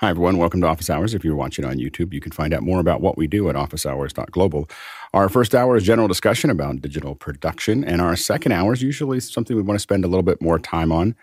Hi, 0.00 0.08
everyone. 0.08 0.38
Welcome 0.38 0.62
to 0.62 0.66
Office 0.66 0.88
Hours. 0.88 1.12
If 1.12 1.26
you're 1.26 1.36
watching 1.36 1.66
on 1.66 1.76
YouTube, 1.76 2.14
you 2.14 2.22
can 2.22 2.32
find 2.32 2.54
out 2.54 2.62
more 2.62 2.80
about 2.80 3.02
what 3.02 3.18
we 3.18 3.26
do 3.26 3.50
at 3.50 3.54
officehours.global. 3.54 4.66
Our 5.12 5.28
first 5.28 5.54
hour 5.54 5.76
is 5.76 5.84
general 5.84 6.08
discussion 6.08 6.48
about 6.48 6.80
digital 6.80 7.14
production, 7.14 7.84
and 7.84 8.00
our 8.00 8.16
second 8.16 8.52
hour 8.52 8.72
is 8.72 8.80
usually 8.80 9.20
something 9.20 9.54
we 9.54 9.62
want 9.62 9.78
to 9.78 9.82
spend 9.82 10.06
a 10.06 10.08
little 10.08 10.22
bit 10.22 10.40
more 10.40 10.58
time 10.58 10.90
on. 10.90 11.14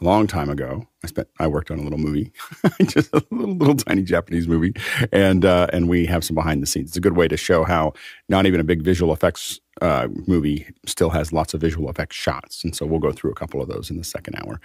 A 0.00 0.04
long 0.06 0.26
time 0.26 0.48
ago, 0.48 0.88
I 1.04 1.06
spent 1.06 1.28
I 1.38 1.46
worked 1.46 1.70
on 1.70 1.78
a 1.78 1.82
little 1.82 1.98
movie, 1.98 2.32
just 2.82 3.12
a 3.12 3.22
little, 3.30 3.54
little 3.54 3.76
tiny 3.76 4.02
Japanese 4.02 4.48
movie, 4.48 4.74
and 5.12 5.44
uh, 5.44 5.68
and 5.72 5.88
we 5.88 6.06
have 6.06 6.24
some 6.24 6.34
behind 6.34 6.62
the 6.62 6.66
scenes. 6.66 6.90
It's 6.90 6.96
a 6.96 7.00
good 7.00 7.16
way 7.16 7.28
to 7.28 7.36
show 7.36 7.64
how 7.64 7.92
not 8.28 8.46
even 8.46 8.60
a 8.60 8.64
big 8.64 8.82
visual 8.82 9.12
effects 9.12 9.60
uh, 9.82 10.08
movie 10.26 10.66
still 10.86 11.10
has 11.10 11.32
lots 11.32 11.52
of 11.54 11.60
visual 11.60 11.90
effects 11.90 12.16
shots, 12.16 12.64
and 12.64 12.74
so 12.74 12.86
we'll 12.86 13.00
go 13.00 13.12
through 13.12 13.30
a 13.30 13.34
couple 13.34 13.60
of 13.60 13.68
those 13.68 13.90
in 13.90 13.98
the 13.98 14.04
second 14.04 14.36
hour. 14.36 14.60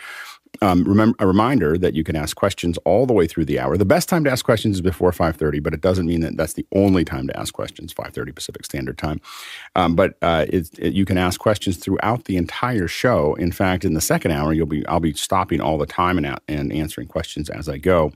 Um, 0.62 0.84
remember 0.84 1.16
a 1.20 1.28
reminder 1.28 1.78
that 1.78 1.94
you 1.94 2.04
can 2.04 2.16
ask 2.16 2.36
questions 2.36 2.78
all 2.80 3.06
the 3.06 3.14
way 3.14 3.28
through 3.28 3.46
the 3.46 3.60
hour. 3.60 3.78
The 3.78 3.86
best 3.86 4.10
time 4.10 4.24
to 4.24 4.32
ask 4.32 4.44
questions 4.44 4.78
is 4.78 4.82
before 4.82 5.12
5:30, 5.12 5.62
but 5.62 5.74
it 5.74 5.82
doesn't 5.82 6.06
mean 6.06 6.22
that 6.22 6.38
that's 6.38 6.54
the 6.54 6.66
only 6.74 7.06
time 7.06 7.28
to 7.28 7.40
ask 7.40 7.54
questions. 7.54 7.94
5:30 7.94 8.34
Pacific 8.34 8.66
Standard 8.66 8.98
Time, 8.98 9.22
um, 9.76 9.96
but 9.96 10.18
uh, 10.22 10.46
it, 10.50 10.70
it, 10.80 10.94
you 10.94 11.06
can 11.06 11.18
ask 11.18 11.40
questions 11.40 11.78
throughout 11.78 12.26
the 12.26 12.38
entire 12.38 12.88
show. 12.88 13.36
In 13.36 13.52
fact, 13.52 13.86
in 13.86 13.94
the 13.94 14.02
second 14.02 14.32
hour, 14.32 14.54
you'll 14.54 14.66
be 14.66 14.86
I'll 14.88 15.00
be 15.00 15.14
stopping 15.14 15.62
all 15.62 15.78
the 15.78 15.86
time 15.86 16.18
and 16.18 16.26
and 16.48 16.72
answering 16.72 17.08
questions 17.08 17.50
as 17.50 17.68
I 17.70 17.78
go. 17.78 18.12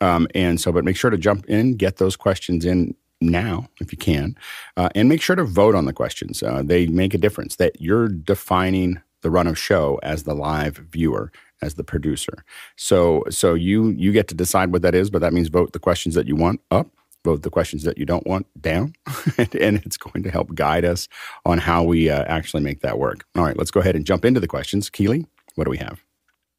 Um, 0.00 0.26
and 0.34 0.60
so, 0.60 0.72
but 0.72 0.84
make 0.84 0.96
sure 0.96 1.10
to 1.10 1.18
jump 1.18 1.46
in, 1.46 1.76
get 1.76 1.98
those 1.98 2.16
questions 2.16 2.64
in 2.64 2.94
now 3.20 3.68
if 3.80 3.92
you 3.92 3.98
can, 3.98 4.36
uh, 4.76 4.88
and 4.94 5.08
make 5.08 5.22
sure 5.22 5.36
to 5.36 5.44
vote 5.44 5.74
on 5.74 5.84
the 5.84 5.92
questions. 5.92 6.42
Uh, 6.42 6.62
they 6.64 6.86
make 6.86 7.14
a 7.14 7.18
difference. 7.18 7.56
That 7.56 7.80
you're 7.80 8.08
defining 8.08 9.00
the 9.22 9.30
run 9.30 9.46
of 9.46 9.58
show 9.58 10.00
as 10.02 10.24
the 10.24 10.34
live 10.34 10.76
viewer 10.90 11.32
as 11.62 11.74
the 11.74 11.84
producer. 11.84 12.44
So 12.76 13.24
so 13.30 13.54
you 13.54 13.90
you 13.90 14.12
get 14.12 14.28
to 14.28 14.34
decide 14.34 14.72
what 14.72 14.82
that 14.82 14.94
is, 14.94 15.08
but 15.08 15.20
that 15.20 15.32
means 15.32 15.48
vote 15.48 15.72
the 15.72 15.78
questions 15.78 16.14
that 16.16 16.26
you 16.26 16.36
want 16.36 16.60
up, 16.70 16.88
vote 17.24 17.42
the 17.42 17.50
questions 17.50 17.84
that 17.84 17.96
you 17.96 18.04
don't 18.04 18.26
want 18.26 18.46
down, 18.60 18.94
and 19.38 19.80
it's 19.84 19.96
going 19.96 20.24
to 20.24 20.30
help 20.30 20.54
guide 20.54 20.84
us 20.84 21.08
on 21.46 21.58
how 21.58 21.82
we 21.82 22.10
uh, 22.10 22.24
actually 22.24 22.62
make 22.62 22.80
that 22.80 22.98
work. 22.98 23.24
All 23.36 23.44
right, 23.44 23.56
let's 23.56 23.70
go 23.70 23.80
ahead 23.80 23.96
and 23.96 24.04
jump 24.04 24.24
into 24.24 24.40
the 24.40 24.48
questions. 24.48 24.90
Keeley, 24.90 25.26
what 25.54 25.64
do 25.64 25.70
we 25.70 25.78
have? 25.78 26.02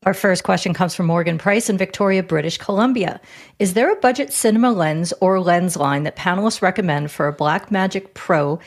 Our 0.05 0.13
first 0.13 0.43
question 0.43 0.73
comes 0.73 0.93
from 0.93 1.05
Morgan 1.05 1.37
Price 1.37 1.69
in 1.69 1.77
Victoria, 1.77 2.23
British 2.23 2.57
Columbia. 2.57 3.21
Is 3.59 3.73
there 3.73 3.91
a 3.91 3.95
budget 3.95 4.33
cinema 4.33 4.71
lens 4.71 5.13
or 5.21 5.39
lens 5.39 5.77
line 5.77 6.03
that 6.03 6.17
panelists 6.17 6.61
recommend 6.61 7.09
for 7.09 7.27
a 7.27 7.33
Blackmagic 7.35 8.13
Pro 8.13 8.59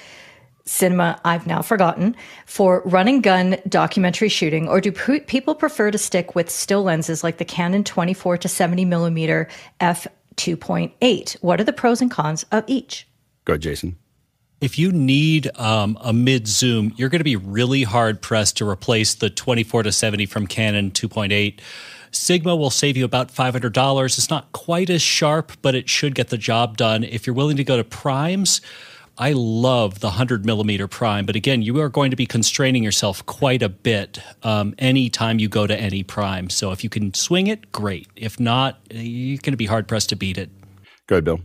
cinema 0.65 1.21
I've 1.25 1.47
now 1.47 1.61
forgotten 1.61 2.17
for 2.47 2.83
run 2.87 3.07
and 3.07 3.23
gun 3.23 3.59
documentary 3.69 4.31
shooting, 4.31 4.67
or 4.67 4.81
do 4.81 4.91
p- 4.91 5.21
people 5.21 5.55
prefer 5.55 5.91
to 5.91 5.99
stick 5.99 6.35
with 6.35 6.49
still 6.51 6.83
lenses 6.83 7.23
like 7.23 7.37
the 7.37 7.45
Canon 7.45 7.85
24 7.85 8.39
to 8.39 8.49
70 8.49 8.85
millimeter 8.87 9.47
f 9.81 10.07
2.8? 10.37 11.35
What 11.43 11.61
are 11.61 11.65
the 11.65 11.73
pros 11.73 12.01
and 12.01 12.11
cons 12.11 12.45
of 12.51 12.65
each? 12.67 13.07
Go, 13.45 13.59
Jason. 13.59 13.97
If 14.61 14.79
you 14.79 14.91
need 14.91 15.51
um, 15.59 15.99
a 16.01 16.15
mid 16.15 16.47
zoom, 16.47 16.95
you're 16.97 17.11
going 17.11 17.21
to 17.21 17.25
be 17.25 17.37
really 17.37 17.83
hard 17.83 18.23
pressed 18.23 18.57
to 18.59 18.69
replace 18.69 19.15
the 19.15 19.29
24 19.29 19.83
to 19.83 19.93
70 19.93 20.25
from 20.27 20.47
Canon 20.47 20.91
2.8. 20.93 21.61
Sigma 22.11 22.57
will 22.57 22.71
save 22.71 22.97
you 22.97 23.05
about 23.05 23.29
$500. 23.29 24.05
It's 24.05 24.31
not 24.31 24.51
quite 24.53 24.89
as 24.89 25.03
sharp, 25.03 25.53
but 25.61 25.75
it 25.75 25.91
should 25.91 26.15
get 26.15 26.29
the 26.29 26.39
job 26.39 26.79
done. 26.79 27.05
If 27.05 27.27
you're 27.27 27.37
willing 27.37 27.59
to 27.59 27.65
go 27.65 27.77
to 27.77 27.85
primes, 27.85 28.63
I 29.19 29.33
love 29.33 30.01
the 30.01 30.09
100 30.09 30.47
millimeter 30.47 30.89
prime, 30.89 31.27
but 31.27 31.37
again, 31.37 31.63
you 31.63 31.79
are 31.81 31.89
going 31.89 32.11
to 32.11 32.17
be 32.17 32.27
constraining 32.27 32.83
yourself 32.83 33.25
quite 33.27 33.63
a 33.63 33.69
bit 33.69 34.19
um, 34.43 34.75
anytime 34.79 35.39
you 35.39 35.49
go 35.49 35.67
to 35.67 35.79
any 35.79 36.03
prime. 36.03 36.49
So 36.49 36.71
if 36.73 36.83
you 36.83 36.91
can 36.91 37.13
swing 37.13 37.47
it, 37.47 37.73
great. 37.73 38.09
If 38.17 38.41
not, 38.41 38.79
you're 38.91 39.39
going 39.39 39.53
to 39.53 39.57
be 39.57 39.67
hard 39.67 39.89
pressed 39.89 40.11
to 40.11 40.17
beat 40.17 40.39
it. 40.39 40.51
Go 41.07 41.17
ahead, 41.17 41.25
Bill. 41.25 41.41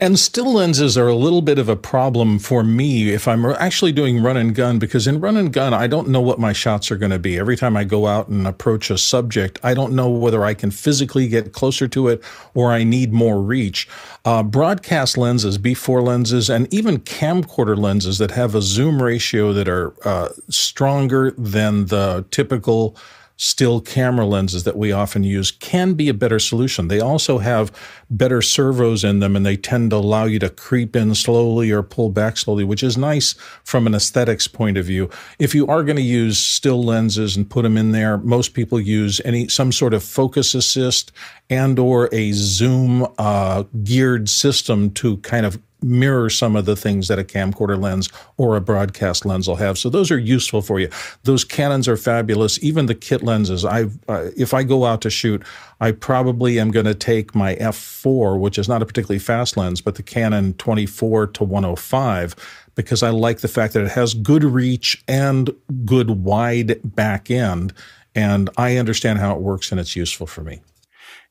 And 0.00 0.18
still 0.18 0.54
lenses 0.54 0.98
are 0.98 1.08
a 1.08 1.14
little 1.14 1.42
bit 1.42 1.58
of 1.58 1.68
a 1.68 1.76
problem 1.76 2.38
for 2.38 2.64
me 2.64 3.10
if 3.10 3.28
I'm 3.28 3.44
actually 3.46 3.92
doing 3.92 4.22
run 4.22 4.36
and 4.36 4.54
gun, 4.54 4.78
because 4.78 5.06
in 5.06 5.20
run 5.20 5.36
and 5.36 5.52
gun, 5.52 5.72
I 5.72 5.86
don't 5.86 6.08
know 6.08 6.20
what 6.20 6.38
my 6.38 6.52
shots 6.52 6.90
are 6.90 6.96
going 6.96 7.12
to 7.12 7.18
be. 7.18 7.38
Every 7.38 7.56
time 7.56 7.76
I 7.76 7.84
go 7.84 8.06
out 8.06 8.28
and 8.28 8.46
approach 8.46 8.90
a 8.90 8.98
subject, 8.98 9.58
I 9.62 9.74
don't 9.74 9.92
know 9.92 10.10
whether 10.10 10.44
I 10.44 10.54
can 10.54 10.70
physically 10.70 11.28
get 11.28 11.52
closer 11.52 11.86
to 11.88 12.08
it 12.08 12.22
or 12.54 12.72
I 12.72 12.84
need 12.84 13.12
more 13.12 13.40
reach. 13.40 13.88
Uh, 14.24 14.42
broadcast 14.42 15.16
lenses, 15.16 15.58
B4 15.58 16.02
lenses, 16.02 16.50
and 16.50 16.72
even 16.72 16.98
camcorder 16.98 17.76
lenses 17.76 18.18
that 18.18 18.32
have 18.32 18.54
a 18.54 18.62
zoom 18.62 19.02
ratio 19.02 19.52
that 19.52 19.68
are 19.68 19.94
uh, 20.06 20.28
stronger 20.48 21.32
than 21.32 21.86
the 21.86 22.24
typical 22.30 22.96
still 23.42 23.80
camera 23.80 24.24
lenses 24.24 24.62
that 24.62 24.76
we 24.76 24.92
often 24.92 25.24
use 25.24 25.50
can 25.50 25.94
be 25.94 26.08
a 26.08 26.14
better 26.14 26.38
solution. 26.38 26.86
They 26.86 27.00
also 27.00 27.38
have 27.38 27.72
better 28.08 28.40
servos 28.40 29.02
in 29.02 29.18
them 29.18 29.34
and 29.34 29.44
they 29.44 29.56
tend 29.56 29.90
to 29.90 29.96
allow 29.96 30.26
you 30.26 30.38
to 30.38 30.48
creep 30.48 30.94
in 30.94 31.12
slowly 31.16 31.72
or 31.72 31.82
pull 31.82 32.08
back 32.10 32.36
slowly, 32.36 32.62
which 32.62 32.84
is 32.84 32.96
nice 32.96 33.34
from 33.64 33.88
an 33.88 33.96
aesthetics 33.96 34.46
point 34.46 34.78
of 34.78 34.86
view. 34.86 35.10
If 35.40 35.56
you 35.56 35.66
are 35.66 35.82
going 35.82 35.96
to 35.96 36.02
use 36.02 36.38
still 36.38 36.84
lenses 36.84 37.36
and 37.36 37.50
put 37.50 37.62
them 37.62 37.76
in 37.76 37.90
there, 37.90 38.16
most 38.18 38.54
people 38.54 38.78
use 38.78 39.20
any 39.24 39.48
some 39.48 39.72
sort 39.72 39.92
of 39.92 40.04
focus 40.04 40.54
assist 40.54 41.10
and 41.50 41.80
or 41.80 42.08
a 42.12 42.30
zoom 42.30 43.08
uh, 43.18 43.64
geared 43.82 44.28
system 44.28 44.92
to 44.92 45.16
kind 45.16 45.46
of 45.46 45.60
mirror 45.82 46.30
some 46.30 46.56
of 46.56 46.64
the 46.64 46.76
things 46.76 47.08
that 47.08 47.18
a 47.18 47.24
camcorder 47.24 47.80
lens 47.80 48.08
or 48.36 48.56
a 48.56 48.60
broadcast 48.60 49.24
lens 49.24 49.48
will 49.48 49.56
have. 49.56 49.78
So 49.78 49.90
those 49.90 50.10
are 50.10 50.18
useful 50.18 50.62
for 50.62 50.78
you. 50.78 50.88
Those 51.24 51.44
Canons 51.44 51.88
are 51.88 51.96
fabulous. 51.96 52.62
Even 52.62 52.86
the 52.86 52.94
kit 52.94 53.22
lenses. 53.22 53.64
I 53.64 53.84
uh, 54.08 54.30
if 54.36 54.54
I 54.54 54.62
go 54.62 54.84
out 54.84 55.00
to 55.02 55.10
shoot, 55.10 55.42
I 55.80 55.92
probably 55.92 56.60
am 56.60 56.70
going 56.70 56.86
to 56.86 56.94
take 56.94 57.34
my 57.34 57.56
f4, 57.56 58.38
which 58.38 58.58
is 58.58 58.68
not 58.68 58.82
a 58.82 58.86
particularly 58.86 59.18
fast 59.18 59.56
lens, 59.56 59.80
but 59.80 59.96
the 59.96 60.02
Canon 60.02 60.54
24 60.54 61.28
to 61.28 61.44
105 61.44 62.36
because 62.74 63.02
I 63.02 63.10
like 63.10 63.40
the 63.40 63.48
fact 63.48 63.74
that 63.74 63.84
it 63.84 63.90
has 63.90 64.14
good 64.14 64.44
reach 64.44 65.02
and 65.06 65.50
good 65.84 66.10
wide 66.24 66.80
back 66.84 67.30
end 67.30 67.74
and 68.14 68.50
I 68.56 68.76
understand 68.76 69.18
how 69.18 69.34
it 69.34 69.40
works 69.40 69.70
and 69.70 69.80
it's 69.80 69.96
useful 69.96 70.26
for 70.26 70.42
me. 70.42 70.60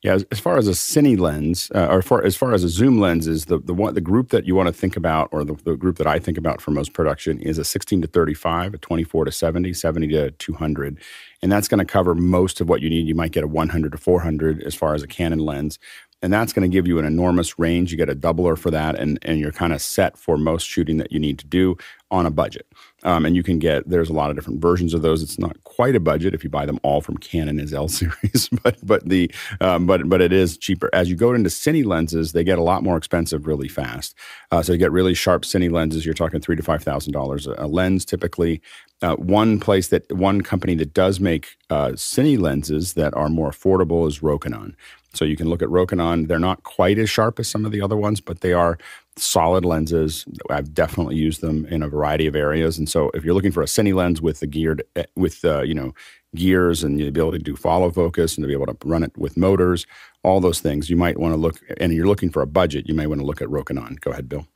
Yeah, 0.02 0.14
as, 0.14 0.26
as, 0.32 0.40
far 0.40 0.58
as 0.58 0.68
a 0.68 0.72
cine 0.72 1.20
lens, 1.20 1.72
uh, 1.76 1.86
or 1.86 2.02
for, 2.02 2.24
as 2.26 2.36
far 2.36 2.54
as 2.54 2.64
a 2.64 2.70
zoom 2.70 3.00
lens 3.00 3.28
is 3.28 3.46
the 3.46 3.60
the 3.60 3.74
one 3.74 3.94
the 3.94 4.02
group 4.02 4.30
that 4.30 4.46
you 4.46 4.56
want 4.56 4.66
to 4.66 4.74
think 4.74 4.98
about, 4.98 5.30
or 5.32 5.44
the, 5.44 5.54
the 5.54 5.76
group 5.76 5.98
that 5.98 6.08
I 6.08 6.18
think 6.18 6.40
about 6.40 6.60
for 6.60 6.72
most 6.72 6.94
production 6.94 7.40
is 7.40 7.60
a 7.60 7.64
16 7.64 8.02
to 8.02 8.08
35, 8.08 8.74
a 8.74 8.78
24 8.80 9.26
to 9.26 9.32
70, 9.32 9.74
70 9.74 10.08
to 10.08 10.32
200, 10.32 10.98
and 11.44 11.52
that's 11.52 11.68
going 11.68 11.78
to 11.78 11.86
cover 11.86 12.16
most 12.16 12.60
of 12.62 12.68
what 12.68 12.82
you 12.82 12.90
need. 12.90 13.08
You 13.08 13.14
might 13.14 13.32
get 13.32 13.44
a 13.44 13.48
100 13.48 13.92
to 13.92 13.98
400 14.00 14.64
as 14.64 14.74
far 14.74 14.96
as 14.96 15.04
a 15.04 15.08
Canon 15.08 15.40
lens, 15.40 15.78
and 16.22 16.32
that's 16.32 16.54
going 16.54 16.70
to 16.70 16.74
give 16.74 16.88
you 16.88 17.00
an 17.00 17.06
enormous 17.06 17.58
range. 17.58 17.92
You 17.92 17.98
get 17.98 18.10
a 18.10 18.16
doubler 18.16 18.58
for 18.58 18.72
that, 18.72 19.00
and 19.00 19.18
and 19.24 19.40
you're 19.40 19.52
kind 19.52 19.74
of 19.74 19.82
set 19.82 20.18
for 20.18 20.38
most 20.38 20.68
shooting 20.68 20.98
that 20.98 21.12
you 21.12 21.20
need 21.20 21.40
to 21.40 21.48
do 21.48 21.78
on 22.12 22.26
a 22.26 22.32
budget. 22.32 22.68
Um, 23.04 23.26
and 23.26 23.36
you 23.36 23.42
can 23.42 23.58
get 23.58 23.90
there's 23.90 24.10
a 24.10 24.14
lot 24.14 24.30
of 24.30 24.36
different 24.36 24.62
versions 24.62 24.94
of 24.94 25.02
those. 25.02 25.24
It's 25.24 25.40
not 25.40 25.64
quite 25.64 25.96
a 25.96 26.00
budget 26.00 26.36
if 26.36 26.44
you 26.44 26.50
buy 26.50 26.66
them 26.66 26.80
all 26.84 27.02
from 27.02 27.18
Canon 27.18 27.60
as 27.60 27.74
L 27.82 27.88
series, 27.88 28.50
but 28.64 28.78
but 28.84 29.08
the 29.08 29.32
um, 29.60 29.88
but 29.88 30.08
but 30.08 30.22
it 30.22 30.32
is 30.32 30.58
cheaper. 30.58 30.90
As 30.94 31.10
you 31.10 31.16
go 31.16 31.34
into 31.34 31.50
cine 31.50 31.86
lenses, 31.86 32.34
they 32.34 32.44
get 32.44 32.60
a 32.60 32.64
lot 32.64 32.84
more 32.84 32.98
expensive 32.98 33.48
really 33.48 33.68
fast. 33.68 34.16
Uh, 34.52 34.62
so 34.62 34.74
you 34.74 34.78
get 34.78 34.92
really 34.92 35.14
sharp 35.14 35.44
cine 35.44 35.72
lenses. 35.72 36.06
You're 36.06 36.14
talking 36.14 36.40
three 36.40 36.56
to 36.56 36.64
five 36.64 36.84
thousand 36.84 37.14
dollars 37.14 37.48
a 37.48 37.68
lens 37.68 38.06
typically. 38.06 38.62
Uh, 39.04 39.16
one 39.16 39.60
place 39.60 39.88
that 39.88 40.12
one 40.16 40.42
company 40.42 40.76
that 40.76 40.94
does 40.94 41.20
make 41.20 41.58
uh, 41.72 41.90
cine 41.90 42.40
lenses 42.40 42.94
that 42.94 43.16
are 43.16 43.30
more 43.30 43.50
affordable 43.50 44.08
is 44.08 44.20
Rokinon. 44.20 44.76
So 45.14 45.26
you 45.26 45.36
can 45.36 45.50
look 45.50 45.62
at 45.62 45.70
Rokinon. 45.70 46.28
They're 46.28 46.40
not 46.40 46.64
quite 46.64 46.98
as 46.98 47.10
sharp 47.10 47.40
as 47.40 47.48
some 47.48 47.66
of 47.66 47.72
the 47.72 47.82
other 47.82 47.98
ones, 47.98 48.22
but 48.22 48.42
they 48.42 48.54
are 48.54 48.78
solid 49.18 49.66
lenses. 49.66 50.26
I've 50.50 50.74
definitely 50.74 51.16
used 51.16 51.42
them 51.42 51.66
in 51.66 51.84
a 51.84 51.90
variety 51.90 52.28
of 52.28 52.36
areas. 52.36 52.78
And 52.78 52.88
so 52.88 53.12
if 53.14 53.24
you're 53.24 53.34
looking 53.34 53.52
for 53.52 53.62
a 53.62 53.68
cine 53.68 53.94
lens 53.94 54.22
with 54.22 54.40
the 54.40 54.48
geared 54.48 54.84
eh, 54.96 55.04
with 55.16 55.44
uh, 55.44 55.62
you 55.64 55.74
know 55.74 55.94
gears 56.34 56.82
and 56.82 56.98
the 56.98 57.08
ability 57.08 57.40
to 57.40 57.44
do 57.44 57.56
follow 57.56 57.92
focus 57.92 58.38
and 58.38 58.44
to 58.44 58.48
be 58.48 58.54
able 58.54 58.68
to 58.68 58.78
run 58.86 59.04
it 59.04 59.16
with 59.18 59.36
motors, 59.36 59.86
all 60.24 60.40
those 60.40 60.62
things, 60.62 60.90
you 60.90 60.96
might 60.96 61.20
want 61.20 61.34
to 61.34 61.38
look. 61.38 61.60
And 61.78 61.94
you're 61.94 62.08
looking 62.08 62.30
for 62.30 62.42
a 62.42 62.48
budget, 62.48 62.88
you 62.88 62.96
may 62.96 63.08
want 63.08 63.20
to 63.20 63.26
look 63.26 63.42
at 63.42 63.50
Rokinon. 63.50 64.00
Go 64.00 64.12
ahead, 64.12 64.30
Bill. 64.30 64.48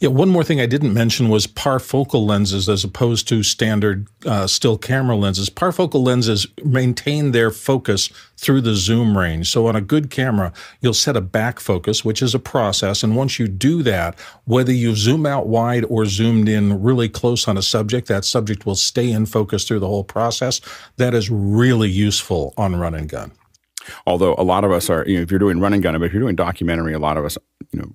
Yeah, 0.00 0.10
one 0.10 0.28
more 0.28 0.44
thing 0.44 0.60
I 0.60 0.66
didn't 0.66 0.92
mention 0.92 1.28
was 1.28 1.46
parfocal 1.46 2.26
lenses 2.26 2.68
as 2.68 2.84
opposed 2.84 3.28
to 3.28 3.42
standard 3.42 4.08
uh, 4.24 4.46
still 4.46 4.78
camera 4.78 5.16
lenses. 5.16 5.50
Parfocal 5.50 6.04
lenses 6.04 6.46
maintain 6.64 7.32
their 7.32 7.50
focus 7.50 8.10
through 8.36 8.60
the 8.60 8.74
zoom 8.74 9.16
range. 9.16 9.50
So 9.50 9.66
on 9.66 9.76
a 9.76 9.80
good 9.80 10.10
camera, 10.10 10.52
you'll 10.80 10.94
set 10.94 11.16
a 11.16 11.20
back 11.20 11.60
focus, 11.60 12.04
which 12.04 12.22
is 12.22 12.34
a 12.34 12.38
process. 12.38 13.02
And 13.02 13.16
once 13.16 13.38
you 13.38 13.48
do 13.48 13.82
that, 13.82 14.18
whether 14.44 14.72
you 14.72 14.94
zoom 14.94 15.26
out 15.26 15.46
wide 15.46 15.84
or 15.88 16.04
zoomed 16.04 16.48
in 16.48 16.82
really 16.82 17.08
close 17.08 17.48
on 17.48 17.56
a 17.56 17.62
subject, 17.62 18.08
that 18.08 18.24
subject 18.24 18.66
will 18.66 18.76
stay 18.76 19.10
in 19.10 19.26
focus 19.26 19.64
through 19.64 19.80
the 19.80 19.88
whole 19.88 20.04
process. 20.04 20.60
That 20.96 21.14
is 21.14 21.30
really 21.30 21.90
useful 21.90 22.52
on 22.56 22.76
run 22.76 22.94
and 22.94 23.08
gun. 23.08 23.32
Although 24.06 24.34
a 24.36 24.42
lot 24.42 24.64
of 24.64 24.72
us 24.72 24.90
are, 24.90 25.04
you 25.06 25.16
know, 25.16 25.22
if 25.22 25.30
you're 25.30 25.38
doing 25.38 25.60
run 25.60 25.72
and 25.72 25.82
gun, 25.82 25.98
but 25.98 26.06
if 26.06 26.12
you're 26.12 26.22
doing 26.22 26.36
documentary, 26.36 26.92
a 26.92 26.98
lot 26.98 27.16
of 27.16 27.24
us, 27.24 27.38
you 27.72 27.80
know, 27.80 27.92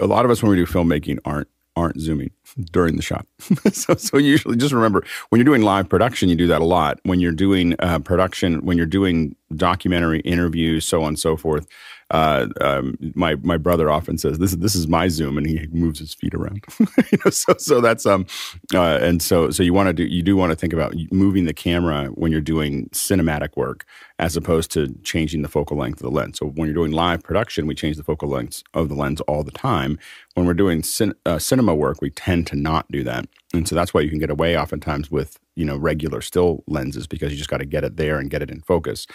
a 0.00 0.06
lot 0.06 0.24
of 0.24 0.30
us 0.30 0.42
when 0.42 0.50
we 0.50 0.56
do 0.56 0.66
filmmaking 0.66 1.18
aren't 1.24 1.48
aren't 1.76 2.00
zooming 2.00 2.30
during 2.72 2.96
the 2.96 3.02
shot. 3.02 3.26
so, 3.72 3.94
so 3.94 4.18
usually 4.18 4.56
just 4.56 4.74
remember 4.74 5.04
when 5.28 5.38
you're 5.38 5.44
doing 5.44 5.62
live 5.62 5.88
production, 5.88 6.28
you 6.28 6.34
do 6.34 6.46
that 6.48 6.60
a 6.60 6.64
lot. 6.64 6.98
When 7.04 7.20
you're 7.20 7.32
doing 7.32 7.76
uh, 7.78 8.00
production, 8.00 8.64
when 8.64 8.76
you're 8.76 8.86
doing 8.86 9.36
documentary 9.54 10.20
interviews, 10.20 10.84
so 10.84 11.02
on 11.02 11.08
and 11.08 11.18
so 11.18 11.36
forth. 11.36 11.66
Uh, 12.10 12.48
um, 12.60 12.96
my 13.14 13.36
my 13.36 13.56
brother 13.56 13.90
often 13.90 14.18
says 14.18 14.38
this 14.38 14.52
is 14.52 14.58
this 14.58 14.74
is 14.74 14.88
my 14.88 15.08
Zoom, 15.08 15.38
and 15.38 15.46
he 15.46 15.66
moves 15.72 15.98
his 15.98 16.14
feet 16.14 16.34
around. 16.34 16.64
you 16.80 17.18
know, 17.24 17.30
so 17.30 17.54
so 17.58 17.80
that's 17.80 18.06
um, 18.06 18.26
uh, 18.74 18.98
and 19.00 19.22
so 19.22 19.50
so 19.50 19.62
you 19.62 19.72
want 19.72 19.88
to 19.88 19.92
do 19.92 20.04
you 20.04 20.22
do 20.22 20.36
want 20.36 20.50
to 20.50 20.56
think 20.56 20.72
about 20.72 20.94
moving 21.12 21.44
the 21.44 21.54
camera 21.54 22.06
when 22.08 22.32
you're 22.32 22.40
doing 22.40 22.88
cinematic 22.90 23.56
work 23.56 23.84
as 24.18 24.36
opposed 24.36 24.70
to 24.72 24.94
changing 25.02 25.42
the 25.42 25.48
focal 25.48 25.76
length 25.76 26.00
of 26.00 26.04
the 26.04 26.10
lens. 26.10 26.38
So 26.38 26.46
when 26.46 26.66
you're 26.66 26.74
doing 26.74 26.92
live 26.92 27.22
production, 27.22 27.66
we 27.66 27.74
change 27.74 27.96
the 27.96 28.04
focal 28.04 28.28
length 28.28 28.62
of 28.74 28.88
the 28.88 28.94
lens 28.94 29.20
all 29.22 29.42
the 29.44 29.50
time. 29.52 29.98
When 30.34 30.46
we're 30.46 30.54
doing 30.54 30.82
cin- 30.82 31.14
uh, 31.26 31.38
cinema 31.38 31.74
work, 31.74 32.02
we 32.02 32.10
tend 32.10 32.46
to 32.48 32.56
not 32.56 32.90
do 32.90 33.02
that, 33.04 33.28
and 33.52 33.66
so 33.66 33.74
that's 33.74 33.92
why 33.92 34.00
you 34.00 34.08
can 34.08 34.18
get 34.18 34.30
away 34.30 34.56
oftentimes 34.56 35.10
with 35.10 35.38
you 35.56 35.64
know 35.64 35.76
regular 35.76 36.20
still 36.20 36.62
lenses 36.66 37.06
because 37.06 37.32
you 37.32 37.38
just 37.38 37.50
got 37.50 37.58
to 37.58 37.64
get 37.64 37.84
it 37.84 37.96
there 37.96 38.18
and 38.18 38.30
get 38.30 38.42
it 38.42 38.50
in 38.50 38.60
focus. 38.60 39.06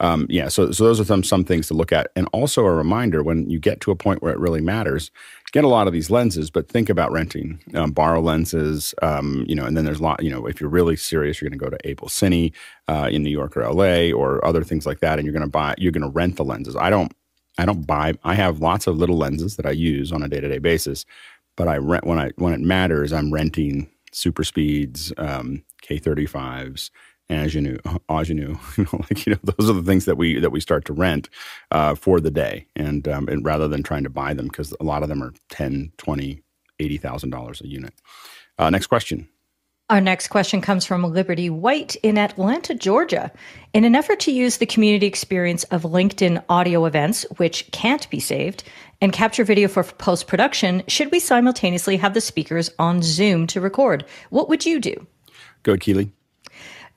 Um, 0.00 0.26
yeah, 0.28 0.48
so 0.48 0.72
so 0.72 0.84
those 0.84 1.00
are 1.00 1.04
some 1.04 1.22
some 1.22 1.44
things 1.44 1.68
to 1.68 1.74
look 1.74 1.92
at, 1.92 2.10
and 2.16 2.28
also 2.32 2.64
a 2.64 2.72
reminder 2.72 3.22
when 3.22 3.48
you 3.48 3.58
get 3.58 3.80
to 3.82 3.90
a 3.90 3.96
point 3.96 4.22
where 4.22 4.32
it 4.32 4.38
really 4.38 4.60
matters, 4.60 5.10
get 5.54 5.62
a 5.62 5.68
lot 5.68 5.86
of 5.86 5.92
these 5.92 6.10
lenses, 6.10 6.50
but 6.50 6.68
think 6.68 6.90
about 6.90 7.12
renting, 7.12 7.60
um, 7.74 7.92
borrow 7.92 8.20
lenses, 8.20 8.92
um, 9.02 9.44
you 9.48 9.54
know, 9.54 9.64
and 9.64 9.76
then 9.76 9.84
there's 9.84 10.00
a 10.00 10.02
lot, 10.02 10.20
you 10.20 10.28
know, 10.28 10.46
if 10.46 10.60
you're 10.60 10.68
really 10.68 10.96
serious, 10.96 11.40
you're 11.40 11.48
going 11.48 11.58
to 11.58 11.64
go 11.64 11.70
to 11.70 11.94
AbelCine 11.94 12.52
uh, 12.88 13.08
in 13.10 13.22
New 13.22 13.30
York 13.30 13.56
or 13.56 13.62
LA 13.72 14.12
or 14.12 14.44
other 14.44 14.64
things 14.64 14.84
like 14.84 14.98
that, 14.98 15.20
and 15.20 15.24
you're 15.24 15.32
going 15.32 15.44
to 15.44 15.48
buy, 15.48 15.72
you're 15.78 15.92
going 15.92 16.02
to 16.02 16.08
rent 16.08 16.36
the 16.36 16.44
lenses. 16.44 16.74
I 16.74 16.90
don't, 16.90 17.12
I 17.56 17.66
don't 17.66 17.86
buy. 17.86 18.14
I 18.24 18.34
have 18.34 18.58
lots 18.58 18.88
of 18.88 18.96
little 18.96 19.16
lenses 19.16 19.54
that 19.54 19.64
I 19.64 19.70
use 19.70 20.10
on 20.10 20.24
a 20.24 20.28
day 20.28 20.40
to 20.40 20.48
day 20.48 20.58
basis, 20.58 21.06
but 21.56 21.68
I 21.68 21.76
rent 21.78 22.06
when 22.06 22.18
I 22.18 22.30
when 22.36 22.52
it 22.52 22.60
matters. 22.60 23.12
I'm 23.12 23.32
renting 23.32 23.90
super 24.12 24.44
speeds, 24.44 25.12
um, 25.18 25.64
K35s, 25.82 26.90
Angenieux, 27.30 27.80
Angenieux, 28.08 28.58
you 28.78 28.84
know, 28.84 29.04
like 29.10 29.26
you 29.26 29.32
know, 29.32 29.52
those 29.56 29.68
are 29.68 29.74
the 29.74 29.82
things 29.82 30.04
that 30.04 30.16
we 30.16 30.38
that 30.40 30.50
we 30.50 30.60
start 30.60 30.84
to 30.86 30.92
rent 30.92 31.28
uh, 31.70 31.94
for 31.94 32.20
the 32.20 32.30
day, 32.30 32.66
and, 32.76 33.08
um, 33.08 33.28
and 33.28 33.44
rather 33.44 33.68
than 33.68 33.82
trying 33.82 34.04
to 34.04 34.10
buy 34.10 34.34
them 34.34 34.46
because 34.46 34.74
a 34.80 34.84
lot 34.84 35.02
of 35.02 35.08
them 35.08 35.22
are 35.22 35.32
10, 35.50 35.92
20, 35.96 36.42
80,000 36.78 37.30
dollars 37.30 37.60
a 37.60 37.68
unit. 37.68 37.94
Uh, 38.58 38.70
next 38.70 38.86
question. 38.86 39.28
Our 39.90 40.00
next 40.00 40.28
question 40.28 40.62
comes 40.62 40.86
from 40.86 41.02
Liberty 41.04 41.50
White 41.50 41.94
in 42.02 42.16
Atlanta, 42.16 42.74
Georgia. 42.74 43.30
In 43.74 43.84
an 43.84 43.94
effort 43.94 44.18
to 44.20 44.32
use 44.32 44.56
the 44.56 44.64
community 44.64 45.04
experience 45.06 45.64
of 45.64 45.82
LinkedIn 45.82 46.42
audio 46.48 46.86
events, 46.86 47.26
which 47.36 47.70
can't 47.70 48.08
be 48.08 48.18
saved, 48.18 48.64
and 49.04 49.12
capture 49.12 49.44
video 49.44 49.68
for 49.68 49.84
post 49.84 50.26
production, 50.26 50.82
should 50.88 51.12
we 51.12 51.20
simultaneously 51.20 51.98
have 51.98 52.14
the 52.14 52.22
speakers 52.22 52.70
on 52.78 53.02
Zoom 53.02 53.46
to 53.46 53.60
record? 53.60 54.02
What 54.30 54.48
would 54.48 54.64
you 54.64 54.80
do? 54.80 55.06
Go 55.62 55.72
ahead, 55.72 55.82
Keeley. 55.82 56.10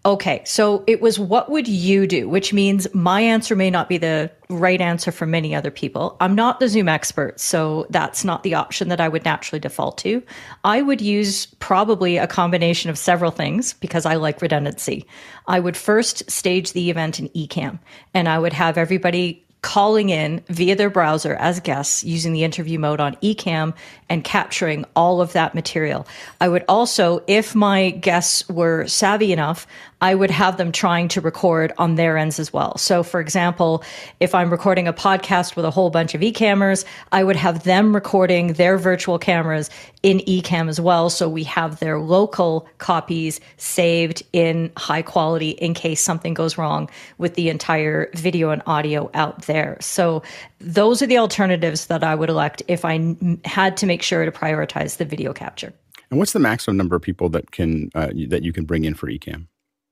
Okay, 0.05 0.41
so 0.45 0.85
it 0.87 1.01
was 1.01 1.19
what 1.19 1.51
would 1.51 1.67
you 1.67 2.07
do, 2.07 2.29
which 2.29 2.53
means 2.53 2.87
my 2.93 3.19
answer 3.19 3.57
may 3.57 3.69
not 3.69 3.89
be 3.89 3.97
the 3.97 4.31
right 4.47 4.79
answer 4.79 5.11
for 5.11 5.25
many 5.25 5.53
other 5.53 5.69
people. 5.69 6.15
I'm 6.21 6.33
not 6.33 6.61
the 6.61 6.69
Zoom 6.69 6.87
expert, 6.87 7.41
so 7.41 7.85
that's 7.89 8.23
not 8.23 8.43
the 8.43 8.53
option 8.53 8.87
that 8.87 9.01
I 9.01 9.09
would 9.09 9.25
naturally 9.25 9.59
default 9.59 9.97
to. 9.97 10.23
I 10.63 10.81
would 10.81 11.01
use 11.01 11.47
probably 11.59 12.15
a 12.15 12.25
combination 12.25 12.89
of 12.89 12.97
several 12.97 13.31
things 13.31 13.73
because 13.73 14.05
I 14.05 14.15
like 14.15 14.41
redundancy. 14.41 15.05
I 15.47 15.59
would 15.59 15.75
first 15.75 16.31
stage 16.31 16.71
the 16.71 16.89
event 16.89 17.19
in 17.19 17.27
Ecamm 17.29 17.79
and 18.13 18.29
I 18.29 18.39
would 18.39 18.53
have 18.53 18.77
everybody 18.77 19.43
calling 19.61 20.09
in 20.09 20.43
via 20.49 20.75
their 20.75 20.89
browser 20.89 21.35
as 21.35 21.59
guests 21.59 22.03
using 22.03 22.31
the 22.31 22.43
interview 22.43 22.79
mode 22.79 22.99
on 22.99 23.15
Ecamm 23.17 23.73
and 24.07 24.23
capturing 24.23 24.85
all 24.95 25.19
of 25.19 25.33
that 25.33 25.55
material. 25.55 26.07
I 26.39 26.47
would 26.47 26.63
also, 26.69 27.23
if 27.27 27.55
my 27.55 27.89
guests 27.89 28.47
were 28.49 28.87
savvy 28.87 29.33
enough, 29.33 29.67
I 30.01 30.13
would 30.13 30.29
have 30.29 30.57
them 30.57 30.71
trying 30.71 31.07
to 31.09 31.21
record 31.21 31.73
on 31.77 31.95
their 31.95 32.17
ends 32.17 32.39
as 32.39 32.53
well. 32.53 32.77
So, 32.77 33.01
for 33.01 33.19
example, 33.19 33.83
if 34.19 34.35
I'm 34.35 34.49
recording 34.49 34.87
a 34.87 34.93
podcast 34.93 35.55
with 35.55 35.65
a 35.65 35.71
whole 35.71 35.89
bunch 35.89 36.13
of 36.13 36.21
e-cammers, 36.21 36.85
I 37.11 37.23
would 37.23 37.35
have 37.35 37.63
them 37.63 37.95
recording 37.95 38.53
their 38.53 38.77
virtual 38.77 39.17
cameras 39.17 39.69
in 40.03 40.19
Ecamm 40.19 40.69
as 40.69 40.79
well. 40.79 41.09
So 41.09 41.27
we 41.27 41.43
have 41.45 41.79
their 41.79 41.99
local 41.99 42.67
copies 42.77 43.41
saved 43.57 44.21
in 44.33 44.71
high 44.77 45.01
quality 45.01 45.51
in 45.51 45.73
case 45.73 45.99
something 45.99 46.33
goes 46.33 46.57
wrong 46.57 46.89
with 47.17 47.33
the 47.33 47.49
entire 47.49 48.09
video 48.13 48.51
and 48.51 48.61
audio 48.67 49.09
out 49.15 49.43
there. 49.43 49.77
So 49.81 50.21
those 50.59 51.01
are 51.01 51.07
the 51.07 51.17
alternatives 51.17 51.87
that 51.87 52.03
I 52.03 52.13
would 52.13 52.29
elect 52.29 52.61
if 52.67 52.85
I 52.85 53.15
had 53.45 53.75
to 53.77 53.85
make 53.87 54.03
sure 54.03 54.25
to 54.25 54.31
prioritize 54.31 54.97
the 54.97 55.05
video 55.05 55.33
capture. 55.33 55.73
And 56.09 56.19
what's 56.19 56.33
the 56.33 56.39
maximum 56.39 56.77
number 56.77 56.95
of 56.95 57.01
people 57.01 57.29
that 57.29 57.51
can 57.51 57.89
uh, 57.95 58.11
that 58.29 58.43
you 58.43 58.53
can 58.53 58.65
bring 58.65 58.85
in 58.85 58.93
for 58.93 59.07
Ecamm? 59.07 59.47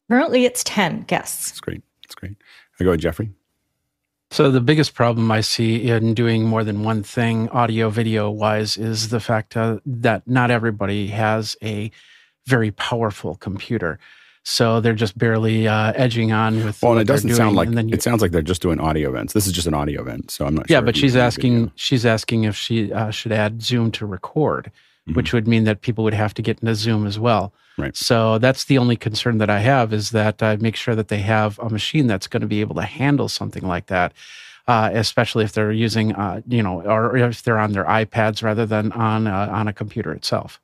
Currently, 0.09 0.45
it's 0.45 0.63
10 0.63 1.01
guests. 1.03 1.51
That's 1.51 1.59
great. 1.59 1.81
That's 2.03 2.15
great. 2.15 2.37
I 2.79 2.83
go 2.83 2.91
with 2.91 2.99
Jeffrey. 2.99 3.31
So, 4.31 4.51
the 4.51 4.61
biggest 4.61 4.95
problem 4.95 5.31
I 5.31 5.41
see 5.41 5.89
in 5.89 6.13
doing 6.13 6.43
more 6.43 6.63
than 6.63 6.83
one 6.83 7.03
thing, 7.03 7.47
audio, 7.49 7.89
video 7.89 8.29
wise, 8.29 8.75
is 8.75 9.09
the 9.09 9.19
fact 9.19 9.55
uh, 9.55 9.79
that 9.85 10.27
not 10.27 10.51
everybody 10.51 11.07
has 11.07 11.55
a 11.63 11.91
very 12.45 12.71
powerful 12.71 13.35
computer. 13.35 13.99
So 14.47 14.79
they're 14.79 14.93
just 14.93 15.17
barely 15.17 15.67
uh, 15.67 15.93
edging 15.95 16.31
on 16.31 16.63
with. 16.63 16.81
Well, 16.83 16.91
and 16.93 17.01
it 17.01 17.07
doesn't 17.07 17.33
sound 17.33 17.55
like 17.55 17.69
you, 17.69 17.89
it 17.91 18.03
sounds 18.03 18.21
like 18.21 18.31
they're 18.31 18.43
just 18.43 18.61
doing 18.61 18.79
audio 18.79 19.09
events. 19.09 19.33
This 19.33 19.47
is 19.47 19.53
just 19.53 19.65
an 19.65 19.73
audio 19.73 20.01
event, 20.01 20.29
so 20.29 20.45
I'm 20.45 20.53
not. 20.53 20.69
Yeah, 20.69 20.77
sure 20.77 20.85
but 20.85 20.95
she's 20.95 21.15
asking. 21.15 21.53
Video. 21.53 21.71
She's 21.75 22.05
asking 22.05 22.43
if 22.43 22.55
she 22.55 22.93
uh, 22.93 23.09
should 23.09 23.31
add 23.31 23.63
Zoom 23.63 23.89
to 23.93 24.05
record, 24.05 24.71
mm-hmm. 25.07 25.15
which 25.15 25.33
would 25.33 25.47
mean 25.47 25.63
that 25.65 25.81
people 25.81 26.03
would 26.03 26.13
have 26.13 26.33
to 26.35 26.41
get 26.41 26.59
into 26.59 26.75
Zoom 26.75 27.05
as 27.05 27.19
well. 27.19 27.53
Right. 27.77 27.95
So 27.95 28.37
that's 28.37 28.65
the 28.65 28.77
only 28.77 28.95
concern 28.95 29.37
that 29.39 29.49
I 29.49 29.59
have 29.59 29.93
is 29.93 30.11
that 30.11 30.41
I 30.41 30.55
make 30.57 30.75
sure 30.75 30.95
that 30.95 31.09
they 31.09 31.19
have 31.19 31.59
a 31.59 31.69
machine 31.69 32.07
that's 32.07 32.27
going 32.27 32.41
to 32.41 32.47
be 32.47 32.61
able 32.61 32.75
to 32.75 32.83
handle 32.83 33.27
something 33.27 33.67
like 33.67 33.87
that. 33.87 34.13
Uh, 34.67 34.89
especially 34.93 35.43
if 35.43 35.51
they're 35.51 35.71
using, 35.71 36.15
uh, 36.15 36.41
you 36.47 36.63
know, 36.63 36.81
or 36.81 37.15
if 37.15 37.43
they're 37.43 37.59
on 37.59 37.73
their 37.73 37.85
iPads 37.85 38.41
rather 38.41 38.65
than 38.65 38.91
on 38.93 39.27
uh, 39.27 39.47
on 39.51 39.67
a 39.67 39.73
computer 39.73 40.11
itself. 40.11 40.59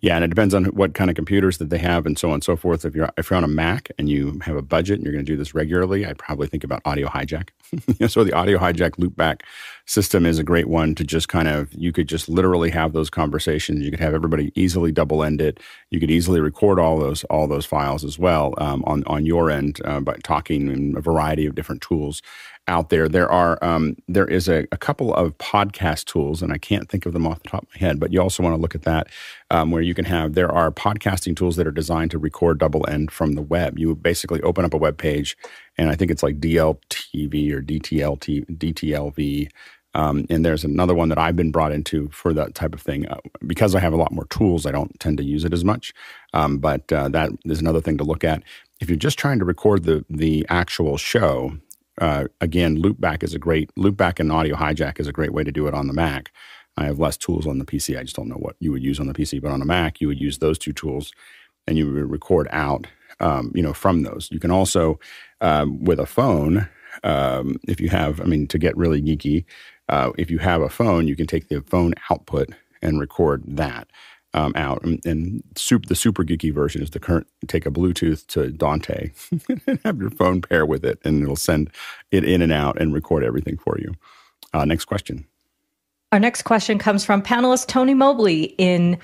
Yeah, 0.00 0.16
and 0.16 0.24
it 0.24 0.28
depends 0.28 0.54
on 0.54 0.66
what 0.66 0.94
kind 0.94 1.10
of 1.10 1.16
computers 1.16 1.58
that 1.58 1.70
they 1.70 1.78
have 1.78 2.06
and 2.06 2.18
so 2.18 2.28
on 2.28 2.34
and 2.34 2.44
so 2.44 2.56
forth. 2.56 2.84
If 2.84 2.94
you're 2.94 3.10
if 3.16 3.30
you're 3.30 3.36
on 3.36 3.44
a 3.44 3.48
Mac 3.48 3.90
and 3.98 4.08
you 4.08 4.38
have 4.42 4.56
a 4.56 4.62
budget 4.62 4.96
and 4.96 5.04
you're 5.04 5.12
going 5.12 5.24
to 5.24 5.32
do 5.32 5.36
this 5.36 5.54
regularly, 5.54 6.06
I'd 6.06 6.18
probably 6.18 6.46
think 6.46 6.64
about 6.64 6.82
Audio 6.84 7.08
Hijack. 7.08 7.48
so 8.08 8.24
the 8.24 8.32
Audio 8.32 8.58
Hijack 8.58 8.92
loopback 8.92 9.40
system 9.86 10.24
is 10.24 10.38
a 10.38 10.44
great 10.44 10.68
one 10.68 10.94
to 10.94 11.04
just 11.04 11.28
kind 11.28 11.48
of 11.48 11.72
you 11.74 11.92
could 11.92 12.08
just 12.08 12.28
literally 12.28 12.70
have 12.70 12.92
those 12.92 13.10
conversations. 13.10 13.84
You 13.84 13.90
could 13.90 14.00
have 14.00 14.14
everybody 14.14 14.52
easily 14.54 14.92
double 14.92 15.22
end 15.22 15.40
it. 15.40 15.60
You 15.90 16.00
could 16.00 16.10
easily 16.10 16.40
record 16.40 16.78
all 16.78 16.98
those 16.98 17.24
all 17.24 17.46
those 17.46 17.66
files 17.66 18.04
as 18.04 18.18
well 18.18 18.54
um, 18.58 18.82
on 18.86 19.04
on 19.06 19.26
your 19.26 19.50
end 19.50 19.80
uh, 19.84 20.00
by 20.00 20.16
talking 20.22 20.68
in 20.68 20.96
a 20.96 21.00
variety 21.00 21.46
of 21.46 21.54
different 21.54 21.82
tools 21.82 22.22
out 22.66 22.88
there. 22.88 23.08
There 23.08 23.30
are 23.30 23.62
um, 23.62 23.96
there 24.08 24.26
is 24.26 24.48
a, 24.48 24.66
a, 24.72 24.76
couple 24.76 25.14
of 25.14 25.36
podcast 25.38 26.06
tools, 26.06 26.42
and 26.42 26.52
I 26.52 26.58
can't 26.58 26.88
think 26.88 27.04
of 27.06 27.12
them 27.12 27.26
off 27.26 27.42
the 27.42 27.50
top 27.50 27.64
of 27.64 27.68
my 27.74 27.86
head. 27.86 28.00
But 28.00 28.12
you 28.12 28.20
also 28.20 28.42
want 28.42 28.54
to 28.54 28.60
look 28.60 28.74
at 28.74 28.82
that, 28.82 29.08
um, 29.50 29.70
where 29.70 29.82
you 29.82 29.94
can 29.94 30.04
have 30.06 30.34
there 30.34 30.50
are 30.50 30.70
podcasting 30.70 31.36
tools 31.36 31.56
that 31.56 31.66
are 31.66 31.72
designed 31.72 32.10
to 32.12 32.18
record 32.18 32.58
double 32.58 32.88
end 32.88 33.10
from 33.10 33.32
the 33.32 33.42
web. 33.42 33.78
You 33.78 33.94
basically 33.94 34.40
open 34.42 34.64
up 34.64 34.74
a 34.74 34.78
web 34.78 34.96
page, 34.96 35.36
and 35.76 35.90
I 35.90 35.94
think 35.94 36.10
it's 36.10 36.22
like 36.22 36.40
DLTV 36.40 37.52
or 37.52 37.62
DTLT, 37.62 38.46
DTLV. 38.58 39.48
Um, 39.94 40.26
and 40.28 40.44
there's 40.44 40.64
another 40.64 40.94
one 40.94 41.08
that 41.08 41.18
I've 41.18 41.36
been 41.36 41.52
brought 41.52 41.72
into 41.72 42.08
for 42.08 42.32
that 42.34 42.54
type 42.54 42.74
of 42.74 42.82
thing. 42.82 43.06
Uh, 43.06 43.18
because 43.46 43.74
I 43.74 43.80
have 43.80 43.92
a 43.92 43.96
lot 43.96 44.12
more 44.12 44.26
tools, 44.26 44.66
I 44.66 44.72
don't 44.72 44.98
tend 44.98 45.18
to 45.18 45.24
use 45.24 45.44
it 45.44 45.52
as 45.52 45.64
much. 45.64 45.94
Um, 46.32 46.58
but 46.58 46.92
uh, 46.92 47.08
that 47.10 47.30
is 47.44 47.60
another 47.60 47.80
thing 47.80 47.98
to 47.98 48.04
look 48.04 48.24
at. 48.24 48.42
If 48.80 48.88
you're 48.88 48.96
just 48.96 49.18
trying 49.18 49.38
to 49.38 49.44
record 49.44 49.84
the 49.84 50.04
the 50.10 50.44
actual 50.48 50.96
show, 50.96 51.58
uh, 52.00 52.24
again, 52.40 52.82
loopback 52.82 53.22
is 53.22 53.34
a 53.34 53.38
great 53.38 53.70
loopback 53.76 54.18
and 54.18 54.32
audio 54.32 54.56
hijack 54.56 54.98
is 54.98 55.06
a 55.06 55.12
great 55.12 55.32
way 55.32 55.44
to 55.44 55.52
do 55.52 55.66
it 55.66 55.74
on 55.74 55.86
the 55.86 55.92
Mac. 55.92 56.32
I 56.76 56.86
have 56.86 56.98
less 56.98 57.16
tools 57.16 57.46
on 57.46 57.58
the 57.58 57.64
PC. 57.64 57.98
I 57.98 58.02
just 58.02 58.16
don't 58.16 58.28
know 58.28 58.36
what 58.36 58.56
you 58.58 58.72
would 58.72 58.82
use 58.82 58.98
on 58.98 59.06
the 59.06 59.14
PC, 59.14 59.40
but 59.40 59.52
on 59.52 59.60
the 59.60 59.66
Mac, 59.66 60.00
you 60.00 60.08
would 60.08 60.20
use 60.20 60.38
those 60.38 60.58
two 60.58 60.72
tools, 60.72 61.12
and 61.66 61.78
you 61.78 61.90
would 61.90 62.10
record 62.10 62.48
out, 62.50 62.88
um, 63.20 63.52
you 63.54 63.62
know, 63.62 63.72
from 63.72 64.02
those. 64.02 64.28
You 64.32 64.40
can 64.40 64.50
also, 64.50 64.98
um, 65.40 65.84
with 65.84 66.00
a 66.00 66.06
phone, 66.06 66.68
um, 67.04 67.60
if 67.68 67.80
you 67.80 67.90
have, 67.90 68.20
I 68.20 68.24
mean, 68.24 68.46
to 68.48 68.58
get 68.58 68.76
really 68.76 69.00
geeky, 69.00 69.44
uh, 69.88 70.12
if 70.18 70.30
you 70.30 70.38
have 70.38 70.62
a 70.62 70.68
phone, 70.68 71.08
you 71.08 71.16
can 71.16 71.26
take 71.26 71.48
the 71.48 71.60
phone 71.62 71.94
output 72.10 72.50
and 72.82 73.00
record 73.00 73.42
that 73.46 73.88
um, 74.34 74.52
out. 74.56 74.82
And, 74.82 75.04
and 75.06 75.42
super, 75.56 75.86
the 75.86 75.94
super 75.94 76.24
geeky 76.24 76.52
version 76.52 76.82
is 76.82 76.90
the 76.90 77.00
current 77.00 77.26
take 77.46 77.66
a 77.66 77.70
Bluetooth 77.70 78.26
to 78.28 78.50
Dante 78.50 79.12
and 79.66 79.80
have 79.84 79.98
your 80.00 80.10
phone 80.10 80.42
pair 80.42 80.66
with 80.66 80.84
it, 80.84 80.98
and 81.04 81.22
it'll 81.22 81.36
send 81.36 81.70
it 82.10 82.24
in 82.24 82.42
and 82.42 82.52
out 82.52 82.80
and 82.80 82.92
record 82.92 83.24
everything 83.24 83.56
for 83.56 83.78
you. 83.78 83.94
Uh, 84.52 84.64
next 84.64 84.84
question. 84.84 85.26
Our 86.12 86.20
next 86.20 86.42
question 86.42 86.78
comes 86.78 87.04
from 87.04 87.22
panelist 87.22 87.66
Tony 87.66 87.92
Mobley 87.92 88.54
in 88.56 88.98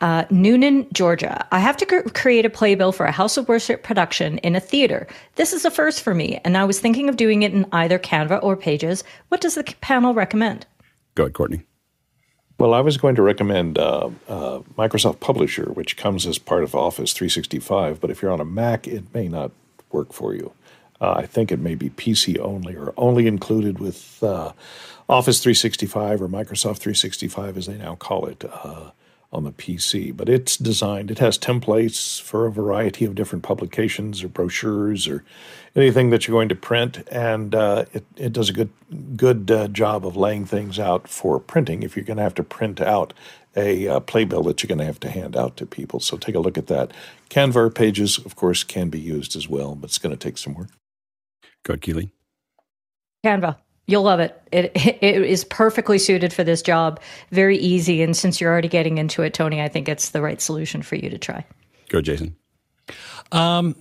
uh, 0.00 0.24
Newnan, 0.24 0.90
Georgia. 0.92 1.46
I 1.50 1.58
have 1.58 1.76
to 1.78 1.86
cr- 1.86 2.08
create 2.14 2.44
a 2.44 2.50
playbill 2.50 2.92
for 2.92 3.06
a 3.06 3.12
house 3.12 3.36
of 3.36 3.48
worship 3.48 3.82
production 3.82 4.38
in 4.38 4.54
a 4.54 4.60
theater. 4.60 5.06
This 5.36 5.52
is 5.52 5.64
a 5.64 5.70
first 5.70 6.02
for 6.02 6.14
me, 6.14 6.40
and 6.44 6.56
I 6.56 6.64
was 6.64 6.80
thinking 6.80 7.08
of 7.08 7.16
doing 7.16 7.42
it 7.42 7.52
in 7.52 7.66
either 7.72 7.98
Canva 7.98 8.42
or 8.42 8.56
Pages. 8.56 9.04
What 9.28 9.40
does 9.40 9.54
the 9.54 9.64
panel 9.80 10.14
recommend? 10.14 10.66
Go 11.14 11.24
ahead, 11.24 11.34
Courtney. 11.34 11.62
Well, 12.58 12.72
I 12.72 12.80
was 12.80 12.96
going 12.96 13.16
to 13.16 13.22
recommend 13.22 13.78
uh, 13.78 14.08
uh, 14.28 14.60
Microsoft 14.78 15.20
Publisher, 15.20 15.72
which 15.72 15.96
comes 15.96 16.26
as 16.26 16.38
part 16.38 16.62
of 16.62 16.74
Office 16.74 17.12
365, 17.12 18.00
but 18.00 18.10
if 18.10 18.22
you're 18.22 18.32
on 18.32 18.40
a 18.40 18.46
Mac, 18.46 18.88
it 18.88 19.12
may 19.12 19.28
not 19.28 19.50
work 19.92 20.12
for 20.12 20.34
you. 20.34 20.52
Uh, 20.98 21.12
I 21.12 21.26
think 21.26 21.52
it 21.52 21.60
may 21.60 21.74
be 21.74 21.90
PC 21.90 22.38
only 22.38 22.74
or 22.74 22.94
only 22.96 23.26
included 23.26 23.78
with 23.78 24.22
uh, 24.22 24.52
Office 25.08 25.40
365 25.40 26.22
or 26.22 26.28
Microsoft 26.28 26.78
365, 26.78 27.58
as 27.58 27.66
they 27.66 27.76
now 27.76 27.94
call 27.96 28.24
it, 28.26 28.44
uh, 28.50 28.90
on 29.36 29.44
the 29.44 29.52
PC. 29.52 30.16
But 30.16 30.28
it's 30.28 30.56
designed, 30.56 31.10
it 31.10 31.18
has 31.18 31.38
templates 31.38 32.20
for 32.20 32.46
a 32.46 32.52
variety 32.52 33.04
of 33.04 33.14
different 33.14 33.44
publications 33.44 34.24
or 34.24 34.28
brochures 34.28 35.06
or 35.06 35.22
anything 35.76 36.10
that 36.10 36.26
you're 36.26 36.34
going 36.36 36.48
to 36.48 36.56
print. 36.56 37.06
And 37.10 37.54
uh, 37.54 37.84
it, 37.92 38.04
it 38.16 38.32
does 38.32 38.48
a 38.48 38.52
good, 38.52 38.70
good 39.16 39.50
uh, 39.50 39.68
job 39.68 40.06
of 40.06 40.16
laying 40.16 40.46
things 40.46 40.78
out 40.78 41.06
for 41.06 41.38
printing 41.38 41.82
if 41.82 41.94
you're 41.94 42.04
going 42.04 42.16
to 42.16 42.22
have 42.22 42.34
to 42.36 42.42
print 42.42 42.80
out 42.80 43.12
a 43.54 43.88
uh, 43.88 44.00
playbill 44.00 44.42
that 44.44 44.62
you're 44.62 44.68
going 44.68 44.78
to 44.78 44.84
have 44.84 45.00
to 45.00 45.10
hand 45.10 45.36
out 45.36 45.56
to 45.58 45.66
people. 45.66 46.00
So 46.00 46.16
take 46.16 46.34
a 46.34 46.40
look 46.40 46.58
at 46.58 46.66
that. 46.66 46.92
Canva 47.30 47.74
pages, 47.74 48.18
of 48.18 48.36
course, 48.36 48.64
can 48.64 48.90
be 48.90 49.00
used 49.00 49.36
as 49.36 49.48
well, 49.48 49.74
but 49.74 49.90
it's 49.90 49.98
going 49.98 50.16
to 50.16 50.18
take 50.18 50.38
some 50.38 50.54
work. 50.54 50.68
Good, 51.64 51.80
Keeley. 51.80 52.10
Canva. 53.24 53.56
You'll 53.86 54.02
love 54.02 54.20
it. 54.20 54.40
it. 54.52 54.72
It 55.06 55.22
is 55.22 55.44
perfectly 55.44 55.98
suited 55.98 56.32
for 56.32 56.42
this 56.42 56.62
job. 56.62 57.00
Very 57.30 57.58
easy. 57.58 58.02
And 58.02 58.16
since 58.16 58.40
you're 58.40 58.50
already 58.50 58.68
getting 58.68 58.98
into 58.98 59.22
it, 59.22 59.34
Tony, 59.34 59.62
I 59.62 59.68
think 59.68 59.88
it's 59.88 60.10
the 60.10 60.20
right 60.20 60.40
solution 60.40 60.82
for 60.82 60.96
you 60.96 61.08
to 61.10 61.18
try. 61.18 61.44
Go, 61.88 62.00
Jason. 62.00 62.34
Um, 63.32 63.76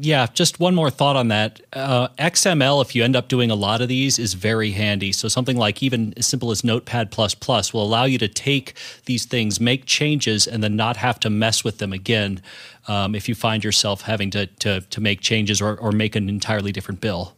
yeah, 0.00 0.26
just 0.32 0.60
one 0.60 0.74
more 0.74 0.90
thought 0.90 1.16
on 1.16 1.28
that. 1.28 1.60
Uh, 1.72 2.08
XML, 2.18 2.82
if 2.82 2.94
you 2.94 3.02
end 3.02 3.16
up 3.16 3.28
doing 3.28 3.50
a 3.50 3.54
lot 3.54 3.80
of 3.80 3.88
these, 3.88 4.18
is 4.18 4.34
very 4.34 4.70
handy. 4.70 5.10
So 5.10 5.28
something 5.28 5.56
like 5.56 5.82
even 5.82 6.14
as 6.16 6.26
simple 6.26 6.50
as 6.50 6.62
Notepad 6.62 7.14
will 7.16 7.82
allow 7.82 8.04
you 8.04 8.18
to 8.18 8.28
take 8.28 8.74
these 9.06 9.24
things, 9.24 9.60
make 9.60 9.86
changes, 9.86 10.46
and 10.46 10.62
then 10.62 10.76
not 10.76 10.96
have 10.98 11.18
to 11.20 11.30
mess 11.30 11.64
with 11.64 11.78
them 11.78 11.92
again. 11.92 12.40
Um, 12.86 13.14
if 13.14 13.28
you 13.28 13.34
find 13.34 13.64
yourself 13.64 14.02
having 14.02 14.30
to 14.30 14.46
to, 14.46 14.82
to 14.82 15.00
make 15.00 15.20
changes 15.20 15.60
or, 15.60 15.76
or 15.76 15.90
make 15.90 16.14
an 16.14 16.28
entirely 16.28 16.70
different 16.70 17.00
bill. 17.00 17.36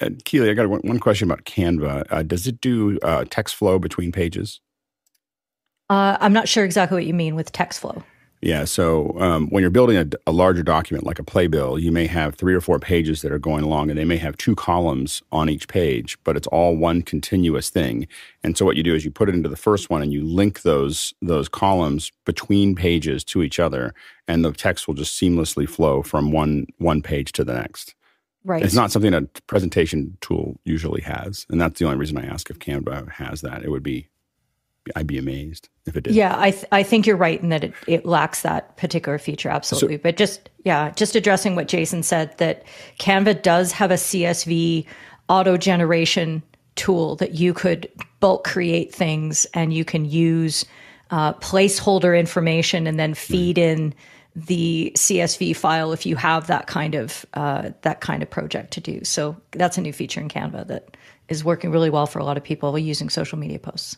Uh, 0.00 0.10
Keeley, 0.24 0.50
I 0.50 0.54
got 0.54 0.68
one 0.68 0.98
question 0.98 1.30
about 1.30 1.44
Canva. 1.44 2.04
Uh, 2.10 2.22
does 2.22 2.46
it 2.46 2.60
do 2.60 2.98
uh, 3.02 3.24
text 3.30 3.54
flow 3.54 3.78
between 3.78 4.12
pages? 4.12 4.60
Uh, 5.90 6.16
I'm 6.20 6.32
not 6.32 6.48
sure 6.48 6.64
exactly 6.64 6.96
what 6.96 7.06
you 7.06 7.14
mean 7.14 7.34
with 7.34 7.52
text 7.52 7.80
flow. 7.80 8.02
Yeah. 8.44 8.66
So 8.66 9.18
um, 9.18 9.48
when 9.48 9.62
you're 9.62 9.70
building 9.70 9.96
a, 9.96 10.06
a, 10.26 10.32
larger 10.32 10.62
document 10.62 11.06
like 11.06 11.18
a 11.18 11.24
playbill, 11.24 11.78
you 11.78 11.90
may 11.90 12.06
have 12.06 12.34
three 12.34 12.52
or 12.52 12.60
four 12.60 12.78
pages 12.78 13.22
that 13.22 13.32
are 13.32 13.38
going 13.38 13.64
along, 13.64 13.88
and 13.88 13.98
they 13.98 14.04
may 14.04 14.18
have 14.18 14.36
two 14.36 14.54
columns 14.54 15.22
on 15.32 15.48
each 15.48 15.66
page, 15.66 16.18
but 16.24 16.36
it's 16.36 16.46
all 16.48 16.76
one 16.76 17.00
continuous 17.00 17.70
thing. 17.70 18.06
And 18.42 18.58
so 18.58 18.66
what 18.66 18.76
you 18.76 18.82
do 18.82 18.94
is 18.94 19.02
you 19.02 19.10
put 19.10 19.30
it 19.30 19.34
into 19.34 19.48
the 19.48 19.56
first 19.56 19.88
one, 19.88 20.02
and 20.02 20.12
you 20.12 20.22
link 20.22 20.60
those 20.60 21.14
those 21.22 21.48
columns 21.48 22.12
between 22.26 22.74
pages 22.74 23.24
to 23.24 23.42
each 23.42 23.58
other, 23.58 23.94
and 24.28 24.44
the 24.44 24.52
text 24.52 24.86
will 24.86 24.94
just 24.94 25.18
seamlessly 25.18 25.66
flow 25.66 26.02
from 26.02 26.30
one 26.30 26.66
one 26.76 27.00
page 27.00 27.32
to 27.32 27.44
the 27.44 27.54
next. 27.54 27.94
Right. 28.44 28.62
It's 28.62 28.74
not 28.74 28.92
something 28.92 29.14
a 29.14 29.22
presentation 29.46 30.18
tool 30.20 30.60
usually 30.64 31.00
has, 31.00 31.46
and 31.48 31.60
that's 31.60 31.78
the 31.78 31.86
only 31.86 31.96
reason 31.96 32.18
I 32.18 32.26
ask 32.26 32.50
if 32.50 32.58
Canva 32.58 33.10
has 33.12 33.40
that. 33.40 33.62
It 33.64 33.70
would 33.70 33.82
be 33.82 34.08
I'd 34.96 35.06
be 35.06 35.18
amazed 35.18 35.68
if 35.86 35.96
it 35.96 36.02
did. 36.02 36.14
Yeah, 36.14 36.38
I 36.38 36.50
th- 36.50 36.66
I 36.70 36.82
think 36.82 37.06
you're 37.06 37.16
right 37.16 37.40
in 37.40 37.48
that 37.48 37.64
it, 37.64 37.72
it 37.86 38.04
lacks 38.04 38.42
that 38.42 38.76
particular 38.76 39.18
feature 39.18 39.48
absolutely. 39.48 39.96
So, 39.96 40.02
but 40.02 40.16
just 40.16 40.50
yeah, 40.64 40.90
just 40.90 41.16
addressing 41.16 41.56
what 41.56 41.68
Jason 41.68 42.02
said 42.02 42.36
that 42.38 42.64
Canva 42.98 43.42
does 43.42 43.72
have 43.72 43.90
a 43.90 43.94
CSV 43.94 44.86
auto 45.28 45.56
generation 45.56 46.42
tool 46.76 47.16
that 47.16 47.34
you 47.34 47.54
could 47.54 47.90
bulk 48.20 48.44
create 48.44 48.94
things 48.94 49.46
and 49.54 49.72
you 49.72 49.84
can 49.84 50.04
use 50.04 50.64
uh, 51.10 51.32
placeholder 51.34 52.18
information 52.18 52.86
and 52.86 52.98
then 52.98 53.14
feed 53.14 53.56
right. 53.56 53.66
in 53.66 53.94
the 54.36 54.92
CSV 54.96 55.54
file 55.56 55.92
if 55.92 56.04
you 56.04 56.16
have 56.16 56.48
that 56.48 56.66
kind 56.66 56.94
of 56.94 57.24
uh, 57.34 57.70
that 57.82 58.00
kind 58.00 58.22
of 58.22 58.30
project 58.30 58.72
to 58.72 58.80
do. 58.80 59.04
So 59.04 59.36
that's 59.52 59.78
a 59.78 59.80
new 59.80 59.92
feature 59.92 60.20
in 60.20 60.28
Canva 60.28 60.66
that 60.66 60.96
is 61.28 61.44
working 61.44 61.70
really 61.70 61.90
well 61.90 62.06
for 62.06 62.18
a 62.18 62.24
lot 62.24 62.36
of 62.36 62.44
people 62.44 62.76
using 62.78 63.08
social 63.08 63.38
media 63.38 63.58
posts. 63.58 63.96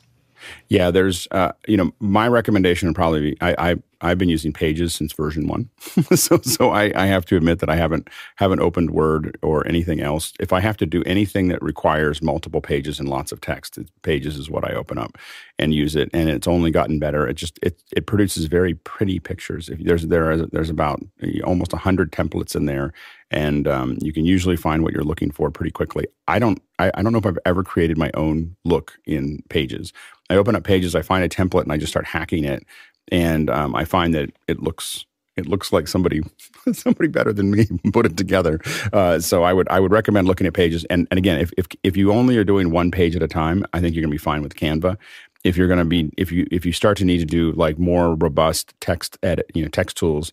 Yeah, 0.68 0.90
there's, 0.90 1.28
uh, 1.30 1.52
you 1.66 1.76
know, 1.76 1.92
my 2.00 2.28
recommendation 2.28 2.88
would 2.88 2.96
probably 2.96 3.20
be 3.32 3.36
I, 3.40 3.72
I 3.72 3.76
I've 4.02 4.18
been 4.18 4.28
using 4.28 4.52
Pages 4.52 4.94
since 4.94 5.12
version 5.14 5.48
one, 5.48 5.70
so 6.14 6.38
so 6.42 6.70
I, 6.70 6.92
I 6.94 7.06
have 7.06 7.24
to 7.26 7.36
admit 7.36 7.60
that 7.60 7.70
I 7.70 7.76
haven't 7.76 8.08
haven't 8.36 8.60
opened 8.60 8.90
Word 8.90 9.38
or 9.42 9.66
anything 9.66 10.00
else. 10.00 10.32
If 10.38 10.52
I 10.52 10.60
have 10.60 10.76
to 10.78 10.86
do 10.86 11.02
anything 11.04 11.48
that 11.48 11.62
requires 11.62 12.20
multiple 12.20 12.60
pages 12.60 13.00
and 13.00 13.08
lots 13.08 13.32
of 13.32 13.40
text, 13.40 13.78
Pages 14.02 14.36
is 14.36 14.50
what 14.50 14.70
I 14.70 14.74
open 14.74 14.98
up 14.98 15.16
and 15.58 15.72
use 15.72 15.96
it, 15.96 16.10
and 16.12 16.28
it's 16.28 16.46
only 16.46 16.70
gotten 16.70 16.98
better. 16.98 17.26
It 17.26 17.34
just 17.34 17.58
it 17.62 17.82
it 17.96 18.06
produces 18.06 18.46
very 18.46 18.74
pretty 18.74 19.18
pictures. 19.18 19.68
If 19.70 19.78
there's 19.78 20.06
there 20.06 20.30
is, 20.30 20.42
there's 20.52 20.70
about 20.70 21.00
almost 21.44 21.72
hundred 21.72 22.12
templates 22.12 22.54
in 22.54 22.66
there, 22.66 22.92
and 23.30 23.66
um, 23.66 23.98
you 24.00 24.12
can 24.12 24.24
usually 24.24 24.56
find 24.56 24.82
what 24.82 24.92
you're 24.92 25.04
looking 25.04 25.30
for 25.30 25.50
pretty 25.50 25.70
quickly. 25.70 26.06
I 26.28 26.38
don't 26.38 26.60
I, 26.78 26.90
I 26.94 27.02
don't 27.02 27.12
know 27.12 27.18
if 27.18 27.26
I've 27.26 27.38
ever 27.46 27.62
created 27.62 27.98
my 27.98 28.10
own 28.14 28.56
look 28.64 28.98
in 29.06 29.42
Pages. 29.48 29.92
I 30.28 30.37
open 30.37 30.56
up 30.56 30.64
Pages, 30.64 30.95
I 30.95 31.02
find 31.02 31.25
a 31.25 31.28
template, 31.28 31.62
and 31.62 31.73
I 31.73 31.76
just 31.76 31.92
start 31.92 32.06
hacking 32.06 32.45
it 32.45 32.64
and 33.09 33.50
um, 33.50 33.75
I 33.75 33.85
find 33.85 34.14
that 34.14 34.30
it 34.49 34.61
looks 34.61 35.04
it 35.37 35.47
looks 35.47 35.71
like 35.71 35.87
somebody 35.87 36.23
somebody 36.73 37.09
better 37.09 37.33
than 37.33 37.50
me 37.50 37.66
put 37.92 38.06
it 38.06 38.16
together. 38.16 38.61
Uh, 38.92 39.21
so 39.21 39.42
I 39.42 39.52
would 39.52 39.68
I 39.68 39.80
would 39.80 39.92
recommend 39.92 40.26
looking 40.26 40.47
at 40.47 40.54
pages. 40.54 40.85
And 40.87 41.06
and 41.11 41.18
again, 41.18 41.38
if 41.38 41.50
if 41.56 41.66
if 41.83 41.97
you 41.97 42.12
only 42.12 42.37
are 42.37 42.45
doing 42.45 42.71
one 42.71 42.90
page 42.90 43.14
at 43.16 43.23
a 43.23 43.28
time, 43.28 43.64
I 43.73 43.80
think 43.80 43.95
you're 43.95 44.02
going 44.02 44.11
to 44.11 44.14
be 44.14 44.18
fine 44.18 44.42
with 44.42 44.54
Canva. 44.54 44.97
If 45.45 45.56
you're 45.56 45.68
going 45.68 45.78
to 45.78 45.85
be 45.85 46.11
if 46.16 46.33
you 46.33 46.47
if 46.50 46.66
you 46.66 46.73
start 46.73 46.97
to 46.99 47.04
need 47.04 47.18
to 47.18 47.26
do 47.26 47.52
like 47.52 47.78
more 47.78 48.14
robust 48.14 48.75
text 48.80 49.18
edit, 49.23 49.50
you 49.54 49.62
know, 49.62 49.68
text 49.68 49.97
tools, 49.97 50.33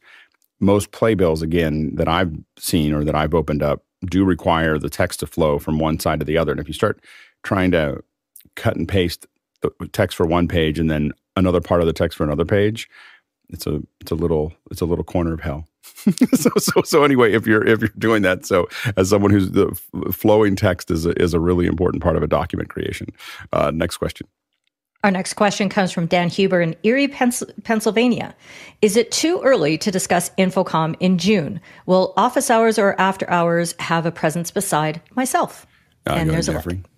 most 0.60 0.92
playbills 0.92 1.42
again 1.42 1.96
that 1.96 2.08
I've 2.08 2.34
seen 2.58 2.94
or 2.94 3.04
that 3.04 3.16
I've 3.16 3.34
opened 3.34 3.62
up 3.62 3.84
do 4.06 4.26
require 4.26 4.78
the 4.80 4.90
text 4.90 5.20
to 5.22 5.28
flow 5.28 5.60
from 5.60 5.80
one 5.80 6.00
side 6.00 6.20
to 6.20 6.26
the 6.26 6.38
other. 6.38 6.52
And 6.52 6.60
if 6.60 6.68
you 6.68 6.74
start 6.74 7.00
trying 7.44 7.72
to 7.72 8.04
cut 8.56 8.76
and 8.76 8.88
paste 8.88 9.28
the 9.64 9.88
text 9.88 10.16
for 10.16 10.26
one 10.26 10.48
page 10.48 10.78
and 10.78 10.90
then 10.90 11.12
another 11.36 11.62
part 11.62 11.82
of 11.82 11.88
the 11.88 11.94
text 11.94 12.18
for 12.18 12.24
another 12.24 12.46
page, 12.46 12.90
it's 13.50 13.68
a 13.68 13.82
it's 14.02 14.12
a 14.12 14.16
little 14.16 14.54
it's 14.72 14.82
a 14.82 14.86
little 14.86 15.04
corner 15.04 15.34
of 15.34 15.40
hell. 15.40 15.68
so 16.34 16.50
so 16.58 16.82
so 16.84 17.04
anyway, 17.04 17.34
if 17.34 17.48
you're 17.48 17.66
if 17.66 17.82
you're 17.82 17.90
doing 17.98 18.22
that, 18.24 18.46
so 18.46 18.68
as 18.98 19.10
someone 19.10 19.32
who's 19.32 19.52
the 19.52 19.74
flowing 20.12 20.56
text 20.56 20.92
is 20.92 21.06
a, 21.06 21.20
is 21.22 21.34
a 21.34 21.40
really 21.40 21.66
important 21.66 22.04
part 22.04 22.16
of 22.16 22.24
a 22.24 22.28
document 22.28 22.70
creation. 22.70 23.08
Uh, 23.52 23.72
next 23.72 23.98
question. 23.98 24.28
Our 25.04 25.12
next 25.12 25.34
question 25.34 25.68
comes 25.68 25.92
from 25.92 26.06
Dan 26.06 26.30
Huber 26.30 26.62
in 26.62 26.78
Erie, 26.84 27.10
Pennsylvania. 27.10 28.34
Is 28.82 28.96
it 28.96 29.12
too 29.12 29.42
early 29.44 29.78
to 29.80 29.92
discuss 29.92 30.30
InfoComm 30.38 30.96
in 31.02 31.18
June? 31.18 31.60
Will 31.86 32.14
office 32.16 32.50
hours 32.50 32.80
or 32.80 32.96
after 33.00 33.30
hours 33.30 33.76
have 33.80 34.06
a 34.06 34.14
presence 34.14 34.50
beside 34.50 35.02
myself? 35.14 35.68
Uh, 36.08 36.14
and 36.14 36.30
there's 36.30 36.46
Jeffrey. 36.46 36.76
a 36.76 36.93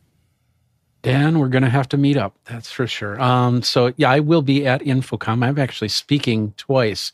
Dan, 1.06 1.38
we're 1.38 1.50
going 1.50 1.64
to 1.64 1.70
have 1.70 1.88
to 1.90 1.98
meet 1.98 2.18
up. 2.18 2.34
That's 2.46 2.72
for 2.72 2.88
sure. 2.88 3.22
Um, 3.22 3.62
so 3.62 3.94
yeah, 3.96 4.10
I 4.10 4.22
will 4.22 4.42
be 4.42 4.66
at 4.66 4.82
InfoComm. 4.82 5.46
I'm 5.46 5.60
actually 5.60 5.90
speaking 5.90 6.56
twice 6.58 7.12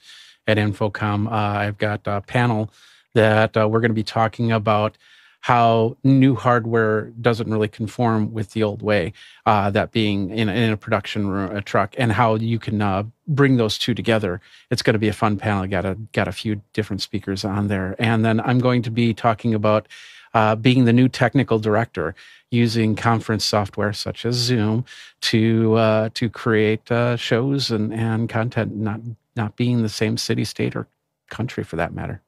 at 0.48 0.56
InfoComm. 0.56 1.28
Uh, 1.28 1.30
I've 1.30 1.78
got 1.78 2.00
a 2.06 2.22
panel 2.22 2.70
that 3.16 3.58
uh, 3.58 3.68
we're 3.68 3.82
going 3.82 3.92
to 3.92 3.96
be 3.96 4.02
talking 4.02 4.50
about 4.50 4.98
how 5.42 5.98
new 6.06 6.36
hardware 6.36 7.12
doesn't 7.20 7.52
really 7.52 7.68
conform 7.68 8.32
with 8.32 8.52
the 8.52 8.64
old 8.64 8.82
way, 8.82 9.12
uh, 9.46 9.70
that 9.72 9.92
being 9.92 10.30
in, 10.30 10.48
in, 10.48 10.72
a 10.72 10.78
production 10.78 11.28
room, 11.28 11.54
a 11.54 11.62
truck, 11.62 11.94
and 11.98 12.14
how 12.14 12.36
you 12.36 12.60
can 12.60 12.82
uh, 12.82 13.04
bring 13.28 13.58
those 13.58 13.78
two 13.78 13.94
together. 13.94 14.40
It's 14.70 14.84
going 14.84 14.94
to 14.94 15.00
be 15.00 15.10
a 15.10 15.14
fun 15.14 15.36
panel. 15.36 15.68
Got 15.68 15.84
a 15.84 15.96
got 16.14 16.30
a 16.30 16.32
few 16.32 16.62
different 16.72 17.02
speakers 17.02 17.44
on 17.44 17.68
there, 17.68 17.98
and 18.00 18.24
then 18.24 18.40
I'm 18.40 18.60
going 18.60 18.84
to 18.84 18.92
be 18.92 19.14
talking 19.14 19.54
about 19.54 19.90
uh, 20.34 20.56
being 20.56 20.86
the 20.86 20.94
new 20.94 21.08
technical 21.08 21.60
director 21.60 22.16
using 22.50 22.96
conference 22.96 23.46
software 23.46 23.94
such 23.94 24.26
as 24.26 24.36
Zoom 24.36 24.86
to 25.22 25.76
uh, 25.76 26.10
to 26.14 26.30
create 26.30 26.92
uh, 26.92 27.16
shows 27.16 27.72
and, 27.72 27.94
and 27.94 28.30
content, 28.30 28.76
not 28.76 29.00
not 29.36 29.56
being 29.56 29.82
the 29.82 29.90
same 29.90 30.18
city, 30.18 30.44
state, 30.44 30.76
or 30.76 30.88
country 31.30 31.64
for 31.64 31.78
that 31.78 31.94
matter. 31.94 32.22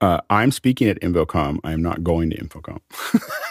Uh, 0.00 0.20
I'm 0.30 0.50
speaking 0.50 0.88
at 0.88 1.00
InfoComm. 1.00 1.60
I'm 1.62 1.80
not 1.80 2.02
going 2.02 2.30
to 2.30 2.36
InfoComm, 2.36 2.80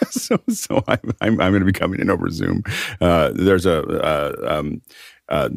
so 0.11 0.37
so 0.49 0.83
I'm, 0.87 0.99
I'm, 1.21 1.39
I'm 1.39 1.51
going 1.51 1.61
to 1.61 1.65
be 1.65 1.71
coming 1.71 2.01
in 2.01 2.09
over 2.09 2.29
Zoom. 2.29 2.63
Uh, 2.99 3.31
there's 3.33 3.65
a 3.65 3.83
uh, 4.03 4.59
um, 4.59 4.81
uh, 5.29 5.49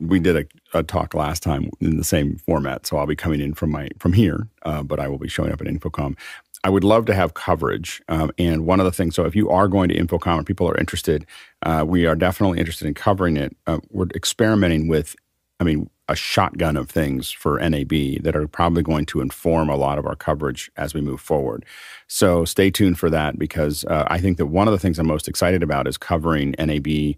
we 0.00 0.18
did 0.18 0.36
a, 0.36 0.78
a, 0.78 0.82
talk 0.82 1.12
last 1.12 1.42
time 1.42 1.70
in 1.80 1.98
the 1.98 2.04
same 2.04 2.38
format, 2.38 2.86
so 2.86 2.96
I'll 2.96 3.06
be 3.06 3.14
coming 3.14 3.42
in 3.42 3.52
from 3.52 3.70
my 3.70 3.90
from 3.98 4.14
here, 4.14 4.48
uh, 4.62 4.82
but 4.82 4.98
I 4.98 5.08
will 5.08 5.18
be 5.18 5.28
showing 5.28 5.52
up 5.52 5.60
at 5.60 5.66
InfoComm. 5.66 6.16
I 6.64 6.70
would 6.70 6.84
love 6.84 7.06
to 7.06 7.14
have 7.14 7.34
coverage. 7.34 8.02
Um, 8.08 8.32
and 8.38 8.66
one 8.66 8.80
of 8.80 8.84
the 8.84 8.92
things, 8.92 9.14
so 9.14 9.24
if 9.24 9.36
you 9.36 9.48
are 9.50 9.68
going 9.68 9.88
to 9.90 9.98
InfoComm 9.98 10.38
and 10.38 10.46
people 10.46 10.68
are 10.68 10.76
interested, 10.76 11.26
uh, 11.62 11.84
we 11.86 12.06
are 12.06 12.16
definitely 12.16 12.58
interested 12.58 12.86
in 12.86 12.94
covering 12.94 13.36
it. 13.36 13.56
Uh, 13.66 13.78
we're 13.90 14.08
experimenting 14.14 14.88
with, 14.88 15.14
I 15.60 15.64
mean, 15.64 15.88
a 16.08 16.16
shotgun 16.16 16.76
of 16.76 16.90
things 16.90 17.30
for 17.30 17.58
NAB 17.58 18.22
that 18.22 18.34
are 18.34 18.48
probably 18.48 18.82
going 18.82 19.04
to 19.06 19.20
inform 19.20 19.68
a 19.68 19.76
lot 19.76 19.98
of 19.98 20.06
our 20.06 20.16
coverage 20.16 20.70
as 20.76 20.94
we 20.94 21.00
move 21.00 21.20
forward. 21.20 21.66
So 22.06 22.44
stay 22.46 22.70
tuned 22.70 22.98
for 22.98 23.10
that 23.10 23.38
because 23.38 23.84
uh, 23.84 24.04
I 24.08 24.18
think 24.18 24.38
that 24.38 24.46
one 24.46 24.66
of 24.66 24.72
the 24.72 24.78
things 24.78 24.98
I'm 24.98 25.06
most 25.06 25.28
excited 25.28 25.62
about 25.62 25.86
is 25.86 25.98
covering 25.98 26.54
NAB 26.58 27.16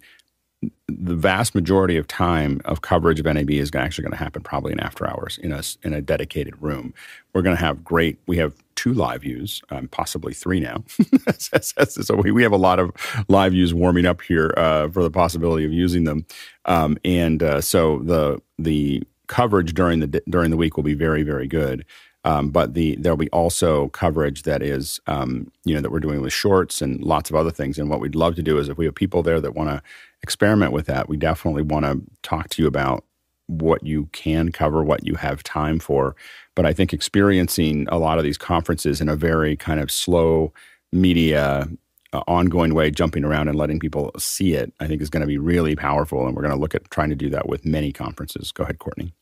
the 0.99 1.15
vast 1.15 1.55
majority 1.55 1.97
of 1.97 2.07
time 2.07 2.61
of 2.65 2.83
coverage 2.83 3.21
of 3.21 3.27
NAB 3.27 3.51
is 3.51 3.71
actually 3.75 4.03
going 4.03 4.13
to 4.13 4.19
happen 4.19 4.43
probably 4.43 4.73
in 4.73 4.81
after 4.81 5.09
hours 5.09 5.39
in 5.43 5.53
a 5.53 5.63
in 5.83 5.93
a 5.93 6.01
dedicated 6.01 6.61
room. 6.61 6.95
We're 7.33 7.43
going 7.43 7.57
to 7.57 7.63
have 7.63 7.85
great. 7.85 8.19
We 8.27 8.37
have 8.39 8.55
two 8.75 8.93
live 8.95 9.23
views, 9.23 9.63
um, 9.71 9.89
possibly 9.89 10.33
three 10.33 10.61
now. 10.61 10.85
so 11.39 12.17
we, 12.17 12.31
we 12.31 12.43
have 12.43 12.53
a 12.53 12.57
lot 12.57 12.79
of 12.79 12.91
live 13.29 13.53
views 13.53 13.75
warming 13.75 14.07
up 14.07 14.23
here 14.23 14.55
uh, 14.57 14.89
for 14.89 15.03
the 15.03 15.11
possibility 15.11 15.65
of 15.65 15.73
using 15.73 16.05
them, 16.05 16.27
um, 16.65 16.99
and 17.05 17.43
uh, 17.43 17.61
so 17.61 17.99
the 18.01 18.41
the 18.59 19.03
coverage 19.27 19.75
during 19.75 20.01
the 20.01 20.23
during 20.29 20.51
the 20.51 20.57
week 20.57 20.77
will 20.77 20.85
be 20.85 20.95
very 20.95 21.23
very 21.23 21.47
good. 21.47 21.85
Um, 22.25 22.51
but 22.51 22.75
the 22.75 22.97
there'll 22.97 23.17
be 23.17 23.31
also 23.31 23.89
coverage 23.89 24.43
that 24.43 24.63
is 24.63 25.01
um, 25.07 25.51
you 25.65 25.75
know 25.75 25.81
that 25.81 25.91
we're 25.91 26.01
doing 26.01 26.21
with 26.21 26.33
shorts 26.33 26.83
and 26.83 27.03
lots 27.03 27.31
of 27.31 27.37
other 27.37 27.51
things. 27.51 27.79
And 27.79 27.89
what 27.89 28.01
we'd 28.01 28.15
love 28.15 28.35
to 28.37 28.43
do 28.43 28.59
is 28.59 28.69
if 28.69 28.77
we 28.77 28.85
have 28.85 28.95
people 28.95 29.23
there 29.23 29.41
that 29.41 29.55
want 29.55 29.71
to 29.71 29.83
experiment 30.23 30.73
with 30.73 30.87
that, 30.87 31.09
we 31.09 31.17
definitely 31.17 31.63
want 31.63 31.87
to 31.87 32.03
talk 32.23 32.51
to 32.51 32.63
you 32.63 32.69
about 32.69 33.05
what 33.47 33.85
you 33.85 34.09
can 34.13 34.53
cover, 34.53 34.83
what 34.83 35.07
you 35.07 35.15
have 35.17 35.43
time 35.43 35.79
for. 35.79 36.15
But 36.55 36.67
I 36.67 36.73
think 36.73 36.93
experiencing 36.93 37.89
a 37.91 37.99
lot 37.99 38.19
of 38.19 38.25
these 38.25 38.39
conferences 38.39 39.01
in 39.01 39.09
a 39.09 39.17
very 39.17 39.57
kind 39.57 39.81
of 39.81 39.91
slow 39.91 40.53
media 40.93 41.69
uh, 42.13 42.23
ongoing 42.27 42.75
way, 42.75 42.91
jumping 42.91 43.25
around 43.25 43.49
and 43.49 43.57
letting 43.57 43.79
people 43.79 44.11
see 44.19 44.55
it, 44.55 44.73
I 44.81 44.87
think 44.87 45.01
is 45.01 45.11
going 45.11 45.23
to 45.23 45.27
be 45.27 45.39
really 45.39 45.77
powerful. 45.77 46.27
And 46.27 46.35
we're 46.37 46.43
going 46.43 46.55
to 46.55 46.61
look 46.61 46.75
at 46.75 46.91
trying 46.91 47.11
to 47.11 47.17
do 47.17 47.31
that 47.31 47.49
with 47.49 47.65
many 47.65 47.93
conferences. 47.93 48.53
Go 48.53 48.65
ahead, 48.65 48.79
Courtney. 48.79 49.13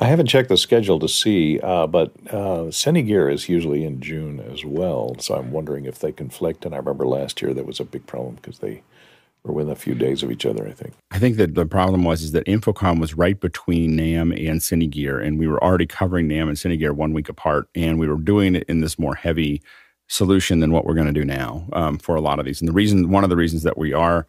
I 0.00 0.06
haven't 0.06 0.26
checked 0.26 0.48
the 0.48 0.56
schedule 0.56 0.98
to 0.98 1.08
see, 1.08 1.60
uh, 1.60 1.86
but 1.86 2.12
uh, 2.28 2.66
Cinegear 2.70 3.32
is 3.32 3.48
usually 3.48 3.84
in 3.84 4.00
June 4.00 4.40
as 4.40 4.64
well. 4.64 5.16
So 5.20 5.36
I'm 5.36 5.52
wondering 5.52 5.84
if 5.84 6.00
they 6.00 6.10
conflict. 6.10 6.64
And 6.64 6.74
I 6.74 6.78
remember 6.78 7.06
last 7.06 7.40
year 7.40 7.54
that 7.54 7.66
was 7.66 7.78
a 7.78 7.84
big 7.84 8.06
problem 8.06 8.34
because 8.34 8.58
they 8.58 8.82
were 9.44 9.52
within 9.52 9.72
a 9.72 9.76
few 9.76 9.94
days 9.94 10.22
of 10.22 10.32
each 10.32 10.46
other. 10.46 10.66
I 10.66 10.72
think. 10.72 10.94
I 11.12 11.18
think 11.18 11.36
that 11.36 11.54
the 11.54 11.66
problem 11.66 12.02
was 12.02 12.22
is 12.22 12.32
that 12.32 12.46
InfoComm 12.46 13.00
was 13.00 13.14
right 13.14 13.38
between 13.38 13.96
NAMM 13.96 14.32
and 14.50 14.60
Cinegear, 14.60 15.24
and 15.24 15.38
we 15.38 15.46
were 15.46 15.62
already 15.62 15.86
covering 15.86 16.28
NAMM 16.28 16.48
and 16.48 16.56
Cinegear 16.56 16.92
one 16.92 17.12
week 17.12 17.28
apart, 17.28 17.68
and 17.74 17.98
we 17.98 18.08
were 18.08 18.16
doing 18.16 18.56
it 18.56 18.64
in 18.64 18.80
this 18.80 18.98
more 18.98 19.14
heavy 19.14 19.62
solution 20.08 20.60
than 20.60 20.72
what 20.72 20.84
we're 20.84 20.94
going 20.94 21.06
to 21.06 21.12
do 21.12 21.24
now 21.24 21.66
um, 21.72 21.98
for 21.98 22.14
a 22.14 22.20
lot 22.20 22.38
of 22.38 22.46
these. 22.46 22.60
And 22.60 22.68
the 22.68 22.72
reason, 22.72 23.10
one 23.10 23.24
of 23.24 23.30
the 23.30 23.36
reasons 23.36 23.62
that 23.62 23.78
we 23.78 23.92
are 23.92 24.26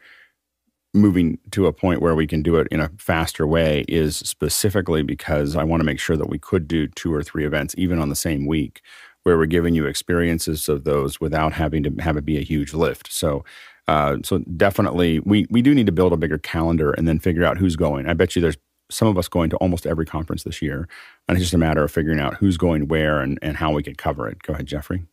moving 0.96 1.38
to 1.52 1.68
a 1.68 1.74
point 1.74 2.02
where 2.02 2.16
we 2.16 2.26
can 2.26 2.42
do 2.42 2.56
it 2.56 2.68
in 2.72 2.80
a 2.80 2.90
faster 2.98 3.46
way 3.46 3.86
is 3.88 4.18
specifically 4.18 5.04
because 5.04 5.56
I 5.56 5.64
want 5.64 5.82
to 5.82 5.86
make 5.86 6.00
sure 6.00 6.18
that 6.18 6.30
we 6.30 6.40
could 6.40 6.68
do 6.68 6.88
two 6.88 7.14
or 7.14 7.22
three 7.22 7.46
events 7.46 7.76
even 7.78 8.00
on 8.00 8.10
the 8.10 8.16
same 8.16 8.46
week 8.46 8.82
where 9.24 9.38
we're 9.38 9.46
giving 9.46 9.76
you 9.76 9.86
experiences 9.86 10.70
of 10.70 10.84
those 10.84 11.20
without 11.20 11.54
having 11.54 11.84
to 11.84 11.90
have 12.02 12.18
it 12.18 12.26
be 12.26 12.38
a 12.38 12.44
huge 12.44 12.74
lift. 12.74 13.12
So 13.12 13.44
uh, 13.88 14.18
so 14.24 14.40
definitely 14.58 15.20
we 15.20 15.46
we 15.52 15.62
do 15.62 15.76
need 15.76 15.86
to 15.86 15.92
build 15.92 16.14
a 16.14 16.18
bigger 16.18 16.40
calendar 16.40 16.92
and 16.94 17.08
then 17.08 17.20
figure 17.20 17.46
out 17.46 17.58
who's 17.58 17.76
going. 17.76 18.08
I 18.08 18.14
bet 18.14 18.36
you 18.36 18.42
there's 18.42 18.58
some 18.90 19.08
of 19.08 19.18
us 19.18 19.28
going 19.28 19.50
to 19.50 19.58
almost 19.58 19.86
every 19.86 20.06
conference 20.06 20.44
this 20.44 20.62
year. 20.62 20.88
And 21.28 21.38
it's 21.38 21.46
just 21.46 21.54
a 21.54 21.60
matter 21.60 21.84
of 21.84 21.92
figuring 21.92 22.20
out 22.20 22.36
who's 22.36 22.58
going 22.58 22.88
where 22.88 23.20
and, 23.20 23.40
and 23.42 23.58
how 23.58 23.72
we 23.72 23.84
can 23.84 23.96
cover 23.96 24.28
it. 24.28 24.42
Go 24.44 24.54
ahead, 24.54 24.68
Jeffrey. 24.68 25.06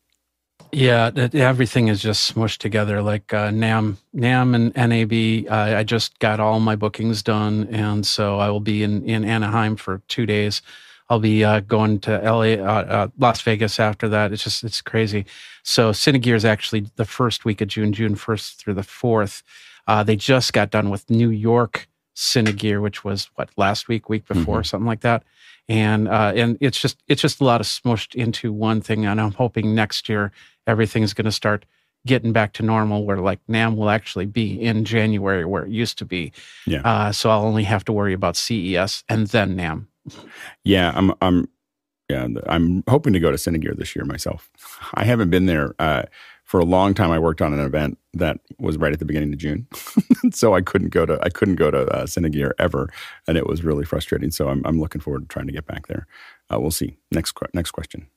Yeah, 0.75 1.11
everything 1.35 1.89
is 1.89 2.01
just 2.01 2.35
smushed 2.35 2.57
together. 2.57 3.03
Like 3.03 3.35
uh, 3.35 3.51
NAMM, 3.51 3.99
NAMM 4.17 4.55
and 4.55 4.75
NAB. 4.75 5.53
Uh, 5.53 5.77
I 5.77 5.85
just 5.85 6.19
got 6.19 6.41
all 6.41 6.61
my 6.61 6.77
bookings 6.77 7.23
done, 7.23 7.69
and 7.71 8.07
so 8.07 8.39
I 8.39 8.49
will 8.49 8.61
be 8.61 8.83
in 8.83 9.05
in 9.05 9.23
Anaheim 9.23 9.77
for 9.77 10.01
two 10.09 10.25
days. 10.25 10.63
I'll 11.11 11.21
be 11.21 11.45
uh, 11.45 11.61
going 11.61 12.01
to 12.01 12.19
LA, 12.19 12.55
uh, 12.55 12.85
uh, 12.89 13.09
Las 13.19 13.43
Vegas 13.43 13.79
after 13.79 14.09
that. 14.09 14.33
It's 14.33 14.45
just 14.45 14.65
it's 14.65 14.81
crazy. 14.81 15.27
So 15.63 15.91
Cinegear 15.91 16.37
is 16.37 16.47
actually 16.47 16.87
the 16.97 17.05
first 17.05 17.45
week 17.45 17.61
of 17.61 17.69
June, 17.69 17.93
June 17.93 18.15
first 18.15 18.59
through 18.59 18.75
the 18.75 18.83
fourth. 18.83 19.43
Uh, 19.87 20.03
they 20.03 20.17
just 20.17 20.55
got 20.55 20.71
done 20.71 20.89
with 20.89 21.11
New 21.11 21.29
York 21.29 21.87
Cinegear, 22.17 22.81
which 22.81 23.05
was 23.05 23.29
what 23.35 23.51
last 23.59 23.89
week, 23.89 24.09
week 24.09 24.27
before, 24.27 24.61
mm-hmm. 24.61 24.65
something 24.65 24.87
like 24.87 25.03
that 25.03 25.23
and 25.69 26.09
uh, 26.09 26.33
and 26.35 26.59
it's 26.61 26.81
just 26.81 27.03
it's 27.09 27.23
just 27.23 27.41
a 27.41 27.45
lot 27.45 27.61
of 27.61 27.67
smushed 27.67 28.15
into 28.15 28.53
one 28.53 28.81
thing. 28.81 29.07
And 29.07 29.21
I'm 29.21 29.33
hoping 29.33 29.75
next 29.75 30.09
year 30.09 30.33
everything's 30.67 31.15
going 31.15 31.25
to 31.25 31.33
start 31.33 31.65
getting 32.07 32.33
back 32.33 32.53
to 32.55 32.63
normal, 32.63 33.05
where 33.05 33.19
like 33.19 33.41
NAMM 33.49 33.77
will 33.77 33.91
actually 33.91 34.27
be 34.27 34.61
in 34.61 34.85
January 34.85 35.45
where 35.45 35.65
it 35.65 35.71
used 35.71 35.99
to 35.99 36.05
be. 36.05 36.33
Yeah. 36.67 36.81
Uh, 36.83 37.13
so 37.13 37.31
I'll 37.31 37.45
only 37.45 37.65
have 37.65 37.85
to 37.87 37.93
worry 37.93 38.13
about 38.13 38.37
CES 38.37 39.05
and 39.09 39.29
then 39.29 39.57
NAMM. 39.57 39.87
Yeah, 40.65 40.93
I'm 40.95 41.13
I'm 41.21 41.49
yeah 42.09 42.27
I'm 42.47 42.83
hoping 42.89 43.13
to 43.13 43.21
go 43.21 43.31
to 43.31 43.37
Cinegear 43.37 43.77
this 43.77 43.95
year 43.95 44.05
myself. 44.05 44.51
I 44.95 45.05
haven't 45.05 45.31
been 45.31 45.47
there. 45.47 45.75
Uh, 45.79 46.05
for 46.45 46.61
a 46.61 46.65
long 46.65 46.93
time, 46.93 47.11
I 47.11 47.19
worked 47.19 47.41
on 47.41 47.55
an 47.55 47.61
event 47.61 47.97
that 48.13 48.39
was 48.59 48.77
right 48.77 48.93
at 48.93 48.99
the 48.99 49.07
beginning 49.07 49.33
of 49.33 49.39
June, 49.39 49.67
so 50.33 50.55
I 50.55 50.61
couldn't 50.61 50.91
go 50.91 51.07
to 51.07 51.19
I 51.23 51.31
couldn't 51.31 51.55
go 51.55 51.71
to 51.71 51.87
uh, 51.87 52.05
Cinegear 52.05 52.53
ever, 52.59 52.91
and 53.27 53.39
it 53.39 53.47
was 53.47 53.65
really 53.65 53.85
frustrating. 53.85 54.31
So 54.31 54.49
I'm 54.49 54.61
I'm 54.67 54.81
looking 54.81 55.01
forward 55.01 55.23
to 55.23 55.29
trying 55.29 55.47
to 55.47 55.53
get 55.53 55.67
back 55.67 55.87
there. 55.87 56.07
Uh, 56.53 56.61
we'll 56.61 56.71
see. 56.71 56.99
Next 57.11 57.35
next 57.55 57.71
question. 57.71 58.09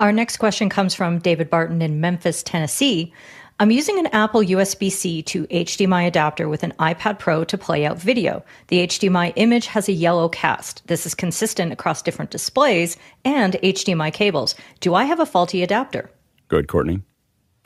Our 0.00 0.12
next 0.12 0.36
question 0.36 0.68
comes 0.68 0.94
from 0.94 1.18
David 1.18 1.50
Barton 1.50 1.82
in 1.82 2.00
Memphis, 2.00 2.44
Tennessee. 2.44 3.12
I'm 3.58 3.72
using 3.72 3.98
an 3.98 4.06
Apple 4.06 4.42
USB 4.42 4.92
C 4.92 5.22
to 5.24 5.44
HDMI 5.48 6.06
adapter 6.06 6.48
with 6.48 6.62
an 6.62 6.72
iPad 6.78 7.18
Pro 7.18 7.42
to 7.42 7.58
play 7.58 7.84
out 7.84 7.98
video. 7.98 8.44
The 8.68 8.86
HDMI 8.86 9.32
image 9.34 9.66
has 9.66 9.88
a 9.88 9.92
yellow 9.92 10.28
cast. 10.28 10.86
This 10.86 11.04
is 11.04 11.16
consistent 11.16 11.72
across 11.72 12.00
different 12.00 12.30
displays 12.30 12.96
and 13.24 13.54
HDMI 13.54 14.12
cables. 14.12 14.54
Do 14.78 14.94
I 14.94 15.02
have 15.02 15.18
a 15.18 15.26
faulty 15.26 15.64
adapter? 15.64 16.08
Good, 16.46 16.68
Courtney. 16.68 17.02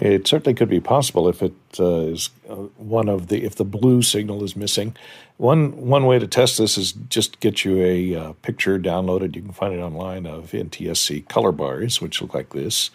It 0.02 0.26
certainly 0.26 0.54
could 0.54 0.68
be 0.68 0.80
possible 0.80 1.28
if 1.28 1.42
it 1.42 1.54
uh, 1.78 2.00
is 2.00 2.30
uh, 2.50 2.56
one 2.76 3.08
of 3.08 3.28
the 3.28 3.44
if 3.44 3.54
the 3.54 3.64
blue 3.64 4.02
signal 4.02 4.42
is 4.42 4.56
missing. 4.56 4.96
One 5.36 5.76
one 5.76 6.06
way 6.06 6.18
to 6.18 6.26
test 6.26 6.58
this 6.58 6.76
is 6.76 6.90
just 6.90 7.38
get 7.38 7.64
you 7.64 7.80
a 7.80 8.16
uh, 8.16 8.32
picture 8.42 8.80
downloaded. 8.80 9.36
You 9.36 9.42
can 9.42 9.52
find 9.52 9.72
it 9.72 9.78
online 9.78 10.26
of 10.26 10.50
NTSC 10.50 11.28
color 11.28 11.52
bars, 11.52 12.00
which 12.00 12.20
look 12.20 12.34
like 12.34 12.50
this. 12.50 12.90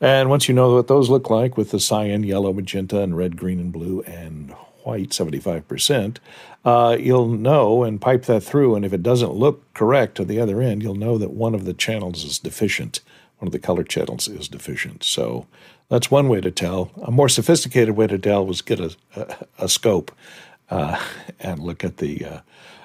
And 0.00 0.30
once 0.30 0.48
you 0.48 0.54
know 0.54 0.76
what 0.76 0.86
those 0.86 1.10
look 1.10 1.28
like 1.28 1.56
with 1.56 1.72
the 1.72 1.80
cyan, 1.80 2.22
yellow, 2.22 2.52
magenta, 2.52 3.00
and 3.00 3.16
red, 3.16 3.36
green, 3.36 3.58
and 3.58 3.72
blue, 3.72 4.02
and 4.02 4.52
white, 4.84 5.10
75%, 5.10 6.18
uh, 6.64 6.96
you'll 7.00 7.28
know 7.28 7.82
and 7.82 8.00
pipe 8.00 8.26
that 8.26 8.42
through. 8.42 8.76
And 8.76 8.84
if 8.84 8.92
it 8.92 9.02
doesn't 9.02 9.32
look 9.32 9.72
correct 9.74 10.16
to 10.16 10.24
the 10.24 10.38
other 10.40 10.60
end, 10.60 10.82
you'll 10.82 10.94
know 10.94 11.18
that 11.18 11.30
one 11.30 11.54
of 11.54 11.64
the 11.64 11.74
channels 11.74 12.22
is 12.22 12.38
deficient. 12.38 13.00
One 13.38 13.48
of 13.48 13.52
the 13.52 13.58
color 13.58 13.82
channels 13.82 14.28
is 14.28 14.46
deficient. 14.48 15.02
So 15.04 15.46
that's 15.88 16.10
one 16.10 16.28
way 16.28 16.40
to 16.40 16.50
tell. 16.50 16.90
A 17.02 17.10
more 17.10 17.28
sophisticated 17.28 17.96
way 17.96 18.06
to 18.06 18.18
tell 18.18 18.46
was 18.46 18.62
get 18.62 18.80
a, 18.80 18.94
a, 19.16 19.36
a 19.60 19.68
scope 19.68 20.12
uh, 20.70 21.02
and 21.40 21.60
look 21.60 21.84
at 21.84 21.98
the 21.98 22.24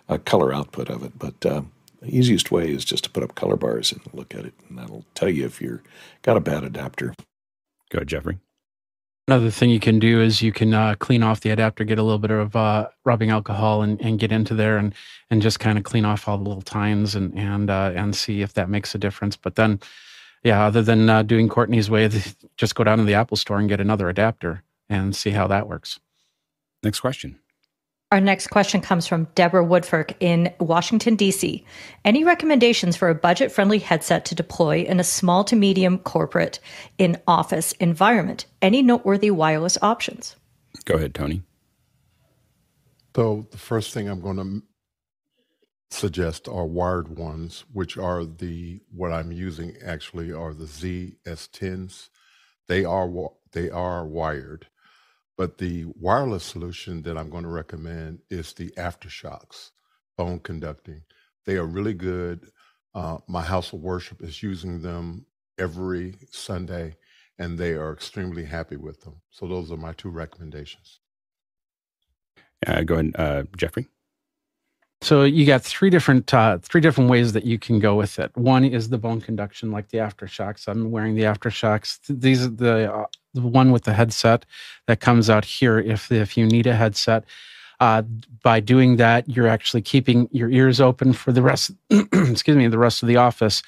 uh, 0.09 0.17
color 0.25 0.53
output 0.53 0.89
of 0.89 1.03
it. 1.03 1.17
But 1.17 1.45
uh, 1.45 1.62
the 2.01 2.15
easiest 2.15 2.51
way 2.51 2.69
is 2.69 2.85
just 2.85 3.03
to 3.05 3.09
put 3.09 3.23
up 3.23 3.35
color 3.35 3.55
bars 3.55 3.91
and 3.91 4.01
look 4.13 4.33
at 4.33 4.45
it, 4.45 4.53
and 4.67 4.77
that'll 4.77 5.05
tell 5.15 5.29
you 5.29 5.45
if 5.45 5.62
you've 5.62 5.81
got 6.21 6.38
a 6.38 6.41
bad 6.41 6.63
adapter. 6.63 7.13
Go 7.89 7.97
ahead, 7.97 8.07
Jeffrey. 8.07 8.39
Another 9.27 9.51
thing 9.51 9.69
you 9.69 9.79
can 9.79 9.99
do 9.99 10.21
is 10.21 10.41
you 10.41 10.51
can 10.51 10.73
uh, 10.73 10.95
clean 10.95 11.21
off 11.21 11.41
the 11.41 11.51
adapter, 11.51 11.83
get 11.83 11.99
a 11.99 12.03
little 12.03 12.17
bit 12.17 12.31
of 12.31 12.55
uh, 12.55 12.89
rubbing 13.05 13.29
alcohol, 13.29 13.83
and, 13.83 14.01
and 14.01 14.17
get 14.17 14.31
into 14.31 14.55
there 14.55 14.77
and 14.77 14.93
and 15.29 15.41
just 15.41 15.59
kind 15.59 15.77
of 15.77 15.83
clean 15.83 16.03
off 16.03 16.27
all 16.27 16.38
the 16.38 16.43
little 16.43 16.63
tines 16.63 17.13
and 17.13 17.38
and 17.38 17.69
uh, 17.69 17.91
and 17.95 18.15
see 18.15 18.41
if 18.41 18.53
that 18.53 18.69
makes 18.69 18.95
a 18.95 18.97
difference. 18.97 19.35
But 19.35 19.53
then 19.55 19.79
yeah, 20.43 20.65
other 20.65 20.82
than 20.82 21.10
uh, 21.10 21.23
doing 21.23 21.49
Courtney's 21.49 21.89
way, 21.89 22.10
just 22.58 22.75
go 22.75 22.84
down 22.84 22.97
to 22.99 23.04
the 23.04 23.13
Apple 23.13 23.38
store 23.38 23.60
and 23.60 23.69
get 23.69 23.82
another 23.82 24.10
adapter 24.10 24.63
and 24.89 25.15
see 25.15 25.32
how 25.32 25.47
that 25.47 25.67
works. 25.67 25.99
Next 26.84 27.02
question. 27.02 27.39
Our 28.12 28.19
next 28.19 28.47
question 28.47 28.82
comes 28.82 29.06
from 29.06 29.28
Deborah 29.36 29.63
Woodfork 29.63 30.15
in 30.19 30.52
Washington, 30.60 31.15
D.C. 31.15 31.63
Any 32.04 32.23
recommendations 32.23 32.95
for 32.95 33.10
a 33.10 33.15
budget 33.15 33.52
friendly 33.52 33.78
headset 33.78 34.25
to 34.25 34.36
deploy 34.36 34.80
in 34.80 34.99
a 34.99 35.04
small 35.04 35.43
to 35.43 35.56
medium 35.56 35.99
corporate 35.99 36.60
in 36.97 37.21
office 37.28 37.73
environment? 37.73 38.47
Any 38.63 38.82
noteworthy 38.82 39.30
wireless 39.30 39.78
options? 39.84 40.36
Go 40.86 40.95
ahead, 40.95 41.13
Tony. 41.13 41.43
So, 43.15 43.45
the 43.52 43.58
first 43.58 43.93
thing 43.93 44.08
I'm 44.08 44.21
going 44.21 44.38
to 44.38 44.63
suggest 45.91 46.47
are 46.47 46.65
wired 46.65 47.17
ones, 47.17 47.65
which 47.73 47.97
are 47.97 48.25
the 48.25 48.82
what 48.91 49.12
I'm 49.12 49.32
using 49.32 49.75
actually 49.84 50.32
are 50.32 50.54
the 50.54 50.65
ZS10s. 50.65 52.10
They 52.67 52.86
are 52.86 53.10
they 53.52 53.69
are 53.69 54.06
wired, 54.06 54.67
but 55.38 55.58
the 55.58 55.86
wireless 55.99 56.43
solution 56.43 57.02
that 57.04 57.17
I'm 57.17 57.30
going 57.30 57.43
to 57.43 57.49
recommend 57.49 58.19
is 58.30 58.54
the 58.54 58.69
AfterShokz 58.71 59.71
bone 60.17 60.39
conducting. 60.39 61.04
They 61.45 61.58
are 61.58 61.65
really 61.65 61.93
good. 61.95 62.47
Uh, 62.93 63.19
my 63.28 63.41
house 63.41 63.73
of 63.73 63.80
worship 63.82 64.21
is 64.23 64.43
using 64.43 64.82
them 64.82 65.25
every 65.58 66.15
Sunday, 66.32 66.97
and 67.39 67.58
they 67.58 67.73
are 67.73 67.93
extremely 67.93 68.45
happy 68.45 68.75
with 68.75 69.02
them. 69.02 69.21
So 69.32 69.47
those 69.47 69.71
are 69.71 69.78
my 69.78 69.93
two 69.93 70.10
recommendations. 70.10 70.99
Uh, 72.67 72.82
go 72.84 72.95
ahead, 72.95 73.12
uh, 73.15 73.43
Jeffrey. 73.58 73.88
So 75.01 75.23
you 75.23 75.45
got 75.45 75.62
three 75.62 75.89
different 75.89 76.33
uh, 76.33 76.57
three 76.62 76.81
different 76.81 77.09
ways 77.09 77.31
that 77.33 77.45
you 77.45 77.57
can 77.57 77.79
go 77.79 77.95
with 77.95 78.19
it. 78.19 78.35
One 78.35 78.65
is 78.65 78.89
the 78.89 78.97
bone 78.97 79.21
conduction, 79.21 79.71
like 79.71 79.89
the 79.89 79.99
AfterShokz. 79.99 80.67
I'm 80.67 80.91
wearing 80.91 81.15
the 81.15 81.23
AfterShokz. 81.23 81.99
These 82.09 82.45
are 82.45 82.49
the, 82.49 82.93
uh, 82.93 83.05
the 83.33 83.41
one 83.41 83.71
with 83.71 83.83
the 83.83 83.93
headset 83.93 84.45
that 84.88 84.99
comes 84.99 85.29
out 85.29 85.45
here 85.45 85.79
if 85.79 86.12
if 86.12 86.35
you 86.38 86.45
need 86.45 86.67
a 86.67 86.75
headset. 86.75 87.23
Uh, 87.79 88.01
by 88.43 88.59
doing 88.59 88.97
that, 88.97 89.29
you're 89.29 89.47
actually 89.47 89.81
keeping 89.81 90.27
your 90.31 90.49
ears 90.49 90.81
open 90.81 91.13
for 91.13 91.31
the 91.31 91.41
rest, 91.41 91.71
excuse 91.89 92.57
me, 92.57 92.67
the 92.67 92.77
rest 92.77 93.01
of 93.01 93.07
the 93.07 93.15
office 93.15 93.63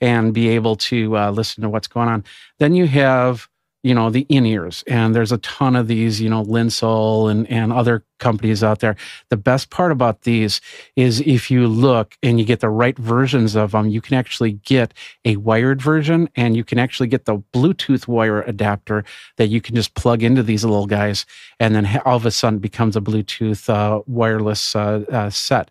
and 0.00 0.32
be 0.32 0.48
able 0.50 0.76
to 0.76 1.16
uh, 1.16 1.30
listen 1.30 1.62
to 1.62 1.68
what's 1.68 1.88
going 1.88 2.08
on. 2.08 2.22
Then 2.58 2.74
you 2.74 2.86
have 2.86 3.48
you 3.86 3.94
know 3.94 4.10
the 4.10 4.26
in-ears. 4.28 4.82
And 4.88 5.14
there's 5.14 5.30
a 5.30 5.38
ton 5.38 5.76
of 5.76 5.86
these 5.86 6.20
you 6.20 6.28
know 6.28 6.42
Linsoul 6.44 7.30
and, 7.30 7.48
and 7.48 7.72
other 7.72 8.04
companies 8.18 8.64
out 8.64 8.80
there. 8.80 8.96
The 9.28 9.36
best 9.36 9.70
part 9.70 9.92
about 9.92 10.22
these 10.22 10.60
is 10.96 11.20
if 11.20 11.50
you 11.50 11.68
look 11.68 12.16
and 12.20 12.40
you 12.40 12.44
get 12.44 12.60
the 12.60 12.68
right 12.68 12.98
versions 12.98 13.54
of 13.54 13.70
them 13.70 13.88
you 13.88 14.00
can 14.00 14.14
actually 14.14 14.52
get 14.52 14.92
a 15.24 15.36
wired 15.36 15.80
version 15.80 16.28
and 16.34 16.56
you 16.56 16.64
can 16.64 16.78
actually 16.78 17.06
get 17.06 17.26
the 17.26 17.38
bluetooth 17.52 18.08
wire 18.08 18.42
adapter 18.42 19.04
that 19.36 19.48
you 19.48 19.60
can 19.60 19.76
just 19.76 19.94
plug 19.94 20.22
into 20.22 20.42
these 20.42 20.64
little 20.64 20.86
guys 20.86 21.24
and 21.60 21.74
then 21.74 22.00
all 22.04 22.16
of 22.16 22.26
a 22.26 22.30
sudden 22.30 22.58
becomes 22.58 22.96
a 22.96 23.00
bluetooth 23.00 23.68
uh, 23.68 24.02
wireless 24.06 24.74
uh, 24.74 25.04
uh, 25.10 25.30
set. 25.30 25.70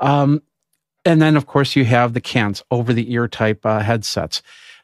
Um, 0.00 0.42
and 1.04 1.22
then 1.22 1.36
of 1.36 1.46
course 1.46 1.76
you 1.76 1.84
have 1.84 2.12
the 2.12 2.20
cans 2.20 2.62
over 2.70 2.92
the 2.92 3.12
ear 3.12 3.28
type 3.28 3.64
uh, 3.64 3.80
headsets 3.80 4.42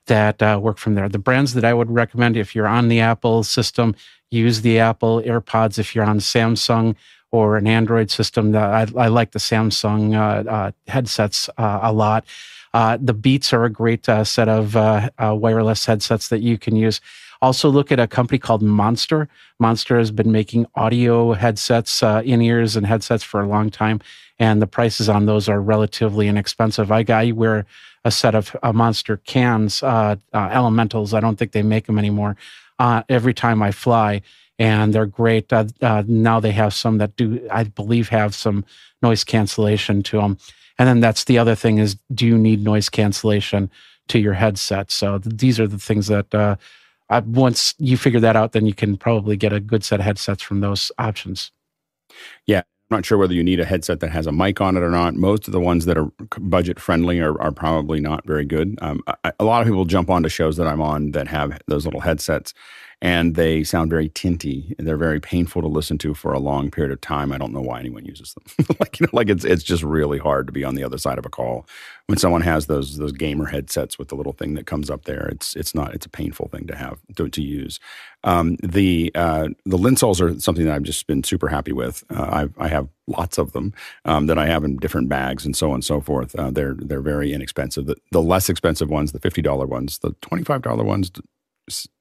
that 0.09 0.43
uh, 0.43 0.59
work 0.61 0.79
from 0.79 0.95
there. 0.95 1.09
The 1.09 1.19
brands 1.19 1.55
that 1.55 1.65
I 1.65 1.73
would 1.73 1.91
recommend 1.91 2.37
if 2.37 2.55
you're 2.55 2.67
on 2.67 2.89
the 2.89 3.01
Apple 3.01 3.45
system, 3.45 3.95
use 4.31 4.61
the 4.61 4.79
Apple 4.79 5.23
AirPods. 5.23 5.79
If 5.79 5.95
you're 5.95 6.05
on 6.05 6.19
Samsung 6.19 6.97
or 7.31 7.57
an 7.57 7.67
Android 7.67 8.11
system, 8.11 8.55
I, 8.55 8.87
I 8.97 9.09
like 9.09 9.33
the 9.33 9.39
Samsung 9.39 10.15
uh, 10.15 10.51
uh, 10.51 10.71
headsets 10.87 11.49
uh, 11.57 11.81
a 11.83 11.93
lot. 11.93 12.25
Uh, 12.75 12.99
the 13.01 13.15
Beats 13.15 13.53
are 13.53 13.65
a 13.65 13.71
great 13.71 14.09
uh, 14.09 14.25
set 14.25 14.49
of 14.49 14.75
wireless 15.41 15.87
headsets 15.87 16.29
that 16.29 16.41
you 16.41 16.59
can 16.59 16.77
use. 16.77 17.01
Also, 17.41 17.69
look 17.69 17.93
at 17.93 18.01
a 18.01 18.07
company 18.09 18.39
called 18.39 18.63
Monster. 18.63 19.29
Monster 19.61 19.99
has 19.99 20.11
been 20.11 20.33
making 20.33 20.67
audio 20.75 21.33
headsets, 21.33 22.03
in 22.03 22.43
ears, 22.43 22.77
and 22.77 22.87
headsets 22.87 23.23
for 23.23 23.41
a 23.41 23.47
long 23.47 23.71
time, 23.71 24.01
and 24.39 24.61
the 24.61 24.67
prices 24.67 25.09
on 25.09 25.27
those 25.27 25.49
are 25.49 25.61
relatively 25.61 26.29
inexpensive. 26.29 26.91
I, 26.91 27.05
I 27.09 27.33
wear 27.33 27.65
a 28.09 28.11
set 28.11 28.35
of 28.35 28.57
uh, 28.63 28.73
monster 28.73 29.19
cans, 29.19 29.83
uh, 29.83 30.17
uh, 30.33 30.49
elementals. 30.51 31.13
I 31.13 31.21
don't 31.21 31.37
think 31.39 31.53
they 31.53 31.63
make 31.63 31.87
them 31.87 31.99
anymore. 31.99 32.37
Uh, 32.79 33.03
every 33.09 33.35
time 33.35 33.63
I 33.63 33.71
fly, 33.71 34.23
and 34.59 34.93
they're 34.93 35.07
great. 35.07 35.53
Uh, 35.53 35.67
now 36.07 36.41
they 36.41 36.53
have 36.53 36.73
some 36.73 36.99
that 36.99 37.17
do, 37.17 37.47
I 37.51 37.65
believe, 37.65 38.09
have 38.09 38.35
some 38.35 38.65
noise 39.03 39.25
cancellation 39.25 40.03
to 40.05 40.17
them. 40.21 40.39
And 40.79 40.89
then 40.89 41.01
that's 41.01 41.25
the 41.25 41.39
other 41.39 41.55
thing 41.55 41.79
is, 41.79 41.97
do 42.13 42.27
you 42.27 42.39
need 42.39 42.65
noise 42.65 42.89
cancellation 42.89 43.71
to 44.09 44.19
your 44.19 44.35
headset? 44.35 44.91
So 44.91 45.19
th- 45.19 45.37
these 45.37 45.61
are 45.61 45.69
the 45.69 45.79
things 45.79 46.07
that 46.07 46.59
once 47.27 47.75
you 47.79 47.97
figure 47.97 48.21
that 48.21 48.37
out, 48.37 48.53
then 48.53 48.67
you 48.67 48.75
can 48.75 48.97
probably 48.97 49.37
get 49.37 49.53
a 49.53 49.61
good 49.61 49.85
set 49.85 50.01
of 50.01 50.07
headsets 50.07 50.43
from 50.43 50.61
those 50.61 50.91
options. 50.99 51.53
Yeah, 52.47 52.63
not 52.91 53.05
sure 53.05 53.19
whether 53.19 53.35
you 53.35 53.45
need 53.45 53.61
a 53.61 53.65
headset 53.65 54.01
that 54.01 54.11
has 54.11 54.27
a 54.27 54.33
mic 54.33 54.61
on 54.61 54.77
it 54.77 54.83
or 54.83 54.91
not. 54.91 55.15
Most 55.15 55.47
of 55.47 55.53
the 55.53 55.61
ones 55.61 55.85
that 55.85 55.99
are 55.99 56.11
budget 56.41 56.81
friendly 56.81 57.21
are, 57.21 57.41
are 57.41 57.53
probably 57.53 58.01
not 58.01 58.27
very 58.27 58.45
good. 58.45 58.79
Um, 58.81 59.03
I, 59.25 59.33
a 59.39 59.45
lot 59.45 59.61
of 59.61 59.69
people 59.69 59.85
jump 59.85 60.09
onto 60.11 60.29
shows 60.29 60.57
that 60.57 60.67
I'm 60.67 60.81
on 60.81 61.13
that 61.13 61.29
have 61.29 61.61
those 61.67 61.85
little 61.85 62.01
headsets 62.01 62.55
and 63.01 63.37
they 63.37 63.63
sound 63.63 63.91
very 63.91 64.09
tinty. 64.09 64.75
They're 64.79 64.97
very 64.97 65.21
painful 65.21 65.63
to 65.63 65.69
listen 65.69 65.99
to 65.99 66.15
for 66.15 66.33
a 66.33 66.41
long 66.41 66.71
period 66.71 66.93
of 66.93 67.01
time. 67.01 67.31
I 67.31 67.39
don't 67.39 67.53
know 67.53 67.61
why 67.61 67.79
anyone 67.79 68.05
uses 68.05 68.35
them. 68.35 68.67
like 68.81 68.99
you 68.99 69.07
know, 69.07 69.11
like 69.13 69.29
it's 69.29 69.45
it's 69.45 69.63
just 69.63 69.85
really 69.85 70.19
hard 70.19 70.47
to 70.49 70.53
be 70.53 70.65
on 70.65 70.75
the 70.75 70.83
other 70.83 70.99
side 70.99 71.19
of 71.19 71.25
a 71.25 71.31
call 71.31 71.67
when 72.07 72.19
someone 72.19 72.41
has 72.41 72.67
those 72.67 72.97
those 72.97 73.13
gamer 73.13 73.47
headsets 73.47 73.99
with 73.99 74.09
the 74.09 74.17
little 74.17 74.33
thing 74.33 74.55
that 74.55 74.67
comes 74.67 74.91
up 74.91 75.05
there. 75.05 75.29
It's 75.29 75.55
it's 75.55 75.77
not 75.77 75.95
it's 75.95 76.07
a 76.07 76.11
painful 76.11 76.49
thing 76.49 76.67
to 76.67 76.75
have 76.75 76.99
to, 77.17 77.29
to 77.29 77.43
use. 77.43 77.79
Um, 78.25 78.57
the 78.65 79.13
uh, 79.15 79.49
the 79.65 79.79
Linsouls 79.79 80.21
are 80.21 80.39
something 80.41 80.65
that 80.65 80.75
I've 80.75 80.83
just 80.83 81.07
been 81.07 81.23
super 81.23 81.49
happy 81.49 81.73
with. 81.73 82.03
Uh, 82.11 82.49
I 82.59 82.65
I 82.65 82.69
have 82.69 82.89
lots 83.07 83.39
of 83.39 83.53
them 83.53 83.75
um, 84.07 84.27
that 84.27 84.39
I 84.39 84.47
have 84.47 84.65
in 84.65 84.77
different 84.77 85.09
bags 85.09 85.47
and 85.47 85.55
so 85.55 85.69
on 85.69 85.75
and 85.75 85.85
so 85.85 86.01
forth. 86.01 86.35
Uh, 86.35 86.51
they're 86.51 86.75
they're 86.75 87.01
very 87.01 87.33
inexpensive. 87.33 87.87
The, 87.87 87.97
the 88.11 88.23
less 88.23 88.49
expensive 88.49 88.91
ones, 88.91 89.13
the 89.13 89.21
fifty 89.21 89.41
dollar 89.41 89.67
ones, 89.67 89.99
the 89.99 90.17
twenty 90.21 90.43
five 90.43 90.63
dollar 90.63 90.83
ones 90.83 91.13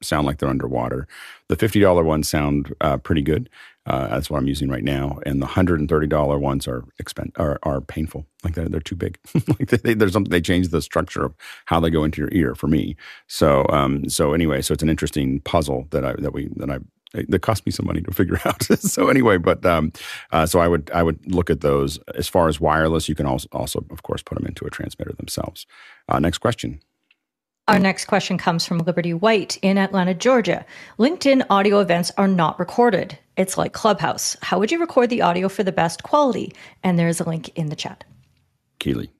sound 0.01 0.25
like 0.25 0.37
they're 0.37 0.49
underwater. 0.49 1.07
The 1.49 1.55
$50 1.55 2.03
ones 2.03 2.29
sound 2.29 2.75
uh, 2.81 2.97
pretty 2.97 3.21
good. 3.21 3.49
Uh, 3.85 4.07
that's 4.09 4.29
what 4.29 4.37
I'm 4.37 4.47
using 4.47 4.69
right 4.69 4.83
now. 4.83 5.19
And 5.25 5.41
the 5.41 5.45
$130 5.45 6.39
ones 6.39 6.67
are 6.67 6.83
expen- 7.01 7.31
are, 7.37 7.57
are 7.63 7.79
painful. 7.79 8.25
Like 8.43 8.55
they're, 8.55 8.67
they're 8.67 8.81
too 8.81 8.97
big. 8.97 9.17
like 9.47 9.69
they, 9.69 9.93
there's 9.93 10.11
something, 10.11 10.29
they 10.29 10.41
change 10.41 10.69
the 10.69 10.81
structure 10.81 11.23
of 11.23 11.33
how 11.65 11.79
they 11.79 11.89
go 11.89 12.03
into 12.03 12.21
your 12.21 12.29
ear 12.33 12.53
for 12.53 12.67
me. 12.67 12.97
So, 13.27 13.65
um, 13.69 14.09
so 14.09 14.33
anyway, 14.33 14.61
so 14.61 14.73
it's 14.73 14.83
an 14.83 14.89
interesting 14.89 15.39
puzzle 15.41 15.87
that 15.91 16.03
I, 16.03 16.13
that 16.19 16.33
we, 16.33 16.49
that 16.57 16.69
I, 16.69 16.79
that 17.13 17.41
cost 17.41 17.65
me 17.65 17.71
some 17.71 17.85
money 17.85 18.01
to 18.01 18.11
figure 18.11 18.39
out. 18.45 18.63
so 18.63 19.07
anyway, 19.07 19.37
but 19.37 19.65
um, 19.65 19.91
uh, 20.31 20.45
so 20.45 20.59
I 20.59 20.67
would 20.67 20.91
I 20.93 21.03
would 21.03 21.19
look 21.33 21.49
at 21.49 21.61
those 21.61 21.97
as 22.15 22.27
far 22.27 22.47
as 22.47 22.59
wireless. 22.59 23.07
You 23.07 23.15
can 23.15 23.25
also 23.25 23.47
also 23.51 23.85
of 23.89 24.03
course 24.03 24.21
put 24.21 24.37
them 24.37 24.45
into 24.45 24.65
a 24.65 24.69
transmitter 24.69 25.13
themselves. 25.13 25.65
Uh, 26.09 26.19
next 26.19 26.39
question. 26.39 26.81
Our 27.67 27.79
next 27.79 28.05
question 28.05 28.37
comes 28.37 28.65
from 28.65 28.77
Liberty 28.77 29.13
White 29.13 29.57
in 29.61 29.77
Atlanta, 29.77 30.13
Georgia. 30.13 30.65
LinkedIn 30.97 31.45
audio 31.49 31.81
events 31.81 32.13
are 32.17 32.27
not 32.27 32.57
recorded. 32.59 33.19
It's 33.35 33.57
like 33.57 33.73
Clubhouse. 33.73 34.37
How 34.41 34.57
would 34.57 34.71
you 34.71 34.79
record 34.79 35.09
the 35.09 35.21
audio 35.21 35.49
for 35.49 35.63
the 35.63 35.73
best 35.73 36.03
quality? 36.03 36.53
And 36.81 36.97
there's 36.97 37.19
a 37.19 37.27
link 37.27 37.49
in 37.57 37.67
the 37.67 37.75
chat. 37.75 38.05
Keeley. 38.79 39.11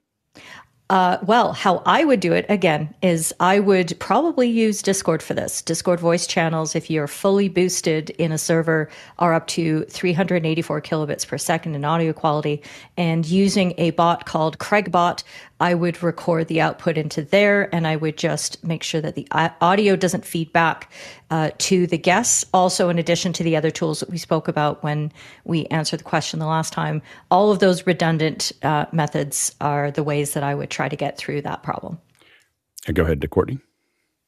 Uh, 0.90 1.18
well, 1.26 1.52
how 1.52 1.82
I 1.84 2.06
would 2.06 2.20
do 2.20 2.32
it 2.32 2.46
again 2.48 2.94
is 3.02 3.34
I 3.40 3.60
would 3.60 3.94
probably 4.00 4.48
use 4.48 4.80
Discord 4.80 5.22
for 5.22 5.34
this. 5.34 5.60
Discord 5.60 6.00
voice 6.00 6.26
channels, 6.26 6.74
if 6.74 6.88
you're 6.88 7.06
fully 7.06 7.50
boosted 7.50 8.08
in 8.10 8.32
a 8.32 8.38
server, 8.38 8.88
are 9.18 9.34
up 9.34 9.46
to 9.48 9.84
384 9.90 10.80
kilobits 10.80 11.26
per 11.26 11.36
second 11.36 11.74
in 11.74 11.84
audio 11.84 12.14
quality. 12.14 12.62
And 12.96 13.26
using 13.26 13.74
a 13.76 13.90
bot 13.90 14.24
called 14.24 14.58
CraigBot, 14.58 15.24
I 15.60 15.74
would 15.74 16.02
record 16.02 16.48
the 16.48 16.60
output 16.60 16.96
into 16.96 17.22
there 17.22 17.72
and 17.74 17.86
I 17.86 17.96
would 17.96 18.16
just 18.16 18.62
make 18.62 18.82
sure 18.82 19.00
that 19.00 19.14
the 19.14 19.26
audio 19.32 19.96
doesn't 19.96 20.24
feed 20.24 20.52
back 20.52 20.92
uh, 21.30 21.50
to 21.58 21.86
the 21.86 21.98
guests. 21.98 22.44
Also, 22.54 22.88
in 22.88 22.98
addition 22.98 23.32
to 23.34 23.42
the 23.42 23.56
other 23.56 23.70
tools 23.70 24.00
that 24.00 24.10
we 24.10 24.18
spoke 24.18 24.46
about 24.46 24.82
when 24.82 25.12
we 25.44 25.66
answered 25.66 26.00
the 26.00 26.04
question 26.04 26.38
the 26.38 26.46
last 26.46 26.72
time, 26.72 27.02
all 27.30 27.50
of 27.50 27.58
those 27.58 27.86
redundant 27.86 28.52
uh, 28.62 28.86
methods 28.92 29.54
are 29.60 29.90
the 29.90 30.04
ways 30.04 30.34
that 30.34 30.42
I 30.42 30.54
would 30.54 30.70
try 30.70 30.88
to 30.88 30.96
get 30.96 31.18
through 31.18 31.42
that 31.42 31.62
problem. 31.62 31.98
Go 32.92 33.02
ahead 33.02 33.20
to 33.20 33.28
Courtney. 33.28 33.58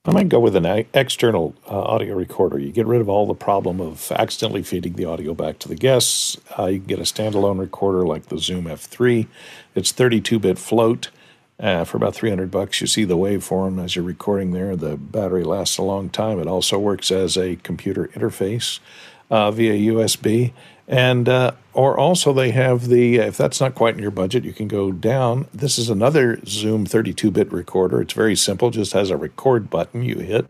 I 0.06 0.12
might 0.12 0.30
go 0.30 0.40
with 0.40 0.56
an 0.56 0.86
external 0.94 1.54
uh, 1.70 1.78
audio 1.78 2.14
recorder. 2.14 2.58
You 2.58 2.72
get 2.72 2.86
rid 2.86 3.02
of 3.02 3.10
all 3.10 3.26
the 3.26 3.34
problem 3.34 3.82
of 3.82 4.10
accidentally 4.12 4.62
feeding 4.62 4.94
the 4.94 5.04
audio 5.04 5.34
back 5.34 5.58
to 5.58 5.68
the 5.68 5.74
guests. 5.74 6.38
Uh, 6.58 6.66
you 6.66 6.78
can 6.78 6.86
get 6.86 6.98
a 6.98 7.02
standalone 7.02 7.58
recorder 7.58 8.06
like 8.06 8.26
the 8.26 8.38
Zoom 8.38 8.64
F3. 8.64 9.26
It's 9.74 9.92
32 9.92 10.38
bit 10.38 10.58
float 10.58 11.10
uh, 11.60 11.84
for 11.84 11.98
about 11.98 12.14
300 12.14 12.50
bucks. 12.50 12.80
You 12.80 12.86
see 12.86 13.04
the 13.04 13.16
waveform 13.16 13.82
as 13.82 13.94
you're 13.94 14.04
recording 14.04 14.52
there. 14.52 14.74
The 14.74 14.96
battery 14.96 15.44
lasts 15.44 15.78
a 15.78 15.82
long 15.82 16.08
time. 16.08 16.40
It 16.40 16.46
also 16.46 16.78
works 16.78 17.10
as 17.10 17.36
a 17.36 17.56
computer 17.56 18.08
interface 18.08 18.80
uh, 19.30 19.50
via 19.50 19.92
USB. 19.92 20.52
And 20.88 21.28
uh, 21.28 21.52
or 21.72 21.96
also 21.96 22.32
they 22.32 22.50
have 22.50 22.88
the 22.88 23.16
if 23.16 23.36
that's 23.36 23.60
not 23.60 23.76
quite 23.76 23.94
in 23.94 24.02
your 24.02 24.10
budget, 24.10 24.44
you 24.44 24.52
can 24.52 24.66
go 24.66 24.90
down. 24.90 25.46
This 25.54 25.78
is 25.78 25.88
another 25.88 26.44
Zoom 26.46 26.84
32-bit 26.84 27.52
recorder. 27.52 28.00
It's 28.00 28.12
very 28.12 28.34
simple. 28.34 28.70
Just 28.70 28.92
has 28.92 29.10
a 29.10 29.16
record 29.16 29.70
button 29.70 30.02
you 30.02 30.18
hit, 30.18 30.48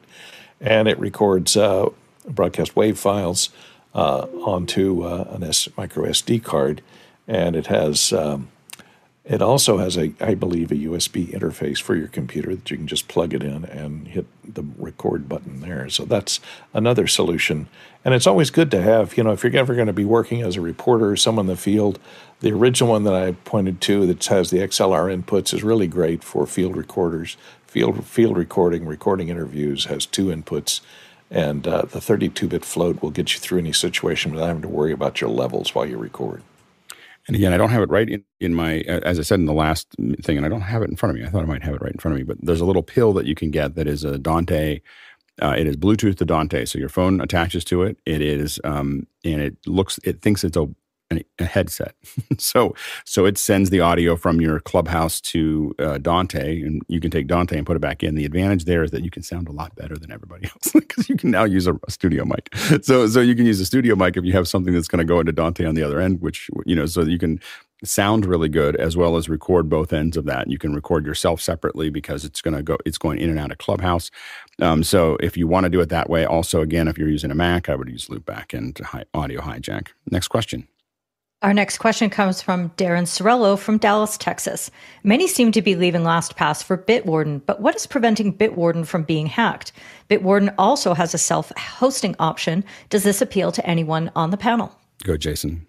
and 0.58 0.88
it 0.88 0.98
records 0.98 1.58
uh, 1.58 1.90
broadcast 2.26 2.74
wave 2.74 2.98
files 2.98 3.50
uh, 3.94 4.28
onto 4.46 5.02
uh, 5.02 5.26
an 5.30 5.42
S- 5.42 5.68
micro 5.76 6.04
SD 6.06 6.42
card, 6.42 6.80
and 7.28 7.54
it 7.54 7.66
has 7.66 8.10
um, 8.14 8.48
it 9.30 9.40
also 9.40 9.78
has 9.78 9.96
a, 9.96 10.12
I 10.20 10.34
believe, 10.34 10.72
a 10.72 10.74
USB 10.74 11.28
interface 11.28 11.80
for 11.80 11.94
your 11.94 12.08
computer 12.08 12.52
that 12.52 12.68
you 12.68 12.76
can 12.76 12.88
just 12.88 13.06
plug 13.06 13.32
it 13.32 13.44
in 13.44 13.64
and 13.64 14.08
hit 14.08 14.26
the 14.42 14.64
record 14.76 15.28
button 15.28 15.60
there. 15.60 15.88
So 15.88 16.04
that's 16.04 16.40
another 16.74 17.06
solution. 17.06 17.68
And 18.04 18.12
it's 18.12 18.26
always 18.26 18.50
good 18.50 18.72
to 18.72 18.82
have, 18.82 19.16
you 19.16 19.22
know, 19.22 19.30
if 19.30 19.44
you're 19.44 19.56
ever 19.56 19.76
going 19.76 19.86
to 19.86 19.92
be 19.92 20.04
working 20.04 20.42
as 20.42 20.56
a 20.56 20.60
reporter 20.60 21.10
or 21.10 21.16
someone 21.16 21.44
in 21.44 21.50
the 21.50 21.56
field, 21.56 22.00
the 22.40 22.50
original 22.50 22.90
one 22.90 23.04
that 23.04 23.14
I 23.14 23.30
pointed 23.44 23.80
to 23.82 24.04
that 24.08 24.26
has 24.26 24.50
the 24.50 24.58
XLR 24.58 25.16
inputs 25.16 25.54
is 25.54 25.62
really 25.62 25.86
great 25.86 26.24
for 26.24 26.44
field 26.44 26.76
recorders. 26.76 27.36
Field 27.68 28.04
field 28.04 28.36
recording, 28.36 28.84
recording 28.84 29.28
interviews 29.28 29.84
has 29.84 30.06
two 30.06 30.26
inputs, 30.26 30.80
and 31.30 31.68
uh, 31.68 31.82
the 31.82 32.00
32-bit 32.00 32.64
float 32.64 33.00
will 33.00 33.12
get 33.12 33.32
you 33.32 33.38
through 33.38 33.60
any 33.60 33.72
situation 33.72 34.32
without 34.32 34.48
having 34.48 34.62
to 34.62 34.68
worry 34.68 34.90
about 34.90 35.20
your 35.20 35.30
levels 35.30 35.72
while 35.72 35.86
you 35.86 35.98
record. 35.98 36.42
And 37.26 37.36
again, 37.36 37.52
I 37.52 37.58
don't 37.58 37.70
have 37.70 37.82
it 37.82 37.90
right 37.90 38.08
in, 38.08 38.24
in 38.40 38.54
my, 38.54 38.78
as 38.80 39.18
I 39.18 39.22
said 39.22 39.38
in 39.38 39.46
the 39.46 39.52
last 39.52 39.94
thing, 40.22 40.36
and 40.36 40.46
I 40.46 40.48
don't 40.48 40.62
have 40.62 40.82
it 40.82 40.90
in 40.90 40.96
front 40.96 41.14
of 41.14 41.20
me. 41.20 41.26
I 41.26 41.30
thought 41.30 41.42
I 41.42 41.46
might 41.46 41.62
have 41.62 41.74
it 41.74 41.82
right 41.82 41.92
in 41.92 41.98
front 41.98 42.14
of 42.14 42.18
me, 42.18 42.24
but 42.24 42.38
there's 42.40 42.60
a 42.60 42.64
little 42.64 42.82
pill 42.82 43.12
that 43.12 43.26
you 43.26 43.34
can 43.34 43.50
get 43.50 43.74
that 43.74 43.86
is 43.86 44.04
a 44.04 44.18
Dante. 44.18 44.80
Uh, 45.40 45.54
it 45.56 45.66
is 45.66 45.76
Bluetooth 45.76 46.16
to 46.16 46.24
Dante, 46.24 46.64
so 46.64 46.78
your 46.78 46.88
phone 46.88 47.20
attaches 47.20 47.64
to 47.66 47.82
it. 47.82 47.98
It 48.04 48.20
is, 48.20 48.60
um, 48.64 49.06
and 49.24 49.40
it 49.40 49.56
looks, 49.66 49.98
it 50.02 50.22
thinks 50.22 50.44
it's 50.44 50.56
a 50.56 50.68
a 51.10 51.44
headset. 51.44 51.94
so 52.38 52.74
so 53.04 53.26
it 53.26 53.36
sends 53.36 53.70
the 53.70 53.80
audio 53.80 54.16
from 54.16 54.40
your 54.40 54.60
clubhouse 54.60 55.20
to 55.20 55.74
uh, 55.78 55.98
Dante, 55.98 56.62
and 56.62 56.82
you 56.88 57.00
can 57.00 57.10
take 57.10 57.26
Dante 57.26 57.56
and 57.56 57.66
put 57.66 57.76
it 57.76 57.80
back 57.80 58.02
in. 58.02 58.14
The 58.14 58.24
advantage 58.24 58.64
there 58.64 58.82
is 58.82 58.90
that 58.92 59.02
you 59.02 59.10
can 59.10 59.22
sound 59.22 59.48
a 59.48 59.52
lot 59.52 59.74
better 59.74 59.96
than 59.96 60.12
everybody 60.12 60.46
else 60.54 60.72
because 60.72 61.08
you 61.08 61.16
can 61.16 61.30
now 61.30 61.44
use 61.44 61.66
a, 61.66 61.74
a, 61.86 61.90
studio 61.90 62.24
mic. 62.24 62.54
So 62.82 63.06
so 63.06 63.20
you 63.20 63.34
can 63.34 63.46
use 63.46 63.60
a 63.60 63.66
studio 63.66 63.96
mic 63.96 64.16
if 64.16 64.24
you 64.24 64.32
have 64.32 64.48
something 64.48 64.72
that's 64.72 64.88
going 64.88 64.98
to 64.98 65.04
go 65.04 65.20
into 65.20 65.32
Dante 65.32 65.64
on 65.64 65.74
the 65.74 65.82
other 65.82 66.00
end, 66.00 66.20
which 66.20 66.48
you 66.64 66.76
know, 66.76 66.86
so 66.86 67.02
you 67.02 67.18
can 67.18 67.40
sound 67.82 68.26
really 68.26 68.48
good 68.48 68.76
as 68.76 68.96
well 68.96 69.16
as 69.16 69.28
record 69.28 69.68
both 69.68 69.92
ends 69.92 70.16
of 70.16 70.26
that. 70.26 70.50
You 70.50 70.58
can 70.58 70.74
record 70.74 71.06
yourself 71.06 71.40
separately 71.40 71.90
because 71.90 72.24
it's 72.24 72.42
going 72.42 72.54
to 72.54 72.62
go, 72.62 72.76
it's 72.84 72.98
going 72.98 73.18
in 73.18 73.30
and 73.30 73.38
out 73.38 73.50
of 73.50 73.58
Clubhouse. 73.58 74.10
Um, 74.60 74.82
so 74.82 75.16
if 75.20 75.36
you 75.36 75.46
want 75.46 75.64
to 75.64 75.70
do 75.70 75.80
it 75.80 75.88
that 75.88 76.10
way, 76.10 76.26
also 76.26 76.60
again, 76.60 76.88
if 76.88 76.98
you're 76.98 77.08
using 77.08 77.30
a 77.30 77.34
Mac, 77.34 77.68
I 77.68 77.74
would 77.74 77.88
use 77.88 78.08
Loopback 78.08 78.52
and 78.52 78.78
Audio 79.14 79.40
Hijack. 79.40 79.88
Next 80.10 80.28
question. 80.28 80.68
Our 81.42 81.54
next 81.54 81.78
question 81.78 82.10
comes 82.10 82.42
from 82.42 82.68
Darren 82.70 83.06
Sorello 83.06 83.58
from 83.58 83.78
Dallas, 83.78 84.18
Texas. 84.18 84.70
Many 85.02 85.26
seem 85.26 85.52
to 85.52 85.62
be 85.62 85.74
leaving 85.74 86.02
LastPass 86.02 86.62
for 86.62 86.76
Bitwarden, 86.76 87.40
but 87.46 87.62
what 87.62 87.74
is 87.74 87.86
preventing 87.86 88.36
Bitwarden 88.36 88.86
from 88.86 89.04
being 89.04 89.24
hacked? 89.24 89.72
Bitwarden 90.10 90.54
also 90.58 90.92
has 90.92 91.14
a 91.14 91.18
self 91.18 91.50
hosting 91.56 92.14
option. 92.18 92.62
Does 92.90 93.04
this 93.04 93.22
appeal 93.22 93.52
to 93.52 93.66
anyone 93.66 94.10
on 94.14 94.30
the 94.30 94.36
panel? 94.36 94.78
Go, 95.02 95.16
Jason. 95.16 95.66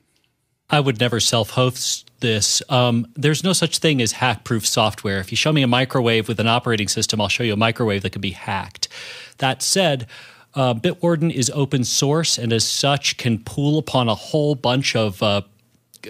I 0.70 0.82
would 0.82 1.00
never 1.00 1.22
self 1.22 1.52
host 1.52 2.12
this. 2.20 2.62
Um, 2.68 3.08
there's 3.16 3.42
no 3.42 3.54
such 3.54 3.78
thing 3.78 4.02
as 4.02 4.12
hack 4.12 4.44
proof 4.44 4.68
software. 4.68 5.20
If 5.20 5.32
you 5.32 5.38
show 5.38 5.54
me 5.54 5.62
a 5.62 5.68
microwave 5.68 6.28
with 6.28 6.42
an 6.42 6.48
operating 6.48 6.90
system, 6.90 7.22
I'll 7.22 7.30
show 7.30 7.44
you 7.44 7.54
a 7.54 7.58
microwave 7.58 8.02
that 8.02 8.10
can 8.10 8.22
be 8.22 8.32
hacked. 8.32 8.90
That 9.38 9.62
said, 9.62 10.06
uh, 10.54 10.74
Bitwarden 10.74 11.32
is 11.32 11.50
open 11.52 11.86
source 11.86 12.38
and 12.38 12.52
as 12.52 12.68
such 12.68 13.16
can 13.16 13.42
pool 13.42 13.78
upon 13.78 14.10
a 14.10 14.16
whole 14.16 14.56
bunch 14.56 14.98
of 14.98 15.24
uh, 15.24 15.42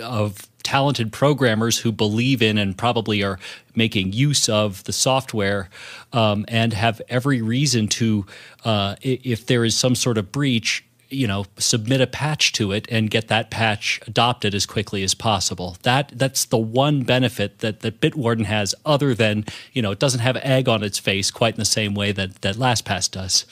of 0.02 0.48
talented 0.64 1.12
programmers 1.12 1.80
who 1.80 1.92
believe 1.92 2.42
in 2.42 2.58
and 2.58 2.78
probably 2.78 3.24
are 3.24 3.40
making 3.76 4.14
use 4.14 4.48
of 4.48 4.84
the 4.86 4.94
software 4.94 5.70
um, 6.14 6.46
and 6.48 6.74
have 6.74 7.02
every 7.10 7.42
reason 7.42 7.88
to, 7.88 8.26
uh, 8.64 8.96
if 9.02 9.46
there 9.48 9.66
is 9.66 9.76
some 9.76 9.96
sort 9.96 10.18
of 10.18 10.32
breach, 10.32 10.86
you 11.12 11.28
know 11.28 11.46
submit 11.58 12.00
a 12.00 12.08
patch 12.08 12.54
to 12.54 12.72
it 12.72 12.88
and 12.90 13.10
get 13.10 13.28
that 13.28 13.52
patch 13.52 14.00
adopted 14.08 14.56
as 14.56 14.66
quickly 14.66 15.04
as 15.04 15.14
possible. 15.14 15.78
That 15.84 16.12
that's 16.16 16.46
the 16.46 16.58
one 16.58 17.04
benefit 17.04 17.60
that 17.60 17.82
that 17.82 18.00
bitwarden 18.00 18.46
has 18.46 18.74
other 18.86 19.14
than 19.14 19.46
you 19.74 19.82
know 19.82 19.92
it 19.92 20.00
doesn't 20.00 20.22
have 20.22 20.38
egg 20.38 20.70
on 20.70 20.84
its 20.84 20.98
face 21.00 21.30
quite 21.30 21.56
in 21.56 21.60
the 21.60 21.66
same 21.66 21.94
way 21.94 22.14
that 22.14 22.42
that 22.42 22.56
lastpass 22.56 23.12
does 23.12 23.46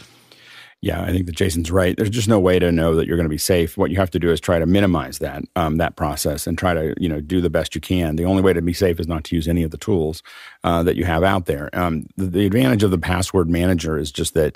yeah, 0.82 1.02
I 1.02 1.12
think 1.12 1.26
that 1.26 1.36
Jason's 1.36 1.72
right. 1.72 1.98
There's 1.98 2.10
just 2.10 2.30
no 2.30 2.39
way 2.39 2.58
to 2.58 2.72
know 2.72 2.96
that 2.96 3.06
you're 3.06 3.18
going 3.18 3.26
to 3.26 3.30
be 3.30 3.38
safe. 3.38 3.78
What 3.78 3.92
you 3.92 3.98
have 3.98 4.12
to 4.12 4.20
do 4.20 4.32
is 4.32 4.39
try 4.39 4.60
to 4.60 4.65
minimize 4.65 5.20
that 5.20 5.44
um, 5.58 5.78
that 5.78 5.98
process 5.98 6.48
and 6.48 6.58
try 6.58 6.74
to 6.74 6.94
you 6.98 7.10
know 7.10 7.20
do 7.20 7.42
the 7.42 7.50
best 7.50 7.76
you 7.76 7.82
can. 7.82 8.15
The 8.15 8.26
only 8.26 8.42
way 8.42 8.54
to 8.54 8.62
be 8.62 8.74
safe 8.74 9.00
is 9.00 9.08
not 9.08 9.26
to 9.26 9.36
use 9.36 9.48
any 9.48 9.63
of 9.63 9.72
the 9.72 9.78
tools 9.78 10.24
uh, 10.63 10.84
that 10.84 10.96
you 10.96 11.04
have 11.04 11.24
out 11.24 11.48
there. 11.48 11.70
Um, 11.74 12.08
the, 12.15 12.28
the, 12.28 12.46
advantage 12.46 12.84
of 12.84 12.92
the 12.92 12.98
password 12.98 13.50
manager 13.50 13.98
is 13.98 14.12
just 14.12 14.36
that 14.36 14.56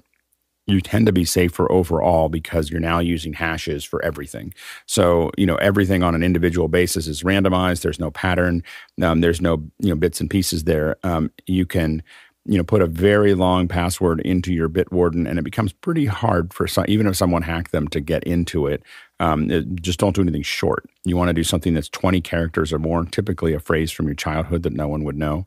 you 0.66 0.80
tend 0.80 1.06
to 1.08 1.12
be 1.12 1.26
safer 1.26 1.70
overall 1.72 2.30
because 2.30 2.70
you're 2.70 2.80
now 2.80 3.00
using 3.00 3.34
hashes 3.34 3.84
for 3.84 4.04
everything. 4.04 4.54
So, 4.86 5.30
you 5.38 5.46
know, 5.46 5.56
everything 5.56 6.04
on 6.04 6.16
an 6.16 6.24
individual 6.24 6.70
basis 6.70 7.08
is 7.08 7.24
randomized. 7.24 7.82
There's 7.82 8.00
no 8.00 8.12
pattern. 8.12 8.64
Um, 9.02 9.20
there's 9.20 9.42
no, 9.42 9.56
you 9.80 9.90
know, 9.90 9.96
bits 9.96 10.22
and 10.22 10.30
pieces 10.30 10.64
there. 10.64 10.96
Um, 11.04 11.32
you 11.48 11.66
can, 11.66 12.02
you 12.46 12.58
know, 12.58 12.64
put 12.64 12.82
a 12.82 12.88
very 12.88 13.34
long 13.34 13.68
password 13.68 14.20
into 14.22 14.54
your 14.54 14.68
Bitwarden 14.68 15.30
and 15.30 15.40
it 15.40 15.44
becomes 15.44 15.72
pretty 15.72 16.06
hard 16.06 16.54
for 16.54 16.68
some, 16.68 16.86
even 16.90 17.08
if 17.08 17.16
someone 17.16 17.42
hacked 17.42 17.72
them 17.72 17.88
to 17.90 18.02
get 18.02 18.24
into 18.26 18.68
it. 18.68 18.84
Um, 19.20 19.50
it, 19.50 19.82
just 19.82 20.00
don't 20.00 20.16
do 20.16 20.22
anything 20.22 20.42
short. 20.42 20.86
You 21.06 21.16
want 21.16 21.30
to 21.30 21.34
do 21.34 21.44
something 21.44 21.74
that's 21.74 21.88
20 21.90 22.20
characters 22.20 22.74
or 22.74 22.80
more, 22.80 23.06
typically 23.06 23.54
a 23.54 23.60
phrase 23.60 23.92
from 23.92 24.08
your 24.08 24.16
childhood 24.16 24.64
that 24.64 24.74
no 24.74 24.90
one 24.90 25.06
would 25.06 25.18
know. 25.18 25.46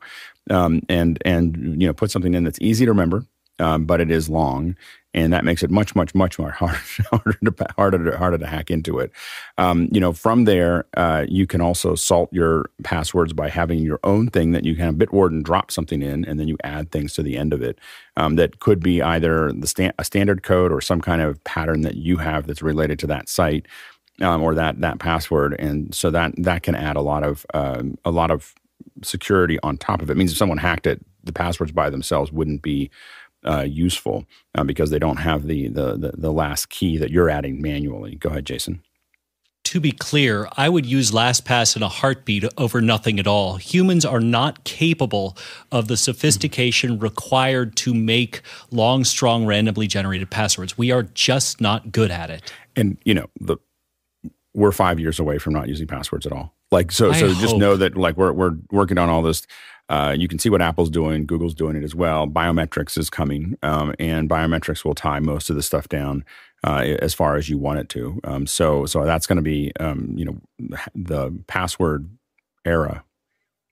Um, 0.49 0.81
and, 0.89 1.21
and, 1.23 1.79
you 1.79 1.87
know, 1.87 1.93
put 1.93 2.09
something 2.09 2.33
in 2.33 2.43
that's 2.43 2.59
easy 2.61 2.85
to 2.85 2.91
remember, 2.91 3.25
um, 3.59 3.85
but 3.85 4.01
it 4.01 4.09
is 4.09 4.29
long 4.29 4.75
and 5.23 5.33
that 5.33 5.43
makes 5.43 5.63
it 5.63 5.71
much, 5.71 5.95
much, 5.95 6.13
much 6.13 6.37
more 6.37 6.51
harder, 6.59 6.77
harder 7.09 7.33
to 7.33 7.67
harder 7.75 8.11
to, 8.11 8.17
harder 8.17 8.37
to 8.37 8.47
hack 8.47 8.69
into 8.69 8.99
it. 8.99 9.11
Um, 9.57 9.89
you 9.91 9.99
know, 9.99 10.13
from 10.13 10.45
there, 10.45 10.85
uh, 10.95 11.25
you 11.27 11.47
can 11.47 11.59
also 11.59 11.95
salt 11.95 12.31
your 12.31 12.69
passwords 12.83 13.33
by 13.33 13.49
having 13.49 13.79
your 13.79 13.99
own 14.03 14.29
thing 14.29 14.51
that 14.51 14.63
you 14.63 14.75
can 14.75 14.85
have 14.85 14.95
Bitwarden 14.95 15.43
drop 15.43 15.71
something 15.71 16.01
in, 16.01 16.23
and 16.25 16.39
then 16.39 16.47
you 16.47 16.57
add 16.63 16.91
things 16.91 17.13
to 17.13 17.23
the 17.23 17.35
end 17.37 17.51
of 17.51 17.61
it. 17.63 17.79
Um, 18.15 18.35
that 18.35 18.59
could 18.59 18.79
be 18.79 19.01
either 19.01 19.51
the 19.51 19.67
sta- 19.67 19.93
a 19.97 20.03
standard 20.03 20.43
code 20.43 20.71
or 20.71 20.81
some 20.81 21.01
kind 21.01 21.21
of 21.21 21.43
pattern 21.43 21.81
that 21.81 21.95
you 21.95 22.17
have 22.17 22.45
that's 22.47 22.61
related 22.61 22.99
to 22.99 23.07
that 23.07 23.27
site. 23.27 23.67
Um, 24.19 24.41
or 24.41 24.55
that 24.55 24.81
that 24.81 24.97
password, 24.97 25.55
and 25.59 25.93
so 25.93 26.09
that 26.09 26.33
that 26.39 26.63
can 26.63 26.73
add 26.73 26.95
a 26.95 27.01
lot 27.01 27.23
of 27.23 27.45
um, 27.53 27.99
a 28.03 28.09
lot 28.09 28.31
of 28.31 28.55
security 29.03 29.59
on 29.61 29.77
top 29.77 30.01
of 30.01 30.09
it. 30.09 30.13
it. 30.13 30.17
Means 30.17 30.31
if 30.31 30.39
someone 30.39 30.57
hacked 30.57 30.87
it, 30.87 31.05
the 31.23 31.31
passwords 31.31 31.71
by 31.71 31.91
themselves 31.91 32.31
wouldn't 32.31 32.63
be 32.63 32.89
uh, 33.47 33.61
useful 33.61 34.25
uh, 34.55 34.63
because 34.63 34.89
they 34.89 34.99
don't 34.99 35.17
have 35.17 35.47
the, 35.47 35.67
the, 35.67 35.97
the 35.97 36.11
the 36.17 36.31
last 36.31 36.69
key 36.69 36.97
that 36.97 37.11
you're 37.11 37.29
adding 37.29 37.61
manually. 37.61 38.15
Go 38.15 38.29
ahead, 38.29 38.45
Jason. 38.45 38.81
To 39.65 39.81
be 39.81 39.91
clear, 39.91 40.47
I 40.55 40.69
would 40.69 40.85
use 40.85 41.11
LastPass 41.11 41.75
in 41.75 41.83
a 41.83 41.89
heartbeat 41.89 42.45
over 42.57 42.79
nothing 42.79 43.19
at 43.19 43.27
all. 43.27 43.57
Humans 43.57 44.05
are 44.05 44.21
not 44.21 44.63
capable 44.63 45.37
of 45.73 45.89
the 45.89 45.97
sophistication 45.97 46.99
required 46.99 47.75
to 47.77 47.93
make 47.93 48.41
long, 48.71 49.03
strong, 49.03 49.45
randomly 49.45 49.87
generated 49.87 50.29
passwords. 50.29 50.77
We 50.77 50.91
are 50.91 51.03
just 51.03 51.59
not 51.59 51.91
good 51.91 52.11
at 52.11 52.29
it. 52.29 52.53
And 52.77 52.97
you 53.03 53.13
know, 53.13 53.27
the 53.41 53.57
we're 54.53 54.71
five 54.71 54.99
years 54.99 55.19
away 55.19 55.37
from 55.37 55.53
not 55.53 55.67
using 55.67 55.85
passwords 55.85 56.25
at 56.25 56.31
all. 56.31 56.53
Like 56.71 56.91
so, 56.91 57.13
so 57.13 57.33
just 57.33 57.57
know 57.57 57.75
that 57.77 57.95
like 57.95 58.17
we're 58.17 58.33
we're 58.33 58.57
working 58.71 58.97
on 58.97 59.09
all 59.09 59.21
this 59.21 59.45
uh, 59.89 60.15
you 60.17 60.27
can 60.27 60.39
see 60.39 60.49
what 60.49 60.61
Apple's 60.61 60.89
doing. 60.89 61.25
Google's 61.25 61.53
doing 61.53 61.75
it 61.75 61.83
as 61.83 61.95
well. 61.95 62.27
Biometrics 62.27 62.97
is 62.97 63.09
coming, 63.09 63.57
um, 63.63 63.93
and 63.99 64.29
biometrics 64.29 64.83
will 64.83 64.95
tie 64.95 65.19
most 65.19 65.49
of 65.49 65.55
the 65.55 65.63
stuff 65.63 65.87
down 65.87 66.25
uh, 66.63 66.95
as 66.99 67.13
far 67.13 67.35
as 67.35 67.49
you 67.49 67.57
want 67.57 67.79
it 67.79 67.89
to. 67.89 68.19
Um, 68.23 68.47
so, 68.47 68.85
so 68.85 69.05
that's 69.05 69.27
going 69.27 69.37
to 69.37 69.41
be, 69.41 69.71
um, 69.79 70.13
you 70.17 70.25
know, 70.25 70.77
the 70.95 71.31
password 71.47 72.09
era 72.65 73.03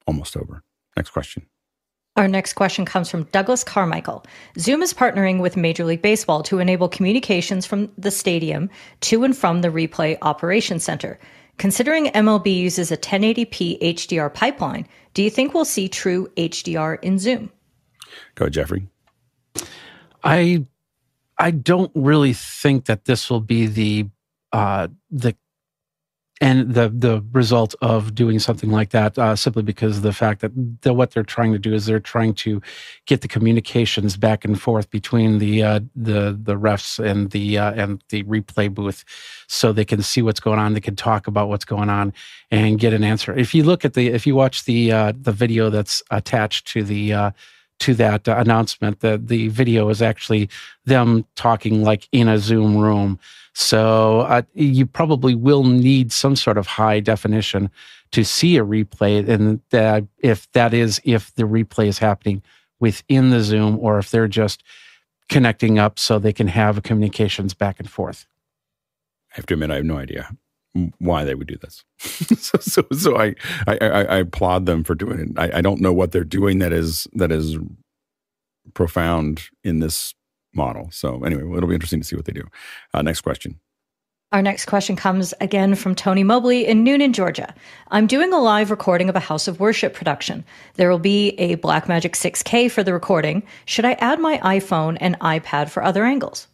almost 0.07 0.37
over. 0.37 0.63
Next 0.95 1.09
question. 1.09 1.45
Our 2.15 2.29
next 2.29 2.53
question 2.53 2.85
comes 2.85 3.09
from 3.09 3.23
Douglas 3.33 3.65
Carmichael. 3.65 4.23
Zoom 4.57 4.81
is 4.81 4.93
partnering 4.93 5.41
with 5.41 5.57
Major 5.57 5.83
League 5.83 6.01
Baseball 6.01 6.43
to 6.43 6.59
enable 6.59 6.87
communications 6.87 7.65
from 7.65 7.91
the 7.97 8.09
stadium 8.09 8.69
to 9.01 9.25
and 9.25 9.35
from 9.35 9.59
the 9.59 9.67
replay 9.67 10.17
operations 10.21 10.85
center. 10.85 11.19
Considering 11.57 12.07
MLB 12.07 12.55
uses 12.55 12.91
a 12.91 12.97
1080p 12.97 13.81
HDR 13.81 14.33
pipeline, 14.33 14.87
do 15.13 15.23
you 15.23 15.29
think 15.29 15.53
we'll 15.53 15.65
see 15.65 15.87
true 15.87 16.27
HDR 16.35 17.01
in 17.01 17.17
Zoom? 17.17 17.51
Go, 18.35 18.45
ahead, 18.45 18.53
Jeffrey. 18.53 18.87
I 20.23 20.65
I 21.37 21.51
don't 21.51 21.91
really 21.95 22.33
think 22.33 22.85
that 22.85 23.05
this 23.05 23.29
will 23.29 23.41
be 23.41 23.67
the 23.67 24.09
uh, 24.51 24.87
the 25.11 25.35
and 26.41 26.73
the 26.73 26.89
the 26.89 27.23
result 27.31 27.75
of 27.81 28.13
doing 28.13 28.39
something 28.39 28.69
like 28.69 28.89
that 28.89 29.17
uh, 29.17 29.35
simply 29.35 29.63
because 29.63 29.97
of 29.97 30.03
the 30.03 30.11
fact 30.11 30.41
that 30.41 30.51
the, 30.81 30.93
what 30.93 31.11
they're 31.11 31.23
trying 31.23 31.53
to 31.53 31.59
do 31.59 31.73
is 31.73 31.85
they're 31.85 31.99
trying 31.99 32.33
to 32.33 32.61
get 33.05 33.21
the 33.21 33.27
communications 33.27 34.17
back 34.17 34.43
and 34.43 34.61
forth 34.61 34.89
between 34.89 35.39
the 35.39 35.63
uh, 35.63 35.79
the 35.95 36.37
the 36.41 36.55
refs 36.55 37.03
and 37.03 37.31
the 37.31 37.57
uh, 37.57 37.71
and 37.73 38.03
the 38.09 38.23
replay 38.23 38.73
booth, 38.73 39.05
so 39.47 39.71
they 39.71 39.85
can 39.85 40.01
see 40.01 40.21
what's 40.21 40.41
going 40.41 40.59
on. 40.59 40.73
They 40.73 40.81
can 40.81 40.95
talk 40.95 41.27
about 41.27 41.47
what's 41.47 41.65
going 41.65 41.89
on 41.89 42.13
and 42.51 42.79
get 42.79 42.93
an 42.93 43.03
answer. 43.03 43.33
If 43.33 43.55
you 43.55 43.63
look 43.63 43.85
at 43.85 43.93
the 43.93 44.07
if 44.07 44.27
you 44.27 44.35
watch 44.35 44.65
the 44.65 44.91
uh, 44.91 45.13
the 45.17 45.31
video 45.31 45.69
that's 45.69 46.03
attached 46.11 46.67
to 46.69 46.83
the 46.83 47.13
uh, 47.13 47.31
to 47.79 47.93
that 47.95 48.27
uh, 48.27 48.35
announcement, 48.37 49.01
that 49.01 49.27
the 49.27 49.47
video 49.49 49.89
is 49.89 50.01
actually 50.01 50.49
them 50.85 51.25
talking 51.35 51.83
like 51.83 52.07
in 52.11 52.27
a 52.27 52.37
Zoom 52.37 52.77
room 52.77 53.19
so 53.55 54.19
uh, 54.21 54.41
you 54.53 54.85
probably 54.85 55.33
will 55.33 55.63
need 55.63 56.11
some 56.11 56.35
sort 56.35 56.57
of 56.57 56.67
high 56.67 56.99
definition 56.99 57.71
to 58.11 58.25
see 58.25 58.57
a 58.57 58.65
replay, 58.65 59.27
and 59.27 59.61
that 59.69 60.03
if 60.19 60.51
that 60.51 60.73
is 60.73 61.01
if 61.05 61.33
the 61.35 61.43
replay 61.43 61.87
is 61.87 61.97
happening 61.97 62.43
within 62.81 63.29
the 63.29 63.39
Zoom 63.39 63.79
or 63.79 63.97
if 63.97 64.11
they're 64.11 64.27
just 64.27 64.61
connecting 65.29 65.79
up 65.79 65.97
so 65.97 66.19
they 66.19 66.33
can 66.33 66.47
have 66.47 66.83
communications 66.83 67.53
back 67.53 67.79
and 67.79 67.89
forth. 67.89 68.27
I 69.31 69.37
have 69.37 69.45
to 69.47 69.53
admit, 69.53 69.71
I 69.71 69.75
have 69.75 69.85
no 69.85 69.97
idea 69.97 70.35
why 70.99 71.23
they 71.23 71.35
would 71.35 71.47
do 71.47 71.57
this. 71.57 71.83
so, 71.99 72.57
so, 72.59 72.83
so 72.91 73.17
I, 73.17 73.33
I, 73.67 73.77
I, 73.77 74.17
applaud 74.17 74.65
them 74.65 74.83
for 74.83 74.93
doing 74.93 75.19
it. 75.19 75.29
I, 75.37 75.59
I 75.59 75.61
don't 75.61 75.79
know 75.79 75.93
what 75.93 76.11
they're 76.11 76.23
doing 76.23 76.59
that 76.59 76.73
is 76.73 77.07
that 77.13 77.31
is 77.31 77.57
profound 78.73 79.43
in 79.63 79.79
this 79.79 80.13
model. 80.53 80.89
So 80.91 81.23
anyway, 81.23 81.43
it'll 81.57 81.69
be 81.69 81.75
interesting 81.75 82.01
to 82.01 82.05
see 82.05 82.15
what 82.15 82.25
they 82.25 82.33
do. 82.33 82.43
Uh, 82.93 83.01
next 83.01 83.21
question. 83.21 83.59
Our 84.31 84.41
next 84.41 84.65
question 84.65 84.95
comes 84.95 85.33
again 85.39 85.75
from 85.75 85.95
Tony 85.95 86.23
Mobley 86.23 86.65
in 86.65 86.83
Newnan, 86.83 87.13
Georgia. 87.13 87.53
I'm 87.89 88.07
doing 88.07 88.33
a 88.33 88.39
live 88.39 88.71
recording 88.71 89.07
of 89.07 89.15
a 89.15 89.19
House 89.21 89.47
of 89.47 89.59
Worship 89.59 89.93
production. 89.93 90.43
There 90.73 90.89
will 90.89 90.99
be 90.99 91.29
a 91.37 91.55
Blackmagic 91.57 92.15
6K 92.15 92.69
for 92.69 92.83
the 92.83 92.91
recording. 92.91 93.43
Should 93.65 93.85
I 93.85 93.93
add 93.93 94.19
my 94.19 94.39
iPhone 94.39 94.97
and 94.99 95.17
iPad 95.19 95.69
for 95.69 95.83
other 95.83 96.03
angles? 96.03 96.47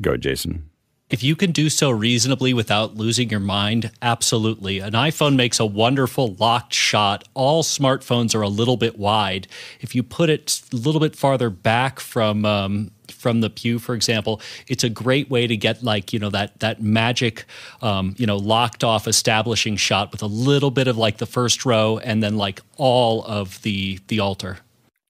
Go, 0.00 0.16
Jason. 0.16 0.69
If 1.10 1.24
you 1.24 1.34
can 1.34 1.50
do 1.50 1.68
so 1.68 1.90
reasonably 1.90 2.54
without 2.54 2.94
losing 2.94 3.30
your 3.30 3.40
mind, 3.40 3.90
absolutely. 4.00 4.78
An 4.78 4.92
iPhone 4.92 5.34
makes 5.34 5.58
a 5.58 5.66
wonderful 5.66 6.34
locked 6.34 6.72
shot. 6.72 7.26
All 7.34 7.64
smartphones 7.64 8.32
are 8.32 8.42
a 8.42 8.48
little 8.48 8.76
bit 8.76 8.96
wide. 8.96 9.48
If 9.80 9.96
you 9.96 10.04
put 10.04 10.30
it 10.30 10.62
a 10.72 10.76
little 10.76 11.00
bit 11.00 11.16
farther 11.16 11.50
back 11.50 11.98
from 11.98 12.44
um, 12.44 12.92
from 13.08 13.40
the 13.40 13.50
pew, 13.50 13.80
for 13.80 13.96
example, 13.96 14.40
it's 14.68 14.84
a 14.84 14.88
great 14.88 15.28
way 15.28 15.48
to 15.48 15.56
get 15.56 15.82
like 15.82 16.12
you 16.12 16.20
know 16.20 16.30
that 16.30 16.60
that 16.60 16.80
magic, 16.80 17.44
um, 17.82 18.14
you 18.16 18.26
know, 18.26 18.36
locked 18.36 18.84
off 18.84 19.08
establishing 19.08 19.74
shot 19.74 20.12
with 20.12 20.22
a 20.22 20.28
little 20.28 20.70
bit 20.70 20.86
of 20.86 20.96
like 20.96 21.18
the 21.18 21.26
first 21.26 21.66
row 21.66 21.98
and 21.98 22.22
then 22.22 22.36
like 22.36 22.60
all 22.76 23.24
of 23.24 23.60
the 23.62 23.98
the 24.06 24.20
altar. 24.20 24.58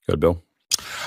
Good, 0.07 0.19
Bill. 0.19 0.41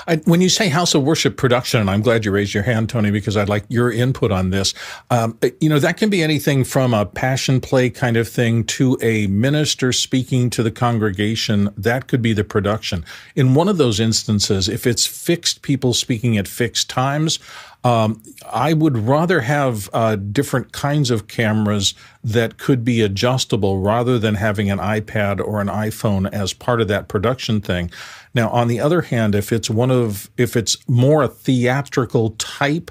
I, 0.07 0.17
when 0.25 0.41
you 0.41 0.49
say 0.49 0.69
house 0.69 0.93
of 0.93 1.03
worship 1.03 1.37
production, 1.37 1.81
and 1.81 1.89
I'm 1.89 2.01
glad 2.01 2.25
you 2.25 2.31
raised 2.31 2.53
your 2.53 2.63
hand, 2.63 2.89
Tony, 2.89 3.11
because 3.11 3.35
I'd 3.37 3.49
like 3.49 3.65
your 3.69 3.91
input 3.91 4.31
on 4.31 4.49
this. 4.49 4.73
Um, 5.09 5.37
you 5.59 5.69
know, 5.69 5.79
that 5.79 5.97
can 5.97 6.09
be 6.09 6.23
anything 6.23 6.63
from 6.63 6.93
a 6.93 7.05
passion 7.05 7.61
play 7.61 7.89
kind 7.89 8.17
of 8.17 8.27
thing 8.27 8.63
to 8.65 8.97
a 9.01 9.27
minister 9.27 9.91
speaking 9.91 10.49
to 10.51 10.63
the 10.63 10.71
congregation. 10.71 11.69
That 11.77 12.07
could 12.07 12.21
be 12.21 12.33
the 12.33 12.43
production. 12.43 13.05
In 13.35 13.53
one 13.53 13.67
of 13.67 13.77
those 13.77 13.99
instances, 13.99 14.69
if 14.69 14.85
it's 14.85 15.05
fixed 15.05 15.61
people 15.61 15.93
speaking 15.93 16.37
at 16.37 16.47
fixed 16.47 16.89
times, 16.89 17.39
um, 17.85 18.19
I 18.51 18.73
would 18.73 18.97
rather 18.97 19.41
have 19.41 19.91
uh, 19.93 20.15
different 20.15 20.71
kinds 20.71 21.11
of 21.11 21.27
cameras 21.27 21.93
that 22.23 22.57
could 22.57 22.83
be 22.83 23.01
adjustable 23.01 23.77
rather 23.77 24.17
than 24.17 24.33
having 24.33 24.71
an 24.71 24.79
iPad 24.79 25.39
or 25.39 25.61
an 25.61 25.67
iPhone 25.67 26.27
as 26.33 26.51
part 26.51 26.81
of 26.81 26.87
that 26.87 27.07
production 27.07 27.61
thing. 27.61 27.91
Now, 28.33 28.49
on 28.49 28.69
the 28.69 28.79
other 28.79 29.01
hand, 29.01 29.35
if 29.35 29.51
it's 29.51 29.69
one 29.69 29.91
of 29.91 30.31
if 30.35 30.55
it's 30.55 30.77
more 30.89 31.21
a 31.21 31.27
theatrical 31.27 32.31
type 32.31 32.89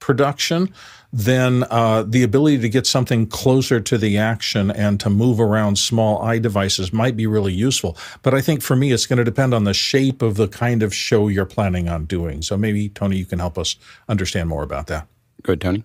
production, 0.00 0.74
then 1.12 1.64
uh, 1.70 2.04
the 2.04 2.22
ability 2.22 2.58
to 2.58 2.68
get 2.68 2.86
something 2.86 3.26
closer 3.26 3.80
to 3.80 3.98
the 3.98 4.16
action 4.16 4.70
and 4.70 4.98
to 5.00 5.10
move 5.10 5.40
around 5.40 5.76
small 5.76 6.22
eye 6.22 6.38
devices 6.38 6.92
might 6.92 7.16
be 7.16 7.26
really 7.26 7.52
useful. 7.52 7.98
But 8.22 8.32
I 8.32 8.40
think 8.40 8.62
for 8.62 8.74
me, 8.74 8.92
it's 8.92 9.04
going 9.04 9.18
to 9.18 9.24
depend 9.24 9.52
on 9.52 9.64
the 9.64 9.74
shape 9.74 10.22
of 10.22 10.36
the 10.36 10.48
kind 10.48 10.82
of 10.82 10.94
show 10.94 11.28
you're 11.28 11.44
planning 11.44 11.88
on 11.88 12.06
doing. 12.06 12.40
So 12.40 12.56
maybe, 12.56 12.88
Tony, 12.88 13.18
you 13.18 13.26
can 13.26 13.40
help 13.40 13.58
us 13.58 13.76
understand 14.08 14.48
more 14.48 14.62
about 14.62 14.86
that. 14.86 15.06
Good, 15.42 15.60
Tony. 15.60 15.84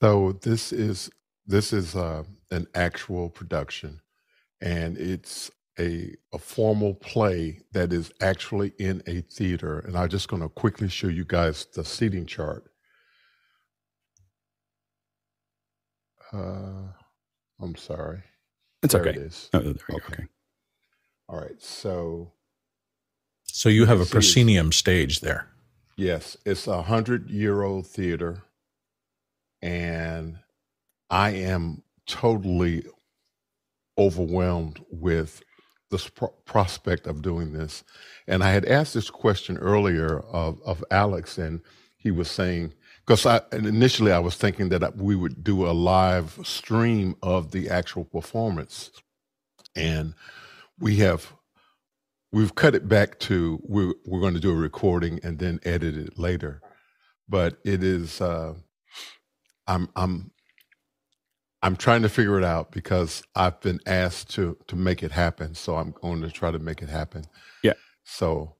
So 0.00 0.32
this 0.40 0.72
is 0.72 1.10
this 1.46 1.72
is 1.72 1.96
uh, 1.96 2.22
an 2.50 2.66
actual 2.74 3.30
production, 3.30 4.00
and 4.60 4.96
it's 4.96 5.50
a, 5.78 6.14
a 6.32 6.38
formal 6.38 6.94
play 6.94 7.60
that 7.72 7.92
is 7.92 8.12
actually 8.20 8.72
in 8.78 9.02
a 9.06 9.22
theater. 9.22 9.80
And 9.80 9.96
I'm 9.96 10.08
just 10.08 10.28
going 10.28 10.42
to 10.42 10.48
quickly 10.48 10.88
show 10.88 11.08
you 11.08 11.24
guys 11.24 11.66
the 11.74 11.84
seating 11.84 12.26
chart. 12.26 12.70
Uh, 16.32 16.88
I'm 17.60 17.76
sorry. 17.76 18.22
It's 18.82 18.92
There 18.94 19.02
okay. 19.02 19.10
it 19.10 19.16
is. 19.18 19.48
Oh, 19.52 19.58
there 19.60 19.68
you 19.68 19.74
go. 19.90 19.96
Okay. 19.96 20.12
Okay. 20.14 20.24
All 21.28 21.40
right. 21.40 21.60
So 21.60 22.32
So 23.44 23.68
you 23.68 23.86
have 23.86 24.00
a 24.00 24.06
proscenium 24.06 24.72
stage 24.72 25.20
there. 25.20 25.48
yes, 25.96 26.36
it's 26.44 26.66
a 26.66 26.82
hundred 26.82 27.28
year 27.30 27.62
old 27.62 27.86
theater, 27.86 28.42
and 29.62 30.38
I 31.10 31.30
am 31.30 31.82
totally 32.06 32.84
overwhelmed 33.98 34.84
with 34.90 35.42
the 35.90 35.98
sp- 35.98 36.36
prospect 36.44 37.06
of 37.06 37.22
doing 37.22 37.52
this. 37.52 37.82
And 38.28 38.44
I 38.44 38.50
had 38.52 38.64
asked 38.66 38.94
this 38.94 39.10
question 39.10 39.56
earlier 39.58 40.20
of, 40.20 40.60
of 40.64 40.84
Alex, 40.90 41.36
and 41.38 41.60
he 41.96 42.10
was 42.10 42.30
saying, 42.30 42.74
because 43.08 43.24
I 43.24 43.40
initially 43.52 44.12
I 44.12 44.18
was 44.18 44.34
thinking 44.34 44.68
that 44.68 44.96
we 44.98 45.16
would 45.16 45.42
do 45.42 45.66
a 45.66 45.72
live 45.72 46.38
stream 46.42 47.16
of 47.22 47.52
the 47.52 47.70
actual 47.70 48.04
performance, 48.04 48.90
and 49.74 50.12
we 50.78 50.96
have 50.96 51.32
we've 52.32 52.54
cut 52.54 52.74
it 52.74 52.86
back 52.86 53.18
to 53.20 53.60
we're 53.62 53.94
we're 54.04 54.20
going 54.20 54.34
to 54.34 54.40
do 54.40 54.50
a 54.50 54.54
recording 54.54 55.20
and 55.22 55.38
then 55.38 55.58
edit 55.64 55.96
it 55.96 56.18
later. 56.18 56.60
But 57.26 57.56
it 57.64 57.82
is 57.82 58.20
uh, 58.20 58.52
I'm 59.66 59.88
I'm 59.96 60.30
I'm 61.62 61.76
trying 61.76 62.02
to 62.02 62.10
figure 62.10 62.36
it 62.36 62.44
out 62.44 62.72
because 62.72 63.22
I've 63.34 63.58
been 63.62 63.80
asked 63.86 64.34
to 64.34 64.58
to 64.66 64.76
make 64.76 65.02
it 65.02 65.12
happen. 65.12 65.54
So 65.54 65.76
I'm 65.76 65.92
going 65.92 66.20
to 66.20 66.30
try 66.30 66.50
to 66.50 66.58
make 66.58 66.82
it 66.82 66.90
happen. 66.90 67.24
Yeah. 67.62 67.72
So 68.04 68.56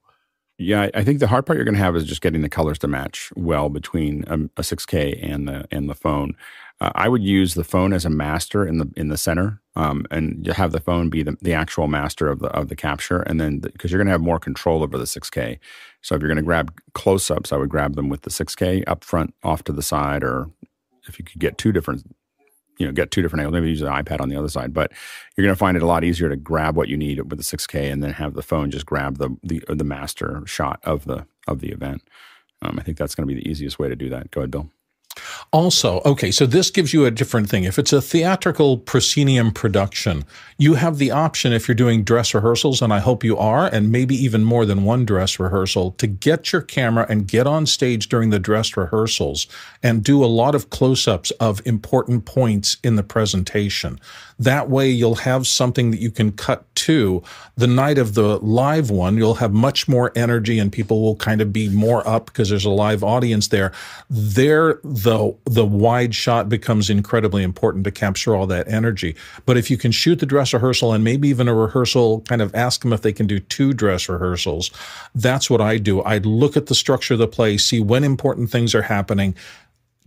Yeah, 0.59 0.88
I- 0.92 1.05
think 1.05 1.21
the 1.21 1.29
hard 1.29 1.47
part 1.47 1.57
you're 1.57 1.64
going 1.64 1.77
to 1.77 1.81
have 1.83 1.94
is 1.97 2.05
just 2.05 2.21
getting 2.21 2.42
the 2.42 2.49
colors 2.49 2.79
to 2.81 2.88
match 2.88 3.33
well 3.37 3.68
between 3.68 4.25
um, 4.27 4.51
a, 4.57 4.61
a 4.61 4.64
6K 4.64 5.18
and 5.23 5.47
the 5.49 5.66
and 5.71 5.88
the 5.88 5.94
phone. 5.94 6.37
Uh, 6.81 6.90
I 6.94 7.09
would 7.09 7.23
use 7.23 7.55
the 7.55 7.64
phone 7.64 7.92
as 7.92 8.05
a 8.05 8.11
master 8.11 8.66
in 8.66 8.79
the 8.79 8.90
in 8.97 9.09
the 9.09 9.16
center, 9.16 9.61
um, 9.77 10.05
and 10.11 10.47
have 10.49 10.73
the 10.73 10.81
phone 10.81 11.11
be 11.11 11.23
the, 11.23 11.37
the 11.42 11.55
actual 11.55 11.87
master 11.87 12.29
of 12.29 12.40
the 12.40 12.49
of 12.49 12.68
the 12.68 12.77
capture, 12.77 13.21
and 13.23 13.40
then 13.40 13.61
because 13.61 13.92
you're 13.92 13.99
going 13.99 14.07
to 14.07 14.12
have 14.12 14.21
more 14.21 14.40
control 14.40 14.83
over 14.83 14.99
the 14.99 15.07
6K. 15.07 15.59
So 16.03 16.14
if 16.16 16.21
you're 16.21 16.29
going 16.29 16.37
to 16.37 16.42
grab 16.42 16.73
close 16.94 17.31
ups, 17.31 17.53
I 17.53 17.57
would 17.57 17.68
grab 17.68 17.94
them 17.94 18.09
with 18.09 18.23
the 18.23 18.31
6K 18.31 18.83
up 18.88 19.05
front, 19.05 19.35
off 19.44 19.62
to 19.64 19.73
the 19.73 19.83
side, 19.83 20.25
or 20.25 20.51
if 21.09 21.18
you 21.18 21.25
could 21.25 21.40
get 21.40 21.57
two 21.59 21.73
different 21.73 22.05
you 22.78 22.86
know 22.86 22.92
get 22.92 23.10
two 23.10 23.22
different 23.22 23.40
angles. 23.40 23.54
Maybe 23.54 23.68
use 23.70 23.82
an 23.82 23.88
iPad 23.88 24.20
on 24.20 24.28
the 24.28 24.36
other 24.36 24.48
side, 24.48 24.72
but 24.72 24.92
you're 25.36 25.44
going 25.44 25.54
to 25.54 25.58
find 25.58 25.76
it 25.76 25.82
a 25.82 25.86
lot 25.86 26.04
easier 26.04 26.28
to 26.28 26.36
grab 26.36 26.76
what 26.76 26.88
you 26.88 26.96
need 26.96 27.18
with 27.18 27.38
the 27.38 27.44
6K 27.44 27.92
and 27.92 28.02
then 28.02 28.12
have 28.12 28.34
the 28.34 28.42
phone 28.42 28.70
just 28.70 28.86
grab 28.86 29.18
the 29.18 29.36
the 29.42 29.62
the 29.68 29.84
master 29.84 30.42
shot 30.46 30.80
of 30.84 31.04
the 31.04 31.26
of 31.46 31.60
the 31.60 31.70
event. 31.70 32.02
Um, 32.62 32.78
I 32.78 32.82
think 32.82 32.98
that's 32.98 33.14
going 33.14 33.28
to 33.28 33.32
be 33.32 33.40
the 33.40 33.48
easiest 33.48 33.78
way 33.78 33.88
to 33.88 33.96
do 33.96 34.08
that. 34.08 34.30
Go 34.30 34.40
ahead, 34.40 34.50
Bill. 34.50 34.68
Also, 35.52 36.00
okay, 36.04 36.31
so 36.31 36.46
this 36.46 36.70
gives 36.70 36.92
you 36.92 37.07
a 37.07 37.11
different 37.11 37.48
thing. 37.48 37.64
If 37.64 37.78
it's 37.78 37.92
a 37.92 38.02
theatrical 38.02 38.78
proscenium 38.78 39.50
production, 39.50 40.24
you 40.59 40.74
have 40.74 40.98
the 40.98 41.11
option 41.11 41.52
if 41.52 41.68
you're 41.68 41.74
doing 41.74 42.04
dress 42.04 42.35
rehearsals, 42.35 42.83
and 42.83 42.92
I 42.92 42.98
hope 42.98 43.24
you 43.24 43.37
are, 43.38 43.66
and 43.66 43.90
maybe 43.90 44.14
even 44.14 44.44
more 44.44 44.66
than 44.66 44.85
one 44.85 45.04
dress 45.04 45.38
rehearsal, 45.38 45.92
to 45.92 46.07
get 46.07 46.52
your 46.52 46.62
camera 46.62 47.07
and 47.09 47.26
get 47.26 47.46
on 47.46 47.66
stage 47.66 48.09
during 48.09 48.31
the 48.31 48.38
dress 48.38 48.76
rehearsals 48.76 49.46
and 49.83 50.04
do 50.04 50.24
a 50.24 50.26
lot 50.26 50.54
of 50.54 50.70
close 50.70 51.09
ups 51.09 51.31
of 51.33 51.62
important 51.66 52.24
points 52.24 52.76
in 52.83 52.96
the 52.96 53.02
presentation. 53.02 53.98
That 54.38 54.70
way, 54.70 54.88
you'll 54.88 55.16
have 55.16 55.46
something 55.46 55.90
that 55.90 56.01
you 56.01 56.11
can 56.11 56.33
cut 56.33 56.72
to. 56.77 57.22
The 57.57 57.66
night 57.66 57.98
of 57.98 58.14
the 58.14 58.38
live 58.38 58.90
one, 58.90 59.16
you'll 59.16 59.35
have 59.35 59.53
much 59.53 59.88
more 59.88 60.12
energy 60.14 60.59
and 60.59 60.70
people 60.70 61.03
will 61.03 61.16
kind 61.16 61.40
of 61.40 61.53
be 61.53 61.68
more 61.68 62.07
up 62.07 62.27
because 62.27 62.48
there's 62.48 62.64
a 62.64 62.70
live 62.70 63.03
audience 63.03 63.48
there. 63.48 63.72
There, 64.09 64.81
the, 64.85 65.35
the 65.44 65.66
wide 65.66 66.14
shot 66.14 66.48
becomes 66.48 66.88
incredibly 66.88 67.42
important 67.42 67.85
to 67.85 67.90
capture 67.90 68.37
all 68.37 68.46
that 68.46 68.68
energy. 68.68 69.16
But 69.44 69.57
if 69.57 69.70
you 69.70 69.77
can 69.77 69.90
shoot 69.90 70.20
the 70.20 70.27
dress 70.27 70.55
rehearsal 70.55 70.92
and 70.92 71.03
maybe 71.03 71.29
even 71.29 71.48
a 71.48 71.55
rehearsal, 71.55 72.20
kind 72.20 72.40
of 72.40 72.55
ask 72.55 72.83
them 72.83 72.92
if 72.92 73.03
they 73.03 73.12
can 73.12 73.27
do 73.27 73.40
two 73.40 73.72
dress 73.72 74.09
rehearsals, 74.09 74.70
that's 75.14 75.51
what 75.51 75.61
I 75.61 75.79
do. 75.79 76.03
I'd 76.05 76.27
look 76.27 76.57
at 76.57 76.66
the 76.66 76.74
structure 76.77 77.14
of 77.14 77.20
the 77.20 77.29
play, 77.29 77.59
see 77.59 77.81
when 77.81 78.05
important 78.05 78.51
things 78.51 78.74
are 78.74 78.83
happening, 78.83 79.35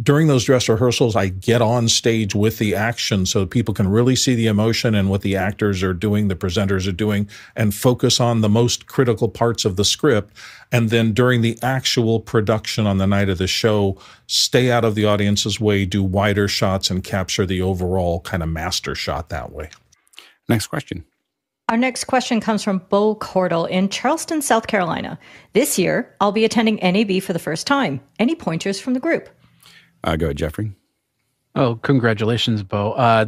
during 0.02 0.28
those 0.28 0.46
dress 0.46 0.70
rehearsals, 0.70 1.16
I 1.16 1.28
get 1.28 1.62
on 1.62 1.88
stage 1.88 2.34
with 2.34 2.58
the 2.58 2.74
action 2.76 3.26
so 3.26 3.46
people 3.46 3.74
can 3.74 3.88
really 3.88 4.16
see 4.16 4.36
the 4.36 4.48
emotion 4.48 4.96
and 4.96 5.10
what 5.10 5.22
the 5.22 5.36
actors 5.36 5.84
are 5.84 5.94
doing, 5.94 6.28
the 6.28 6.36
presenters 6.36 6.88
are 6.88 6.94
doing, 6.94 7.28
and 7.56 7.76
focus 7.76 8.20
on 8.20 8.42
the 8.42 8.50
most 8.50 8.88
critical 8.88 9.28
parts 9.28 9.66
of 9.66 9.76
the 9.76 9.86
script. 9.86 10.34
And 10.72 10.90
then 10.90 11.14
during 11.14 11.42
the 11.42 11.60
actual 11.62 12.20
production 12.20 12.88
on 12.88 12.98
the 12.98 13.08
night 13.08 13.30
of 13.30 13.38
the 13.38 13.48
show, 13.48 13.98
stay 14.28 14.72
out 14.72 14.86
of 14.86 14.96
the 14.96 15.06
audience's 15.06 15.60
way, 15.60 15.86
do 15.86 16.02
wider 16.02 16.48
shots, 16.48 16.90
and 16.90 17.04
capture 17.04 17.46
the 17.46 17.62
overall 17.62 18.22
kind 18.22 18.42
of 18.42 18.50
master 18.50 18.96
shot 18.96 19.30
that 19.30 19.52
way. 19.52 19.70
Next 20.48 20.68
question. 20.68 21.06
Our 21.70 21.78
next 21.78 22.06
question 22.06 22.42
comes 22.42 22.64
from 22.64 22.80
Bo 22.90 23.16
Cordell 23.16 23.70
in 23.70 23.88
Charleston, 23.88 24.42
South 24.42 24.68
Carolina. 24.68 25.18
This 25.54 25.80
year, 25.80 26.14
I'll 26.20 26.34
be 26.34 26.44
attending 26.44 26.76
NAB 26.78 27.22
for 27.22 27.34
the 27.34 27.40
first 27.40 27.66
time. 27.68 28.02
Any 28.20 28.36
pointers 28.36 28.80
from 28.80 28.94
the 28.94 29.00
group? 29.00 29.30
Uh, 30.04 30.16
go 30.16 30.28
ahead, 30.28 30.38
Jeffrey. 30.38 30.72
Oh, 31.56 31.76
congratulations, 31.76 32.64
Bo. 32.64 32.94
Uh, 32.94 33.26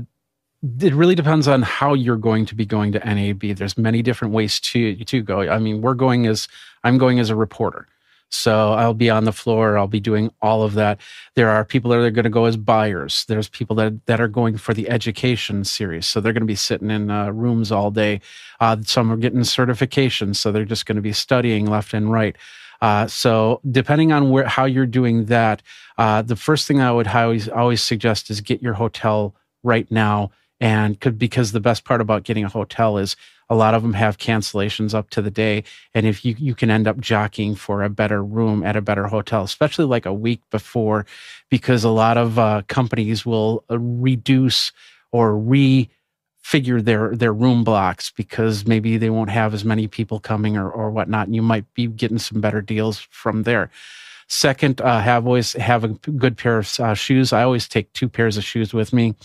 it 0.80 0.94
really 0.94 1.16
depends 1.16 1.48
on 1.48 1.62
how 1.62 1.94
you're 1.94 2.18
going 2.18 2.46
to 2.46 2.56
be 2.56 2.66
going 2.66 2.94
to 2.94 3.00
NAB. 3.00 3.58
There's 3.58 3.78
many 3.78 4.02
different 4.02 4.34
ways 4.34 4.60
to 4.62 4.96
to 4.96 5.22
go. 5.22 5.42
I 5.42 5.60
mean, 5.60 5.82
we're 5.82 5.94
going 5.94 6.26
as 6.26 6.48
I'm 6.84 6.98
going 6.98 7.20
as 7.20 7.30
a 7.30 7.36
reporter. 7.36 7.88
So 8.30 8.74
I'll 8.74 8.96
be 8.96 9.12
on 9.12 9.26
the 9.26 9.32
floor. 9.32 9.78
I'll 9.78 9.88
be 9.88 10.00
doing 10.00 10.32
all 10.42 10.64
of 10.64 10.74
that. 10.74 11.00
There 11.36 11.52
are 11.52 11.64
people 11.64 11.92
that 11.92 12.00
are 12.00 12.10
going 12.10 12.24
to 12.24 12.32
go 12.32 12.46
as 12.46 12.58
buyers. 12.58 13.26
There's 13.26 13.48
people 13.48 13.76
that 13.76 14.06
that 14.08 14.20
are 14.20 14.28
going 14.28 14.58
for 14.58 14.74
the 14.74 14.90
education 14.90 15.64
series. 15.66 16.08
So 16.08 16.20
they're 16.20 16.34
going 16.34 16.42
to 16.42 16.48
be 16.48 16.56
sitting 16.56 16.90
in 16.90 17.12
uh, 17.12 17.30
rooms 17.30 17.72
all 17.72 17.92
day. 17.92 18.22
Uh, 18.60 18.78
some 18.84 19.12
are 19.12 19.18
getting 19.18 19.42
certifications, 19.42 20.38
so 20.38 20.52
they're 20.52 20.66
just 20.66 20.88
going 20.88 20.96
to 20.96 21.02
be 21.02 21.14
studying 21.14 21.68
left 21.68 21.94
and 21.94 22.12
right. 22.12 22.36
Uh, 22.84 23.08
so 23.08 23.62
depending 23.71 24.12
on 24.12 24.29
where 24.29 24.46
how 24.46 24.65
you're 24.65 24.86
doing 24.86 25.25
that, 25.25 25.62
uh, 25.98 26.21
the 26.21 26.36
first 26.36 26.67
thing 26.67 26.81
I 26.81 26.92
would 26.92 27.08
always 27.08 27.48
always 27.48 27.81
suggest 27.81 28.29
is 28.29 28.42
get 28.42 28.62
your 28.62 28.73
hotel 28.73 29.34
right 29.63 29.90
now, 29.90 30.31
and 30.60 31.00
could 31.00 31.17
because 31.17 31.54
the 31.54 31.62
best 31.62 31.86
part 31.86 32.02
about 32.02 32.23
getting 32.23 32.44
a 32.44 32.50
hotel 32.50 32.98
is 32.98 33.15
a 33.50 33.56
lot 33.56 33.73
of 33.73 33.84
them 33.84 33.94
have 33.94 34.17
cancellations 34.17 34.94
up 34.94 35.10
to 35.12 35.21
the 35.21 35.31
day. 35.31 35.63
And 35.94 36.06
if 36.06 36.25
you, 36.25 36.36
you 36.38 36.56
can 36.56 36.69
end 36.69 36.86
up 36.86 37.00
jockeying 37.00 37.56
for 37.56 37.84
a 37.84 37.90
better 37.90 38.21
room 38.21 38.63
at 38.65 38.75
a 38.75 38.81
better 38.81 39.08
hotel, 39.08 39.44
especially 39.44 39.86
like 39.86 40.06
a 40.06 40.13
week 40.13 40.42
before, 40.52 41.06
because 41.50 41.86
a 41.86 41.90
lot 41.90 42.17
of 42.17 42.38
uh, 42.38 42.63
companies 42.67 43.25
will 43.25 43.63
uh, 43.71 43.79
reduce 43.79 44.73
or 45.13 45.38
re 45.38 45.90
figure 46.44 46.81
their 46.81 47.15
their 47.15 47.33
room 47.33 47.63
blocks 47.63 48.12
because 48.12 48.67
maybe 48.67 48.98
they 48.98 49.10
won't 49.10 49.29
have 49.29 49.54
as 49.54 49.63
many 49.63 49.87
people 49.87 50.19
coming 50.19 50.58
or 50.58 50.69
or 50.69 50.91
whatnot 50.91 51.25
and 51.25 51.35
you 51.35 51.41
might 51.41 51.65
be 51.73 51.87
getting 51.87 52.19
some 52.19 52.41
better 52.41 52.62
deals 52.62 53.00
from 53.10 53.44
there. 53.44 53.71
Second 54.27 54.81
uh, 54.81 55.00
have 55.00 55.25
always 55.25 55.54
have 55.54 55.85
a 55.85 55.87
good 55.87 56.37
pair 56.37 56.58
of 56.58 56.79
uh, 56.79 56.94
shoes. 56.94 57.31
I 57.31 57.44
always 57.44 57.67
take 57.67 57.91
two 57.94 58.10
pairs 58.10 58.35
of 58.35 58.44
shoes 58.44 58.73
with 58.73 58.91
me 58.91 59.15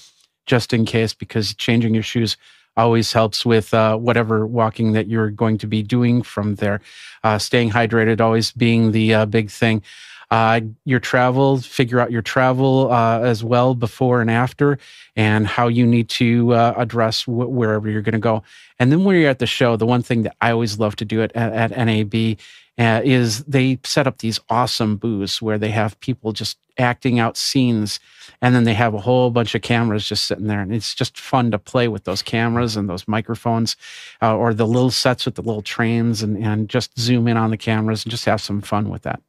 just 0.47 0.73
in 0.73 0.85
case 0.85 1.13
because 1.13 1.55
changing 1.55 1.93
your 1.93 2.05
shoes 2.05 2.37
always 2.77 3.13
helps 3.13 3.45
with 3.45 3.75
uh, 3.75 3.97
whatever 3.97 4.47
walking 4.47 4.93
that 4.93 5.09
you're 5.09 5.31
going 5.31 5.59
to 5.59 5.67
be 5.67 5.83
doing 5.83 6.23
from 6.23 6.55
there. 6.55 6.81
Uh, 7.25 7.37
staying 7.37 7.71
hydrated 7.71 8.21
always 8.21 8.53
being 8.53 8.93
the 8.93 9.13
uh, 9.13 9.27
big 9.27 9.51
thing 9.51 9.83
uh, 10.31 10.61
your 10.85 11.01
travel, 11.01 11.59
figure 11.59 12.01
out 12.01 12.11
your 12.11 12.23
travel 12.23 12.93
uh, 12.93 13.21
as 13.21 13.43
well 13.43 13.75
before 13.75 14.21
and 14.21 14.31
after, 14.31 14.79
and 15.17 15.47
how 15.47 15.69
you 15.69 15.87
need 15.87 16.09
to 16.09 16.53
uh, 16.53 16.75
address 16.77 17.23
wh- 17.23 17.51
wherever 17.51 17.89
you're 17.89 18.03
going 18.03 18.13
to 18.13 18.19
go. 18.19 18.43
And 18.79 18.93
then 18.93 19.05
when 19.05 19.17
you're 19.17 19.31
at 19.31 19.39
the 19.39 19.47
show, 19.47 19.77
the 19.77 19.87
one 19.87 20.03
thing 20.03 20.23
that 20.23 20.37
I 20.41 20.51
always 20.51 20.79
love 20.79 20.97
to 20.97 21.05
do 21.05 21.23
at, 21.23 21.35
at, 21.35 21.73
at 21.73 21.87
NAB 21.87 22.39
uh, 22.79 23.01
is 23.05 23.43
they 23.45 23.79
set 23.85 24.07
up 24.07 24.19
these 24.19 24.39
awesome 24.51 24.97
booths 24.97 25.41
where 25.41 25.59
they 25.59 25.71
have 25.71 25.99
people 26.01 26.33
just 26.33 26.59
acting 26.79 27.19
out 27.19 27.37
scenes 27.37 27.99
and 28.41 28.55
then 28.55 28.63
they 28.63 28.75
have 28.75 28.95
a 28.95 29.01
whole 29.01 29.31
bunch 29.31 29.57
of 29.57 29.63
cameras 29.63 30.07
just 30.07 30.27
sitting 30.27 30.47
there 30.47 30.61
and 30.61 30.73
it's 30.73 30.95
just 30.95 31.19
fun 31.19 31.51
to 31.51 31.59
play 31.59 31.89
with 31.89 32.05
those 32.05 32.23
cameras 32.23 32.77
and 32.77 32.89
those 32.89 33.09
microphones 33.09 33.75
uh, 34.23 34.37
or 34.37 34.55
the 34.55 34.65
little 34.65 34.93
sets 34.93 35.25
with 35.25 35.35
the 35.35 35.43
little 35.43 35.61
trains 35.61 36.23
and, 36.23 36.39
and 36.39 36.69
just 36.69 36.97
zoom 36.97 37.27
in 37.27 37.37
on 37.37 37.51
the 37.51 37.57
cameras 37.57 38.05
and 38.05 38.13
just 38.13 38.27
have 38.27 38.41
some 38.41 38.61
fun 38.61 38.89
with 38.91 39.03
that 39.03 39.21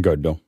Go 0.00 0.10
ahead, 0.10 0.22
Bill. 0.22 0.40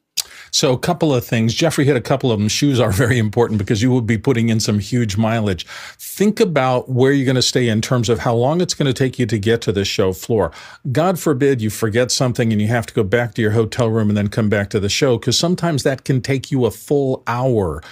So, 0.50 0.72
a 0.72 0.78
couple 0.78 1.14
of 1.14 1.24
things. 1.24 1.54
Jeffrey 1.54 1.84
hit 1.84 1.96
a 1.96 2.00
couple 2.00 2.32
of 2.32 2.38
them. 2.38 2.48
Shoes 2.48 2.80
are 2.80 2.90
very 3.04 3.18
important 3.18 3.58
because 3.58 3.82
you 3.82 3.90
will 3.90 4.00
be 4.00 4.18
putting 4.18 4.48
in 4.48 4.60
some 4.60 4.78
huge 4.78 5.16
mileage. 5.16 5.66
Think 5.98 6.40
about 6.40 6.88
where 6.88 7.12
you're 7.12 7.24
going 7.24 7.36
to 7.36 7.42
stay 7.42 7.68
in 7.68 7.80
terms 7.80 8.08
of 8.08 8.20
how 8.20 8.34
long 8.34 8.60
it's 8.60 8.74
going 8.74 8.86
to 8.86 8.94
take 8.94 9.18
you 9.18 9.26
to 9.26 9.38
get 9.38 9.60
to 9.62 9.72
the 9.72 9.84
show 9.84 10.12
floor. 10.12 10.52
God 10.92 11.18
forbid 11.18 11.60
you 11.60 11.70
forget 11.70 12.10
something 12.10 12.52
and 12.52 12.60
you 12.60 12.68
have 12.68 12.86
to 12.86 12.94
go 12.94 13.02
back 13.02 13.34
to 13.34 13.42
your 13.42 13.52
hotel 13.52 13.88
room 13.88 14.08
and 14.08 14.16
then 14.16 14.28
come 14.28 14.48
back 14.48 14.70
to 14.70 14.80
the 14.80 14.88
show 14.88 15.18
because 15.18 15.38
sometimes 15.38 15.82
that 15.82 16.04
can 16.04 16.20
take 16.20 16.50
you 16.50 16.64
a 16.64 16.70
full 16.70 17.22
hour 17.26 17.82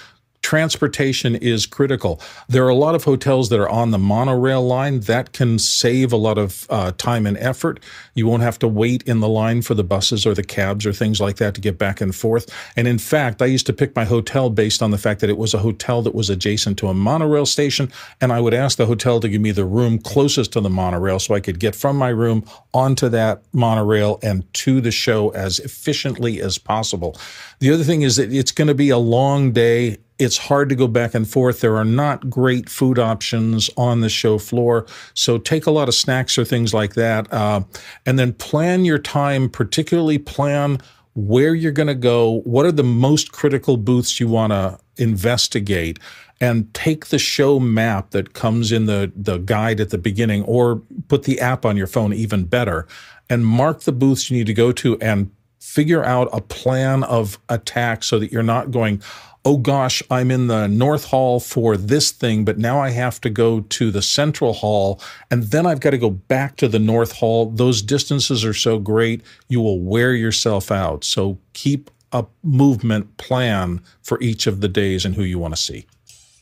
transportation 0.45 1.33
is 1.33 1.65
critical. 1.65 2.21
There 2.47 2.63
are 2.65 2.69
a 2.69 2.75
lot 2.75 2.93
of 2.93 3.03
hotels 3.03 3.49
that 3.49 3.59
are 3.59 3.67
on 3.67 3.89
the 3.89 3.97
monorail 3.97 4.63
line 4.63 4.99
that 4.99 5.33
can 5.33 5.57
save 5.57 6.13
a 6.13 6.17
lot 6.17 6.37
of 6.37 6.67
uh, 6.69 6.91
time 6.99 7.25
and 7.25 7.35
effort. 7.39 7.79
You 8.13 8.27
won't 8.27 8.43
have 8.43 8.59
to 8.59 8.67
wait 8.67 9.01
in 9.07 9.21
the 9.21 9.27
line 9.27 9.63
for 9.63 9.73
the 9.73 9.83
buses 9.83 10.23
or 10.23 10.35
the 10.35 10.43
cabs 10.43 10.85
or 10.85 10.93
things 10.93 11.19
like 11.19 11.37
that 11.37 11.55
to 11.55 11.61
get 11.61 11.79
back 11.79 11.99
and 11.99 12.15
forth. 12.15 12.47
And 12.75 12.87
in 12.87 12.99
fact, 12.99 13.41
I 13.41 13.47
used 13.47 13.65
to 13.65 13.73
pick 13.73 13.95
my 13.95 14.05
hotel 14.05 14.51
based 14.51 14.83
on 14.83 14.91
the 14.91 14.99
fact 14.99 15.19
that 15.21 15.31
it 15.31 15.39
was 15.39 15.55
a 15.55 15.57
hotel 15.57 16.03
that 16.03 16.13
was 16.13 16.29
adjacent 16.29 16.77
to 16.77 16.89
a 16.89 16.93
monorail 16.93 17.47
station. 17.47 17.91
And 18.21 18.31
I 18.31 18.39
would 18.39 18.53
ask 18.53 18.77
the 18.77 18.85
hotel 18.85 19.19
to 19.21 19.27
give 19.27 19.41
me 19.41 19.49
the 19.49 19.65
room 19.65 19.97
closest 19.97 20.53
to 20.53 20.61
the 20.61 20.69
monorail 20.69 21.17
so 21.17 21.33
I 21.33 21.39
could 21.39 21.59
get 21.59 21.73
from 21.73 21.97
my 21.97 22.09
room 22.09 22.45
onto 22.71 23.09
that 23.09 23.41
monorail 23.51 24.19
and 24.21 24.45
to 24.53 24.79
the 24.79 24.91
show 24.91 25.29
as 25.29 25.57
efficiently 25.57 26.39
as 26.39 26.59
possible. 26.59 27.17
The 27.57 27.73
other 27.73 27.83
thing 27.83 28.03
is 28.03 28.17
that 28.17 28.31
it's 28.31 28.51
going 28.51 28.67
to 28.67 28.75
be 28.75 28.91
a 28.91 28.99
long 28.99 29.51
day 29.51 29.97
it's 30.17 30.37
hard 30.37 30.69
to 30.69 30.75
go 30.75 30.87
back 30.87 31.13
and 31.13 31.27
forth. 31.27 31.59
There 31.59 31.75
are 31.75 31.85
not 31.85 32.29
great 32.29 32.69
food 32.69 32.97
options 32.97 33.69
on 33.75 34.01
the 34.01 34.09
show 34.09 34.37
floor. 34.37 34.85
So 35.13 35.37
take 35.37 35.65
a 35.65 35.71
lot 35.71 35.87
of 35.89 35.95
snacks 35.95 36.37
or 36.37 36.45
things 36.45 36.73
like 36.73 36.93
that. 36.93 37.31
Uh, 37.33 37.61
and 38.05 38.17
then 38.17 38.33
plan 38.33 38.85
your 38.85 38.99
time, 38.99 39.49
particularly 39.49 40.17
plan 40.17 40.79
where 41.15 41.53
you're 41.53 41.71
going 41.71 41.87
to 41.87 41.95
go. 41.95 42.41
What 42.45 42.65
are 42.65 42.71
the 42.71 42.83
most 42.83 43.31
critical 43.31 43.77
booths 43.77 44.19
you 44.19 44.27
want 44.27 44.51
to 44.51 44.79
investigate? 44.97 45.99
And 46.41 46.73
take 46.73 47.07
the 47.07 47.19
show 47.19 47.61
map 47.61 48.11
that 48.11 48.33
comes 48.33 48.73
in 48.73 48.87
the, 48.87 49.11
the 49.15 49.37
guide 49.37 49.79
at 49.79 49.89
the 49.89 49.97
beginning, 49.97 50.43
or 50.43 50.81
put 51.07 51.23
the 51.23 51.39
app 51.39 51.65
on 51.65 51.77
your 51.77 51.87
phone, 51.87 52.11
even 52.11 52.43
better, 52.43 52.87
and 53.29 53.45
mark 53.45 53.81
the 53.81 53.93
booths 53.93 54.29
you 54.29 54.37
need 54.37 54.47
to 54.47 54.53
go 54.53 54.73
to 54.73 54.99
and 54.99 55.31
figure 55.61 56.03
out 56.03 56.27
a 56.33 56.41
plan 56.41 57.03
of 57.05 57.39
attack 57.47 58.03
so 58.03 58.19
that 58.19 58.33
you're 58.33 58.43
not 58.43 58.69
going, 58.69 59.01
oh 59.45 59.57
gosh, 59.57 60.01
I'm 60.09 60.31
in 60.31 60.47
the 60.47 60.67
North 60.67 61.05
Hall 61.05 61.39
for 61.39 61.77
this 61.77 62.11
thing, 62.11 62.43
but 62.43 62.57
now 62.57 62.81
I 62.81 62.89
have 62.89 63.21
to 63.21 63.29
go 63.29 63.61
to 63.61 63.91
the 63.91 64.01
Central 64.01 64.53
Hall, 64.53 64.99
and 65.29 65.43
then 65.43 65.67
I've 65.67 65.79
got 65.79 65.91
to 65.91 65.97
go 65.97 66.09
back 66.09 66.57
to 66.57 66.67
the 66.67 66.79
North 66.79 67.13
Hall. 67.13 67.45
Those 67.45 67.81
distances 67.83 68.43
are 68.43 68.53
so 68.53 68.79
great, 68.79 69.21
you 69.47 69.61
will 69.61 69.79
wear 69.79 70.13
yourself 70.13 70.71
out. 70.71 71.03
So 71.03 71.37
keep 71.53 71.91
a 72.11 72.25
movement 72.43 73.17
plan 73.17 73.81
for 74.01 74.19
each 74.21 74.47
of 74.47 74.61
the 74.61 74.67
days 74.67 75.05
and 75.05 75.15
who 75.15 75.23
you 75.23 75.37
want 75.37 75.55
to 75.55 75.61
see. 75.61 75.85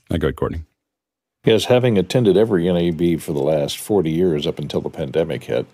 I 0.10 0.18
go, 0.18 0.32
Courtney. 0.32 0.64
Yes, 1.46 1.66
having 1.66 1.98
attended 1.98 2.38
every 2.38 2.72
NAB 2.72 3.20
for 3.20 3.34
the 3.34 3.44
last 3.44 3.78
40 3.78 4.10
years 4.10 4.48
up 4.48 4.60
until 4.60 4.80
the 4.80 4.90
pandemic 4.90 5.44
hit, 5.44 5.66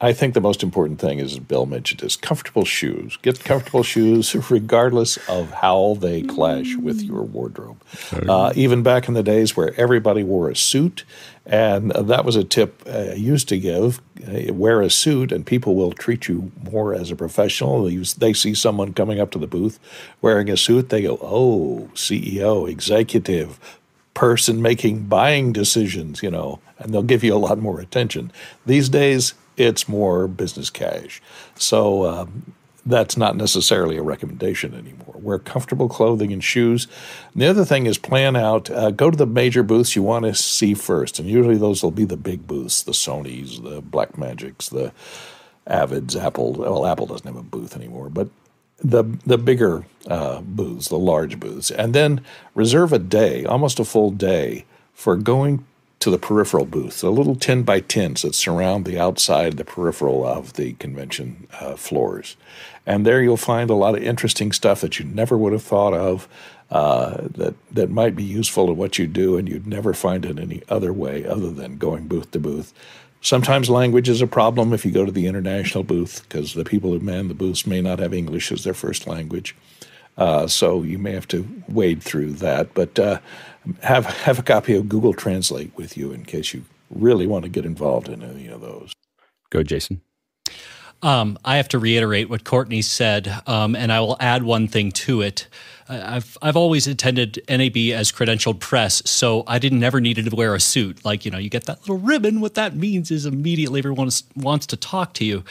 I 0.00 0.12
think 0.12 0.34
the 0.34 0.40
most 0.40 0.62
important 0.62 1.00
thing, 1.00 1.20
as 1.20 1.38
Bill 1.38 1.66
mentioned, 1.66 2.02
is 2.02 2.16
comfortable 2.16 2.64
shoes. 2.64 3.16
Get 3.22 3.42
comfortable 3.44 3.82
shoes 3.94 4.34
regardless 4.50 5.16
of 5.28 5.50
how 5.50 5.96
they 6.00 6.22
clash 6.22 6.76
with 6.76 7.00
your 7.00 7.22
wardrobe. 7.22 7.80
Uh, 8.12 8.52
even 8.56 8.82
back 8.82 9.08
in 9.08 9.14
the 9.14 9.22
days 9.22 9.56
where 9.56 9.72
everybody 9.80 10.22
wore 10.22 10.50
a 10.50 10.56
suit, 10.56 11.04
and 11.46 11.90
that 11.92 12.24
was 12.24 12.36
a 12.36 12.44
tip 12.44 12.82
I 12.86 13.12
used 13.12 13.48
to 13.50 13.58
give 13.58 14.00
uh, 14.26 14.52
wear 14.52 14.82
a 14.82 14.90
suit, 14.90 15.30
and 15.30 15.46
people 15.46 15.74
will 15.74 15.92
treat 15.92 16.28
you 16.28 16.50
more 16.70 16.94
as 16.94 17.10
a 17.10 17.16
professional. 17.16 17.84
They, 17.84 17.96
they 17.96 18.32
see 18.32 18.54
someone 18.54 18.94
coming 18.94 19.20
up 19.20 19.30
to 19.32 19.38
the 19.38 19.46
booth 19.46 19.78
wearing 20.20 20.50
a 20.50 20.56
suit, 20.56 20.88
they 20.88 21.02
go, 21.02 21.18
Oh, 21.22 21.88
CEO, 21.94 22.68
executive, 22.68 23.78
person 24.14 24.62
making 24.62 25.04
buying 25.04 25.52
decisions, 25.52 26.22
you 26.22 26.30
know, 26.30 26.60
and 26.78 26.92
they'll 26.92 27.02
give 27.02 27.24
you 27.24 27.34
a 27.34 27.36
lot 27.36 27.58
more 27.58 27.80
attention. 27.80 28.32
These 28.66 28.88
days, 28.88 29.34
it's 29.56 29.88
more 29.88 30.26
business 30.28 30.70
cash. 30.70 31.22
So 31.56 32.04
um, 32.06 32.54
that's 32.86 33.16
not 33.16 33.36
necessarily 33.36 33.96
a 33.96 34.02
recommendation 34.02 34.74
anymore. 34.74 35.14
Wear 35.18 35.38
comfortable 35.38 35.88
clothing 35.88 36.32
and 36.32 36.44
shoes. 36.44 36.86
And 37.32 37.42
the 37.42 37.46
other 37.46 37.64
thing 37.64 37.86
is 37.86 37.98
plan 37.98 38.36
out, 38.36 38.70
uh, 38.70 38.90
go 38.90 39.10
to 39.10 39.16
the 39.16 39.26
major 39.26 39.62
booths 39.62 39.96
you 39.96 40.02
want 40.02 40.24
to 40.26 40.34
see 40.34 40.74
first. 40.74 41.18
And 41.18 41.28
usually 41.28 41.56
those 41.56 41.82
will 41.82 41.90
be 41.90 42.04
the 42.04 42.16
big 42.16 42.46
booths 42.46 42.82
the 42.82 42.92
Sonys, 42.92 43.62
the 43.62 43.80
Blackmagics, 43.80 44.70
the 44.70 44.92
Avids, 45.66 46.14
Apple. 46.16 46.52
Well, 46.52 46.86
Apple 46.86 47.06
doesn't 47.06 47.26
have 47.26 47.36
a 47.36 47.42
booth 47.42 47.74
anymore, 47.74 48.10
but 48.10 48.28
the 48.78 49.04
the 49.24 49.38
bigger 49.38 49.86
uh, 50.06 50.40
booths, 50.42 50.88
the 50.88 50.98
large 50.98 51.40
booths, 51.40 51.70
and 51.70 51.94
then 51.94 52.20
reserve 52.54 52.92
a 52.92 52.98
day, 52.98 53.44
almost 53.46 53.80
a 53.80 53.84
full 53.84 54.10
day, 54.10 54.66
for 54.92 55.16
going 55.16 55.64
to 56.00 56.10
the 56.10 56.18
peripheral 56.18 56.66
booth, 56.66 57.00
the 57.00 57.10
little 57.10 57.36
10 57.36 57.62
by 57.62 57.80
10s 57.80 58.22
that 58.22 58.34
surround 58.34 58.84
the 58.84 58.98
outside, 58.98 59.56
the 59.56 59.64
peripheral 59.64 60.26
of 60.26 60.54
the 60.54 60.74
convention 60.74 61.46
uh, 61.60 61.76
floors. 61.76 62.36
And 62.86 63.06
there 63.06 63.22
you'll 63.22 63.36
find 63.36 63.70
a 63.70 63.74
lot 63.74 63.94
of 63.94 64.02
interesting 64.02 64.52
stuff 64.52 64.82
that 64.82 64.98
you 64.98 65.06
never 65.06 65.38
would 65.38 65.52
have 65.52 65.62
thought 65.62 65.94
of 65.94 66.28
uh, 66.70 67.28
that, 67.36 67.54
that 67.70 67.90
might 67.90 68.16
be 68.16 68.24
useful 68.24 68.66
to 68.66 68.72
what 68.72 68.98
you 68.98 69.06
do, 69.06 69.36
and 69.36 69.48
you'd 69.48 69.66
never 69.66 69.94
find 69.94 70.26
it 70.26 70.38
any 70.38 70.62
other 70.68 70.92
way 70.92 71.24
other 71.24 71.50
than 71.50 71.78
going 71.78 72.06
booth 72.06 72.30
to 72.32 72.38
booth. 72.38 72.74
Sometimes 73.20 73.70
language 73.70 74.08
is 74.10 74.20
a 74.20 74.26
problem 74.26 74.74
if 74.74 74.84
you 74.84 74.90
go 74.90 75.06
to 75.06 75.12
the 75.12 75.26
international 75.26 75.84
booth 75.84 76.22
because 76.24 76.52
the 76.52 76.64
people 76.64 76.92
who 76.92 77.00
man 77.00 77.28
the 77.28 77.34
booths 77.34 77.66
may 77.66 77.80
not 77.80 77.98
have 77.98 78.12
English 78.12 78.52
as 78.52 78.64
their 78.64 78.74
first 78.74 79.06
language. 79.06 79.56
Uh, 80.16 80.46
so 80.46 80.82
you 80.82 80.98
may 80.98 81.12
have 81.12 81.26
to 81.28 81.48
wade 81.66 82.02
through 82.02 82.32
that. 82.32 82.74
But 82.74 82.98
uh, 82.98 83.20
have 83.82 84.06
have 84.06 84.38
a 84.38 84.42
copy 84.42 84.74
of 84.74 84.88
Google 84.88 85.14
Translate 85.14 85.74
with 85.76 85.96
you 85.96 86.12
in 86.12 86.24
case 86.24 86.54
you 86.54 86.64
really 86.90 87.26
want 87.26 87.44
to 87.44 87.48
get 87.48 87.64
involved 87.64 88.08
in 88.08 88.22
any 88.22 88.46
of 88.48 88.60
those. 88.60 88.92
Go, 89.50 89.62
Jason. 89.62 90.00
Um, 91.02 91.38
I 91.44 91.56
have 91.58 91.68
to 91.68 91.78
reiterate 91.78 92.30
what 92.30 92.44
Courtney 92.44 92.80
said, 92.80 93.42
um, 93.46 93.76
and 93.76 93.92
I 93.92 94.00
will 94.00 94.16
add 94.20 94.42
one 94.42 94.68
thing 94.68 94.90
to 94.92 95.20
it. 95.20 95.48
I've 95.88 96.38
I've 96.40 96.56
always 96.56 96.86
attended 96.86 97.42
NAB 97.48 97.76
as 97.92 98.10
credentialed 98.10 98.58
press, 98.58 99.02
so 99.04 99.44
I 99.46 99.58
didn't 99.58 99.80
never 99.80 100.00
needed 100.00 100.30
to 100.30 100.34
wear 100.34 100.54
a 100.54 100.60
suit. 100.60 101.04
Like 101.04 101.24
you 101.24 101.30
know, 101.30 101.38
you 101.38 101.50
get 101.50 101.64
that 101.64 101.80
little 101.80 101.98
ribbon. 101.98 102.40
What 102.40 102.54
that 102.54 102.74
means 102.74 103.10
is 103.10 103.26
immediately 103.26 103.80
everyone 103.80 104.10
wants 104.34 104.66
to 104.66 104.76
talk 104.76 105.12
to 105.14 105.24
you. 105.24 105.44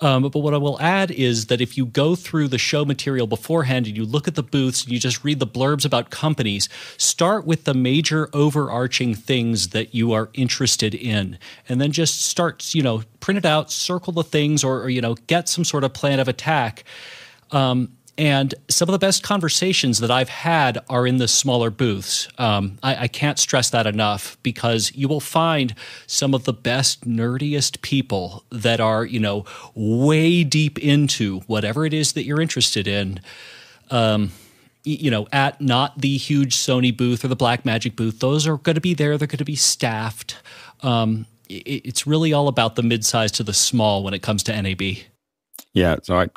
Um, 0.00 0.22
but 0.22 0.38
what 0.38 0.54
I 0.54 0.58
will 0.58 0.80
add 0.80 1.10
is 1.10 1.46
that 1.46 1.60
if 1.60 1.76
you 1.76 1.86
go 1.86 2.14
through 2.14 2.48
the 2.48 2.58
show 2.58 2.84
material 2.84 3.26
beforehand 3.26 3.86
and 3.86 3.96
you 3.96 4.04
look 4.04 4.28
at 4.28 4.36
the 4.36 4.42
booths 4.42 4.84
and 4.84 4.92
you 4.92 4.98
just 4.98 5.24
read 5.24 5.40
the 5.40 5.46
blurbs 5.46 5.84
about 5.84 6.10
companies, 6.10 6.68
start 6.96 7.44
with 7.46 7.64
the 7.64 7.74
major 7.74 8.28
overarching 8.32 9.14
things 9.14 9.68
that 9.70 9.94
you 9.94 10.12
are 10.12 10.30
interested 10.34 10.94
in, 10.94 11.38
and 11.68 11.80
then 11.80 11.90
just 11.90 12.22
start, 12.22 12.74
you 12.74 12.82
know, 12.82 13.02
print 13.20 13.38
it 13.38 13.44
out, 13.44 13.72
circle 13.72 14.12
the 14.12 14.22
things, 14.22 14.62
or, 14.62 14.82
or 14.82 14.88
you 14.88 15.00
know, 15.00 15.14
get 15.26 15.48
some 15.48 15.64
sort 15.64 15.82
of 15.82 15.92
plan 15.92 16.20
of 16.20 16.28
attack. 16.28 16.84
Um, 17.50 17.97
and 18.18 18.52
some 18.68 18.88
of 18.88 18.92
the 18.92 18.98
best 18.98 19.22
conversations 19.22 20.00
that 20.00 20.10
I've 20.10 20.28
had 20.28 20.78
are 20.90 21.06
in 21.06 21.18
the 21.18 21.28
smaller 21.28 21.70
booths. 21.70 22.28
Um, 22.36 22.76
I, 22.82 23.04
I, 23.04 23.08
can't 23.08 23.38
stress 23.38 23.70
that 23.70 23.86
enough 23.86 24.36
because 24.42 24.92
you 24.96 25.06
will 25.06 25.20
find 25.20 25.72
some 26.08 26.34
of 26.34 26.42
the 26.42 26.52
best, 26.52 27.08
nerdiest 27.08 27.80
people 27.80 28.44
that 28.50 28.80
are, 28.80 29.04
you 29.04 29.20
know, 29.20 29.44
way 29.76 30.42
deep 30.42 30.80
into 30.80 31.40
whatever 31.46 31.86
it 31.86 31.94
is 31.94 32.14
that 32.14 32.24
you're 32.24 32.40
interested 32.40 32.88
in. 32.88 33.20
Um, 33.90 34.32
you 34.82 35.10
know, 35.10 35.28
at 35.32 35.60
not 35.60 36.00
the 36.00 36.16
huge 36.16 36.56
Sony 36.56 36.96
booth 36.96 37.24
or 37.24 37.28
the 37.28 37.36
Blackmagic 37.36 37.94
booth. 37.94 38.20
Those 38.20 38.46
are 38.46 38.56
going 38.56 38.74
to 38.74 38.80
be 38.80 38.94
there. 38.94 39.16
They're 39.18 39.28
going 39.28 39.38
to 39.38 39.44
be 39.44 39.56
staffed. 39.56 40.36
Um, 40.82 41.26
it, 41.48 41.84
it's 41.84 42.06
really 42.06 42.32
all 42.32 42.48
about 42.48 42.74
the 42.74 42.82
mid-size 42.82 43.30
to 43.32 43.42
the 43.42 43.52
small 43.52 44.02
when 44.02 44.14
it 44.14 44.22
comes 44.22 44.42
to 44.44 44.62
NAB. 44.62 44.82
Yeah. 45.74 45.96
So 46.02 46.18
I, 46.18 46.28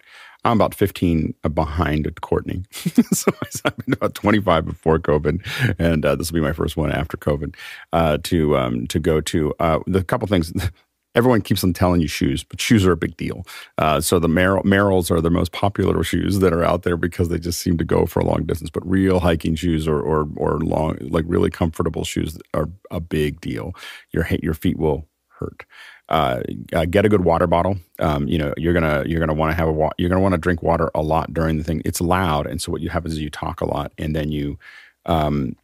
I'm 0.44 0.58
about 0.58 0.74
15 0.74 1.36
behind 1.54 2.08
at 2.08 2.22
Courtney. 2.22 2.64
so 3.12 3.32
I've 3.66 3.78
been 3.78 3.94
about 3.94 4.16
25 4.16 4.66
before 4.66 5.00
COVID, 5.00 5.76
and 5.78 6.06
uh, 6.06 6.16
this 6.16 6.32
will 6.32 6.40
be 6.40 6.46
my 6.46 6.54
first 6.54 6.78
one 6.78 6.92
after 6.92 7.18
COVID 7.18 7.56
uh, 7.94 8.18
to 8.24 8.58
um, 8.58 8.88
to 8.88 9.00
go 9.00 9.22
to. 9.22 9.54
Uh, 9.60 9.80
the 9.88 10.04
couple 10.04 10.28
things. 10.28 10.52
Everyone 11.14 11.42
keeps 11.42 11.62
on 11.62 11.74
telling 11.74 12.00
you 12.00 12.08
shoes, 12.08 12.42
but 12.46 12.62
shoes 12.62 12.86
are 12.86 12.94
a 12.94 12.98
big 12.98 13.18
deal. 13.18 13.46
Uh, 13.78 14.00
so 14.00 14.18
the 14.18 14.30
Merrell, 14.30 14.64
Merrells 14.64 15.12
are 15.12 15.20
the 15.20 15.30
most 15.30 15.52
popular 15.52 16.02
shoes 16.06 16.40
that 16.40 16.54
are 16.54 16.64
out 16.64 16.84
there 16.84 16.96
because 16.96 17.28
they 17.28 17.38
just 17.38 17.60
seem 17.60 17.78
to 17.80 17.84
go 17.84 18.06
for 18.06 18.22
a 18.22 18.26
long 18.26 18.46
distance. 18.46 18.70
But 18.70 18.90
real 18.90 19.20
hiking 19.20 19.56
shoes 19.56 19.90
or 19.90 20.00
or, 20.00 20.30
or 20.38 20.60
long, 20.60 20.98
like 21.02 21.26
really 21.28 21.50
comfortable 21.50 22.06
shoes 22.06 22.38
are 22.54 22.70
a 22.90 23.02
big 23.02 23.42
deal. 23.42 23.74
Your 24.12 24.26
your 24.42 24.54
feet 24.54 24.80
will 24.80 25.06
hurt. 25.28 25.66
Uh, 26.12 26.42
uh, 26.74 26.84
get 26.84 27.06
a 27.06 27.10
good 27.10 27.24
water 27.24 27.48
bottle. 27.48 27.78
Um, 28.00 28.28
you 28.28 28.38
know, 28.38 28.54
you're 28.58 28.74
gonna 28.74 29.04
you're 29.08 29.22
gonna 29.22 29.34
want 29.34 29.52
to 29.52 29.56
have 29.56 29.70
a 29.70 29.72
wa- 29.72 29.94
you're 29.98 30.10
gonna 30.10 30.22
want 30.22 30.34
to 30.34 30.38
drink 30.38 30.62
water 30.62 30.92
a 30.94 31.02
lot 31.02 31.34
during 31.34 31.58
the 31.58 31.64
thing. 31.64 31.82
It's 31.86 32.02
loud, 32.02 32.48
and 32.48 32.62
so 32.62 32.70
what 32.70 32.82
you 32.82 32.90
happens 32.90 33.14
is 33.14 33.22
you 33.22 33.30
talk 33.30 33.62
a 33.62 33.66
lot, 33.66 33.94
and 33.98 34.14
then 34.14 34.30
you 34.30 34.60
um, 35.06 35.56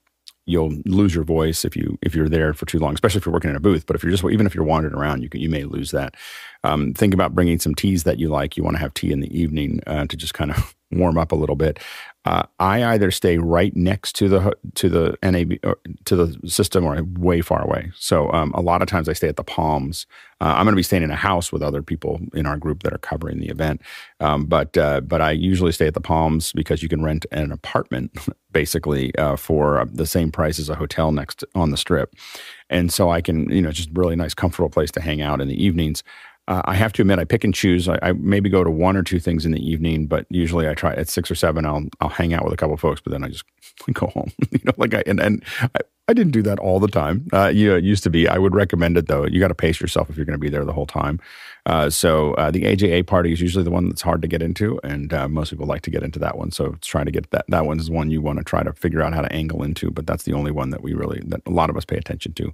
you'll 0.46 0.72
lose 0.86 1.14
your 1.14 1.26
voice 1.26 1.66
if 1.66 1.76
you 1.76 2.00
if 2.02 2.16
you're 2.16 2.30
there 2.30 2.54
for 2.54 2.66
too 2.66 2.80
long, 2.80 2.94
especially 2.94 3.20
if 3.20 3.26
you're 3.26 3.34
working 3.34 3.50
in 3.50 3.58
a 3.58 3.60
booth. 3.60 3.86
But 3.86 3.98
if 3.98 4.04
you're 4.04 4.12
just 4.12 4.24
even 4.24 4.48
if 4.48 4.56
you're 4.56 4.64
wandering 4.64 4.96
around, 4.96 5.22
you 5.22 5.30
can, 5.30 5.42
you 5.42 5.50
may 5.50 5.66
lose 5.66 5.92
that. 5.92 6.16
Um, 6.64 6.94
think 6.94 7.14
about 7.14 7.36
bringing 7.36 7.60
some 7.60 7.76
teas 7.76 8.04
that 8.04 8.18
you 8.18 8.30
like. 8.30 8.56
You 8.56 8.64
want 8.64 8.78
to 8.78 8.82
have 8.82 8.94
tea 8.94 9.12
in 9.12 9.20
the 9.20 9.38
evening 9.38 9.82
uh, 9.86 10.06
to 10.08 10.16
just 10.16 10.34
kind 10.34 10.52
of 10.52 10.76
warm 10.92 11.18
up 11.18 11.34
a 11.34 11.36
little 11.36 11.58
bit. 11.58 11.80
Uh, 12.28 12.44
I 12.60 12.84
either 12.84 13.10
stay 13.10 13.38
right 13.38 13.74
next 13.74 14.14
to 14.18 14.28
the 14.28 14.54
to 14.76 14.90
the 14.90 15.18
NAB 15.24 15.62
to 16.04 16.16
the 16.18 16.50
system 16.50 16.84
or 16.84 17.02
way 17.02 17.40
far 17.40 17.64
away. 17.64 17.94
So 17.96 18.30
um, 18.34 18.52
a 18.54 18.60
lot 18.60 18.82
of 18.82 18.90
times 18.90 19.08
I 19.08 19.14
stay 19.14 19.30
at 19.30 19.38
the 19.38 19.46
Palms. 19.46 20.06
Uh, 20.42 20.54
I'm 20.58 20.66
going 20.66 20.74
to 20.74 20.76
be 20.76 20.84
staying 20.84 21.04
in 21.04 21.10
a 21.10 21.16
house 21.16 21.54
with 21.54 21.64
other 21.64 21.82
people 21.82 22.20
in 22.34 22.46
our 22.46 22.58
group 22.58 22.84
that 22.84 22.92
are 22.92 22.98
covering 22.98 23.40
the 23.40 23.48
event, 23.48 23.82
um, 24.20 24.46
but 24.46 24.78
uh, 24.78 25.00
but 25.00 25.22
I 25.22 25.32
usually 25.32 25.72
stay 25.72 25.88
at 25.88 25.94
the 25.94 26.02
Palms 26.02 26.52
because 26.52 26.84
you 26.84 26.90
can 26.90 27.02
rent 27.02 27.26
an 27.32 27.54
apartment 27.54 28.12
basically 28.52 29.16
uh, 29.16 29.38
for 29.38 29.88
the 29.90 30.06
same 30.06 30.30
price 30.30 30.60
as 30.60 30.68
a 30.68 30.76
hotel 30.76 31.14
next 31.14 31.46
on 31.56 31.72
the 31.72 31.78
strip, 31.78 32.14
and 32.70 32.92
so 32.92 33.10
I 33.10 33.22
can 33.22 33.50
you 33.50 33.62
know 33.62 33.72
just 33.72 33.90
really 33.94 34.18
nice 34.18 34.34
comfortable 34.34 34.70
place 34.70 34.92
to 34.92 35.02
hang 35.02 35.22
out 35.22 35.40
in 35.40 35.48
the 35.48 35.64
evenings. 35.64 36.04
Uh, 36.48 36.62
I 36.66 36.76
have 36.76 36.94
to 36.94 37.02
admit, 37.02 37.20
I 37.20 37.26
pick 37.26 37.44
and 37.44 37.54
choose. 37.54 37.90
I, 37.90 38.00
I, 38.02 38.14
maybe 38.14 38.50
go 38.50 38.64
to 38.64 38.70
one 38.70 38.96
or 38.96 39.04
two 39.04 39.20
things 39.20 39.46
in 39.46 39.52
the 39.52 39.70
evening, 39.70 40.08
but 40.08 40.26
usually 40.30 40.68
I 40.68 40.74
try 40.74 40.94
at 40.94 41.10
six 41.10 41.30
or 41.30 41.36
seven. 41.36 41.66
I'll 41.66 41.86
I'll 42.00 42.10
hang 42.10 42.34
out 42.34 42.46
with 42.46 42.54
a 42.54 42.58
couple 42.58 42.74
of 42.74 42.80
folks, 42.80 43.02
but 43.02 43.12
then 43.12 43.24
I 43.24 43.30
just 43.30 43.44
go 43.94 44.08
home. 44.08 44.32
you 44.52 44.60
know, 44.64 44.74
like 44.78 44.94
I 44.94 45.04
and 45.06 45.20
and 45.20 45.44
I, 45.62 45.80
I 46.10 46.14
didn't 46.14 46.32
do 46.32 46.42
that 46.44 46.60
all 46.60 46.80
the 46.80 46.88
time. 46.88 47.28
Uh, 47.34 47.48
you 47.48 47.70
know, 47.70 47.76
it 47.76 47.84
used 47.84 48.04
to 48.04 48.10
be. 48.10 48.30
I 48.30 48.38
would 48.38 48.56
recommend 48.56 48.98
it 48.98 49.08
though. 49.08 49.26
You 49.26 49.42
got 49.42 49.50
to 49.50 49.56
pace 49.56 49.82
yourself 49.82 50.10
if 50.10 50.16
you're 50.16 50.26
going 50.26 50.40
to 50.40 50.42
be 50.42 50.50
there 50.50 50.64
the 50.64 50.72
whole 50.72 50.86
time. 50.86 51.20
Uh, 51.66 51.90
so 51.90 52.34
uh, 52.36 52.50
the 52.50 52.64
AJA 52.64 53.06
party 53.08 53.34
is 53.34 53.42
usually 53.42 53.66
the 53.66 53.72
one 53.72 53.90
that's 53.90 54.02
hard 54.02 54.22
to 54.22 54.28
get 54.30 54.42
into, 54.42 54.80
and 54.86 55.14
uh, 55.14 55.28
most 55.28 55.50
people 55.50 55.66
like 55.66 55.82
to 55.82 55.92
get 55.92 56.04
into 56.04 56.18
that 56.20 56.38
one. 56.38 56.50
So 56.50 56.74
it's 56.78 56.88
trying 56.88 57.08
to 57.08 57.12
get 57.12 57.30
that. 57.32 57.44
That 57.50 57.66
one 57.66 57.78
is 57.78 57.90
one 57.90 58.10
you 58.10 58.22
want 58.22 58.38
to 58.38 58.46
try 58.46 58.64
to 58.64 58.72
figure 58.72 59.02
out 59.02 59.14
how 59.14 59.22
to 59.22 59.34
angle 59.34 59.64
into, 59.64 59.92
but 59.92 60.08
that's 60.08 60.24
the 60.24 60.32
only 60.32 60.52
one 60.52 60.70
that 60.70 60.82
we 60.82 60.94
really 60.94 61.22
that 61.26 61.42
a 61.46 61.52
lot 61.52 61.70
of 61.70 61.76
us 61.76 61.84
pay 61.84 61.98
attention 61.98 62.32
to. 62.36 62.54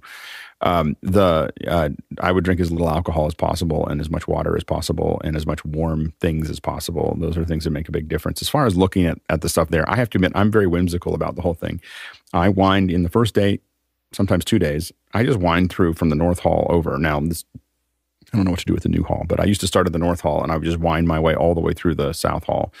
Um, 0.64 0.96
the 1.02 1.52
uh, 1.68 1.90
I 2.20 2.32
would 2.32 2.42
drink 2.42 2.58
as 2.58 2.72
little 2.72 2.88
alcohol 2.88 3.26
as 3.26 3.34
possible 3.34 3.86
and 3.86 4.00
as 4.00 4.08
much 4.08 4.26
water 4.26 4.56
as 4.56 4.64
possible 4.64 5.20
and 5.22 5.36
as 5.36 5.46
much 5.46 5.62
warm 5.64 6.14
things 6.20 6.48
as 6.48 6.58
possible. 6.58 7.16
Those 7.20 7.36
are 7.36 7.44
things 7.44 7.64
that 7.64 7.70
make 7.70 7.86
a 7.86 7.92
big 7.92 8.08
difference. 8.08 8.40
As 8.40 8.48
far 8.48 8.64
as 8.64 8.74
looking 8.74 9.04
at, 9.04 9.18
at 9.28 9.42
the 9.42 9.50
stuff 9.50 9.68
there, 9.68 9.88
I 9.88 9.96
have 9.96 10.08
to 10.10 10.16
admit 10.18 10.32
I'm 10.34 10.50
very 10.50 10.66
whimsical 10.66 11.14
about 11.14 11.36
the 11.36 11.42
whole 11.42 11.54
thing. 11.54 11.82
I 12.32 12.48
wind 12.48 12.90
in 12.90 13.02
the 13.02 13.10
first 13.10 13.34
day, 13.34 13.60
sometimes 14.12 14.44
two 14.44 14.58
days. 14.58 14.90
I 15.12 15.22
just 15.22 15.38
wind 15.38 15.70
through 15.70 15.94
from 15.94 16.08
the 16.08 16.16
North 16.16 16.40
Hall 16.40 16.66
over. 16.70 16.98
Now 16.98 17.20
this 17.20 17.44
I 18.32 18.36
don't 18.36 18.46
know 18.46 18.50
what 18.50 18.60
to 18.60 18.66
do 18.66 18.74
with 18.74 18.82
the 18.82 18.88
new 18.88 19.04
hall, 19.04 19.24
but 19.28 19.38
I 19.38 19.44
used 19.44 19.60
to 19.60 19.66
start 19.66 19.86
at 19.86 19.92
the 19.92 19.98
North 19.98 20.22
Hall 20.22 20.42
and 20.42 20.50
I 20.50 20.56
would 20.56 20.64
just 20.64 20.78
wind 20.78 21.06
my 21.06 21.20
way 21.20 21.36
all 21.36 21.54
the 21.54 21.60
way 21.60 21.72
through 21.72 21.94
the 21.94 22.12
South 22.12 22.44
Hall. 22.44 22.72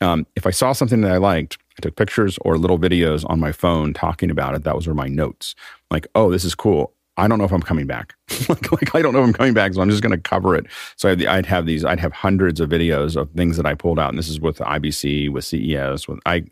Um, 0.00 0.26
if 0.36 0.46
I 0.46 0.50
saw 0.50 0.72
something 0.72 1.00
that 1.00 1.10
I 1.10 1.16
liked, 1.16 1.58
I 1.78 1.82
took 1.82 1.96
pictures 1.96 2.38
or 2.42 2.58
little 2.58 2.78
videos 2.78 3.28
on 3.28 3.40
my 3.40 3.50
phone 3.50 3.92
talking 3.92 4.30
about 4.30 4.54
it. 4.54 4.62
That 4.62 4.76
was 4.76 4.86
were 4.86 4.94
my 4.94 5.08
notes. 5.08 5.54
Like, 5.90 6.06
oh, 6.14 6.30
this 6.30 6.44
is 6.44 6.54
cool. 6.54 6.93
I 7.16 7.28
don't 7.28 7.38
know 7.38 7.44
if 7.44 7.52
I'm 7.52 7.62
coming 7.62 7.86
back. 7.86 8.14
like, 8.48 8.72
like, 8.72 8.94
I 8.94 9.02
don't 9.02 9.12
know 9.12 9.20
if 9.20 9.26
I'm 9.26 9.32
coming 9.32 9.54
back, 9.54 9.74
so 9.74 9.80
I'm 9.80 9.90
just 9.90 10.02
going 10.02 10.12
to 10.12 10.18
cover 10.18 10.56
it. 10.56 10.66
So 10.96 11.10
I'd, 11.10 11.24
I'd, 11.24 11.46
have 11.46 11.66
these. 11.66 11.84
I'd 11.84 12.00
have 12.00 12.12
hundreds 12.12 12.60
of 12.60 12.68
videos 12.70 13.16
of 13.16 13.30
things 13.30 13.56
that 13.56 13.66
I 13.66 13.74
pulled 13.74 13.98
out, 13.98 14.10
and 14.10 14.18
this 14.18 14.28
is 14.28 14.40
with 14.40 14.58
IBC, 14.58 15.30
with 15.30 15.44
CES, 15.44 16.08
with 16.08 16.18
I 16.26 16.44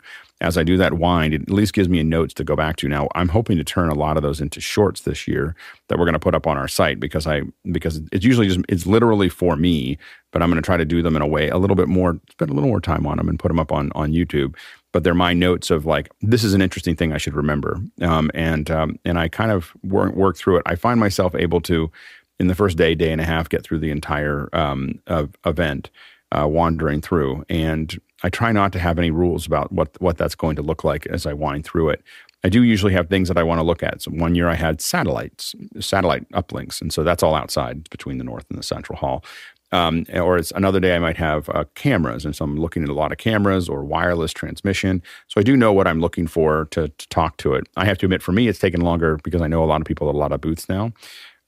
as 0.43 0.59
I 0.59 0.65
do 0.65 0.77
that 0.77 0.95
wind, 0.95 1.35
it 1.35 1.43
at 1.43 1.51
least 1.51 1.73
gives 1.73 1.89
me 1.89 2.03
notes 2.03 2.35
to 2.35 2.45
go 2.45 2.57
back 2.57 2.77
to. 2.77 2.89
Now, 2.89 3.09
I'm 3.15 3.29
hoping 3.29 3.57
to 3.59 3.65
turn 3.65 3.89
a 3.89 3.95
lot 3.95 4.17
of 4.17 4.25
those 4.25 4.41
into 4.41 4.61
shorts 4.61 5.03
this 5.03 5.29
year 5.29 5.55
that 5.89 5.99
we're 5.99 6.05
going 6.05 6.15
to 6.15 6.19
put 6.19 6.35
up 6.35 6.49
on 6.49 6.59
our 6.59 6.67
site 6.67 6.99
because 6.99 7.27
I 7.27 7.43
because 7.71 8.01
it's 8.11 8.25
usually 8.25 8.49
just 8.49 8.61
it's 8.69 8.85
literally 8.85 9.29
for 9.29 9.57
me, 9.57 9.99
but 10.33 10.43
I'm 10.43 10.51
going 10.51 10.61
to 10.61 10.67
try 10.67 10.77
to 10.77 10.85
do 10.85 11.01
them 11.01 11.15
in 11.15 11.23
a 11.23 11.27
way 11.27 11.49
a 11.49 11.59
little 11.59 11.77
bit 11.77 11.89
more, 11.89 12.21
spend 12.31 12.51
a 12.51 12.55
little 12.55 12.69
more 12.69 12.81
time 12.81 13.07
on 13.07 13.19
them 13.19 13.29
and 13.29 13.39
put 13.39 13.49
them 13.49 13.61
up 13.61 13.71
on 13.71 13.93
on 13.95 14.13
YouTube. 14.13 14.57
But 14.93 15.05
they're 15.05 15.15
my 15.15 15.33
notes 15.33 15.71
of 15.71 15.87
like 15.87 16.11
this 16.21 16.45
is 16.45 16.55
an 16.55 16.63
interesting 16.63 16.97
thing 16.97 17.13
I 17.13 17.19
should 17.19 17.35
remember, 17.35 17.79
um, 18.03 18.31
and 18.35 18.71
um, 18.71 18.99
and 19.05 19.19
I 19.19 19.29
kind 19.29 19.51
of 19.51 19.73
work 19.83 20.15
work 20.15 20.37
through 20.37 20.59
it. 20.59 20.63
I 20.67 20.75
find 20.75 21.01
myself 21.01 21.35
able 21.35 21.61
to 21.63 21.91
in 22.39 22.49
the 22.49 22.55
first 22.55 22.77
day, 22.77 22.95
day 22.95 23.13
and 23.13 23.21
a 23.21 23.25
half, 23.25 23.49
get 23.49 23.63
through 23.63 23.79
the 23.79 23.91
entire 23.91 24.49
um, 24.53 25.01
event 25.47 25.91
uh, 26.33 26.47
wandering 26.47 27.01
through. 27.01 27.45
And 27.49 27.99
I 28.23 28.31
try 28.31 28.53
not 28.53 28.73
to 28.73 28.79
have 28.79 28.99
any 28.99 29.11
rules 29.11 29.47
about 29.47 29.73
what 29.73 30.01
what 30.01 30.19
that's 30.19 30.35
going 30.35 30.57
to 30.57 30.63
look 30.63 30.85
like 30.85 31.07
as 31.07 31.27
I 31.27 31.33
wind 31.33 31.65
through 31.65 31.91
it. 31.91 32.03
I 32.45 32.49
do 32.49 32.63
usually 32.63 32.93
have 32.93 33.09
things 33.09 33.29
that 33.29 33.39
I 33.39 33.45
want 33.45 33.61
to 33.61 33.65
look 33.65 33.85
at. 33.85 34.03
So 34.03 34.11
one 34.11 34.35
year 34.35 34.49
I 34.49 34.55
had 34.55 34.81
satellites, 34.81 35.55
satellite 35.79 36.29
uplinks, 36.33 36.81
and 36.81 36.93
so 36.93 37.05
that's 37.05 37.23
all 37.23 37.37
outside 37.37 37.89
between 37.91 38.19
the 38.19 38.25
north 38.25 38.47
and 38.51 38.59
the 38.59 38.65
central 38.65 38.99
hall. 38.99 39.25
Um, 39.73 40.05
or 40.13 40.37
it's 40.37 40.51
another 40.53 40.81
day 40.81 40.95
I 40.95 40.99
might 40.99 41.17
have 41.17 41.49
uh, 41.49 41.65
cameras, 41.75 42.27
and 42.27 42.37
so 42.37 42.45
I'm 42.45 42.59
looking 42.59 42.83
at 42.83 42.91
a 42.91 42.95
lot 42.95 43.11
of 43.11 43.19
cameras 43.19 43.69
or 43.71 43.83
wireless 43.83 44.33
transmission. 44.33 45.03
So 45.29 45.41
I 45.41 45.43
do 45.43 45.57
know 45.57 45.73
what 45.73 45.87
I'm 45.87 46.01
looking 46.01 46.27
for 46.27 46.67
to, 46.73 46.89
to 46.89 47.09
talk 47.09 47.39
to 47.39 47.55
it. 47.55 47.69
I 47.77 47.87
have 47.87 47.97
to 47.99 48.07
admit, 48.07 48.23
for 48.23 48.33
me, 48.33 48.49
it's 48.49 48.59
taken 48.59 48.83
longer 48.83 49.19
because 49.25 49.41
I 49.41 49.47
know 49.47 49.65
a 49.65 49.67
lot 49.67 49.81
of 49.81 49.87
people 49.87 50.09
at 50.11 50.15
a 50.15 50.19
lot 50.19 50.33
of 50.33 50.43
booths 50.43 50.69
now. 50.69 50.93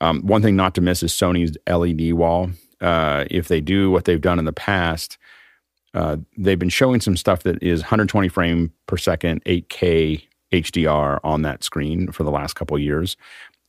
Um, 0.00 0.22
one 0.22 0.42
thing 0.42 0.56
not 0.56 0.74
to 0.76 0.80
miss 0.80 1.02
is 1.02 1.12
Sony's 1.12 1.56
LED 1.68 2.14
wall 2.14 2.50
uh, 2.80 3.24
if 3.30 3.48
they 3.48 3.60
do 3.60 3.90
what 3.90 4.04
they've 4.04 4.20
done 4.20 4.38
in 4.38 4.44
the 4.44 4.52
past, 4.52 5.18
uh, 5.94 6.16
they've 6.36 6.58
been 6.58 6.68
showing 6.68 7.00
some 7.00 7.16
stuff 7.16 7.42
that 7.44 7.62
is 7.62 7.80
120 7.80 8.28
frame 8.28 8.72
per 8.86 8.96
second, 8.96 9.42
8K 9.44 10.22
HDR 10.52 11.18
on 11.24 11.42
that 11.42 11.64
screen 11.64 12.12
for 12.12 12.24
the 12.24 12.30
last 12.30 12.54
couple 12.54 12.78
years. 12.78 13.16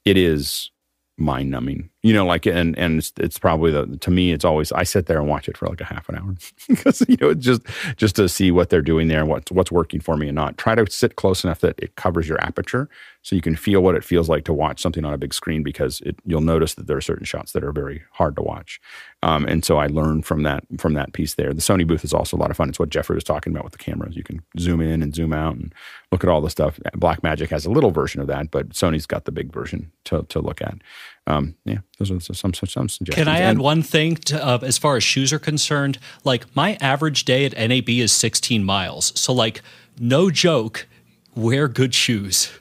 It 0.04 0.18
is 0.18 0.70
mind 1.18 1.50
numbing, 1.50 1.90
you 2.06 2.14
know, 2.14 2.24
like, 2.24 2.46
and, 2.46 2.78
and 2.78 3.00
it's, 3.00 3.12
it's, 3.18 3.40
probably 3.40 3.72
the, 3.72 3.98
to 3.98 4.12
me, 4.12 4.32
it's 4.32 4.46
always, 4.46 4.72
I 4.72 4.84
sit 4.84 5.08
there 5.08 5.18
and 5.18 5.28
watch 5.28 5.50
it 5.50 5.58
for 5.58 5.68
like 5.68 5.82
a 5.82 5.86
half 5.86 6.08
an 6.08 6.18
hour 6.18 6.36
because, 6.68 7.04
you 7.10 7.18
know, 7.20 7.34
just, 7.34 7.64
just 7.98 8.16
to 8.18 8.30
see 8.30 8.52
what 8.52 8.70
they're 8.70 8.84
doing 8.84 9.08
there 9.08 9.22
and 9.22 9.28
what's, 9.28 9.52
what's 9.52 9.72
working 9.72 10.00
for 10.00 10.16
me 10.16 10.28
and 10.28 10.36
not 10.36 10.56
try 10.56 10.76
to 10.76 10.86
sit 10.92 11.16
close 11.16 11.44
enough 11.44 11.62
that 11.62 11.80
it 11.80 11.96
covers 11.96 12.28
your 12.30 12.40
aperture 12.44 12.88
so 13.24 13.36
you 13.36 13.42
can 13.42 13.56
feel 13.56 13.82
what 13.82 13.96
it 13.96 14.04
feels 14.04 14.30
like 14.30 14.46
to 14.46 14.54
watch 14.54 14.80
something 14.80 15.04
on 15.04 15.16
a 15.16 15.18
big 15.18 15.34
screen 15.34 15.64
because 15.64 16.00
it, 16.02 16.16
you'll 16.26 16.42
notice 16.42 16.76
that 16.76 16.86
there 16.86 16.96
are 16.96 17.02
certain 17.02 17.26
shots 17.26 17.54
that 17.54 17.64
are 17.64 17.72
very 17.72 18.04
hard 18.12 18.36
to 18.36 18.44
watch. 18.44 18.80
Um, 19.24 19.48
and 19.48 19.66
so 19.66 19.78
I 19.78 19.88
learned 19.88 20.28
from 20.28 20.44
that 20.44 20.64
from 20.78 20.94
that 20.94 21.14
piece 21.14 21.34
there. 21.34 21.52
The 21.52 21.62
Sony 21.62 21.88
booth 21.88 22.04
is 22.04 22.14
also 22.14 22.38
a 22.38 22.40
lot 22.40 22.52
of 22.52 22.58
fun. 22.58 22.70
It's 22.70 22.78
what 22.78 22.90
Jeffrey 22.90 23.16
was 23.16 23.24
talking 23.24 23.52
about 23.52 23.64
with 23.64 23.72
the 23.72 23.80
cameras. 23.80 24.16
You 24.16 24.22
can 24.22 24.44
zoom 24.60 24.80
in 24.80 25.02
and 25.02 25.16
zoom 25.16 25.34
out 25.34 25.56
and 25.56 25.74
look 26.12 26.24
at 26.24 26.30
all 26.30 26.40
the 26.40 26.52
stuff. 26.52 26.80
Blackmagic 26.96 27.50
has 27.50 27.66
a 27.66 27.72
little 27.72 27.90
version 27.90 28.22
of 28.22 28.28
that, 28.28 28.52
but 28.52 28.70
Sony's 28.70 29.08
got 29.08 29.26
the 29.26 29.32
big 29.32 29.52
version 29.52 29.92
to, 30.04 30.22
to 30.30 30.40
look 30.40 30.62
at. 30.62 30.76
Um, 31.28 31.56
yeah, 31.66 31.80
those 31.98 32.12
are 32.12 32.20
some, 32.20 32.54
some, 32.54 32.54
some 32.54 32.90
suggestions. 32.90 33.26
Can 33.26 33.28
I 33.28 33.40
add 33.40 33.52
and, 33.52 33.62
one 33.62 33.82
thing 33.82 34.16
to, 34.16 34.46
uh, 34.46 34.60
as 34.62 34.78
far 34.78 34.96
as 34.96 35.04
shoes 35.04 35.34
are 35.34 35.40
concerned? 35.40 35.98
Like 36.24 36.56
my 36.56 36.78
average 36.80 37.26
day 37.26 37.46
at 37.46 37.54
NAB 37.54 37.90
is 37.90 38.12
16 38.12 38.64
miles. 38.64 39.12
So 39.20 39.34
like 39.34 39.62
no 40.00 40.30
joke, 40.30 40.88
wear 41.36 41.68
good 41.68 41.96
shoes. 41.96 42.52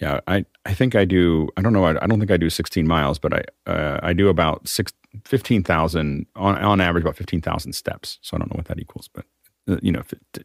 Yeah, 0.00 0.20
I, 0.28 0.44
I 0.64 0.74
think 0.74 0.94
I 0.94 1.04
do. 1.04 1.48
I 1.56 1.62
don't 1.62 1.72
know. 1.72 1.84
I, 1.84 2.02
I 2.02 2.06
don't 2.06 2.20
think 2.20 2.30
I 2.30 2.36
do 2.36 2.50
16 2.50 2.86
miles, 2.86 3.18
but 3.18 3.34
I 3.34 3.42
uh, 3.70 3.98
I 4.02 4.12
do 4.12 4.28
about 4.28 4.68
six, 4.68 4.92
15,000 5.24 6.26
on 6.36 6.56
on 6.56 6.80
average 6.80 7.02
about 7.02 7.16
15,000 7.16 7.72
steps. 7.72 8.18
So 8.22 8.36
I 8.36 8.38
don't 8.38 8.52
know 8.52 8.58
what 8.58 8.66
that 8.66 8.78
equals, 8.78 9.08
but 9.12 9.24
uh, 9.68 9.78
you 9.82 9.90
know, 9.90 10.02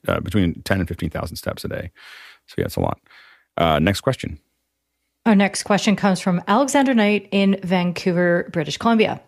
uh, 0.08 0.20
between 0.22 0.62
10 0.64 0.80
and 0.80 0.88
15,000 0.88 1.36
steps 1.38 1.64
a 1.64 1.68
day. 1.68 1.92
So 2.48 2.56
yeah, 2.58 2.66
it's 2.66 2.76
a 2.76 2.80
lot. 2.80 3.00
Uh, 3.56 3.78
next 3.78 4.02
question. 4.02 4.40
Our 5.26 5.36
next 5.36 5.64
question 5.64 5.96
comes 5.96 6.20
from 6.20 6.42
Alexander 6.50 6.94
Knight 6.94 7.30
in 7.32 7.58
Vancouver, 7.64 8.50
British 8.52 8.76
Columbia. 8.76 9.22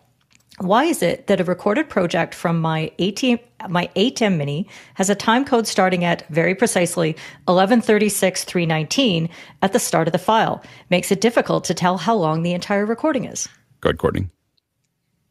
Why 0.58 0.84
is 0.84 1.02
it 1.02 1.26
that 1.26 1.40
a 1.40 1.44
recorded 1.44 1.88
project 1.88 2.34
from 2.34 2.60
my 2.60 2.92
ATEM, 2.98 3.40
my 3.70 3.88
ATEM 3.96 4.36
Mini 4.36 4.68
has 4.94 5.08
a 5.08 5.14
time 5.14 5.46
code 5.46 5.66
starting 5.66 6.04
at 6.04 6.28
very 6.28 6.54
precisely 6.54 7.16
1136.319 7.48 9.30
at 9.62 9.72
the 9.72 9.78
start 9.78 10.06
of 10.06 10.12
the 10.12 10.18
file? 10.18 10.62
Makes 10.90 11.10
it 11.10 11.22
difficult 11.22 11.64
to 11.64 11.74
tell 11.74 11.96
how 11.96 12.14
long 12.14 12.42
the 12.42 12.52
entire 12.52 12.84
recording 12.84 13.24
is. 13.24 13.48
Go 13.80 13.88
ahead, 13.88 13.98
Courtney. 13.98 14.28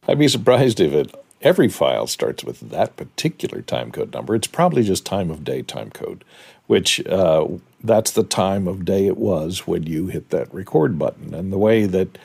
I'd 0.07 0.17
be 0.17 0.27
surprised 0.27 0.79
if 0.79 0.93
it 0.93 1.13
every 1.41 1.69
file 1.69 2.07
starts 2.07 2.43
with 2.43 2.59
that 2.71 2.95
particular 2.95 3.61
time 3.61 3.91
code 3.91 4.13
number. 4.13 4.33
It's 4.33 4.47
probably 4.47 4.83
just 4.83 5.05
time 5.05 5.29
of 5.29 5.43
day 5.43 5.61
time 5.61 5.91
code, 5.91 6.23
which 6.65 7.05
uh, 7.05 7.47
that's 7.85 8.11
the 8.11 8.23
time 8.23 8.67
of 8.67 8.85
day 8.85 9.07
it 9.07 9.17
was 9.17 9.67
when 9.67 9.83
you 9.83 10.07
hit 10.07 10.29
that 10.29 10.53
record 10.53 10.97
button. 10.97 11.33
And 11.33 11.51
the 11.51 11.57
way 11.57 11.85
that 11.85 12.17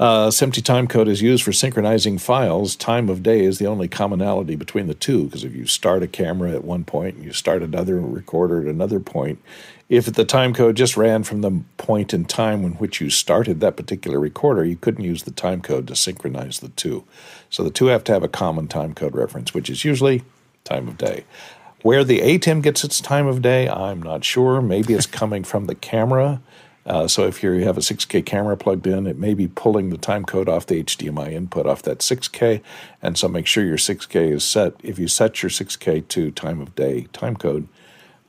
uh, 0.00 0.28
SMPTE 0.28 0.62
timecode 0.62 1.08
is 1.08 1.22
used 1.22 1.44
for 1.44 1.52
synchronizing 1.52 2.18
files. 2.18 2.74
Time 2.74 3.08
of 3.08 3.22
day 3.22 3.44
is 3.44 3.58
the 3.58 3.66
only 3.66 3.86
commonality 3.86 4.56
between 4.56 4.88
the 4.88 4.94
two 4.94 5.26
because 5.26 5.44
if 5.44 5.54
you 5.54 5.66
start 5.66 6.02
a 6.02 6.08
camera 6.08 6.50
at 6.50 6.64
one 6.64 6.82
point 6.82 7.16
and 7.16 7.24
you 7.24 7.32
start 7.32 7.62
another 7.62 8.00
recorder 8.00 8.62
at 8.62 8.66
another 8.66 8.98
point, 8.98 9.40
if 9.88 10.06
the 10.06 10.24
timecode 10.24 10.74
just 10.74 10.96
ran 10.96 11.22
from 11.22 11.42
the 11.42 11.62
point 11.76 12.12
in 12.14 12.24
time 12.24 12.64
in 12.64 12.72
which 12.72 13.00
you 13.00 13.10
started 13.10 13.60
that 13.60 13.76
particular 13.76 14.18
recorder, 14.18 14.64
you 14.64 14.76
couldn't 14.76 15.04
use 15.04 15.22
the 15.22 15.30
timecode 15.30 15.86
to 15.86 15.94
synchronize 15.94 16.60
the 16.60 16.70
two. 16.70 17.04
So 17.50 17.62
the 17.62 17.70
two 17.70 17.86
have 17.86 18.02
to 18.04 18.12
have 18.12 18.22
a 18.22 18.28
common 18.28 18.68
timecode 18.68 19.14
reference, 19.14 19.54
which 19.54 19.70
is 19.70 19.84
usually 19.84 20.22
time 20.64 20.88
of 20.88 20.98
day. 20.98 21.24
Where 21.82 22.04
the 22.04 22.20
ATEM 22.20 22.62
gets 22.62 22.84
its 22.84 23.00
time 23.00 23.26
of 23.26 23.42
day, 23.42 23.68
I'm 23.68 24.00
not 24.00 24.24
sure. 24.24 24.62
Maybe 24.62 24.94
it's 24.94 25.06
coming 25.06 25.42
from 25.42 25.66
the 25.66 25.74
camera. 25.74 26.40
Uh, 26.84 27.06
so 27.06 27.26
if 27.26 27.42
you 27.42 27.52
have 27.64 27.76
a 27.76 27.80
6K 27.80 28.24
camera 28.24 28.56
plugged 28.56 28.86
in, 28.86 29.06
it 29.06 29.18
may 29.18 29.34
be 29.34 29.48
pulling 29.48 29.90
the 29.90 29.98
time 29.98 30.24
code 30.24 30.48
off 30.48 30.66
the 30.66 30.82
HDMI 30.82 31.32
input 31.32 31.66
off 31.66 31.82
that 31.82 31.98
6K. 31.98 32.60
And 33.00 33.16
so 33.16 33.28
make 33.28 33.46
sure 33.46 33.64
your 33.64 33.76
6K 33.76 34.32
is 34.32 34.44
set. 34.44 34.74
If 34.82 34.98
you 34.98 35.08
set 35.08 35.42
your 35.42 35.50
6K 35.50 36.06
to 36.08 36.30
time 36.30 36.60
of 36.60 36.74
day 36.74 37.08
time 37.12 37.36
code, 37.36 37.68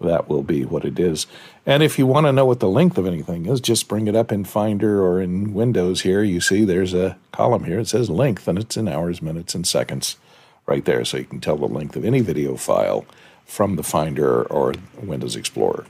that 0.02 0.28
will 0.28 0.44
be 0.44 0.66
what 0.66 0.84
it 0.84 1.00
is. 1.00 1.28
And 1.66 1.82
if 1.82 1.98
you 1.98 2.06
want 2.06 2.26
to 2.26 2.34
know 2.34 2.46
what 2.46 2.60
the 2.60 2.68
length 2.68 2.98
of 2.98 3.08
anything 3.08 3.46
is, 3.46 3.62
just 3.62 3.88
bring 3.88 4.08
it 4.08 4.16
up 4.16 4.32
in 4.32 4.44
Finder 4.44 5.04
or 5.04 5.22
in 5.22 5.54
Windows 5.54 6.02
here. 6.02 6.24
You 6.24 6.42
see 6.42 6.66
there's 6.66 6.94
a 6.94 7.18
column 7.32 7.64
here. 7.64 7.80
It 7.80 7.88
says 7.88 8.10
length, 8.10 8.48
and 8.48 8.60
it's 8.60 8.78
in 8.78 8.88
hours, 8.88 9.22
minutes, 9.22 9.56
and 9.56 9.66
seconds 9.66 10.18
right 10.66 10.84
there. 10.84 11.06
So 11.06 11.18
you 11.18 11.26
can 11.26 11.40
tell 11.40 11.58
the 11.58 11.68
length 11.68 11.96
of 11.96 12.04
any 12.04 12.22
video 12.22 12.58
file 12.58 13.06
from 13.46 13.76
the 13.76 13.84
Finder 13.84 14.44
or 14.44 14.74
Windows 15.02 15.36
Explorer. 15.36 15.86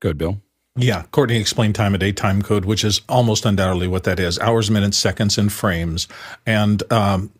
Good, 0.00 0.18
Bill. 0.18 0.40
Yeah, 0.76 1.02
Courtney 1.10 1.36
explained 1.36 1.74
time 1.74 1.92
of 1.94 2.00
day 2.00 2.12
time 2.12 2.40
code, 2.40 2.64
which 2.64 2.82
is 2.82 3.02
almost 3.08 3.44
undoubtedly 3.44 3.88
what 3.88 4.04
that 4.04 4.18
is 4.18 4.38
hours, 4.38 4.70
minutes, 4.70 4.96
seconds, 4.96 5.36
and 5.36 5.52
frames. 5.52 6.08
And 6.46 6.82
um, 6.90 7.30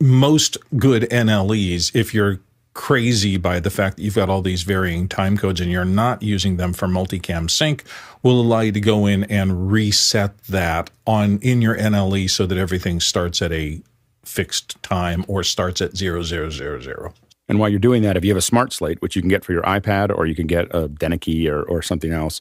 most 0.00 0.58
good 0.76 1.02
NLEs, 1.04 1.94
if 1.94 2.14
you're 2.14 2.40
crazy 2.74 3.36
by 3.36 3.58
the 3.58 3.70
fact 3.70 3.96
that 3.96 4.04
you've 4.04 4.14
got 4.14 4.30
all 4.30 4.42
these 4.42 4.62
varying 4.62 5.08
time 5.08 5.36
codes 5.36 5.60
and 5.60 5.68
you're 5.68 5.84
not 5.84 6.22
using 6.22 6.56
them 6.56 6.72
for 6.72 6.86
multicam 6.86 7.50
sync, 7.50 7.82
will 8.22 8.40
allow 8.40 8.60
you 8.60 8.70
to 8.70 8.80
go 8.80 9.06
in 9.06 9.24
and 9.24 9.72
reset 9.72 10.38
that 10.44 10.88
on 11.04 11.40
in 11.40 11.60
your 11.60 11.76
NLE 11.76 12.30
so 12.30 12.46
that 12.46 12.56
everything 12.56 13.00
starts 13.00 13.42
at 13.42 13.50
a 13.50 13.82
fixed 14.24 14.80
time 14.84 15.24
or 15.26 15.42
starts 15.42 15.80
at 15.80 15.96
zero 15.96 16.22
zero 16.22 16.50
zero 16.50 16.80
zero. 16.80 17.14
And 17.48 17.58
while 17.58 17.68
you're 17.68 17.78
doing 17.78 18.02
that, 18.02 18.16
if 18.16 18.24
you 18.24 18.30
have 18.30 18.38
a 18.38 18.42
smart 18.42 18.72
slate, 18.72 19.00
which 19.00 19.16
you 19.16 19.22
can 19.22 19.28
get 19.28 19.44
for 19.44 19.52
your 19.52 19.62
iPad 19.62 20.16
or 20.16 20.26
you 20.26 20.34
can 20.34 20.46
get 20.46 20.66
a 20.66 20.88
Denecke 20.88 21.48
or, 21.48 21.62
or 21.62 21.82
something 21.82 22.12
else, 22.12 22.40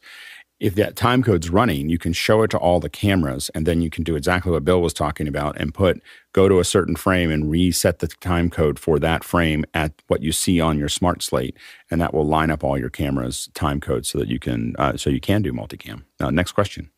if 0.60 0.74
that 0.76 0.96
time 0.96 1.22
code's 1.22 1.50
running, 1.50 1.88
you 1.90 2.00
can 2.00 2.14
show 2.14 2.42
it 2.42 2.50
to 2.50 2.58
all 2.58 2.80
the 2.80 2.90
cameras 2.90 3.50
and 3.54 3.66
then 3.68 3.82
you 3.82 3.90
can 3.90 4.04
do 4.04 4.16
exactly 4.16 4.52
what 4.52 4.66
Bill 4.66 4.82
was 4.82 4.94
talking 4.94 5.28
about 5.28 5.56
and 5.60 5.74
put 5.74 6.02
go 6.34 6.50
to 6.50 6.60
a 6.60 6.64
certain 6.64 6.96
frame 6.96 7.30
and 7.30 7.52
reset 7.52 8.00
the 8.00 8.08
time 8.08 8.50
code 8.50 8.80
for 8.80 8.98
that 9.00 9.24
frame 9.24 9.66
at 9.74 9.94
what 10.08 10.24
you 10.24 10.32
see 10.32 10.60
on 10.60 10.80
your 10.80 10.90
smart 10.90 11.22
slate 11.22 11.56
and 11.92 12.02
that 12.02 12.14
will 12.14 12.26
line 12.26 12.50
up 12.50 12.64
all 12.64 12.78
your 12.78 12.90
cameras 12.90 13.50
time 13.54 13.80
codes 13.80 14.10
so 14.10 14.18
that 14.18 14.28
you 14.28 14.40
can 14.40 14.76
uh, 14.80 14.98
so 14.98 15.10
you 15.10 15.22
can 15.22 15.42
do 15.44 15.54
multicam. 15.54 16.04
Uh, 16.20 16.32
next 16.32 16.54
question. 16.54 16.90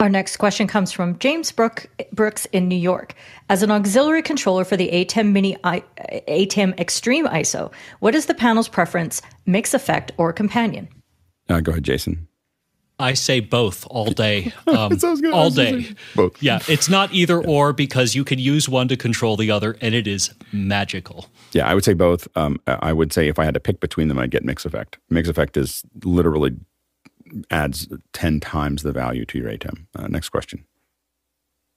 Our 0.00 0.08
next 0.08 0.36
question 0.36 0.68
comes 0.68 0.92
from 0.92 1.18
James 1.18 1.50
Brook, 1.50 1.86
Brooks 2.12 2.46
in 2.52 2.68
New 2.68 2.76
York. 2.76 3.14
As 3.48 3.64
an 3.64 3.72
auxiliary 3.72 4.22
controller 4.22 4.64
for 4.64 4.76
the 4.76 4.88
ATEM 4.90 5.32
Mini 5.32 5.56
I, 5.64 5.82
ATEM 6.28 6.78
Extreme 6.78 7.26
ISO, 7.26 7.72
what 7.98 8.14
is 8.14 8.26
the 8.26 8.34
panel's 8.34 8.68
preference, 8.68 9.20
mix 9.44 9.74
effect 9.74 10.12
or 10.16 10.32
companion? 10.32 10.86
Uh, 11.48 11.58
go 11.58 11.72
ahead, 11.72 11.82
Jason. 11.82 12.28
I 13.00 13.14
say 13.14 13.40
both 13.40 13.88
all 13.88 14.12
day. 14.12 14.52
Um, 14.68 14.98
all 15.32 15.50
day. 15.50 15.94
Both. 16.14 16.40
Yeah, 16.42 16.60
it's 16.68 16.88
not 16.88 17.12
either 17.12 17.42
or 17.42 17.72
because 17.72 18.14
you 18.14 18.22
can 18.22 18.38
use 18.38 18.68
one 18.68 18.86
to 18.88 18.96
control 18.96 19.36
the 19.36 19.50
other, 19.50 19.76
and 19.80 19.94
it 19.94 20.06
is 20.06 20.32
magical. 20.52 21.26
Yeah, 21.52 21.66
I 21.66 21.74
would 21.74 21.84
say 21.84 21.94
both. 21.94 22.28
Um, 22.36 22.60
I 22.66 22.92
would 22.92 23.12
say 23.12 23.28
if 23.28 23.38
I 23.38 23.44
had 23.44 23.54
to 23.54 23.60
pick 23.60 23.80
between 23.80 24.08
them, 24.08 24.18
I'd 24.18 24.30
get 24.30 24.44
mix 24.44 24.64
effect. 24.64 24.98
Mix 25.10 25.28
effect 25.28 25.56
is 25.56 25.82
literally 26.04 26.54
adds 27.50 27.88
10 28.12 28.40
times 28.40 28.82
the 28.82 28.92
value 28.92 29.24
to 29.26 29.38
your 29.38 29.50
ATEM. 29.50 29.86
Uh, 29.94 30.06
next 30.08 30.30
question. 30.30 30.64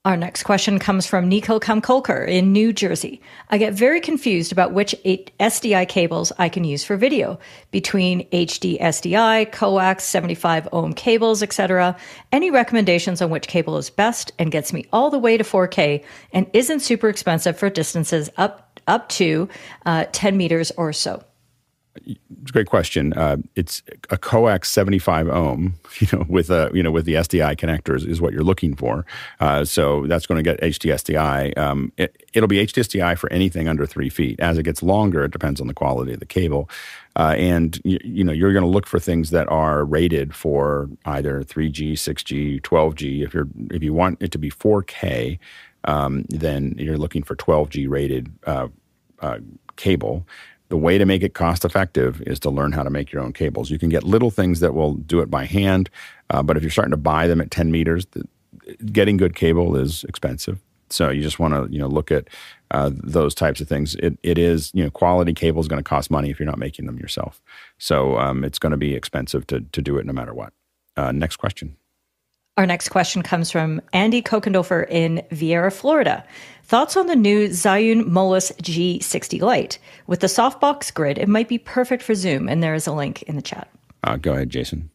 Our 0.04 0.18
next 0.18 0.41
question 0.41 0.80
comes 0.80 1.06
from 1.06 1.30
Nico 1.30 1.60
Kamkolker 1.60 2.28
in 2.28 2.52
New 2.52 2.74
Jersey. 2.74 3.22
I 3.52 3.60
get 3.60 3.76
very 3.76 4.02
confused 4.02 4.52
about 4.52 4.74
which 4.74 4.95
SDI 5.06 5.88
cables 5.88 6.32
I 6.39 6.49
can 6.49 6.64
use 6.64 6.84
for 6.84 6.97
video 6.97 7.38
between 7.70 8.28
HD 8.30 8.82
SDI, 8.82 9.52
coax, 9.52 10.04
75 10.06 10.70
ohm 10.72 10.93
cables, 10.93 11.43
etc. 11.43 11.95
Any 12.32 12.49
recommendations 12.49 13.22
on 13.22 13.30
which 13.30 13.47
cable 13.47 13.78
is 13.78 13.91
best 13.91 14.32
and 14.39 14.52
gets 14.52 14.74
me 14.74 14.88
all 14.91 15.12
the 15.12 15.20
way 15.20 15.38
to 15.38 15.43
4K 15.43 16.04
and 16.34 16.49
isn't 16.52 16.80
super 16.80 17.08
expensive 17.08 17.56
for 17.56 17.70
distances 17.70 18.28
up 18.38 18.82
up 18.88 19.08
to 19.10 19.47
uh, 19.86 20.06
10 20.12 20.36
meters 20.36 20.72
or 20.78 20.91
so? 20.93 21.24
It's 21.96 22.50
a 22.50 22.54
great 22.54 22.68
question. 22.68 23.14
Uh, 23.14 23.38
it's 23.56 23.84
a 24.10 24.18
coax 24.18 24.72
75 24.72 25.28
ohm, 25.28 25.76
you 26.00 26.08
know, 26.14 26.26
with 26.30 26.50
a 26.50 26.72
you 26.74 26.82
know 26.82 26.92
with 26.92 27.06
the 27.06 27.16
SDI 27.16 27.58
connectors 27.58 28.08
is 28.08 28.22
what 28.22 28.32
you're 28.34 28.44
looking 28.44 28.76
for. 28.76 29.06
Uh, 29.39 29.66
so 29.66 30.08
that's 30.08 30.26
going 30.26 30.42
to 30.42 30.44
get 30.44 30.62
HDSDI. 30.62 31.58
Um, 31.58 31.92
it, 31.98 32.16
will 32.36 32.48
be 32.48 32.66
HDSDI 32.66 33.18
for 33.18 33.32
anything 33.32 33.68
under 33.68 33.86
three 33.86 34.10
feet. 34.10 34.39
As 34.39 34.58
it 34.58 34.64
gets 34.64 34.82
longer, 34.82 35.26
it 35.26 35.32
depends 35.32 35.60
on 35.60 35.68
the 35.68 35.74
quality 35.74 36.14
of 36.14 36.20
the 36.20 36.26
cable, 36.26 36.70
uh, 37.18 37.36
and 37.38 37.80
you, 37.84 38.00
you, 38.04 38.24
know 38.24 38.32
you're 38.32 38.54
going 38.54 38.64
to 38.64 38.70
look 38.70 38.88
for 38.88 39.00
things 39.00 39.32
that 39.32 39.50
are 39.50 39.84
rated 39.84 40.34
for 40.34 40.89
either 41.06 41.44
3G, 41.44 41.94
6G, 41.94 42.62
12G. 42.62 43.24
If 43.24 43.34
you're 43.34 43.48
if 43.70 43.84
you 43.84 43.94
want 43.94 44.22
it 44.22 44.32
to 44.32 44.38
be 44.38 44.50
4K, 44.50 45.39
um, 45.84 46.26
then 46.30 46.76
you're 46.78 46.98
looking 46.98 47.24
for 47.24 47.36
12G 47.36 47.89
rated 47.89 48.32
uh, 48.46 48.70
uh, 49.20 49.39
cable 49.76 50.26
the 50.72 50.78
way 50.78 50.98
to 50.98 51.06
make 51.06 51.22
it 51.22 51.34
cost 51.34 51.66
effective 51.66 52.22
is 52.26 52.40
to 52.40 52.50
learn 52.50 52.72
how 52.72 52.82
to 52.82 52.90
make 52.90 53.12
your 53.12 53.22
own 53.22 53.34
cables. 53.34 53.70
You 53.70 53.78
can 53.78 53.90
get 53.90 54.06
little 54.06 54.32
things 54.32 54.62
that 54.62 54.74
will 54.74 54.94
do 54.94 55.20
it 55.20 55.30
by 55.30 55.46
hand, 55.46 55.90
uh, 56.30 56.42
but 56.42 56.56
if 56.56 56.64
you're 56.64 56.72
starting 56.72 56.92
to 56.92 56.98
buy 56.98 57.28
them 57.28 57.42
at 57.42 57.52
10 57.52 57.72
meters, 57.72 58.06
the, 58.12 58.24
getting 58.86 59.18
good 59.18 59.36
cable 59.36 59.76
is 59.76 60.06
expensive. 60.06 60.60
So 60.90 61.10
you 61.10 61.22
just 61.22 61.40
want 61.40 61.54
to 61.54 61.72
you 61.72 61.80
know 61.80 61.88
look 61.88 62.10
at 62.10 62.30
uh, 62.72 62.90
those 62.94 63.36
types 63.36 63.60
of 63.60 63.68
things. 63.68 63.96
It, 63.96 64.18
it 64.24 64.38
is 64.38 64.72
you 64.74 64.84
know 64.84 64.90
quality 64.90 65.34
cable 65.34 65.62
is 65.62 65.68
going 65.68 65.84
to 65.84 65.88
cost 65.88 66.10
money 66.10 66.30
if 66.30 66.40
you're 66.40 66.50
not 66.50 66.58
making 66.58 66.86
them 66.86 66.98
yourself. 66.98 67.42
So 67.78 68.18
um, 68.18 68.44
it's 68.44 68.60
going 68.60 68.72
to 68.72 68.78
be 68.78 68.94
expensive 68.94 69.46
to 69.48 69.62
to 69.62 69.82
do 69.82 69.98
it 69.98 70.06
no 70.06 70.14
matter 70.14 70.34
what. 70.34 70.54
Uh, 70.96 71.12
next 71.12 71.38
question. 71.38 71.76
Our 72.58 72.66
next 72.66 72.90
question 72.90 73.24
comes 73.24 73.50
from 73.50 73.82
Andy 73.94 74.22
Kokendorfer 74.22 74.86
in 74.90 75.24
Viera, 75.32 75.72
Florida. 75.72 76.26
Thoughts 76.64 76.95
on 76.95 77.07
the 77.07 77.16
new 77.16 77.49
Zhiyun 77.49 78.03
Molus 78.09 78.51
G60 78.62 79.41
Lite? 79.41 79.80
With 80.07 80.22
the 80.22 80.28
softbox 80.28 80.93
grid, 80.93 81.18
it 81.18 81.28
might 81.28 81.49
be 81.49 81.57
perfect 81.57 82.03
for 82.03 82.16
Zoom, 82.16 82.47
and 82.47 82.64
there 82.64 82.74
is 82.74 82.88
a 82.88 82.93
link 82.93 83.24
in 83.24 83.36
the 83.36 83.41
chat. 83.41 83.68
Uh, 84.03 84.18
go 84.18 84.34
ahead, 84.34 84.49
Jason. 84.49 84.89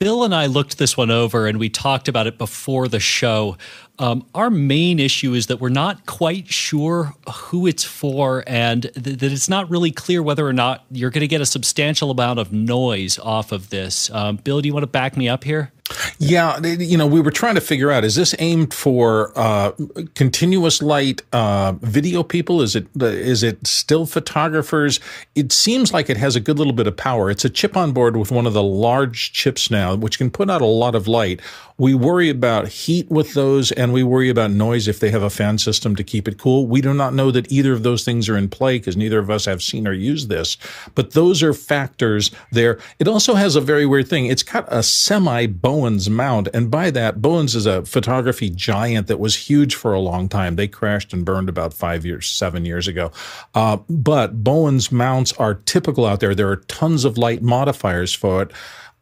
Bill 0.00 0.24
and 0.24 0.34
I 0.34 0.46
looked 0.46 0.76
this 0.78 0.96
one 0.96 1.10
over 1.10 1.46
and 1.46 1.58
we 1.58 1.70
talked 1.70 2.08
about 2.08 2.26
it 2.26 2.36
before 2.36 2.88
the 2.88 2.98
show. 2.98 3.56
Um, 3.98 4.26
our 4.34 4.50
main 4.50 4.98
issue 4.98 5.34
is 5.34 5.46
that 5.46 5.60
we're 5.60 5.68
not 5.68 6.04
quite 6.04 6.48
sure 6.48 7.14
who 7.32 7.66
it's 7.66 7.84
for 7.84 8.42
and 8.46 8.82
th- 8.82 9.18
that 9.18 9.32
it's 9.32 9.48
not 9.48 9.70
really 9.70 9.92
clear 9.92 10.20
whether 10.20 10.46
or 10.46 10.52
not 10.52 10.84
you're 10.90 11.10
going 11.10 11.20
to 11.20 11.28
get 11.28 11.40
a 11.40 11.46
substantial 11.46 12.10
amount 12.10 12.40
of 12.40 12.52
noise 12.52 13.18
off 13.20 13.52
of 13.52 13.70
this. 13.70 14.10
Um, 14.10 14.36
Bill, 14.36 14.60
do 14.60 14.66
you 14.66 14.74
want 14.74 14.82
to 14.82 14.88
back 14.88 15.16
me 15.16 15.28
up 15.28 15.44
here? 15.44 15.72
Yeah, 16.18 16.58
you 16.64 16.96
know, 16.96 17.06
we 17.06 17.20
were 17.20 17.30
trying 17.30 17.56
to 17.56 17.60
figure 17.60 17.90
out 17.90 18.04
is 18.04 18.14
this 18.14 18.34
aimed 18.38 18.72
for 18.72 19.32
uh, 19.36 19.72
continuous 20.14 20.80
light 20.80 21.20
uh, 21.32 21.72
video 21.80 22.22
people? 22.22 22.62
Is 22.62 22.74
it 22.74 22.86
is 22.96 23.42
it 23.42 23.66
still 23.66 24.06
photographers? 24.06 24.98
It 25.34 25.52
seems 25.52 25.92
like 25.92 26.08
it 26.08 26.16
has 26.16 26.36
a 26.36 26.40
good 26.40 26.58
little 26.58 26.72
bit 26.72 26.86
of 26.86 26.96
power. 26.96 27.30
It's 27.30 27.44
a 27.44 27.50
chip 27.50 27.76
on 27.76 27.92
board 27.92 28.16
with 28.16 28.30
one 28.30 28.46
of 28.46 28.54
the 28.54 28.62
large 28.62 29.32
chips 29.32 29.70
now, 29.70 29.94
which 29.94 30.16
can 30.16 30.30
put 30.30 30.48
out 30.48 30.62
a 30.62 30.66
lot 30.66 30.94
of 30.94 31.06
light. 31.06 31.40
We 31.76 31.92
worry 31.92 32.30
about 32.30 32.68
heat 32.68 33.10
with 33.10 33.34
those, 33.34 33.72
and 33.72 33.92
we 33.92 34.04
worry 34.04 34.28
about 34.28 34.52
noise 34.52 34.86
if 34.86 35.00
they 35.00 35.10
have 35.10 35.24
a 35.24 35.30
fan 35.30 35.58
system 35.58 35.96
to 35.96 36.04
keep 36.04 36.28
it 36.28 36.38
cool. 36.38 36.68
We 36.68 36.80
do 36.80 36.94
not 36.94 37.14
know 37.14 37.32
that 37.32 37.50
either 37.50 37.72
of 37.72 37.82
those 37.82 38.04
things 38.04 38.28
are 38.28 38.36
in 38.36 38.48
play 38.48 38.78
because 38.78 38.96
neither 38.96 39.18
of 39.18 39.28
us 39.28 39.46
have 39.46 39.60
seen 39.60 39.88
or 39.88 39.92
used 39.92 40.28
this, 40.28 40.56
but 40.94 41.12
those 41.12 41.42
are 41.42 41.52
factors 41.52 42.30
there. 42.52 42.78
It 43.00 43.08
also 43.08 43.34
has 43.34 43.56
a 43.56 43.60
very 43.60 43.86
weird 43.86 44.06
thing. 44.06 44.26
It's 44.26 44.44
got 44.44 44.66
a 44.68 44.84
semi 44.84 45.46
Bowens 45.46 46.08
mount. 46.08 46.46
And 46.54 46.70
by 46.70 46.92
that, 46.92 47.20
Bowens 47.20 47.56
is 47.56 47.66
a 47.66 47.84
photography 47.84 48.50
giant 48.50 49.08
that 49.08 49.18
was 49.18 49.34
huge 49.34 49.74
for 49.74 49.92
a 49.92 50.00
long 50.00 50.28
time. 50.28 50.54
They 50.54 50.68
crashed 50.68 51.12
and 51.12 51.24
burned 51.24 51.48
about 51.48 51.74
five 51.74 52.06
years, 52.06 52.30
seven 52.30 52.64
years 52.64 52.86
ago. 52.86 53.10
Uh, 53.52 53.78
but 53.88 54.44
Bowens 54.44 54.92
mounts 54.92 55.32
are 55.32 55.54
typical 55.54 56.06
out 56.06 56.20
there. 56.20 56.36
There 56.36 56.50
are 56.50 56.56
tons 56.56 57.04
of 57.04 57.18
light 57.18 57.42
modifiers 57.42 58.14
for 58.14 58.42
it. 58.42 58.52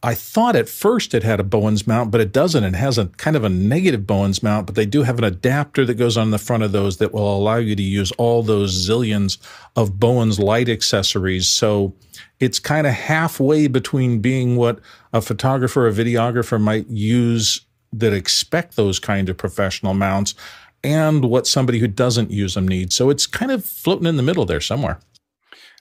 I 0.04 0.14
thought 0.14 0.56
at 0.56 0.68
first 0.68 1.14
it 1.14 1.22
had 1.22 1.38
a 1.38 1.44
Bowens 1.44 1.86
mount, 1.86 2.10
but 2.10 2.20
it 2.20 2.32
doesn't. 2.32 2.64
It 2.64 2.74
has 2.74 2.98
a 2.98 3.06
kind 3.06 3.36
of 3.36 3.44
a 3.44 3.48
negative 3.48 4.04
Bowens 4.04 4.42
mount, 4.42 4.66
but 4.66 4.74
they 4.74 4.84
do 4.84 5.04
have 5.04 5.18
an 5.18 5.24
adapter 5.24 5.84
that 5.84 5.94
goes 5.94 6.16
on 6.16 6.32
the 6.32 6.38
front 6.38 6.64
of 6.64 6.72
those 6.72 6.96
that 6.96 7.12
will 7.12 7.36
allow 7.36 7.56
you 7.56 7.76
to 7.76 7.82
use 7.82 8.10
all 8.12 8.42
those 8.42 8.74
zillions 8.88 9.38
of 9.76 10.00
Bowens 10.00 10.40
light 10.40 10.68
accessories. 10.68 11.46
So 11.46 11.94
it's 12.40 12.58
kind 12.58 12.86
of 12.86 12.94
halfway 12.94 13.68
between 13.68 14.20
being 14.20 14.56
what 14.56 14.80
a 15.12 15.20
photographer 15.20 15.86
or 15.86 15.92
videographer 15.92 16.60
might 16.60 16.88
use 16.88 17.60
that 17.92 18.12
expect 18.12 18.74
those 18.74 18.98
kind 18.98 19.28
of 19.28 19.36
professional 19.36 19.94
mounts 19.94 20.34
and 20.82 21.26
what 21.26 21.46
somebody 21.46 21.78
who 21.78 21.86
doesn't 21.86 22.32
use 22.32 22.54
them 22.54 22.66
needs. 22.66 22.96
So 22.96 23.08
it's 23.08 23.26
kind 23.26 23.52
of 23.52 23.64
floating 23.64 24.06
in 24.06 24.16
the 24.16 24.22
middle 24.24 24.46
there 24.46 24.60
somewhere. 24.60 24.98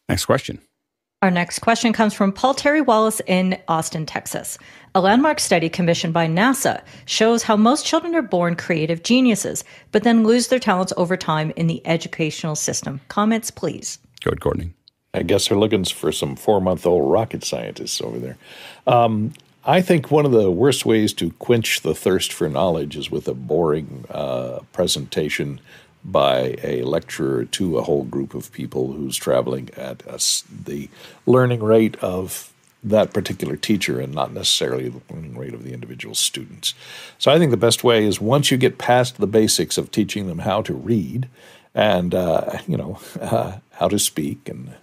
Next 0.08 0.26
question. 0.26 0.60
Our 1.24 1.30
next 1.30 1.60
question 1.60 1.94
comes 1.94 2.16
from 2.16 2.32
Paul 2.32 2.56
Terry 2.56 2.82
Wallace 2.82 3.22
in 3.28 3.60
Austin, 3.68 4.08
Texas. 4.08 4.58
A 4.96 5.02
landmark 5.02 5.40
study 5.40 5.70
commissioned 5.70 6.16
by 6.16 6.26
NASA 6.26 6.82
shows 7.06 7.44
how 7.44 7.56
most 7.56 7.86
children 7.86 8.16
are 8.16 8.24
born 8.24 8.56
creative 8.56 9.04
geniuses, 9.04 9.64
but 9.92 10.02
then 10.02 10.24
lose 10.24 10.48
their 10.48 10.58
talents 10.58 10.94
over 10.98 11.16
time 11.16 11.54
in 11.56 11.68
the 11.68 11.86
educational 11.86 12.56
system. 12.56 13.02
Comments, 13.08 13.52
please. 13.52 14.00
Go 14.24 14.30
ahead, 14.30 14.42
Courtney. 14.42 14.74
I 15.14 15.22
guess 15.22 15.48
they're 15.48 15.60
looking 15.60 15.86
for 15.86 16.12
some 16.12 16.36
four 16.36 16.60
month 16.60 16.88
old 16.88 17.12
rocket 17.12 17.44
scientists 17.44 18.02
over 18.02 18.18
there. 18.18 18.38
Um, 18.88 19.34
I 19.64 19.82
think 19.82 20.10
one 20.10 20.26
of 20.26 20.32
the 20.32 20.50
worst 20.50 20.88
ways 20.88 21.14
to 21.14 21.30
quench 21.34 21.82
the 21.82 21.94
thirst 21.94 22.34
for 22.34 22.50
knowledge 22.50 22.98
is 22.98 23.12
with 23.12 23.28
a 23.28 23.36
boring 23.36 24.06
uh, 24.10 24.62
presentation 24.74 25.62
by 26.04 26.56
a 26.64 26.84
lecturer 26.84 27.46
to 27.46 27.78
a 27.78 27.84
whole 27.84 28.04
group 28.04 28.34
of 28.34 28.52
people 28.52 28.94
who's 28.94 29.18
traveling 29.18 29.70
at 29.78 30.02
a, 30.08 30.20
the 30.66 30.90
learning 31.26 31.62
rate 31.62 31.96
of 31.98 32.52
that 32.84 33.14
particular 33.14 33.56
teacher 33.56 34.00
and 34.00 34.14
not 34.14 34.34
necessarily 34.34 34.90
the 34.90 35.02
learning 35.14 35.38
rate 35.38 35.54
of 35.54 35.64
the 35.64 35.74
individual 35.74 36.16
students. 36.16 36.74
So 37.20 37.32
I 37.32 37.38
think 37.38 37.52
the 37.52 37.58
best 37.58 37.84
way 37.84 38.06
is 38.06 38.20
once 38.20 38.50
you 38.50 38.58
get 38.58 38.80
past 38.80 39.18
the 39.18 39.28
basics 39.28 39.78
of 39.78 39.92
teaching 39.92 40.28
them 40.28 40.40
how 40.40 40.62
to 40.64 40.74
read 40.74 41.30
and 41.74 42.14
uh, 42.14 42.60
you 42.68 42.78
know 42.78 43.00
uh, 43.20 43.58
how 43.72 43.88
to 43.88 44.00
speak 44.00 44.50
and 44.50 44.76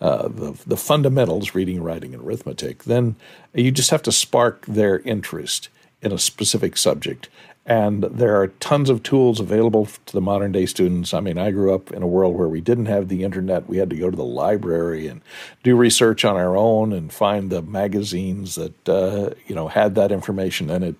uh, 0.00 0.28
the 0.28 0.58
the 0.66 0.76
fundamentals, 0.76 1.54
reading, 1.54 1.82
writing, 1.82 2.12
and 2.12 2.22
arithmetic, 2.24 2.84
then 2.84 3.16
you 3.54 3.70
just 3.70 3.90
have 3.90 4.02
to 4.02 4.12
spark 4.12 4.66
their 4.66 4.98
interest 5.00 5.68
in 6.02 6.12
a 6.12 6.18
specific 6.18 6.76
subject 6.76 7.28
and 7.66 8.04
there 8.04 8.38
are 8.38 8.48
tons 8.48 8.90
of 8.90 9.02
tools 9.02 9.40
available 9.40 9.86
to 9.86 10.12
the 10.12 10.20
modern 10.20 10.52
day 10.52 10.66
students. 10.66 11.14
I 11.14 11.20
mean, 11.20 11.38
I 11.38 11.50
grew 11.50 11.74
up 11.74 11.90
in 11.92 12.02
a 12.02 12.06
world 12.06 12.36
where 12.36 12.48
we 12.48 12.60
didn't 12.60 12.86
have 12.86 13.08
the 13.08 13.24
internet. 13.24 13.68
We 13.68 13.78
had 13.78 13.88
to 13.90 13.96
go 13.96 14.10
to 14.10 14.16
the 14.16 14.22
library 14.22 15.06
and 15.06 15.22
do 15.62 15.74
research 15.74 16.26
on 16.26 16.36
our 16.36 16.56
own 16.56 16.92
and 16.92 17.10
find 17.10 17.48
the 17.48 17.62
magazines 17.62 18.56
that 18.56 18.88
uh, 18.88 19.30
you 19.46 19.54
know 19.54 19.68
had 19.68 19.94
that 19.94 20.12
information 20.12 20.68
in 20.68 20.82
it, 20.82 20.96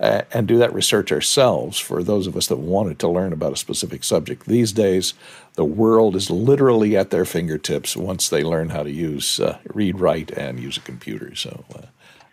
uh, 0.00 0.22
and 0.32 0.46
do 0.46 0.58
that 0.58 0.74
research 0.74 1.10
ourselves. 1.12 1.78
For 1.78 2.02
those 2.02 2.26
of 2.26 2.36
us 2.36 2.46
that 2.48 2.58
wanted 2.58 2.98
to 2.98 3.08
learn 3.08 3.32
about 3.32 3.54
a 3.54 3.56
specific 3.56 4.04
subject, 4.04 4.44
these 4.44 4.72
days 4.72 5.14
the 5.54 5.64
world 5.64 6.14
is 6.14 6.30
literally 6.30 6.94
at 6.94 7.10
their 7.10 7.24
fingertips 7.24 7.96
once 7.96 8.28
they 8.28 8.44
learn 8.44 8.68
how 8.68 8.82
to 8.82 8.90
use 8.90 9.40
uh, 9.40 9.58
read, 9.72 9.98
write, 9.98 10.30
and 10.32 10.60
use 10.60 10.76
a 10.76 10.80
computer. 10.80 11.34
So. 11.34 11.64
Uh, 11.74 11.86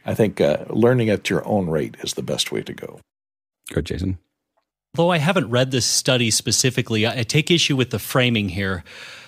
I 0.05 0.15
think 0.15 0.41
uh, 0.41 0.63
learning 0.69 1.09
at 1.09 1.29
your 1.29 1.45
own 1.45 1.69
rate 1.69 1.95
is 1.99 2.13
the 2.13 2.23
best 2.23 2.51
way 2.51 2.63
to 2.63 2.73
go. 2.73 2.99
Good, 3.71 3.85
Jason. 3.85 4.17
Though 4.95 5.11
I 5.11 5.17
haven't 5.17 5.49
read 5.49 5.71
this 5.71 5.85
study 5.85 6.31
specifically, 6.31 7.07
I 7.07 7.23
take 7.23 7.51
issue 7.51 7.75
with 7.75 7.91
the 7.91 7.99
framing 7.99 8.49
here. 8.49 8.83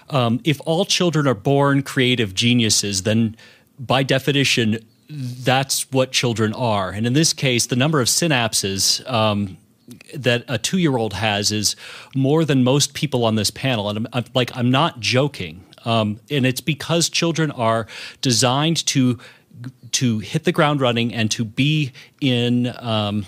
Um, 0.10 0.42
if 0.44 0.60
all 0.66 0.86
children 0.86 1.28
are 1.28 1.36
born 1.36 1.84
creative 1.84 2.34
geniuses, 2.34 3.04
then 3.04 3.38
by 3.80 4.04
definition, 4.04 4.80
that's 5.10 5.92
what 5.92 6.12
children 6.12 6.54
are. 6.54 6.90
And 6.90 7.06
in 7.06 7.14
this 7.14 7.32
case, 7.34 7.68
the 7.68 7.76
number 7.76 8.02
of 8.02 8.08
synapses 8.08 9.08
um, 9.10 9.58
that 10.16 10.44
a 10.48 10.58
two 10.58 10.80
year 10.80 10.98
old 10.98 11.14
has 11.14 11.52
is 11.52 11.76
more 12.16 12.44
than 12.44 12.64
most 12.64 12.94
people 12.94 13.24
on 13.24 13.36
this 13.36 13.52
panel. 13.52 13.90
And 13.90 14.00
I'm, 14.00 14.08
I'm 14.14 14.26
like, 14.34 14.56
I'm 14.56 14.72
not 14.72 15.00
joking. 15.00 15.64
Um, 15.86 16.20
and 16.30 16.46
it's 16.46 16.62
because 16.62 17.10
children 17.10 17.52
are 17.52 17.88
designed 18.22 18.86
to 18.88 19.20
to 19.92 20.20
hit 20.20 20.46
the 20.46 20.52
ground 20.52 20.80
running 20.80 21.14
and 21.14 21.30
to 21.30 21.44
be 21.44 21.92
in 22.22 22.74
um, 22.80 23.26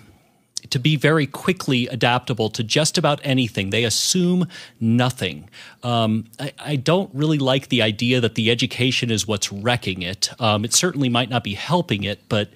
to 0.74 0.80
be 0.80 0.96
very 0.96 1.28
quickly 1.28 1.86
adaptable 1.90 2.50
to 2.50 2.64
just 2.64 2.98
about 2.98 3.22
anything. 3.24 3.70
They 3.70 3.84
assume 3.84 4.48
nothing. 4.80 5.48
Um, 5.84 6.26
I, 6.40 6.52
I, 6.58 6.76
don't 6.78 7.14
really 7.14 7.38
like 7.38 7.70
the 7.70 7.84
idea 7.84 8.20
that 8.20 8.34
the 8.34 8.50
education 8.50 9.12
is 9.12 9.28
what's 9.28 9.52
wrecking 9.52 10.02
it. 10.02 10.30
Um, 10.42 10.66
it 10.66 10.74
certainly 10.74 11.10
might 11.10 11.30
not 11.30 11.44
be 11.44 11.54
helping 11.54 12.04
it, 12.04 12.28
but 12.28 12.50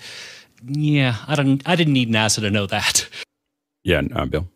yeah, 0.65 1.18
I 1.28 1.36
don't. 1.36 1.61
I 1.68 1.76
didn't 1.76 1.93
need 1.93 2.09
NASA 2.09 2.39
to 2.39 2.49
know 2.49 2.65
that. 2.65 3.07
Yeah, 3.84 4.01
uh, 4.15 4.26
Bill. 4.26 4.47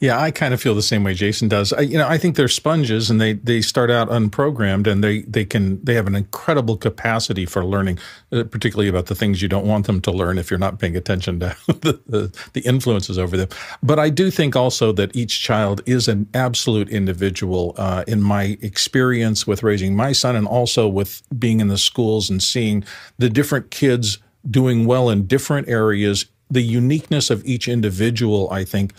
Yeah, 0.00 0.20
I 0.20 0.30
kind 0.30 0.52
of 0.54 0.60
feel 0.60 0.74
the 0.74 0.82
same 0.82 1.04
way 1.04 1.14
Jason 1.14 1.48
does. 1.48 1.72
I, 1.72 1.80
you 1.80 1.98
know, 1.98 2.08
I 2.08 2.18
think 2.18 2.36
they're 2.36 2.48
sponges, 2.48 3.10
and 3.10 3.20
they 3.20 3.34
they 3.34 3.60
start 3.60 3.90
out 3.90 4.08
unprogrammed, 4.08 4.86
and 4.86 5.02
they 5.02 5.22
they 5.22 5.44
can 5.44 5.82
they 5.84 5.94
have 5.94 6.06
an 6.06 6.14
incredible 6.14 6.76
capacity 6.76 7.46
for 7.46 7.64
learning, 7.64 7.98
uh, 8.32 8.44
particularly 8.44 8.88
about 8.88 9.06
the 9.06 9.14
things 9.14 9.42
you 9.42 9.48
don't 9.48 9.66
want 9.66 9.86
them 9.86 10.00
to 10.02 10.10
learn 10.10 10.38
if 10.38 10.50
you're 10.50 10.58
not 10.58 10.78
paying 10.78 10.96
attention 10.96 11.40
to 11.40 11.56
the, 11.66 12.00
the, 12.06 12.38
the 12.52 12.60
influences 12.60 13.18
over 13.18 13.36
them. 13.36 13.48
But 13.82 13.98
I 13.98 14.10
do 14.10 14.30
think 14.30 14.56
also 14.56 14.92
that 14.92 15.14
each 15.14 15.40
child 15.40 15.82
is 15.86 16.08
an 16.08 16.28
absolute 16.34 16.88
individual. 16.88 17.74
Uh, 17.76 18.04
in 18.06 18.22
my 18.22 18.58
experience 18.60 19.46
with 19.46 19.62
raising 19.62 19.94
my 19.94 20.12
son, 20.12 20.36
and 20.36 20.46
also 20.46 20.88
with 20.88 21.22
being 21.38 21.60
in 21.60 21.68
the 21.68 21.78
schools 21.78 22.30
and 22.30 22.42
seeing 22.42 22.84
the 23.18 23.30
different 23.30 23.70
kids 23.70 24.18
doing 24.48 24.86
well 24.86 25.08
in 25.08 25.26
different 25.26 25.68
areas, 25.68 26.26
the 26.50 26.62
uniqueness 26.62 27.30
of 27.30 27.44
each 27.44 27.68
individual, 27.68 28.50
I 28.50 28.64
think 28.64 28.92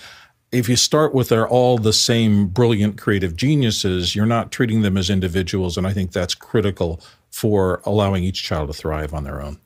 if 0.53 0.69
you 0.69 0.75
start 0.75 1.13
with 1.13 1.29
they're 1.29 1.47
all 1.47 1.77
the 1.77 1.91
same 1.91 2.47
brilliant 2.47 3.01
creative 3.01 3.35
geniuses, 3.35 4.15
you're 4.15 4.25
not 4.25 4.51
treating 4.51 4.83
them 4.83 4.97
as 4.97 5.09
individuals. 5.09 5.77
And 5.77 5.87
I 5.87 5.93
think 5.93 6.11
that's 6.11 6.35
critical 6.35 7.01
for 7.31 7.81
allowing 7.85 8.23
each 8.23 8.43
child 8.43 8.67
to 8.67 8.73
thrive 8.73 9.13
on 9.13 9.23
their 9.23 9.41
own. 9.41 9.59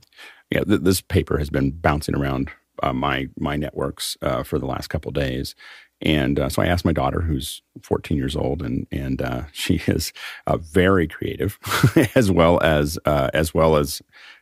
Yeah, 0.50 0.64
th- 0.64 0.82
this 0.82 1.02
paper 1.02 1.38
has 1.38 1.50
been 1.50 1.72
bouncing 1.72 2.16
around 2.16 2.50
uh, 2.82 2.94
my 2.94 3.28
my 3.38 3.58
networks 3.58 4.16
uh, 4.22 4.44
for 4.44 4.58
the 4.60 4.66
last 4.66 4.88
couple 4.88 5.12
days, 5.12 5.56
and 6.02 6.40
uh, 6.40 6.48
so 6.48 6.62
I 6.62 6.68
asked 6.68 6.86
my 6.86 6.94
daughter, 6.94 7.22
who's 7.22 7.62
14 7.82 8.16
years 8.16 8.36
old, 8.36 8.62
and 8.62 8.88
and 8.92 9.22
uh, 9.22 9.44
she 9.52 9.82
is 9.88 10.14
uh, 10.46 10.58
very 10.58 11.08
creative, 11.08 11.60
as 12.16 12.32
well 12.32 12.62
as 12.62 12.98
uh, 13.06 13.30
as 13.34 13.54
well 13.54 13.76
as 13.76 14.02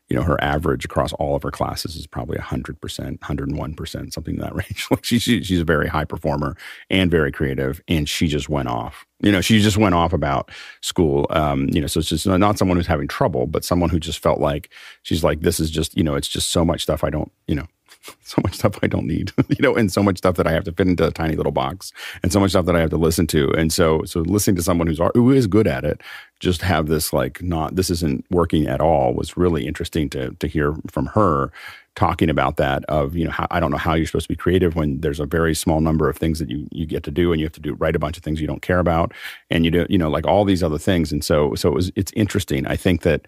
you 0.09 0.15
know, 0.15 0.21
her 0.21 0.41
average 0.43 0.85
across 0.85 1.13
all 1.13 1.35
of 1.35 1.43
her 1.43 1.51
classes 1.51 1.95
is 1.95 2.05
probably 2.05 2.37
100%, 2.37 2.77
101%, 3.19 4.13
something 4.13 4.35
in 4.35 4.41
that 4.41 4.55
range. 4.55 4.87
like 4.91 5.03
she, 5.03 5.17
she, 5.17 5.43
she's 5.43 5.61
a 5.61 5.65
very 5.65 5.87
high 5.87 6.05
performer 6.05 6.55
and 6.89 7.09
very 7.09 7.31
creative. 7.31 7.81
And 7.87 8.07
she 8.07 8.27
just 8.27 8.47
went 8.47 8.67
off, 8.67 9.05
you 9.21 9.31
know, 9.31 9.41
she 9.41 9.59
just 9.59 9.77
went 9.77 9.95
off 9.95 10.13
about 10.13 10.51
school. 10.81 11.25
Um, 11.31 11.69
you 11.71 11.81
know, 11.81 11.87
so 11.87 11.99
it's 11.99 12.09
just 12.09 12.27
not 12.27 12.59
someone 12.59 12.77
who's 12.77 12.87
having 12.87 13.07
trouble, 13.07 13.47
but 13.47 13.65
someone 13.65 13.89
who 13.89 13.99
just 13.99 14.19
felt 14.19 14.39
like 14.39 14.69
she's 15.01 15.23
like, 15.23 15.41
this 15.41 15.59
is 15.59 15.71
just, 15.71 15.97
you 15.97 16.03
know, 16.03 16.15
it's 16.15 16.27
just 16.27 16.51
so 16.51 16.63
much 16.63 16.83
stuff 16.83 17.03
I 17.03 17.09
don't, 17.09 17.31
you 17.47 17.55
know, 17.55 17.67
so 18.23 18.41
much 18.43 18.55
stuff 18.55 18.79
I 18.81 18.87
don't 18.87 19.07
need, 19.07 19.31
you 19.49 19.57
know, 19.61 19.75
and 19.75 19.91
so 19.91 20.03
much 20.03 20.17
stuff 20.17 20.35
that 20.35 20.47
I 20.47 20.51
have 20.51 20.63
to 20.65 20.71
fit 20.71 20.87
into 20.87 21.07
a 21.07 21.11
tiny 21.11 21.35
little 21.35 21.51
box, 21.51 21.91
and 22.23 22.31
so 22.31 22.39
much 22.39 22.51
stuff 22.51 22.65
that 22.65 22.75
I 22.75 22.79
have 22.79 22.89
to 22.91 22.97
listen 22.97 23.27
to, 23.27 23.51
and 23.51 23.71
so 23.71 24.03
so 24.05 24.21
listening 24.21 24.55
to 24.57 24.63
someone 24.63 24.87
who's 24.87 24.99
who 25.13 25.31
is 25.31 25.47
good 25.47 25.67
at 25.67 25.83
it, 25.83 26.01
just 26.39 26.61
have 26.61 26.87
this 26.87 27.13
like 27.13 27.41
not 27.41 27.75
this 27.75 27.89
isn't 27.89 28.25
working 28.29 28.67
at 28.67 28.81
all 28.81 29.13
was 29.13 29.37
really 29.37 29.65
interesting 29.67 30.09
to 30.11 30.31
to 30.39 30.47
hear 30.47 30.75
from 30.89 31.07
her 31.07 31.51
talking 31.95 32.29
about 32.29 32.57
that 32.57 32.83
of 32.85 33.15
you 33.15 33.23
know 33.23 33.31
how, 33.31 33.47
I 33.51 33.59
don't 33.59 33.71
know 33.71 33.77
how 33.77 33.93
you're 33.93 34.05
supposed 34.05 34.27
to 34.27 34.33
be 34.33 34.35
creative 34.35 34.75
when 34.75 34.99
there's 34.99 35.21
a 35.21 35.25
very 35.25 35.55
small 35.55 35.79
number 35.79 36.09
of 36.09 36.17
things 36.17 36.39
that 36.39 36.49
you 36.49 36.67
you 36.71 36.85
get 36.85 37.03
to 37.03 37.11
do 37.11 37.31
and 37.31 37.39
you 37.39 37.45
have 37.45 37.53
to 37.53 37.61
do 37.61 37.73
write 37.75 37.95
a 37.95 37.99
bunch 37.99 38.17
of 38.17 38.23
things 38.23 38.41
you 38.41 38.47
don't 38.47 38.61
care 38.61 38.79
about 38.79 39.13
and 39.49 39.63
you 39.63 39.71
do 39.71 39.85
you 39.89 39.97
know 39.97 40.09
like 40.09 40.27
all 40.27 40.43
these 40.43 40.61
other 40.61 40.77
things 40.77 41.13
and 41.13 41.23
so 41.23 41.55
so 41.55 41.69
it 41.69 41.75
was 41.75 41.91
it's 41.95 42.11
interesting. 42.15 42.67
I 42.67 42.75
think 42.75 43.01
that 43.01 43.27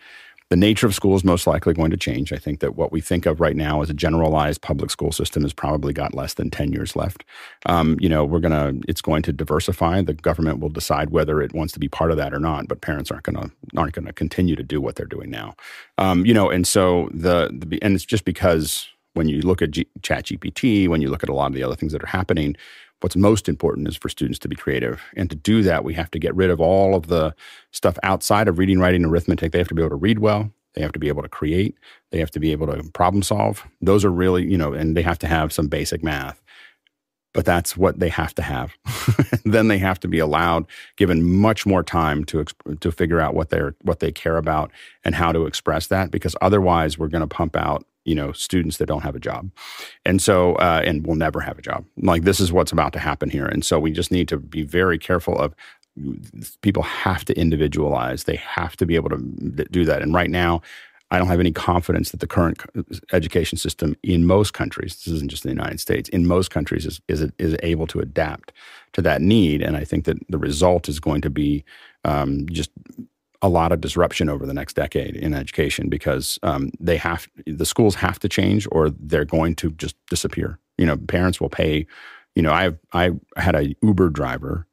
the 0.49 0.55
nature 0.55 0.87
of 0.87 0.95
school 0.95 1.15
is 1.15 1.23
most 1.23 1.45
likely 1.45 1.73
going 1.73 1.91
to 1.91 1.97
change. 1.97 2.31
I 2.31 2.37
think 2.37 2.61
that 2.61 2.75
what 2.75 2.91
we 2.91 3.01
think 3.01 3.25
of 3.25 3.41
right 3.41 3.55
now 3.55 3.81
as 3.81 3.89
a 3.89 3.93
generalized 3.93 4.61
public 4.61 4.89
school 4.89 5.11
system 5.11 5.43
has 5.43 5.51
probably 5.51 5.91
got 5.91 6.13
less 6.13 6.35
than 6.35 6.49
10 6.49 6.71
years 6.71 6.95
left. 6.95 7.25
Um, 7.65 7.97
you 7.99 8.07
know, 8.07 8.23
we're 8.23 8.39
going 8.39 8.51
to, 8.51 8.87
it's 8.87 9.01
going 9.01 9.23
to 9.23 9.33
diversify. 9.33 10.01
The 10.01 10.13
government 10.13 10.59
will 10.59 10.69
decide 10.69 11.09
whether 11.09 11.41
it 11.41 11.53
wants 11.53 11.73
to 11.73 11.79
be 11.79 11.89
part 11.89 12.11
of 12.11 12.17
that 12.17 12.33
or 12.33 12.39
not, 12.39 12.67
but 12.67 12.81
parents 12.81 13.11
aren't 13.11 13.23
going 13.23 13.35
to, 13.35 13.51
aren't 13.75 13.93
going 13.93 14.05
to 14.05 14.13
continue 14.13 14.55
to 14.55 14.63
do 14.63 14.79
what 14.79 14.95
they're 14.95 15.05
doing 15.05 15.29
now. 15.29 15.55
Um, 15.97 16.25
you 16.25 16.33
know, 16.33 16.49
and 16.49 16.65
so 16.65 17.09
the, 17.13 17.49
the, 17.51 17.81
and 17.81 17.93
it's 17.93 18.05
just 18.05 18.23
because 18.23 18.87
when 19.15 19.27
you 19.27 19.41
look 19.41 19.61
at 19.61 19.71
G, 19.71 19.87
Chat 20.01 20.25
GPT, 20.25 20.87
when 20.87 21.01
you 21.01 21.09
look 21.09 21.23
at 21.23 21.29
a 21.29 21.33
lot 21.33 21.47
of 21.47 21.53
the 21.53 21.63
other 21.63 21.75
things 21.75 21.91
that 21.91 22.03
are 22.03 22.07
happening, 22.07 22.55
what's 23.01 23.15
most 23.15 23.47
important 23.47 23.87
is 23.87 23.95
for 23.95 24.09
students 24.09 24.39
to 24.39 24.47
be 24.47 24.55
creative. 24.55 25.01
And 25.15 25.29
to 25.29 25.35
do 25.35 25.61
that, 25.63 25.83
we 25.83 25.93
have 25.93 26.11
to 26.11 26.19
get 26.19 26.35
rid 26.35 26.49
of 26.49 26.59
all 26.59 26.95
of 26.95 27.07
the 27.07 27.35
stuff 27.71 27.97
outside 28.03 28.47
of 28.47 28.57
reading, 28.57 28.79
writing, 28.79 29.05
arithmetic. 29.05 29.51
They 29.51 29.59
have 29.59 29.67
to 29.69 29.75
be 29.75 29.81
able 29.81 29.91
to 29.91 29.95
read 29.95 30.19
well. 30.19 30.51
They 30.73 30.81
have 30.81 30.91
to 30.93 30.99
be 30.99 31.07
able 31.07 31.23
to 31.23 31.29
create. 31.29 31.75
They 32.11 32.19
have 32.19 32.31
to 32.31 32.39
be 32.39 32.51
able 32.51 32.67
to 32.67 32.83
problem 32.91 33.23
solve. 33.23 33.65
Those 33.81 34.05
are 34.05 34.11
really, 34.11 34.45
you 34.45 34.57
know, 34.57 34.73
and 34.73 34.95
they 34.95 35.01
have 35.01 35.19
to 35.19 35.27
have 35.27 35.51
some 35.51 35.67
basic 35.67 36.03
math. 36.03 36.41
But 37.33 37.45
that's 37.45 37.77
what 37.77 37.99
they 37.99 38.09
have 38.09 38.33
to 38.35 38.41
have. 38.41 38.73
then 39.45 39.67
they 39.67 39.77
have 39.77 39.99
to 39.99 40.07
be 40.07 40.19
allowed, 40.19 40.65
given 40.95 41.23
much 41.23 41.65
more 41.65 41.83
time 41.83 42.23
to 42.25 42.45
to 42.79 42.91
figure 42.91 43.19
out 43.19 43.35
what 43.35 43.49
they're 43.49 43.75
what 43.81 43.99
they 43.99 44.11
care 44.11 44.37
about 44.37 44.71
and 45.03 45.13
how 45.13 45.31
to 45.31 45.45
express 45.45 45.87
that. 45.87 46.09
Because 46.09 46.35
otherwise, 46.41 46.97
we're 46.97 47.09
going 47.09 47.21
to 47.21 47.27
pump 47.27 47.55
out 47.55 47.85
you 48.07 48.15
know 48.15 48.31
students 48.31 48.77
that 48.77 48.87
don't 48.87 49.03
have 49.03 49.15
a 49.15 49.19
job. 49.19 49.51
And 50.05 50.21
so 50.21 50.55
uh, 50.55 50.81
and 50.85 51.05
will 51.05 51.15
never 51.15 51.39
have 51.41 51.59
a 51.59 51.61
job. 51.61 51.85
Like 51.97 52.23
this 52.23 52.39
is 52.39 52.51
what's 52.51 52.71
about 52.71 52.93
to 52.93 52.99
happen 52.99 53.29
here. 53.29 53.45
And 53.45 53.63
so 53.65 53.79
we 53.79 53.91
just 53.91 54.11
need 54.11 54.27
to 54.29 54.37
be 54.37 54.63
very 54.63 54.97
careful 54.97 55.37
of 55.37 55.53
people 56.61 56.83
have 56.83 57.25
to 57.25 57.37
individualize. 57.37 58.23
They 58.23 58.35
have 58.37 58.77
to 58.77 58.85
be 58.85 58.95
able 58.95 59.09
to 59.09 59.17
do 59.71 59.85
that. 59.85 60.01
And 60.01 60.13
right 60.13 60.29
now 60.29 60.61
i 61.09 61.17
don't 61.17 61.29
have 61.29 61.39
any 61.39 61.53
confidence 61.53 62.11
that 62.11 62.19
the 62.19 62.27
current 62.27 62.61
education 63.13 63.57
system 63.57 63.95
in 64.03 64.25
most 64.25 64.51
countries 64.53 64.93
this 64.95 65.13
isn't 65.13 65.31
just 65.31 65.43
the 65.43 65.49
united 65.49 65.79
states 65.79 66.09
in 66.09 66.27
most 66.27 66.51
countries 66.51 66.85
is, 66.85 66.99
is, 67.07 67.31
is 67.39 67.55
able 67.63 67.87
to 67.87 68.01
adapt 68.01 68.51
to 68.91 69.01
that 69.01 69.21
need. 69.21 69.61
And 69.61 69.77
i 69.77 69.85
think 69.85 70.03
that 70.03 70.17
the 70.27 70.37
result 70.37 70.89
is 70.89 70.99
going 70.99 71.21
to 71.21 71.29
be 71.29 71.63
um, 72.03 72.45
just 72.49 72.71
a 73.41 73.49
lot 73.49 73.71
of 73.71 73.81
disruption 73.81 74.29
over 74.29 74.45
the 74.45 74.53
next 74.53 74.75
decade 74.75 75.15
in 75.15 75.33
education 75.33 75.89
because 75.89 76.39
um, 76.43 76.71
they 76.79 76.97
have 76.97 77.27
the 77.45 77.65
schools 77.65 77.95
have 77.95 78.19
to 78.19 78.29
change 78.29 78.67
or 78.71 78.89
they're 78.89 79.25
going 79.25 79.55
to 79.55 79.71
just 79.71 79.95
disappear. 80.09 80.59
You 80.77 80.85
know, 80.85 80.97
parents 80.97 81.39
will 81.39 81.49
pay. 81.49 81.85
You 82.35 82.41
know, 82.41 82.51
I 82.51 82.71
I 82.93 83.11
had 83.35 83.55
a 83.55 83.75
Uber 83.81 84.09
driver 84.09 84.67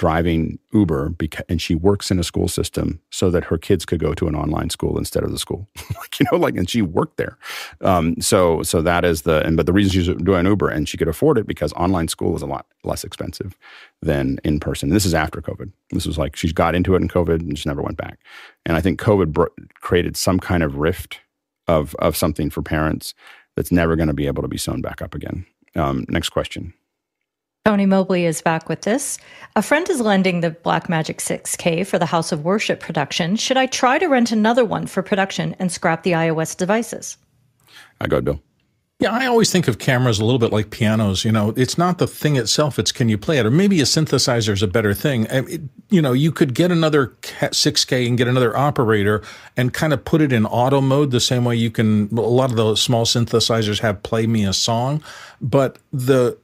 driving 0.00 0.58
Uber 0.72 1.14
and 1.50 1.60
she 1.60 1.74
works 1.74 2.10
in 2.10 2.18
a 2.18 2.24
school 2.24 2.48
system 2.48 3.02
so 3.10 3.28
that 3.28 3.44
her 3.44 3.58
kids 3.58 3.84
could 3.84 4.00
go 4.00 4.14
to 4.14 4.28
an 4.28 4.34
online 4.34 4.70
school 4.70 4.96
instead 4.96 5.22
of 5.22 5.30
the 5.30 5.38
school. 5.38 5.68
like, 5.98 6.18
you 6.18 6.24
know, 6.32 6.38
like, 6.38 6.56
and 6.56 6.70
she 6.70 6.80
worked 6.80 7.18
there. 7.18 7.36
Um, 7.82 8.18
so, 8.18 8.62
so 8.62 8.80
that 8.80 9.04
is 9.04 9.22
the, 9.22 9.44
and, 9.44 9.58
but 9.58 9.66
the 9.66 9.74
reason 9.74 9.92
she's 9.92 10.08
doing 10.24 10.46
Uber 10.46 10.70
and 10.70 10.88
she 10.88 10.96
could 10.96 11.06
afford 11.06 11.36
it 11.36 11.46
because 11.46 11.74
online 11.74 12.08
school 12.08 12.34
is 12.34 12.40
a 12.40 12.46
lot 12.46 12.64
less 12.82 13.04
expensive 13.04 13.58
than 14.00 14.38
in 14.42 14.58
person. 14.58 14.88
And 14.88 14.96
this 14.96 15.04
is 15.04 15.12
after 15.12 15.42
COVID. 15.42 15.70
This 15.90 16.06
was 16.06 16.16
like, 16.16 16.34
she's 16.34 16.54
got 16.54 16.74
into 16.74 16.94
it 16.94 17.02
in 17.02 17.08
COVID 17.08 17.40
and 17.40 17.54
just 17.54 17.66
never 17.66 17.82
went 17.82 17.98
back. 17.98 18.20
And 18.64 18.78
I 18.78 18.80
think 18.80 18.98
COVID 18.98 19.48
created 19.82 20.16
some 20.16 20.40
kind 20.40 20.62
of 20.62 20.76
rift 20.76 21.20
of, 21.68 21.94
of 21.96 22.16
something 22.16 22.48
for 22.48 22.62
parents 22.62 23.12
that's 23.54 23.70
never 23.70 23.96
going 23.96 24.08
to 24.08 24.14
be 24.14 24.28
able 24.28 24.40
to 24.40 24.48
be 24.48 24.56
sewn 24.56 24.80
back 24.80 25.02
up 25.02 25.14
again. 25.14 25.44
Um, 25.76 26.06
next 26.08 26.30
question. 26.30 26.72
Tony 27.70 27.86
Mobley 27.86 28.26
is 28.26 28.42
back 28.42 28.68
with 28.68 28.82
this. 28.82 29.16
A 29.54 29.62
friend 29.62 29.88
is 29.88 30.00
lending 30.00 30.40
the 30.40 30.50
Blackmagic 30.50 31.18
6K 31.18 31.86
for 31.86 32.00
the 32.00 32.06
House 32.06 32.32
of 32.32 32.42
Worship 32.42 32.80
production. 32.80 33.36
Should 33.36 33.56
I 33.56 33.66
try 33.66 33.96
to 34.00 34.08
rent 34.08 34.32
another 34.32 34.64
one 34.64 34.88
for 34.88 35.04
production 35.04 35.54
and 35.60 35.70
scrap 35.70 36.02
the 36.02 36.10
iOS 36.10 36.56
devices? 36.56 37.16
I 38.00 38.08
go, 38.08 38.20
Bill. 38.20 38.42
Yeah, 38.98 39.12
I 39.12 39.26
always 39.26 39.52
think 39.52 39.68
of 39.68 39.78
cameras 39.78 40.18
a 40.18 40.24
little 40.24 40.40
bit 40.40 40.50
like 40.50 40.70
pianos. 40.70 41.24
You 41.24 41.30
know, 41.30 41.54
it's 41.56 41.78
not 41.78 41.98
the 41.98 42.08
thing 42.08 42.34
itself; 42.34 42.76
it's 42.76 42.90
can 42.90 43.08
you 43.08 43.16
play 43.16 43.38
it, 43.38 43.46
or 43.46 43.52
maybe 43.52 43.80
a 43.80 43.84
synthesizer 43.84 44.52
is 44.52 44.64
a 44.64 44.66
better 44.66 44.92
thing. 44.92 45.28
It, 45.30 45.60
you 45.90 46.02
know, 46.02 46.12
you 46.12 46.32
could 46.32 46.54
get 46.54 46.72
another 46.72 47.14
6K 47.22 48.08
and 48.08 48.18
get 48.18 48.26
another 48.26 48.56
operator 48.56 49.22
and 49.56 49.72
kind 49.72 49.92
of 49.92 50.04
put 50.04 50.20
it 50.22 50.32
in 50.32 50.44
auto 50.44 50.80
mode 50.80 51.12
the 51.12 51.20
same 51.20 51.44
way 51.44 51.54
you 51.54 51.70
can. 51.70 52.08
A 52.18 52.20
lot 52.20 52.50
of 52.50 52.56
the 52.56 52.74
small 52.74 53.04
synthesizers 53.04 53.78
have 53.78 54.02
"play 54.02 54.26
me 54.26 54.44
a 54.44 54.52
song," 54.52 55.04
but 55.40 55.78
the 55.92 56.36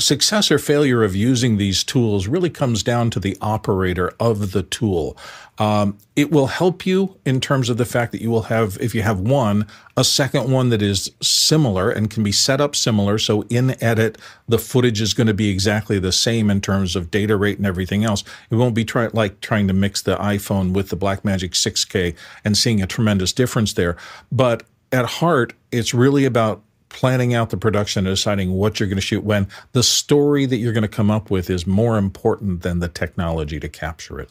success 0.00 0.50
or 0.50 0.58
failure 0.58 1.04
of 1.04 1.14
using 1.14 1.56
these 1.56 1.84
tools 1.84 2.26
really 2.26 2.50
comes 2.50 2.82
down 2.82 3.10
to 3.10 3.20
the 3.20 3.36
operator 3.40 4.12
of 4.18 4.52
the 4.52 4.62
tool. 4.62 5.16
Um, 5.58 5.98
it 6.16 6.30
will 6.30 6.46
help 6.46 6.86
you 6.86 7.18
in 7.26 7.38
terms 7.38 7.68
of 7.68 7.76
the 7.76 7.84
fact 7.84 8.12
that 8.12 8.22
you 8.22 8.30
will 8.30 8.44
have, 8.44 8.78
if 8.80 8.94
you 8.94 9.02
have 9.02 9.20
one, 9.20 9.66
a 9.94 10.04
second 10.04 10.50
one 10.50 10.70
that 10.70 10.80
is 10.80 11.12
similar 11.20 11.90
and 11.90 12.10
can 12.10 12.22
be 12.22 12.32
set 12.32 12.62
up 12.62 12.74
similar. 12.74 13.18
So 13.18 13.42
in 13.50 13.82
edit, 13.82 14.16
the 14.48 14.58
footage 14.58 15.02
is 15.02 15.12
going 15.12 15.26
to 15.26 15.34
be 15.34 15.50
exactly 15.50 15.98
the 15.98 16.12
same 16.12 16.48
in 16.48 16.62
terms 16.62 16.96
of 16.96 17.10
data 17.10 17.36
rate 17.36 17.58
and 17.58 17.66
everything 17.66 18.04
else. 18.04 18.24
It 18.48 18.54
won't 18.54 18.74
be 18.74 18.86
try, 18.86 19.10
like 19.12 19.40
trying 19.42 19.68
to 19.68 19.74
mix 19.74 20.00
the 20.00 20.16
iPhone 20.16 20.72
with 20.72 20.88
the 20.88 20.96
Blackmagic 20.96 21.50
6K 21.50 22.16
and 22.42 22.56
seeing 22.56 22.82
a 22.82 22.86
tremendous 22.86 23.34
difference 23.34 23.74
there. 23.74 23.98
But 24.32 24.62
at 24.92 25.04
heart, 25.04 25.52
it's 25.70 25.92
really 25.92 26.24
about 26.24 26.62
planning 26.90 27.34
out 27.34 27.50
the 27.50 27.56
production 27.56 28.06
and 28.06 28.14
deciding 28.14 28.52
what 28.52 28.78
you're 28.78 28.88
going 28.88 28.96
to 28.96 29.02
shoot 29.02 29.24
when 29.24 29.48
the 29.72 29.82
story 29.82 30.44
that 30.44 30.56
you're 30.56 30.72
going 30.72 30.82
to 30.82 30.88
come 30.88 31.10
up 31.10 31.30
with 31.30 31.48
is 31.48 31.66
more 31.66 31.96
important 31.96 32.62
than 32.62 32.80
the 32.80 32.88
technology 32.88 33.58
to 33.58 33.68
capture 33.68 34.20
it. 34.20 34.30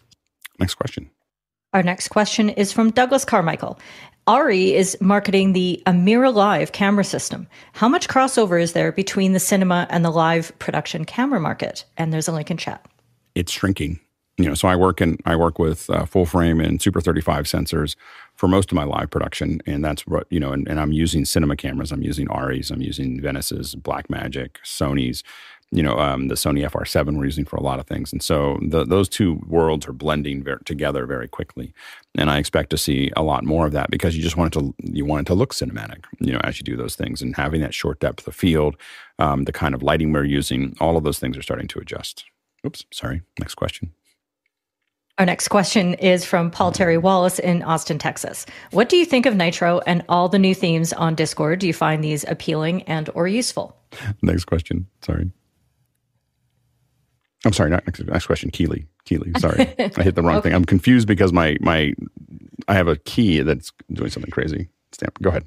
Next 0.60 0.76
question. 0.76 1.10
Our 1.74 1.84
next 1.84 2.10
question 2.10 2.49
is 2.49 2.72
from 2.72 2.91
Douglas 2.91 3.26
Carmichael. 3.26 3.80
ARRI 4.28 4.74
is 4.74 4.97
marketing 5.01 5.53
the 5.53 5.82
Amira 5.88 6.34
Live 6.34 6.72
camera 6.72 7.03
system. 7.03 7.47
How 7.74 7.88
much 7.88 8.07
crossover 8.07 8.62
is 8.62 8.74
there 8.74 8.91
between 8.91 9.34
the 9.34 9.39
cinema 9.39 9.88
and 9.89 10.05
the 10.05 10.12
live 10.12 10.57
production 10.60 11.05
camera 11.05 11.39
market? 11.39 11.86
And 11.97 12.14
there's 12.14 12.28
a 12.28 12.32
link 12.32 12.51
in 12.51 12.57
chat. 12.57 12.86
It's 13.34 13.51
shrinking. 13.51 13.99
You 14.38 14.45
know, 14.45 14.53
so 14.53 14.68
I 14.68 14.76
work 14.76 15.01
in 15.01 15.18
I 15.26 15.36
work 15.36 15.60
with 15.60 15.89
uh, 15.89 16.05
full 16.05 16.26
frame 16.26 16.60
and 16.60 16.82
Super 16.82 17.01
35 17.01 17.45
sensors 17.45 17.95
for 18.40 18.48
most 18.48 18.72
of 18.72 18.76
my 18.78 18.86
live 18.86 19.10
production, 19.10 19.62
and 19.66 19.84
that's 19.84 20.08
what 20.08 20.26
you 20.30 20.40
know. 20.40 20.54
And, 20.54 20.66
and 20.70 20.80
I'm 20.80 20.94
using 20.94 21.26
cinema 21.26 21.58
cameras. 21.58 21.92
I'm 21.92 22.02
using 22.02 22.26
ARRIs. 22.30 22.72
I'm 22.72 22.82
using 22.82 23.20
Venice's, 23.20 23.76
Blackmagic, 23.76 24.52
Sony's. 24.64 25.24
You 25.72 25.84
know, 25.84 26.00
um, 26.00 26.30
the 26.30 26.36
Sony 26.36 26.68
FR7 26.68 27.16
we're 27.16 27.26
using 27.26 27.46
for 27.46 27.58
a 27.58 27.62
lot 27.62 27.80
of 27.80 27.86
things, 27.86 28.14
and 28.14 28.24
so 28.24 28.58
the, 28.62 28.86
those 28.86 29.10
two 29.10 29.40
worlds 29.46 29.88
are 29.88 29.94
blending 29.94 30.42
ver- 30.42 30.62
together 30.66 31.06
very 31.06 31.28
quickly. 31.28 31.74
And 32.16 32.32
I 32.32 32.40
expect 32.40 32.72
to 32.72 32.78
see 32.78 33.12
a 33.16 33.22
lot 33.22 33.44
more 33.44 33.68
of 33.68 33.74
that 33.74 33.92
because 33.92 34.16
you 34.16 34.24
just 34.24 34.38
want 34.38 34.56
it 34.56 34.60
to 34.60 34.74
you 34.80 35.04
want 35.04 35.22
it 35.22 35.28
to 35.28 35.36
look 35.36 35.54
cinematic. 35.54 36.06
You 36.22 36.32
know, 36.32 36.40
as 36.46 36.60
you 36.60 36.64
do 36.64 36.78
those 36.78 36.96
things, 36.96 37.22
and 37.22 37.36
having 37.36 37.60
that 37.60 37.74
short 37.74 38.00
depth 38.00 38.26
of 38.26 38.34
field, 38.34 38.78
um, 39.20 39.44
the 39.44 39.52
kind 39.52 39.76
of 39.76 39.84
lighting 39.84 40.14
we're 40.14 40.24
using, 40.24 40.78
all 40.80 40.96
of 40.96 41.04
those 41.04 41.20
things 41.20 41.38
are 41.38 41.44
starting 41.44 41.68
to 41.68 41.80
adjust. 41.80 42.24
Oops, 42.66 42.86
sorry. 42.92 43.22
Next 43.38 43.56
question. 43.56 43.92
Our 45.20 45.26
next 45.26 45.50
question 45.50 45.96
is 45.96 46.24
from 46.24 46.50
Paul 46.50 46.72
Terry 46.72 46.98
Wallace 46.98 47.40
in 47.40 47.62
Austin, 47.64 48.00
Texas. 48.00 48.46
What 48.72 48.88
do 48.88 48.96
you 48.96 49.04
think 49.04 49.26
of 49.26 49.36
Nitro 49.36 49.82
and 49.86 50.02
all 50.08 50.30
the 50.30 50.40
new 50.40 50.56
themes 50.56 50.94
on 50.94 51.14
Discord? 51.14 51.60
Do 51.60 51.68
you 51.68 51.74
find 51.74 52.02
these 52.02 52.24
appealing 52.30 52.84
and 52.84 53.10
or 53.14 53.28
useful? 53.28 53.76
Next 54.22 54.46
question. 54.46 54.88
Sorry. 55.02 55.30
I'm 57.46 57.52
sorry, 57.52 57.70
not 57.70 57.86
next, 57.86 58.00
next 58.06 58.28
question. 58.28 58.50
Keeley. 58.50 58.86
Keeley. 59.04 59.34
Sorry. 59.40 59.60
I 59.80 60.04
hit 60.04 60.16
the 60.16 60.24
wrong 60.24 60.38
okay. 60.38 60.50
thing. 60.50 60.54
I'm 60.56 60.64
confused 60.64 61.06
because 61.08 61.34
my 61.34 61.58
my 61.60 61.94
I 62.70 62.74
have 62.76 62.88
a 62.88 62.96
key 62.96 63.42
that's 63.42 63.74
doing 63.92 64.10
something 64.10 64.32
crazy. 64.32 64.70
Stamp. 64.94 65.22
Go 65.22 65.30
ahead. 65.32 65.46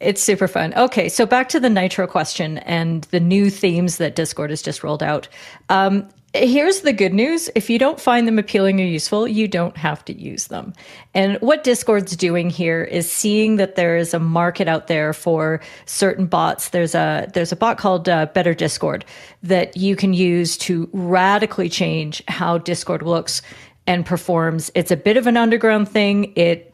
It's 0.00 0.22
super 0.22 0.48
fun. 0.48 0.72
Okay, 0.74 1.10
so 1.10 1.26
back 1.26 1.50
to 1.50 1.60
the 1.60 1.68
Nitro 1.68 2.06
question 2.06 2.56
and 2.58 3.02
the 3.04 3.20
new 3.20 3.50
themes 3.50 3.98
that 3.98 4.16
Discord 4.16 4.48
has 4.48 4.62
just 4.62 4.82
rolled 4.82 5.02
out. 5.02 5.28
Um, 5.68 6.08
Here's 6.32 6.82
the 6.82 6.92
good 6.92 7.12
news. 7.12 7.50
If 7.56 7.68
you 7.68 7.76
don't 7.76 7.98
find 7.98 8.28
them 8.28 8.38
appealing 8.38 8.80
or 8.80 8.84
useful, 8.84 9.26
you 9.26 9.48
don't 9.48 9.76
have 9.76 10.04
to 10.04 10.16
use 10.16 10.46
them. 10.46 10.74
And 11.12 11.36
what 11.40 11.64
Discord's 11.64 12.16
doing 12.16 12.50
here 12.50 12.84
is 12.84 13.10
seeing 13.10 13.56
that 13.56 13.74
there 13.74 13.96
is 13.96 14.14
a 14.14 14.20
market 14.20 14.68
out 14.68 14.86
there 14.86 15.12
for 15.12 15.60
certain 15.86 16.26
bots. 16.26 16.68
There's 16.68 16.94
a 16.94 17.28
there's 17.34 17.50
a 17.50 17.56
bot 17.56 17.78
called 17.78 18.08
uh, 18.08 18.26
Better 18.26 18.54
Discord 18.54 19.04
that 19.42 19.76
you 19.76 19.96
can 19.96 20.12
use 20.12 20.56
to 20.58 20.88
radically 20.92 21.68
change 21.68 22.22
how 22.28 22.58
Discord 22.58 23.02
looks 23.02 23.42
and 23.88 24.06
performs. 24.06 24.70
It's 24.76 24.92
a 24.92 24.96
bit 24.96 25.16
of 25.16 25.26
an 25.26 25.36
underground 25.36 25.88
thing. 25.88 26.32
It 26.36 26.69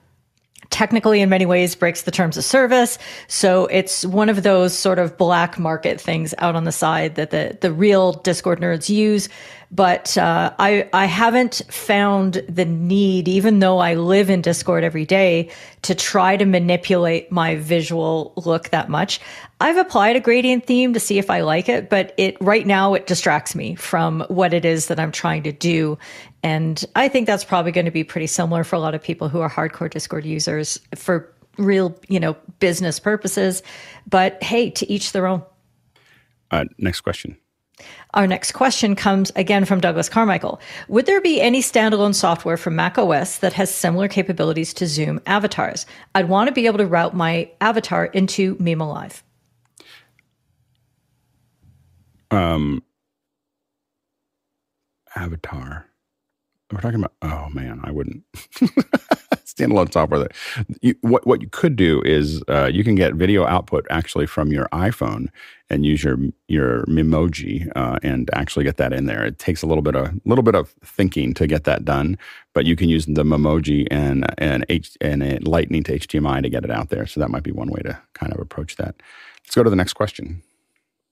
technically 0.71 1.21
in 1.21 1.29
many 1.29 1.47
ways 1.47 1.75
breaks 1.75 2.03
the 2.03 2.11
terms 2.11 2.37
of 2.37 2.45
service. 2.45 2.99
So 3.29 3.67
it's 3.67 4.05
one 4.05 4.29
of 4.29 4.43
those 4.43 4.77
sort 4.77 4.99
of 4.99 5.17
black 5.17 5.59
market 5.59 6.01
things 6.01 6.35
out 6.39 6.57
on 6.57 6.64
the 6.64 6.73
side 6.73 7.14
that 7.17 7.31
the 7.31 7.59
the 7.61 7.73
real 7.73 8.12
discord 8.12 8.61
nerds 8.61 8.89
use. 8.89 9.29
But 9.73 10.17
uh, 10.17 10.53
I 10.59 10.89
I 10.93 11.07
haven't 11.07 11.62
found 11.69 12.35
the 12.49 12.64
need, 12.64 13.27
even 13.27 13.59
though 13.59 13.79
I 13.79 13.95
live 13.95 14.31
in 14.31 14.41
Discord 14.41 14.85
every 14.85 15.05
day, 15.05 15.51
to 15.83 15.95
try 15.95 16.37
to 16.37 16.45
manipulate 16.45 17.33
my 17.33 17.57
visual 17.57 18.33
look 18.37 18.71
that 18.71 18.89
much. 18.89 19.21
I've 19.61 19.77
applied 19.77 20.17
a 20.17 20.21
gradient 20.21 20.67
theme 20.67 20.93
to 20.93 21.01
see 21.01 21.19
if 21.19 21.31
I 21.31 21.41
like 21.41 21.69
it, 21.69 21.91
but 21.91 22.14
it 22.17 22.37
right 22.41 22.67
now 22.67 22.95
it 22.95 23.07
distracts 23.07 23.55
me 23.57 23.75
from 23.75 24.25
what 24.29 24.55
it 24.55 24.64
is 24.64 24.87
that 24.87 25.01
I'm 25.01 25.12
trying 25.12 25.43
to 25.45 25.53
do, 25.53 25.99
and 26.47 26.85
I 26.95 27.09
think 27.09 27.27
that's 27.27 27.43
probably 27.43 27.73
going 27.73 27.87
to 27.87 27.91
be 27.91 28.05
pretty 28.05 28.29
similar 28.29 28.63
for 28.63 28.77
a 28.77 28.79
lot 28.79 28.95
of 28.95 29.03
people 29.03 29.29
who 29.29 29.41
are 29.41 29.51
hardcore 29.51 29.91
Discord 29.91 30.25
users 30.25 30.79
for 30.95 31.35
real, 31.59 31.99
you 32.07 32.21
know, 32.21 32.37
business 32.61 33.01
purposes. 33.01 33.65
But 34.09 34.41
hey, 34.41 34.71
to 34.71 34.89
each 34.89 35.11
their 35.11 35.27
own. 35.27 35.43
Uh, 36.53 36.67
next 36.79 37.01
question. 37.01 37.37
Our 38.15 38.29
next 38.29 38.53
question 38.53 38.95
comes 38.95 39.33
again 39.35 39.65
from 39.65 39.81
Douglas 39.81 40.09
Carmichael. 40.09 40.61
Would 40.87 41.07
there 41.07 41.21
be 41.21 41.41
any 41.41 41.61
standalone 41.61 42.15
software 42.15 42.57
for 42.57 42.71
Mac 42.71 42.97
OS 42.97 43.39
that 43.39 43.53
has 43.55 43.75
similar 43.75 44.07
capabilities 44.07 44.73
to 44.75 44.87
Zoom 44.87 45.21
avatars? 45.27 45.85
I'd 46.15 46.29
want 46.29 46.47
to 46.47 46.55
be 46.55 46.67
able 46.67 46.79
to 46.79 46.87
route 46.87 47.13
my 47.13 47.51
avatar 47.61 48.05
into 48.07 48.55
Mimo 48.57 48.89
Live. 48.89 49.25
Um, 52.31 52.85
avatar. 55.17 55.87
We're 56.73 56.81
talking 56.81 57.01
about. 57.01 57.14
Oh 57.23 57.49
man, 57.51 57.81
I 57.85 57.93
wouldn't. 57.93 58.25
standalone 59.57 59.93
software. 59.93 60.21
That 60.21 60.33
you, 60.83 60.95
what 61.01 61.27
what 61.27 61.41
you 61.41 61.49
could 61.49 61.77
do 61.77 62.03
is 62.03 62.43
uh, 62.49 62.67
you 62.73 62.85
can 62.85 62.95
get 62.95 63.14
video 63.14 63.47
output 63.47 63.87
actually 63.91 64.27
from 64.27 64.53
your 64.53 64.69
iPhone 64.73 65.29
and 65.71 65.85
use 65.85 66.05
your 66.05 66.19
your 66.49 66.85
Memoji 66.87 67.71
uh, 67.75 67.99
and 68.03 68.31
actually 68.35 68.64
get 68.64 68.77
that 68.77 68.93
in 68.93 69.07
there. 69.07 69.25
It 69.25 69.39
takes 69.39 69.62
a 69.62 69.67
little 69.67 69.83
bit 69.83 69.97
of 69.97 70.12
little 70.25 70.43
bit 70.43 70.55
of 70.55 70.75
thinking 70.85 71.35
to 71.35 71.47
get 71.47 71.64
that 71.64 71.85
done, 71.85 72.19
but 72.53 72.67
you 72.67 72.77
can 72.77 72.89
use 72.89 73.07
the 73.07 73.25
Memoji 73.25 73.87
and 73.91 74.27
and 74.39 74.64
H, 74.69 74.97
and 75.01 75.47
Lightning 75.47 75.83
to 75.85 75.99
HDMI 75.99 76.43
to 76.43 76.51
get 76.51 76.64
it 76.64 76.71
out 76.71 76.91
there. 76.91 77.07
So 77.07 77.21
that 77.21 77.31
might 77.31 77.43
be 77.43 77.53
one 77.53 77.71
way 77.71 77.81
to 77.83 77.99
kind 78.14 78.33
of 78.33 78.41
approach 78.41 78.77
that. 78.77 78.97
Let's 79.45 79.55
go 79.55 79.62
to 79.62 79.71
the 79.71 79.77
next 79.77 79.95
question. 79.95 80.43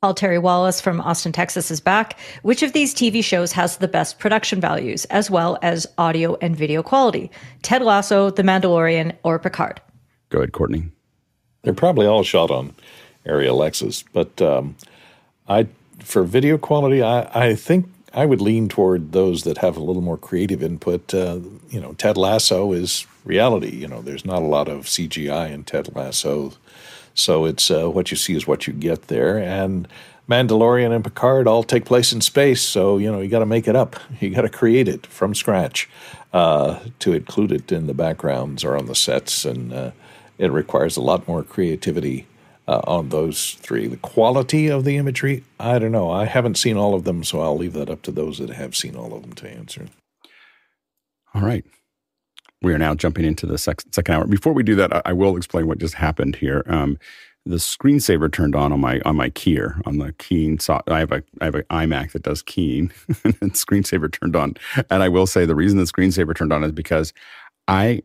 Paul 0.05 0.12
Terry 0.12 0.38
Wallace 0.38 0.82
from 0.82 1.00
Austin, 1.00 1.32
Texas 1.32 1.70
is 1.70 1.80
back. 1.80 2.18
Which 2.42 2.62
of 2.62 2.74
these 2.74 2.94
TV 2.94 3.24
shows 3.24 3.52
has 3.52 3.78
the 3.78 3.88
best 3.88 4.18
production 4.18 4.61
values, 4.61 5.07
as 5.07 5.30
well 5.30 5.57
as 5.62 5.86
audio 5.96 6.36
and 6.42 6.55
video 6.55 6.82
quality? 6.82 7.30
Ted 7.62 7.80
Lasso, 7.80 8.28
The 8.28 8.42
Mandalorian, 8.42 9.16
or 9.22 9.38
Picard? 9.38 9.80
Go 10.28 10.40
ahead, 10.40 10.52
Courtney. 10.52 10.90
They're 11.62 11.72
probably 11.72 12.07
all 12.07 12.22
shot 12.22 12.50
on 12.50 12.74
Arri 13.24 13.48
Alexas, 13.48 14.05
but 14.12 14.42
um, 14.42 14.76
I 15.48 15.68
for 16.00 16.22
video 16.22 16.59
quality, 16.59 17.02
I, 17.02 17.22
I 17.32 17.55
think 17.55 17.86
I 18.12 18.26
would 18.26 18.42
lean 18.42 18.68
toward 18.68 19.12
those 19.12 19.44
that 19.44 19.57
have 19.57 19.78
a 19.78 19.82
little 19.82 20.02
more 20.02 20.18
creative 20.18 20.62
input. 20.62 21.14
Uh, 21.14 21.38
you 21.70 21.80
know, 21.80 21.94
Ted 21.94 22.18
Lasso 22.18 22.72
is 22.72 23.07
reality. 23.24 23.74
You 23.74 23.88
know, 23.88 24.02
there's 24.02 24.26
not 24.26 24.42
a 24.42 24.46
lot 24.46 24.68
of 24.68 24.84
CGI 24.84 25.50
in 25.50 25.64
Ted 25.64 25.96
Lasso. 25.96 26.52
So 27.14 27.44
it's 27.44 27.70
uh, 27.70 27.88
what 27.88 28.10
you 28.10 28.16
see 28.16 28.34
is 28.34 28.46
what 28.46 28.66
you 28.66 28.72
get 28.72 29.08
there. 29.08 29.38
And 29.38 29.88
Mandalorian 30.28 30.94
and 30.94 31.04
Picard 31.04 31.46
all 31.46 31.62
take 31.62 31.84
place 31.84 32.12
in 32.12 32.20
space, 32.20 32.62
so 32.62 32.98
you 32.98 33.10
know 33.10 33.20
you 33.20 33.28
got 33.28 33.40
to 33.40 33.46
make 33.46 33.68
it 33.68 33.76
up. 33.76 33.96
You 34.20 34.30
got 34.30 34.42
to 34.42 34.48
create 34.48 34.88
it 34.88 35.06
from 35.06 35.34
scratch 35.34 35.88
uh, 36.32 36.80
to 37.00 37.12
include 37.12 37.52
it 37.52 37.70
in 37.70 37.86
the 37.86 37.94
backgrounds 37.94 38.64
or 38.64 38.76
on 38.76 38.86
the 38.86 38.94
sets, 38.94 39.44
and 39.44 39.72
uh, 39.72 39.90
it 40.38 40.50
requires 40.50 40.96
a 40.96 41.02
lot 41.02 41.28
more 41.28 41.42
creativity 41.42 42.26
uh, 42.66 42.80
on 42.86 43.10
those 43.10 43.54
three. 43.54 43.86
The 43.86 43.98
quality 43.98 44.68
of 44.68 44.84
the 44.84 44.96
imagery, 44.96 45.44
I 45.60 45.78
don't 45.78 45.92
know. 45.92 46.10
I 46.10 46.24
haven't 46.24 46.56
seen 46.56 46.76
all 46.76 46.94
of 46.94 47.04
them, 47.04 47.22
so 47.22 47.40
I'll 47.40 47.56
leave 47.56 47.74
that 47.74 47.90
up 47.90 48.02
to 48.02 48.12
those 48.12 48.38
that 48.38 48.50
have 48.50 48.74
seen 48.74 48.96
all 48.96 49.14
of 49.14 49.22
them 49.22 49.34
to 49.34 49.48
answer. 49.48 49.88
All 51.34 51.42
right. 51.42 51.64
We 52.64 52.72
are 52.72 52.78
now 52.78 52.94
jumping 52.94 53.26
into 53.26 53.46
the 53.46 53.58
sec- 53.58 53.82
second 53.92 54.14
hour. 54.14 54.26
Before 54.26 54.54
we 54.54 54.62
do 54.62 54.74
that, 54.76 54.92
I, 54.92 55.02
I 55.06 55.12
will 55.12 55.36
explain 55.36 55.66
what 55.66 55.78
just 55.78 55.94
happened 55.94 56.36
here. 56.36 56.64
Um, 56.66 56.98
the 57.46 57.56
screensaver 57.56 58.32
turned 58.32 58.56
on 58.56 58.72
on 58.72 58.80
my 58.80 59.00
on 59.04 59.16
my 59.16 59.28
keyer 59.28 59.80
on 59.86 59.98
the 59.98 60.14
keying. 60.14 60.58
So 60.58 60.80
I 60.86 60.98
have 60.98 61.12
a 61.12 61.22
I 61.42 61.44
have 61.44 61.54
an 61.54 61.64
iMac 61.70 62.12
that 62.12 62.22
does 62.22 62.42
keying, 62.42 62.90
and 63.24 63.52
screensaver 63.52 64.10
turned 64.10 64.34
on. 64.34 64.54
And 64.90 65.02
I 65.02 65.10
will 65.10 65.26
say 65.26 65.44
the 65.44 65.54
reason 65.54 65.78
the 65.78 65.84
screensaver 65.84 66.34
turned 66.34 66.54
on 66.54 66.64
is 66.64 66.72
because 66.72 67.12
I 67.68 68.02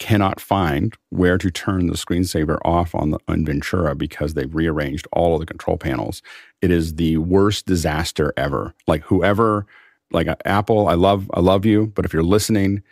cannot 0.00 0.40
find 0.40 0.94
where 1.10 1.38
to 1.38 1.50
turn 1.50 1.86
the 1.86 1.92
screensaver 1.92 2.58
off 2.64 2.94
on 2.94 3.10
the 3.10 3.20
on 3.28 3.44
Ventura 3.44 3.94
because 3.94 4.34
they've 4.34 4.52
rearranged 4.52 5.06
all 5.12 5.34
of 5.34 5.40
the 5.40 5.46
control 5.46 5.76
panels. 5.76 6.20
It 6.60 6.72
is 6.72 6.96
the 6.96 7.18
worst 7.18 7.66
disaster 7.66 8.32
ever. 8.36 8.74
Like 8.88 9.02
whoever, 9.02 9.66
like 10.10 10.26
Apple, 10.44 10.88
I 10.88 10.94
love 10.94 11.30
I 11.32 11.38
love 11.38 11.64
you, 11.64 11.92
but 11.94 12.04
if 12.04 12.12
you're 12.12 12.24
listening 12.24 12.82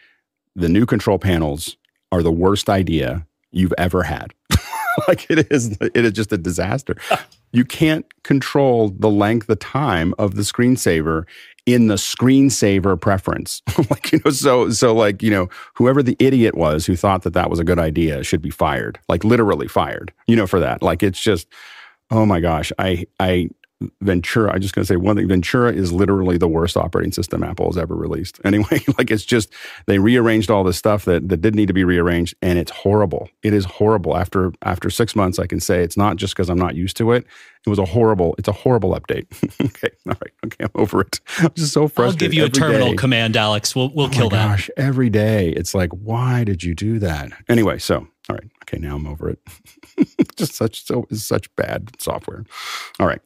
the 0.59 0.69
new 0.69 0.85
control 0.85 1.19
panels 1.19 1.77
are 2.11 2.23
the 2.23 2.33
worst 2.33 2.69
idea 2.69 3.27
you've 3.53 3.75
ever 3.79 4.03
had. 4.03 4.35
like 5.09 5.31
it 5.31 5.51
is, 5.53 5.79
it 5.81 6.05
is 6.05 6.13
just 6.13 6.33
a 6.33 6.39
disaster. 6.39 6.97
you 7.53 7.65
can't 7.65 8.05
control 8.25 8.91
the 8.91 9.09
length, 9.09 9.47
the 9.47 9.57
time 9.57 10.15
of 10.19 10.35
the 10.35 10.43
screensaver 10.43 11.25
in 11.65 11.87
the 11.87 11.95
screensaver 11.95 13.01
preference. 13.01 13.63
like 13.91 14.13
you 14.13 14.21
know, 14.25 14.31
so 14.31 14.71
so 14.71 14.95
like 14.95 15.23
you 15.23 15.31
know, 15.31 15.49
whoever 15.75 16.03
the 16.03 16.17
idiot 16.19 16.57
was 16.57 16.87
who 16.87 16.97
thought 16.97 17.23
that 17.23 17.35
that 17.35 17.51
was 17.51 17.59
a 17.59 17.65
good 17.65 17.79
idea 17.79 18.25
should 18.25 18.43
be 18.43 18.51
fired, 18.51 18.99
like 19.09 19.23
literally 19.25 19.69
fired. 19.69 20.13
You 20.27 20.37
know, 20.37 20.47
for 20.47 20.61
that. 20.61 20.83
Like 20.83 21.03
it's 21.03 21.21
just, 21.21 21.47
oh 22.11 22.27
my 22.27 22.41
gosh, 22.41 22.73
I 22.79 23.07
I 23.21 23.49
Ventura, 24.01 24.53
I'm 24.53 24.61
just 24.61 24.75
going 24.75 24.83
to 24.83 24.87
say 24.87 24.97
one 24.97 25.17
thing. 25.17 25.29
Ventura 25.29 25.73
is 25.73 25.93
literally 25.93 26.37
the 26.37 26.49
worst 26.49 26.77
operating 26.77 27.13
system 27.13 27.45
Apple 27.45 27.67
has 27.67 27.79
ever 27.79 27.95
released. 27.95 28.41
Anyway, 28.49 28.81
like 28.97 29.11
it's 29.11 29.27
just, 29.27 29.53
they 29.87 29.99
rearranged 29.99 30.51
all 30.51 30.65
this 30.65 30.79
stuff 30.79 31.05
that, 31.05 31.29
that 31.29 31.43
did 31.43 31.55
need 31.55 31.67
to 31.67 31.75
be 31.75 31.85
rearranged 31.85 32.35
and 32.41 32.59
it's 32.59 32.71
horrible. 32.71 33.29
It 33.43 33.53
is 33.53 33.67
horrible. 33.67 34.17
After, 34.17 34.53
after 34.63 34.89
six 34.89 35.15
months, 35.15 35.39
I 35.39 35.47
can 35.47 35.61
say 35.61 35.83
it's 35.83 35.99
not 35.99 36.17
just 36.17 36.35
because 36.35 36.49
I'm 36.49 36.59
not 36.59 36.75
used 36.75 36.97
to 36.97 37.13
it. 37.13 37.27
It 37.67 37.69
was 37.69 37.79
a 37.79 37.85
horrible, 37.85 38.35
it's 38.39 38.49
a 38.49 38.53
horrible 38.53 38.99
update. 38.99 39.27
okay. 39.67 39.91
All 40.07 40.15
right. 40.23 40.33
Okay. 40.47 40.65
I'm 40.65 40.71
over 40.81 41.03
it. 41.03 41.21
I'm 41.41 41.53
just 41.55 41.75
so 41.75 41.89
frustrated. 41.89 42.23
I'll 42.23 42.29
give 42.31 42.35
you 42.35 42.45
a 42.47 42.49
terminal 42.49 42.93
day. 42.93 42.97
command, 42.97 43.37
Alex. 43.37 43.77
We'll, 43.77 43.91
we'll 43.91 44.07
oh 44.07 44.11
kill 44.11 44.31
that. 44.31 44.49
gosh. 44.49 44.71
Every 44.79 45.11
day. 45.11 45.51
It's 45.51 45.75
like, 45.75 45.91
why 45.91 46.43
did 46.45 46.63
you 46.63 46.75
do 46.75 46.99
that? 47.01 47.33
Anyway. 47.51 47.79
So, 47.79 48.09
all 48.31 48.37
right. 48.37 48.51
Okay. 48.65 48.79
Now 48.79 48.97
I'm 48.97 49.07
over 49.07 49.29
it. 49.29 49.39
just 50.37 50.55
such, 50.55 50.87
so, 50.87 51.07
such 51.13 51.55
bad 51.57 51.91
software. 52.01 52.45
All 52.99 53.07
right 53.07 53.21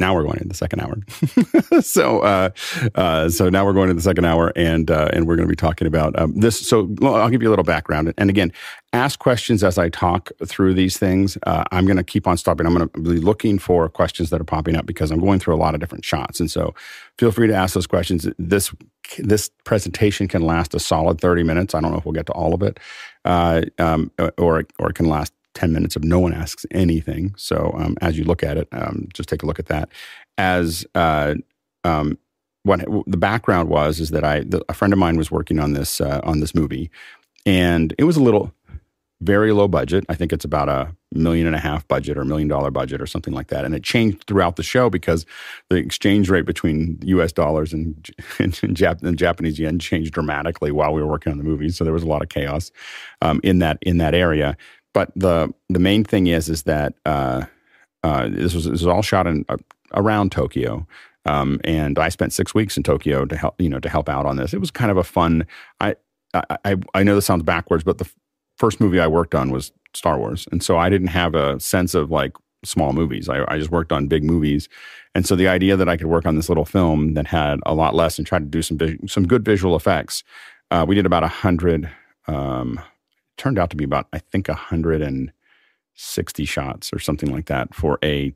now 0.00 0.14
we're 0.14 0.24
going 0.24 0.38
into 0.38 0.48
the 0.48 0.54
second 0.54 0.80
hour. 0.80 1.80
so, 1.82 2.20
uh, 2.20 2.50
uh, 2.94 3.28
so 3.28 3.48
now 3.48 3.64
we're 3.64 3.72
going 3.72 3.90
into 3.90 3.94
the 3.94 4.02
second 4.02 4.24
hour, 4.24 4.52
and 4.56 4.90
uh, 4.90 5.10
and 5.12 5.26
we're 5.26 5.36
going 5.36 5.46
to 5.46 5.52
be 5.52 5.56
talking 5.56 5.86
about 5.86 6.18
um, 6.18 6.34
this. 6.34 6.58
So, 6.66 6.92
I'll 7.02 7.28
give 7.28 7.42
you 7.42 7.48
a 7.48 7.50
little 7.50 7.64
background, 7.64 8.12
and 8.16 8.30
again, 8.30 8.52
ask 8.92 9.18
questions 9.18 9.62
as 9.62 9.78
I 9.78 9.90
talk 9.90 10.30
through 10.44 10.74
these 10.74 10.98
things. 10.98 11.38
Uh, 11.44 11.64
I'm 11.70 11.84
going 11.84 11.98
to 11.98 12.04
keep 12.04 12.26
on 12.26 12.36
stopping. 12.36 12.66
I'm 12.66 12.74
going 12.74 12.88
to 12.88 13.00
be 13.00 13.20
looking 13.20 13.58
for 13.58 13.88
questions 13.88 14.30
that 14.30 14.40
are 14.40 14.44
popping 14.44 14.76
up 14.76 14.86
because 14.86 15.10
I'm 15.10 15.20
going 15.20 15.38
through 15.38 15.54
a 15.54 15.58
lot 15.58 15.74
of 15.74 15.80
different 15.80 16.04
shots, 16.04 16.40
and 16.40 16.50
so 16.50 16.74
feel 17.18 17.30
free 17.30 17.46
to 17.46 17.54
ask 17.54 17.74
those 17.74 17.86
questions. 17.86 18.26
This 18.38 18.74
this 19.18 19.50
presentation 19.64 20.28
can 20.28 20.42
last 20.42 20.74
a 20.74 20.78
solid 20.78 21.20
30 21.20 21.42
minutes. 21.42 21.74
I 21.74 21.80
don't 21.80 21.92
know 21.92 21.98
if 21.98 22.04
we'll 22.04 22.12
get 22.12 22.26
to 22.26 22.32
all 22.32 22.54
of 22.54 22.62
it, 22.62 22.80
uh, 23.24 23.62
um, 23.78 24.10
or 24.18 24.64
or 24.78 24.90
it 24.90 24.94
can 24.94 25.06
last 25.06 25.32
10 25.54 25.72
minutes 25.72 25.96
of 25.96 26.04
no 26.04 26.18
one 26.18 26.32
asks 26.32 26.64
anything. 26.70 27.34
So 27.36 27.74
um, 27.76 27.96
as 28.00 28.18
you 28.18 28.24
look 28.24 28.42
at 28.42 28.56
it, 28.56 28.68
um, 28.72 29.08
just 29.12 29.28
take 29.28 29.42
a 29.42 29.46
look 29.46 29.58
at 29.58 29.66
that. 29.66 29.88
As 30.38 30.84
uh, 30.94 31.34
um, 31.84 32.18
what 32.62 32.80
the 33.06 33.16
background 33.16 33.68
was 33.68 34.00
is 34.00 34.10
that 34.10 34.24
I 34.24 34.40
the, 34.40 34.64
a 34.68 34.74
friend 34.74 34.92
of 34.92 34.98
mine 34.98 35.16
was 35.16 35.30
working 35.30 35.58
on 35.58 35.72
this 35.72 36.00
uh, 36.00 36.20
on 36.24 36.40
this 36.40 36.54
movie, 36.54 36.90
and 37.46 37.94
it 37.98 38.04
was 38.04 38.16
a 38.16 38.22
little 38.22 38.52
very 39.22 39.52
low 39.52 39.68
budget. 39.68 40.04
I 40.08 40.14
think 40.14 40.32
it's 40.32 40.44
about 40.44 40.68
a 40.68 40.94
million 41.12 41.46
and 41.46 41.54
a 41.54 41.58
half 41.58 41.86
budget 41.88 42.16
or 42.16 42.22
a 42.22 42.26
million 42.26 42.48
dollar 42.48 42.70
budget 42.70 43.02
or 43.02 43.06
something 43.06 43.34
like 43.34 43.48
that. 43.48 43.64
And 43.64 43.74
it 43.74 43.82
changed 43.82 44.24
throughout 44.26 44.56
the 44.56 44.62
show 44.62 44.88
because 44.88 45.26
the 45.68 45.76
exchange 45.76 46.30
rate 46.30 46.46
between 46.46 46.98
U.S. 47.04 47.32
dollars 47.32 47.72
and, 47.72 48.08
and, 48.38 48.58
and, 48.62 48.76
Jap- 48.76 49.02
and 49.02 49.18
Japanese 49.18 49.58
yen 49.58 49.78
changed 49.78 50.12
dramatically 50.12 50.70
while 50.70 50.92
we 50.92 51.02
were 51.02 51.08
working 51.08 51.32
on 51.32 51.38
the 51.38 51.44
movie. 51.44 51.68
So 51.68 51.84
there 51.84 51.92
was 51.92 52.02
a 52.02 52.08
lot 52.08 52.22
of 52.22 52.28
chaos 52.30 52.70
um, 53.20 53.40
in 53.42 53.58
that 53.58 53.78
in 53.82 53.98
that 53.98 54.14
area. 54.14 54.56
But 54.92 55.12
the 55.14 55.52
the 55.68 55.78
main 55.78 56.04
thing 56.04 56.26
is 56.26 56.48
is 56.48 56.64
that 56.64 56.94
uh, 57.06 57.44
uh, 58.02 58.28
this 58.28 58.54
was 58.54 58.64
this 58.64 58.72
was 58.72 58.86
all 58.86 59.02
shot 59.02 59.26
in 59.26 59.44
uh, 59.48 59.56
around 59.94 60.32
Tokyo. 60.32 60.86
Um, 61.26 61.60
and 61.64 61.98
I 61.98 62.08
spent 62.08 62.32
six 62.32 62.54
weeks 62.54 62.76
in 62.76 62.82
Tokyo 62.82 63.24
to 63.26 63.36
help, 63.36 63.60
you 63.60 63.68
know, 63.68 63.80
to 63.80 63.88
help 63.88 64.08
out 64.08 64.26
on 64.26 64.36
this. 64.36 64.54
It 64.54 64.58
was 64.58 64.70
kind 64.70 64.90
of 64.90 64.96
a 64.96 65.04
fun. 65.04 65.46
I, 65.80 65.94
I, 66.32 66.76
I 66.94 67.02
know 67.02 67.14
this 67.14 67.26
sounds 67.26 67.42
backwards, 67.42 67.84
but 67.84 67.98
the 67.98 68.06
f- 68.06 68.16
first 68.56 68.80
movie 68.80 69.00
I 69.00 69.06
worked 69.06 69.34
on 69.34 69.50
was 69.50 69.70
Star 69.94 70.18
Wars, 70.18 70.46
and 70.50 70.62
so 70.62 70.78
I 70.78 70.88
didn't 70.88 71.08
have 71.08 71.34
a 71.34 71.60
sense 71.60 71.94
of 71.94 72.10
like 72.10 72.32
small 72.64 72.92
movies. 72.92 73.28
I, 73.28 73.44
I 73.48 73.58
just 73.58 73.70
worked 73.70 73.92
on 73.92 74.06
big 74.06 74.24
movies, 74.24 74.68
and 75.14 75.26
so 75.26 75.36
the 75.36 75.48
idea 75.48 75.76
that 75.76 75.88
I 75.88 75.96
could 75.96 76.06
work 76.06 76.24
on 76.24 76.36
this 76.36 76.48
little 76.48 76.64
film 76.64 77.14
that 77.14 77.26
had 77.26 77.60
a 77.66 77.74
lot 77.74 77.94
less 77.94 78.16
and 78.16 78.26
try 78.26 78.38
to 78.38 78.44
do 78.44 78.62
some 78.62 78.78
some 79.06 79.26
good 79.26 79.44
visual 79.44 79.76
effects. 79.76 80.24
Uh, 80.70 80.84
we 80.88 80.94
did 80.94 81.04
about 81.04 81.24
a 81.24 81.28
hundred 81.28 81.90
um, 82.28 82.80
turned 83.40 83.58
out 83.58 83.70
to 83.70 83.76
be 83.76 83.84
about, 83.84 84.06
I 84.12 84.18
think, 84.18 84.48
160 84.48 86.44
shots 86.44 86.92
or 86.92 86.98
something 86.98 87.32
like 87.32 87.46
that 87.46 87.74
for 87.74 87.98
a 88.04 88.34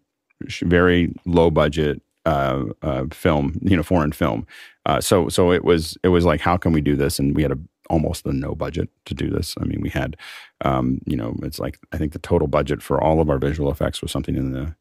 very 0.63 1.15
low 1.27 1.51
budget 1.51 2.01
uh, 2.25 2.65
uh, 2.81 3.05
film, 3.13 3.59
you 3.61 3.77
know, 3.77 3.83
foreign 3.83 4.13
film. 4.13 4.47
Uh, 4.87 5.03
so, 5.03 5.29
so 5.29 5.53
it 5.53 5.63
was, 5.63 5.99
it 6.03 6.09
was 6.09 6.25
like, 6.25 6.41
how 6.41 6.57
can 6.57 6.73
we 6.73 6.81
do 6.81 6.97
this? 6.97 7.19
And 7.19 7.37
we 7.37 7.43
had 7.43 7.53
a, 7.53 7.59
almost 7.91 8.25
a 8.25 8.33
no 8.33 8.55
budget 8.55 8.89
to 9.05 9.13
do 9.13 9.29
this. 9.29 9.55
I 9.61 9.65
mean, 9.65 9.83
we 9.83 9.91
had, 9.91 10.17
um, 10.63 11.03
you 11.05 11.17
know, 11.19 11.37
it's 11.43 11.59
like, 11.59 11.79
I 11.93 11.99
think 11.99 12.15
the 12.15 12.19
total 12.19 12.49
budget 12.49 12.83
for 12.83 12.99
all 12.99 13.21
of 13.21 13.29
our 13.29 13.39
visual 13.39 13.71
effects 13.71 14.01
was 14.01 14.11
something 14.11 14.37
in 14.37 14.53
the, 14.53 14.75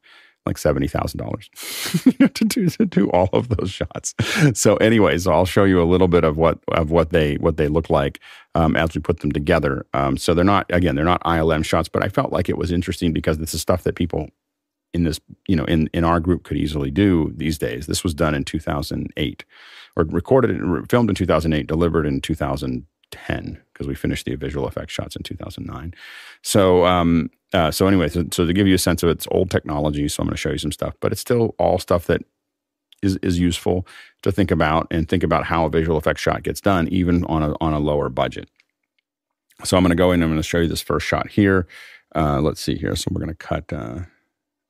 like 0.46 0.58
seventy 0.58 0.88
thousand 0.88 1.18
dollars 1.18 1.48
to 2.34 2.44
do 2.44 2.68
to 2.68 2.84
do 2.86 3.10
all 3.10 3.30
of 3.32 3.48
those 3.48 3.70
shots. 3.70 4.14
So, 4.54 4.76
anyways, 4.76 5.26
I'll 5.26 5.46
show 5.46 5.64
you 5.64 5.82
a 5.82 5.84
little 5.84 6.08
bit 6.08 6.24
of 6.24 6.36
what 6.36 6.58
of 6.68 6.90
what 6.90 7.10
they 7.10 7.36
what 7.36 7.56
they 7.56 7.68
look 7.68 7.90
like 7.90 8.20
um, 8.54 8.76
as 8.76 8.94
we 8.94 9.00
put 9.00 9.20
them 9.20 9.32
together. 9.32 9.86
Um, 9.94 10.16
so 10.16 10.34
they're 10.34 10.44
not 10.44 10.66
again 10.70 10.94
they're 10.94 11.04
not 11.04 11.22
ILM 11.24 11.64
shots, 11.64 11.88
but 11.88 12.04
I 12.04 12.08
felt 12.08 12.32
like 12.32 12.48
it 12.48 12.58
was 12.58 12.72
interesting 12.72 13.12
because 13.12 13.38
this 13.38 13.54
is 13.54 13.60
stuff 13.60 13.82
that 13.84 13.96
people 13.96 14.28
in 14.92 15.04
this 15.04 15.20
you 15.48 15.56
know 15.56 15.64
in 15.64 15.88
in 15.92 16.04
our 16.04 16.20
group 16.20 16.44
could 16.44 16.56
easily 16.56 16.90
do 16.90 17.32
these 17.36 17.58
days. 17.58 17.86
This 17.86 18.04
was 18.04 18.14
done 18.14 18.34
in 18.34 18.44
two 18.44 18.60
thousand 18.60 19.12
eight, 19.16 19.44
or 19.96 20.04
recorded 20.04 20.50
and 20.50 20.88
filmed 20.90 21.10
in 21.10 21.16
two 21.16 21.26
thousand 21.26 21.52
eight, 21.54 21.66
delivered 21.66 22.06
in 22.06 22.20
two 22.20 22.34
thousand 22.34 22.86
ten 23.10 23.63
because 23.74 23.86
we 23.86 23.94
finished 23.94 24.24
the 24.24 24.36
visual 24.36 24.66
effects 24.66 24.94
shots 24.94 25.16
in 25.16 25.22
two 25.22 25.36
thousand 25.36 25.66
nine. 25.66 25.92
So 26.42 26.86
um, 26.86 27.30
uh, 27.52 27.70
so 27.70 27.86
anyway, 27.86 28.08
so, 28.08 28.24
so, 28.32 28.46
to 28.46 28.52
give 28.52 28.66
you 28.66 28.74
a 28.74 28.78
sense 28.78 29.02
of 29.02 29.08
its 29.08 29.28
old 29.30 29.50
technology, 29.50 30.08
so 30.08 30.22
I'm 30.22 30.26
going 30.26 30.34
to 30.34 30.40
show 30.40 30.50
you 30.50 30.58
some 30.58 30.72
stuff, 30.72 30.94
but 31.00 31.12
it's 31.12 31.20
still 31.20 31.54
all 31.58 31.78
stuff 31.78 32.06
that 32.06 32.22
is, 33.00 33.16
is 33.22 33.38
useful 33.38 33.86
to 34.22 34.32
think 34.32 34.50
about 34.50 34.88
and 34.90 35.08
think 35.08 35.22
about 35.22 35.44
how 35.44 35.66
a 35.66 35.70
visual 35.70 35.96
effects 35.96 36.20
shot 36.20 36.42
gets 36.42 36.60
done, 36.60 36.88
even 36.88 37.24
on 37.26 37.42
a, 37.42 37.54
on 37.60 37.72
a 37.72 37.78
lower 37.78 38.08
budget. 38.08 38.48
So 39.62 39.76
I'm 39.76 39.84
going 39.84 39.90
to 39.90 39.96
go 39.96 40.10
in 40.10 40.20
I'm 40.20 40.30
going 40.30 40.42
to 40.42 40.42
show 40.42 40.58
you 40.58 40.68
this 40.68 40.82
first 40.82 41.06
shot 41.06 41.30
here. 41.30 41.68
Uh, 42.16 42.40
let's 42.40 42.60
see 42.60 42.74
here. 42.74 42.96
So 42.96 43.08
we're 43.12 43.20
going 43.20 43.28
to 43.28 43.34
cut. 43.36 43.72
Uh, 43.72 44.00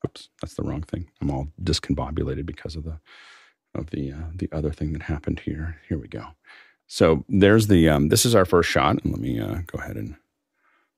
oops, 0.04 0.28
that's 0.42 0.54
the 0.54 0.62
wrong 0.62 0.82
thing. 0.82 1.08
I'm 1.22 1.30
all 1.30 1.48
discombobulated 1.62 2.44
because 2.44 2.76
of 2.76 2.84
the 2.84 3.00
of 3.74 3.90
the 3.90 4.12
uh, 4.12 4.30
the 4.34 4.48
other 4.52 4.72
thing 4.72 4.92
that 4.92 5.02
happened 5.02 5.40
here. 5.40 5.80
Here 5.88 5.98
we 5.98 6.08
go. 6.08 6.26
So 6.86 7.24
there's 7.28 7.66
the. 7.66 7.88
Um, 7.88 8.08
this 8.08 8.24
is 8.26 8.34
our 8.34 8.44
first 8.44 8.70
shot, 8.70 9.02
and 9.02 9.12
let 9.12 9.20
me 9.20 9.40
uh, 9.40 9.62
go 9.66 9.78
ahead 9.78 9.96
and 9.96 10.16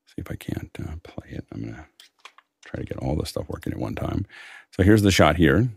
see 0.07 0.15
if 0.17 0.29
I 0.29 0.35
can't 0.35 0.71
uh, 0.79 0.95
play 1.03 1.29
it. 1.31 1.45
I'm 1.51 1.61
going 1.61 1.75
to 1.75 1.85
try 2.65 2.79
to 2.79 2.85
get 2.85 2.97
all 2.97 3.15
this 3.15 3.29
stuff 3.29 3.47
working 3.49 3.73
at 3.73 3.79
one 3.79 3.95
time. 3.95 4.25
So 4.71 4.83
here's 4.83 5.01
the 5.01 5.11
shot 5.11 5.37
here. 5.37 5.69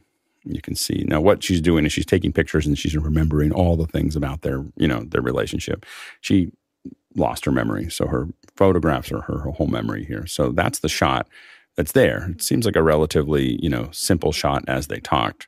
You 0.45 0.61
can 0.61 0.75
see 0.75 1.05
now 1.07 1.21
what 1.21 1.43
she's 1.43 1.61
doing 1.61 1.85
is 1.85 1.93
she's 1.93 2.07
taking 2.07 2.33
pictures 2.33 2.67
and 2.67 2.79
she's 2.79 2.97
remembering 2.97 3.53
all 3.53 3.77
the 3.77 3.87
things 3.87 4.17
about 4.17 4.41
their, 4.41 4.65
you 4.77 4.89
know, 4.89 5.01
their 5.05 5.21
relationship. 5.21 5.85
She 6.21 6.51
lost 7.15 7.45
her 7.45 7.53
memory, 7.53 7.91
so 7.91 8.07
her 8.07 8.29
photographs 8.57 9.13
are 9.13 9.21
her, 9.23 9.39
her 9.41 9.51
whole 9.51 9.67
memory 9.67 10.05
here. 10.05 10.27
So 10.27 10.51
that's 10.51 10.79
the 10.79 10.89
shot 10.89 11.29
that's 11.77 11.93
there. 11.93 12.31
It 12.31 12.43
seems 12.43 12.65
like 12.65 12.77
a 12.77 12.83
relatively, 12.83 13.59
you 13.63 13.69
know, 13.69 13.89
simple 13.93 14.33
shot 14.33 14.65
as 14.67 14.87
they 14.87 14.99
talked. 15.01 15.47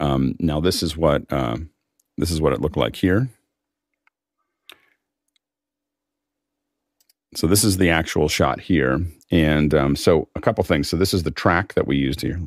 Um, 0.00 0.34
now 0.40 0.60
this 0.60 0.82
is 0.82 0.96
what 0.96 1.32
uh, 1.32 1.58
this 2.18 2.30
is 2.30 2.40
what 2.40 2.52
it 2.52 2.60
looked 2.60 2.76
like 2.76 2.96
here. 2.96 3.28
So 7.34 7.46
this 7.46 7.64
is 7.64 7.78
the 7.78 7.88
actual 7.88 8.28
shot 8.28 8.60
here, 8.60 9.00
and 9.30 9.74
um, 9.74 9.96
so 9.96 10.28
a 10.36 10.40
couple 10.40 10.62
things. 10.64 10.88
So 10.88 10.96
this 10.96 11.14
is 11.14 11.22
the 11.22 11.30
track 11.30 11.74
that 11.74 11.86
we 11.86 11.96
used 11.96 12.20
here. 12.20 12.40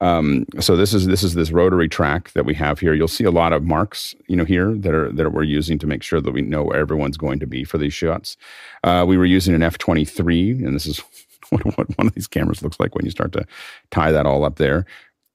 Um, 0.00 0.46
so 0.60 0.76
this 0.76 0.94
is 0.94 1.06
this 1.06 1.22
is 1.22 1.34
this 1.34 1.50
rotary 1.50 1.88
track 1.88 2.32
that 2.32 2.44
we 2.44 2.54
have 2.54 2.78
here. 2.78 2.94
You'll 2.94 3.08
see 3.08 3.24
a 3.24 3.30
lot 3.30 3.52
of 3.52 3.64
marks, 3.64 4.14
you 4.28 4.36
know, 4.36 4.44
here 4.44 4.74
that 4.74 4.94
are 4.94 5.10
that 5.10 5.32
we're 5.32 5.42
using 5.42 5.78
to 5.78 5.86
make 5.86 6.02
sure 6.02 6.20
that 6.20 6.30
we 6.30 6.42
know 6.42 6.62
where 6.62 6.78
everyone's 6.78 7.16
going 7.16 7.40
to 7.40 7.46
be 7.46 7.64
for 7.64 7.78
these 7.78 7.94
shots. 7.94 8.36
Uh, 8.84 9.04
we 9.08 9.16
were 9.16 9.24
using 9.24 9.54
an 9.54 9.62
F 9.62 9.78
twenty 9.78 10.04
three, 10.04 10.50
and 10.50 10.74
this 10.74 10.86
is 10.86 11.02
what, 11.50 11.64
what 11.76 11.98
one 11.98 12.06
of 12.06 12.14
these 12.14 12.28
cameras 12.28 12.62
looks 12.62 12.78
like 12.78 12.94
when 12.94 13.04
you 13.04 13.10
start 13.10 13.32
to 13.32 13.44
tie 13.90 14.12
that 14.12 14.26
all 14.26 14.44
up 14.44 14.56
there. 14.56 14.86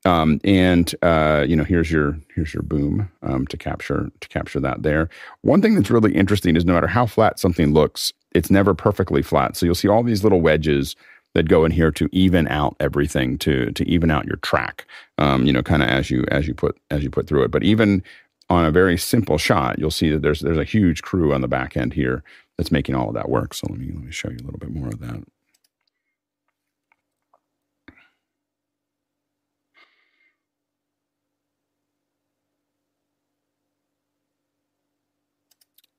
Um, 0.06 0.42
and 0.44 0.94
uh, 1.02 1.46
you 1.48 1.56
know, 1.56 1.64
here's 1.64 1.92
your 1.92 2.18
here's 2.36 2.54
your 2.54 2.64
boom 2.64 3.10
um, 3.22 3.48
to 3.48 3.58
capture 3.58 4.12
to 4.20 4.28
capture 4.28 4.60
that 4.60 4.84
there. 4.84 5.10
One 5.42 5.62
thing 5.62 5.76
that's 5.76 5.90
really 5.90 6.14
interesting 6.14 6.56
is 6.56 6.66
no 6.66 6.74
matter 6.74 6.88
how 6.88 7.06
flat 7.06 7.40
something 7.40 7.74
looks, 7.74 8.12
it's 8.34 8.52
never 8.52 8.74
perfectly 8.74 9.22
flat. 9.22 9.56
So 9.56 9.66
you'll 9.66 9.76
see 9.76 9.88
all 9.88 10.04
these 10.04 10.24
little 10.24 10.42
wedges 10.42 10.96
that 11.36 11.48
go 11.50 11.66
in 11.66 11.72
here 11.72 11.92
to 11.92 12.10
even 12.12 12.48
out 12.50 12.76
everything 12.80 13.38
to 13.40 13.72
to 13.72 13.88
even 13.88 14.12
out 14.12 14.26
your 14.26 14.38
track. 14.38 14.86
Um, 15.18 15.46
you 15.46 15.54
know, 15.54 15.64
kind 15.64 15.82
of 15.84 15.90
as 15.90 16.12
you 16.12 16.26
as 16.30 16.48
you 16.48 16.54
put 16.54 16.78
as 16.92 17.04
you 17.04 17.10
put 17.10 17.28
through 17.28 17.44
it. 17.44 17.52
But 17.52 17.64
even 17.64 18.04
on 18.50 18.66
a 18.66 18.72
very 18.72 18.98
simple 18.98 19.38
shot, 19.38 19.80
you'll 19.80 19.92
see 19.92 20.10
that 20.12 20.22
there's 20.22 20.42
there's 20.42 20.58
a 20.58 20.64
huge 20.66 21.02
crew 21.02 21.34
on 21.34 21.42
the 21.42 21.48
back 21.48 21.78
end 21.78 21.94
here 21.94 22.24
that's 22.58 22.72
making 22.72 22.96
all 22.96 23.08
of 23.08 23.16
that 23.16 23.30
work. 23.30 23.54
So 23.54 23.68
let 23.70 23.80
me 23.80 23.92
let 23.94 24.04
me 24.04 24.12
show 24.12 24.30
you 24.30 24.38
a 24.38 24.46
little 24.46 24.60
bit 24.60 24.72
more 24.72 24.90
of 24.90 25.00
that. 25.00 25.24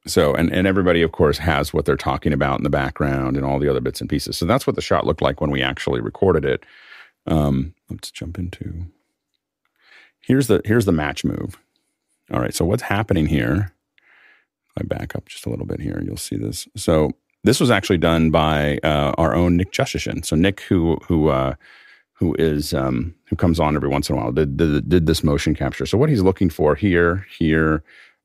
So, 0.07 0.35
and, 0.35 0.53
and 0.53 0.67
everybody, 0.67 1.01
of 1.03 1.13
course, 1.13 1.39
has 1.39 1.73
what 1.73 1.87
they're 1.87 1.97
talking 1.97 2.33
about 2.33 2.59
in 2.59 2.65
the 2.65 2.71
background 2.71 3.37
and 3.37 3.47
all 3.47 3.59
the 3.59 3.69
other 3.69 3.81
bits 3.81 4.01
and 4.01 4.11
pieces. 4.11 4.37
So 4.37 4.45
that's 4.45 4.67
what 4.67 4.77
the 4.77 4.83
shot 4.83 5.07
looked 5.07 5.23
like 5.23 5.41
when 5.41 5.51
we 5.51 5.63
actually 5.63 6.01
recorded 6.01 6.45
it. 6.45 6.65
Um, 7.27 7.75
let's 7.89 8.11
jump 8.11 8.39
into 8.39 8.87
here's 10.27 10.47
the 10.47 10.61
here's 10.65 10.85
the 10.85 10.93
match 10.93 11.25
move. 11.25 11.59
All 12.33 12.41
right, 12.41 12.55
so 12.55 12.65
what's 12.65 12.83
happening 12.83 13.27
here? 13.27 13.73
I 14.79 14.83
back 14.83 15.15
up 15.15 15.27
just 15.27 15.47
a 15.47 15.51
little 15.51 15.67
bit 15.67 15.81
here, 15.81 16.03
you'll 16.05 16.17
see 16.17 16.37
this. 16.37 16.67
So 16.77 17.13
this 17.45 17.61
was 17.61 17.71
actually 17.71 17.99
done 17.99 18.31
by 18.31 18.79
uh, 18.83 19.13
our 19.19 19.35
own 19.35 19.57
Nick 19.57 19.73
Jushishin. 19.73 20.25
So 20.25 20.35
Nick, 20.35 20.61
who 20.61 20.97
who 21.07 21.29
uh, 21.29 21.55
who 22.15 22.35
is 22.39 22.75
um, 22.75 23.15
who 23.27 23.37
comes 23.37 23.61
on 23.61 23.77
every 23.77 23.89
once 23.89 24.09
in 24.09 24.17
a 24.17 24.19
while, 24.19 24.33
did, 24.33 24.57
did 24.57 24.89
did 24.89 25.07
this 25.07 25.23
motion 25.23 25.55
capture. 25.55 25.87
So 25.87 25.99
what 25.99 26.09
he's 26.09 26.23
looking 26.23 26.51
for 26.51 26.75
here, 26.75 27.27
here, 27.39 27.85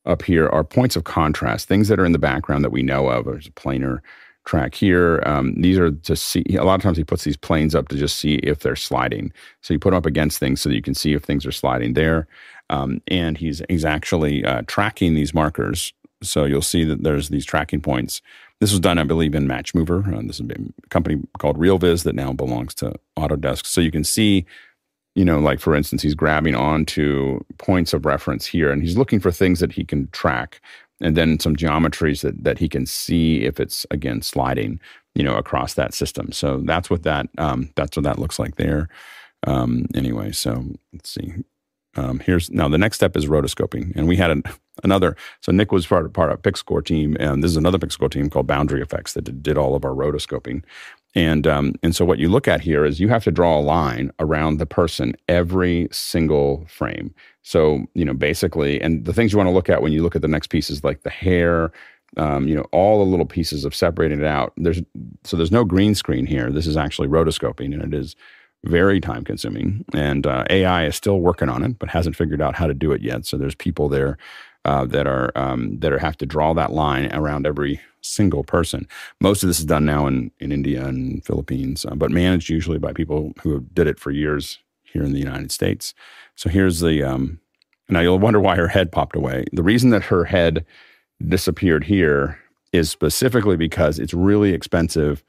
up 0.10 0.24
here 0.24 0.50
are 0.50 0.64
points 0.64 0.96
of 0.96 1.04
contrast, 1.04 1.68
things 1.68 1.88
that 1.88 2.00
are 2.00 2.06
in 2.06 2.12
the 2.12 2.20
background 2.20 2.64
that 2.64 2.72
we 2.72 2.84
know 2.84 3.08
of. 3.08 3.26
There's 3.26 3.48
a 3.48 3.52
planar 3.52 4.00
track 4.46 4.74
here. 4.74 5.22
Um, 5.26 5.54
these 5.62 5.78
are 5.78 5.92
to 5.92 6.16
see. 6.16 6.44
A 6.58 6.64
lot 6.64 6.76
of 6.76 6.82
times 6.82 6.98
he 6.98 7.04
puts 7.04 7.24
these 7.24 7.38
planes 7.38 7.76
up 7.76 7.88
to 7.90 7.96
just 7.96 8.18
see 8.18 8.36
if 8.36 8.60
they're 8.60 8.76
sliding. 8.76 9.32
So 9.62 9.74
you 9.74 9.80
put 9.80 9.92
them 9.92 9.98
up 9.98 10.06
against 10.06 10.40
things 10.40 10.62
so 10.62 10.70
that 10.70 10.76
you 10.76 10.82
can 10.82 10.96
see 10.96 11.14
if 11.14 11.24
things 11.24 11.46
are 11.46 11.52
sliding 11.52 11.94
there. 11.94 12.28
Um, 12.70 13.02
and 13.08 13.38
he's 13.38 13.62
he's 13.70 13.86
actually 13.86 14.44
uh, 14.44 14.64
tracking 14.68 15.14
these 15.14 15.34
markers. 15.34 15.94
So 16.22 16.46
you'll 16.46 16.62
see 16.62 16.84
that 16.84 17.04
there's 17.04 17.30
these 17.30 17.46
tracking 17.46 17.82
points. 17.82 18.22
This 18.60 18.72
was 18.72 18.80
done, 18.82 18.98
I 18.98 19.04
believe, 19.04 19.36
in 19.36 19.48
Matchmover. 19.48 20.06
Uh, 20.14 20.22
this 20.26 20.40
is 20.40 20.50
a 20.50 20.90
company 20.90 21.22
called 21.38 21.58
RealViz 21.58 22.04
that 22.04 22.16
now 22.16 22.34
belongs 22.34 22.74
to 22.76 22.94
Autodesk. 23.18 23.66
So 23.66 23.80
you 23.80 23.92
can 23.92 24.04
see 24.04 24.46
you 25.16 25.26
know, 25.26 25.40
like 25.40 25.60
for 25.60 25.76
instance, 25.76 26.02
he's 26.02 26.16
grabbing 26.16 26.56
onto 26.56 27.40
points 27.58 27.94
of 27.94 28.06
reference 28.06 28.46
here 28.46 28.72
and 28.72 28.82
he's 28.82 28.98
looking 28.98 29.20
for 29.20 29.32
things 29.32 29.60
that 29.60 29.72
he 29.72 29.84
can 29.84 30.08
track 30.12 30.62
and 31.02 31.16
then 31.16 31.40
some 31.40 31.56
geometries 31.56 32.22
that, 32.22 32.44
that 32.44 32.60
he 32.60 32.68
can 32.68 32.86
see 32.86 33.44
if 33.44 33.60
it's 33.60 33.86
again 33.92 34.22
sliding, 34.22 34.80
you 35.16 35.24
know, 35.24 35.36
across 35.36 35.74
that 35.76 35.94
system. 35.94 36.32
So 36.32 36.62
that's 36.66 36.90
what 36.90 37.04
that 37.04 37.28
um, 37.38 37.72
that's 37.76 37.98
what 37.98 38.04
that 38.04 38.20
looks 38.20 38.40
like 38.40 38.56
there. 38.56 38.90
Um, 39.48 39.86
anyway, 39.96 40.32
so 40.32 40.66
let's 40.94 41.10
see. 41.10 41.34
Um, 41.96 42.20
here's 42.20 42.52
now 42.52 42.68
the 42.70 42.78
next 42.78 42.98
step 42.98 43.18
is 43.18 43.26
rotoscoping, 43.26 43.96
and 43.96 44.08
we 44.08 44.16
had 44.16 44.32
an, 44.32 44.44
another. 44.84 45.16
So 45.42 45.52
Nick 45.52 45.72
was 45.72 45.88
part 45.88 46.06
of 46.06 46.14
part 46.14 46.32
of 46.32 46.42
PixelCorps 46.42 46.86
team, 46.86 47.18
and 47.20 47.44
this 47.44 47.52
is 47.52 47.58
another 47.58 47.78
PixelCorps 47.80 48.12
team 48.12 48.30
called 48.30 48.48
Boundary 48.48 48.82
Effects 48.82 49.14
that 49.14 49.24
did, 49.24 49.42
did 49.42 49.58
all 49.58 49.76
of 49.76 49.86
our 49.86 49.92
rotoscoping. 49.92 50.64
And 51.16 51.48
um, 51.48 51.74
and 51.82 51.96
so 51.96 52.06
what 52.06 52.20
you 52.20 52.30
look 52.30 52.48
at 52.48 52.62
here 52.62 52.86
is 52.86 53.00
you 53.00 53.10
have 53.10 53.24
to 53.24 53.32
draw 53.32 53.58
a 53.58 53.62
line 53.62 54.12
around 54.20 54.58
the 54.58 54.66
person 54.66 55.16
every 55.28 55.88
single 55.92 56.66
frame. 56.68 57.14
So 57.42 57.86
you 57.96 58.06
know 58.06 58.14
basically, 58.14 58.80
and 58.80 59.06
the 59.06 59.14
things 59.14 59.32
you 59.32 59.38
want 59.38 59.48
to 59.48 59.54
look 59.54 59.70
at 59.70 59.82
when 59.82 59.92
you 59.92 60.04
look 60.04 60.16
at 60.16 60.22
the 60.22 60.28
next 60.28 60.48
piece 60.48 60.70
is 60.70 60.84
like 60.84 61.02
the 61.02 61.10
hair, 61.10 61.72
um, 62.18 62.48
you 62.48 62.56
know, 62.56 62.66
all 62.72 63.00
the 63.04 63.10
little 63.10 63.26
pieces 63.26 63.66
of 63.66 63.74
separating 63.74 64.20
it 64.20 64.26
out. 64.26 64.54
There's 64.58 64.82
so 65.24 65.36
there's 65.36 65.52
no 65.52 65.66
green 65.66 65.96
screen 65.96 66.28
here. 66.28 66.52
This 66.52 66.68
is 66.68 66.78
actually 66.78 67.08
rotoscoping, 67.08 67.74
and 67.74 67.82
it 67.82 67.98
is 67.98 68.16
very 68.66 69.00
time 69.00 69.24
consuming. 69.24 69.86
And 69.94 70.28
uh, 70.28 70.44
AI 70.50 70.86
is 70.86 70.96
still 70.96 71.22
working 71.22 71.50
on 71.50 71.64
it, 71.64 71.80
but 71.80 71.90
hasn't 71.90 72.16
figured 72.16 72.42
out 72.42 72.56
how 72.56 72.68
to 72.68 72.74
do 72.74 72.92
it 72.92 73.02
yet. 73.02 73.26
So 73.26 73.38
there's 73.38 73.56
people 73.56 73.90
there 73.90 74.18
uh, 74.66 74.86
that 74.86 75.08
are 75.08 75.32
um, 75.36 75.80
that 75.80 75.94
are 75.94 76.00
have 76.00 76.18
to 76.18 76.26
draw 76.26 76.54
that 76.54 76.72
line 76.72 77.14
around 77.14 77.48
every 77.48 77.80
single 78.02 78.44
person. 78.44 78.88
Most 79.20 79.44
of 79.44 79.48
this 79.48 79.60
is 79.60 79.66
done 79.66 79.86
now 79.86 80.08
in, 80.08 80.32
in 80.40 80.52
India 80.52 80.86
and 80.86 81.24
Philippines, 81.26 81.86
uh, 81.86 81.96
but 81.96 82.12
managed 82.12 82.50
usually 82.50 82.78
by 82.78 82.94
people 82.94 83.34
who 83.42 83.62
did 83.74 83.88
it 83.88 84.00
for 84.00 84.12
years 84.12 84.60
here 84.84 85.04
in 85.04 85.14
the 85.14 85.20
United 85.20 85.52
States. 85.52 85.94
So 86.36 86.50
here's 86.50 86.80
the, 86.80 87.04
um, 87.04 87.40
now 87.90 88.00
you'll 88.00 88.20
wonder 88.20 88.40
why 88.40 88.56
her 88.56 88.68
head 88.68 88.92
popped 88.92 89.16
away. 89.16 89.46
The 89.52 89.64
reason 89.64 89.90
that 89.90 90.04
her 90.04 90.24
head 90.24 90.66
disappeared 91.28 91.84
here 91.84 92.40
is 92.72 92.90
specifically 92.90 93.58
because 93.58 94.00
it's 94.00 94.14
really 94.14 94.54
expensive 94.54 95.24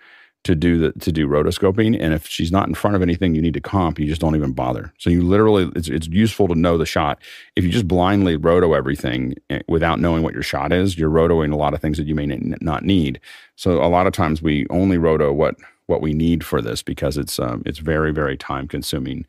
to 0.44 0.54
do 0.54 0.78
the 0.78 0.92
to 1.00 1.12
do 1.12 1.28
rotoscoping 1.28 1.98
and 2.00 2.14
if 2.14 2.26
she's 2.26 2.50
not 2.50 2.66
in 2.66 2.74
front 2.74 2.96
of 2.96 3.02
anything 3.02 3.34
you 3.34 3.42
need 3.42 3.52
to 3.52 3.60
comp 3.60 3.98
you 3.98 4.06
just 4.06 4.20
don't 4.20 4.36
even 4.36 4.52
bother. 4.52 4.92
So 4.98 5.10
you 5.10 5.22
literally 5.22 5.70
it's, 5.76 5.88
it's 5.88 6.06
useful 6.08 6.48
to 6.48 6.54
know 6.54 6.78
the 6.78 6.86
shot. 6.86 7.18
If 7.56 7.64
you 7.64 7.70
just 7.70 7.86
blindly 7.86 8.36
roto 8.36 8.72
everything 8.72 9.34
eh, 9.50 9.60
without 9.68 10.00
knowing 10.00 10.22
what 10.22 10.32
your 10.32 10.42
shot 10.42 10.72
is 10.72 10.96
you're 10.96 11.10
rotoing 11.10 11.52
a 11.52 11.56
lot 11.56 11.74
of 11.74 11.80
things 11.80 11.98
that 11.98 12.06
you 12.06 12.14
may 12.14 12.26
not 12.26 12.84
need. 12.84 13.20
So 13.56 13.82
a 13.82 13.88
lot 13.88 14.06
of 14.06 14.14
times 14.14 14.40
we 14.40 14.66
only 14.70 14.96
roto 14.96 15.32
what 15.32 15.56
what 15.86 16.00
we 16.00 16.14
need 16.14 16.44
for 16.44 16.62
this 16.62 16.82
because 16.82 17.18
it's 17.18 17.38
um, 17.38 17.62
it's 17.66 17.78
very 17.78 18.12
very 18.12 18.36
time 18.36 18.66
consuming 18.66 19.26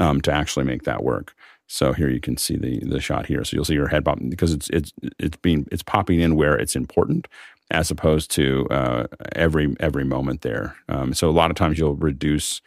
um, 0.00 0.20
to 0.22 0.32
actually 0.32 0.64
make 0.64 0.82
that 0.84 1.04
work. 1.04 1.34
So 1.68 1.92
here 1.92 2.08
you 2.08 2.20
can 2.20 2.36
see 2.36 2.56
the 2.56 2.80
the 2.80 3.00
shot 3.00 3.26
here. 3.26 3.44
So 3.44 3.56
you'll 3.56 3.64
see 3.64 3.76
her 3.76 3.88
head 3.88 4.04
pop 4.04 4.18
because 4.28 4.52
it's 4.52 4.68
it's 4.70 4.92
it's 5.18 5.36
being 5.36 5.68
it's 5.70 5.82
popping 5.82 6.18
in 6.18 6.34
where 6.34 6.58
it's 6.58 6.74
important 6.74 7.28
as 7.70 7.90
opposed 7.90 8.30
to 8.32 8.66
uh, 8.70 9.06
every 9.34 9.74
every 9.80 10.04
moment 10.04 10.42
there. 10.42 10.76
Um, 10.88 11.12
so 11.14 11.28
a 11.28 11.32
lot 11.32 11.50
of 11.50 11.56
times 11.56 11.78
you'll 11.78 11.96
reduce. 11.96 12.60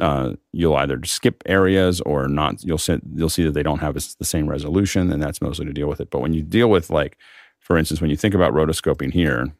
Uh, 0.00 0.32
you'll 0.52 0.74
either 0.74 1.00
skip 1.04 1.42
areas 1.46 2.00
or 2.00 2.26
not. 2.26 2.64
You'll 2.64 2.78
see, 2.78 2.98
you'll 3.14 3.28
see 3.28 3.44
that 3.44 3.52
they 3.52 3.62
don't 3.62 3.78
have 3.78 3.94
the 3.94 4.24
same 4.24 4.48
resolution, 4.48 5.12
and 5.12 5.22
that's 5.22 5.40
mostly 5.40 5.66
to 5.66 5.72
deal 5.72 5.86
with 5.86 6.00
it. 6.00 6.10
But 6.10 6.18
when 6.20 6.32
you 6.34 6.42
deal 6.42 6.68
with 6.68 6.90
like, 6.90 7.16
for 7.60 7.78
instance, 7.78 8.00
when 8.00 8.10
you 8.10 8.16
think 8.16 8.34
about 8.34 8.52
rotoscoping 8.52 9.12
here, 9.12 9.52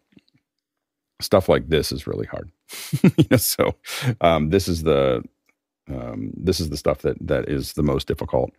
stuff 1.21 1.49
like 1.49 1.69
this 1.69 1.93
is 1.93 2.09
really 2.09 2.27
hard. 2.27 2.51
you 3.17 3.25
know, 3.31 3.37
so 3.37 3.77
um, 4.21 4.51
this 4.51 4.67
is 4.67 4.83
the 4.83 5.23
um, 5.89 6.33
this 6.37 6.61
is 6.61 6.71
the 6.71 6.77
stuff 6.77 6.99
that 7.03 7.17
that 7.21 7.49
is 7.49 7.75
the 7.75 7.83
most 7.83 8.09
difficult. 8.09 8.51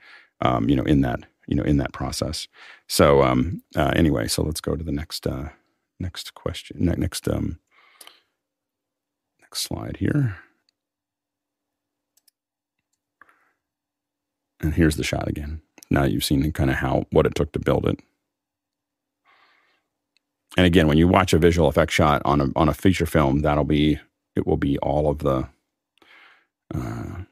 Um, 0.41 0.69
you 0.69 0.76
know, 0.76 0.84
in 0.84 1.01
that 1.01 1.22
you 1.47 1.55
know 1.55 1.64
in 1.64 1.77
that 1.77 1.93
process. 1.93 2.47
So 2.88 3.23
um, 3.23 3.61
uh, 3.76 3.91
anyway, 3.95 4.27
so 4.27 4.43
let's 4.43 4.61
go 4.61 4.76
to 4.76 4.84
the 4.84 4.91
next. 4.91 5.27
Uh, 5.27 5.49
next 5.99 6.34
question, 6.34 6.77
next 6.80 7.27
um, 7.27 7.59
next 9.41 9.61
slide 9.61 9.97
here. 9.97 10.38
And 14.61 14.73
here's 14.73 14.95
the 14.95 15.03
shot 15.03 15.27
again. 15.27 15.61
Now 15.89 16.03
you've 16.03 16.26
seen 16.26 16.51
kind 16.51 16.69
of 16.69 16.77
how 16.77 17.05
what 17.11 17.26
it 17.26 17.35
took 17.35 17.51
to 17.53 17.59
build 17.59 17.88
it. 17.88 17.99
And 20.57 20.65
again, 20.65 20.88
when 20.88 20.97
you 20.97 21.07
watch 21.07 21.34
a 21.34 21.38
visual 21.38 21.67
effect 21.67 21.91
shot 21.91 22.22
on 22.26 22.41
a 22.41 22.47
on 22.55 22.69
a 22.69 22.73
feature 22.73 23.05
film, 23.05 23.39
that'll 23.39 23.63
be 23.65 23.99
it 24.35 24.47
will 24.47 24.57
be 24.57 24.77
all 24.80 25.09
of 25.09 25.19
the 25.19 25.47
uh, 26.73 27.23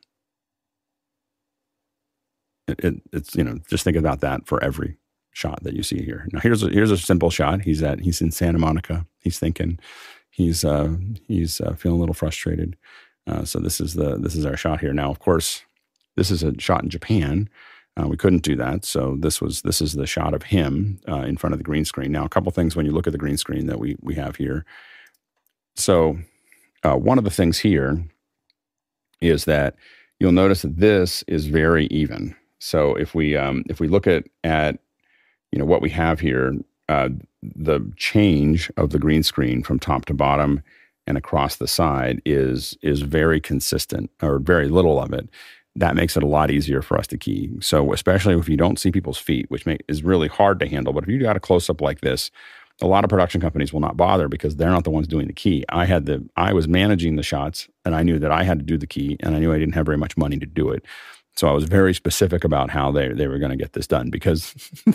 it, 2.68 2.80
it, 2.80 2.96
it's 3.12 3.36
you 3.36 3.44
know 3.44 3.60
just 3.70 3.84
think 3.84 3.98
about 3.98 4.22
that 4.22 4.48
for 4.48 4.64
every 4.64 4.98
shot 5.34 5.64
that 5.64 5.74
you 5.74 5.84
see 5.84 6.02
here. 6.04 6.28
Now 6.32 6.40
here's 6.40 6.64
a, 6.64 6.70
here's 6.70 6.92
a 6.92 6.98
simple 6.98 7.30
shot. 7.30 7.62
He's 7.62 7.84
at 7.84 8.00
he's 8.00 8.22
in 8.22 8.32
Santa 8.32 8.60
Monica. 8.60 9.06
He's 9.20 9.40
thinking. 9.40 9.80
He's 10.30 10.64
uh, 10.64 10.96
he's 11.28 11.62
uh, 11.62 11.74
feeling 11.74 11.98
a 11.98 12.00
little 12.00 12.16
frustrated. 12.16 12.76
Uh, 13.28 13.46
so 13.46 13.60
this 13.60 13.80
is 13.80 13.94
the 13.94 14.18
this 14.18 14.36
is 14.36 14.46
our 14.46 14.58
shot 14.58 14.80
here. 14.80 14.94
Now, 14.94 15.12
of 15.12 15.20
course, 15.20 15.64
this 16.16 16.32
is 16.32 16.44
a 16.44 16.60
shot 16.60 16.84
in 16.84 16.90
Japan. 16.90 17.50
Uh, 17.96 18.08
we 18.08 18.18
couldn't 18.18 18.42
do 18.42 18.56
that, 18.56 18.84
so 18.84 19.16
this 19.20 19.40
was 19.40 19.62
this 19.62 19.82
is 19.82 19.94
the 19.94 20.08
shot 20.08 20.34
of 20.34 20.44
him 20.44 21.00
uh, 21.08 21.22
in 21.22 21.38
front 21.38 21.54
of 21.54 21.60
the 21.60 21.64
green 21.64 21.86
screen. 21.86 22.12
Now, 22.12 22.26
a 22.26 22.30
couple 22.30 22.52
things 22.52 22.76
when 22.76 22.86
you 22.86 22.92
look 22.92 23.06
at 23.06 23.14
the 23.14 23.20
green 23.20 23.38
screen 23.38 23.68
that 23.68 23.80
we 23.80 23.96
we 24.02 24.16
have 24.16 24.36
here. 24.36 24.66
So, 25.76 26.18
uh, 26.84 26.96
one 26.96 27.18
of 27.20 27.24
the 27.24 27.30
things 27.30 27.60
here 27.60 28.04
is 29.22 29.46
that 29.46 29.76
you'll 30.20 30.32
notice 30.32 30.64
that 30.64 30.78
this 30.78 31.24
is 31.28 31.46
very 31.46 31.86
even. 31.88 32.36
So 32.60 32.96
if 32.96 33.14
we 33.14 33.36
um, 33.36 33.64
if 33.70 33.80
we 33.80 33.88
look 33.88 34.08
at 34.08 34.26
at 34.44 34.80
you 35.54 35.60
know 35.60 35.66
what 35.66 35.84
we 35.84 35.90
have 35.92 36.20
here, 36.20 36.56
uh, 36.90 37.10
the 37.44 37.80
change 37.96 38.72
of 38.76 38.90
the 38.90 38.98
green 38.98 39.22
screen 39.22 39.62
from 39.62 39.78
top 39.78 40.06
to 40.06 40.14
bottom 40.16 40.64
and 41.06 41.16
across 41.16 41.58
the 41.58 41.68
side 41.68 42.24
is 42.26 42.76
is 42.82 43.02
very 43.02 43.40
consistent, 43.40 44.10
or 44.24 44.40
very 44.40 44.68
little 44.68 45.00
of 45.00 45.14
it. 45.14 45.30
That 45.76 45.96
makes 45.96 46.18
it 46.18 46.24
a 46.24 46.28
lot 46.28 46.50
easier 46.50 46.82
for 46.82 46.98
us 46.98 47.06
to 47.08 47.20
key. 47.20 47.52
So 47.60 47.94
especially 47.94 48.34
if 48.34 48.50
you 48.50 48.58
don't 48.58 48.80
see 48.80 48.92
people's 48.92 49.20
feet, 49.20 49.46
which 49.50 49.68
make, 49.68 49.84
is 49.88 50.04
really 50.04 50.28
hard 50.28 50.60
to 50.60 50.68
handle. 50.68 50.92
But 50.92 51.04
if 51.04 51.10
you 51.10 51.20
got 51.20 51.38
a 51.38 51.40
close 51.40 51.70
up 51.70 51.82
like 51.82 52.02
this, 52.02 52.32
a 52.82 52.88
lot 52.88 53.04
of 53.04 53.10
production 53.12 53.40
companies 53.40 53.72
will 53.72 53.80
not 53.80 53.98
bother 53.98 54.28
because 54.28 54.56
they're 54.56 54.70
not 54.72 54.86
the 54.86 54.92
ones 54.92 55.08
doing 55.08 55.28
the 55.28 55.34
key. 55.34 55.66
I 55.70 55.86
had 55.86 56.08
the 56.08 56.28
I 56.36 56.54
was 56.54 56.68
managing 56.68 57.16
the 57.16 57.24
shots 57.24 57.70
and 57.86 57.94
I 57.94 58.02
knew 58.02 58.18
that 58.18 58.32
I 58.32 58.44
had 58.44 58.58
to 58.58 58.66
do 58.66 58.78
the 58.80 58.88
key 58.88 59.18
and 59.20 59.36
I 59.36 59.40
knew 59.40 59.54
I 59.54 59.60
didn't 59.60 59.76
have 59.76 59.86
very 59.86 60.00
much 60.00 60.18
money 60.18 60.40
to 60.40 60.48
do 60.48 60.72
it. 60.72 60.84
So 61.36 61.48
I 61.48 61.52
was 61.52 61.64
very 61.64 61.94
specific 61.94 62.44
about 62.44 62.70
how 62.70 62.92
they 62.92 63.10
they 63.10 63.28
were 63.28 63.40
going 63.40 63.52
to 63.52 63.58
get 63.58 63.74
this 63.74 63.88
done 63.88 64.10
because 64.10 64.54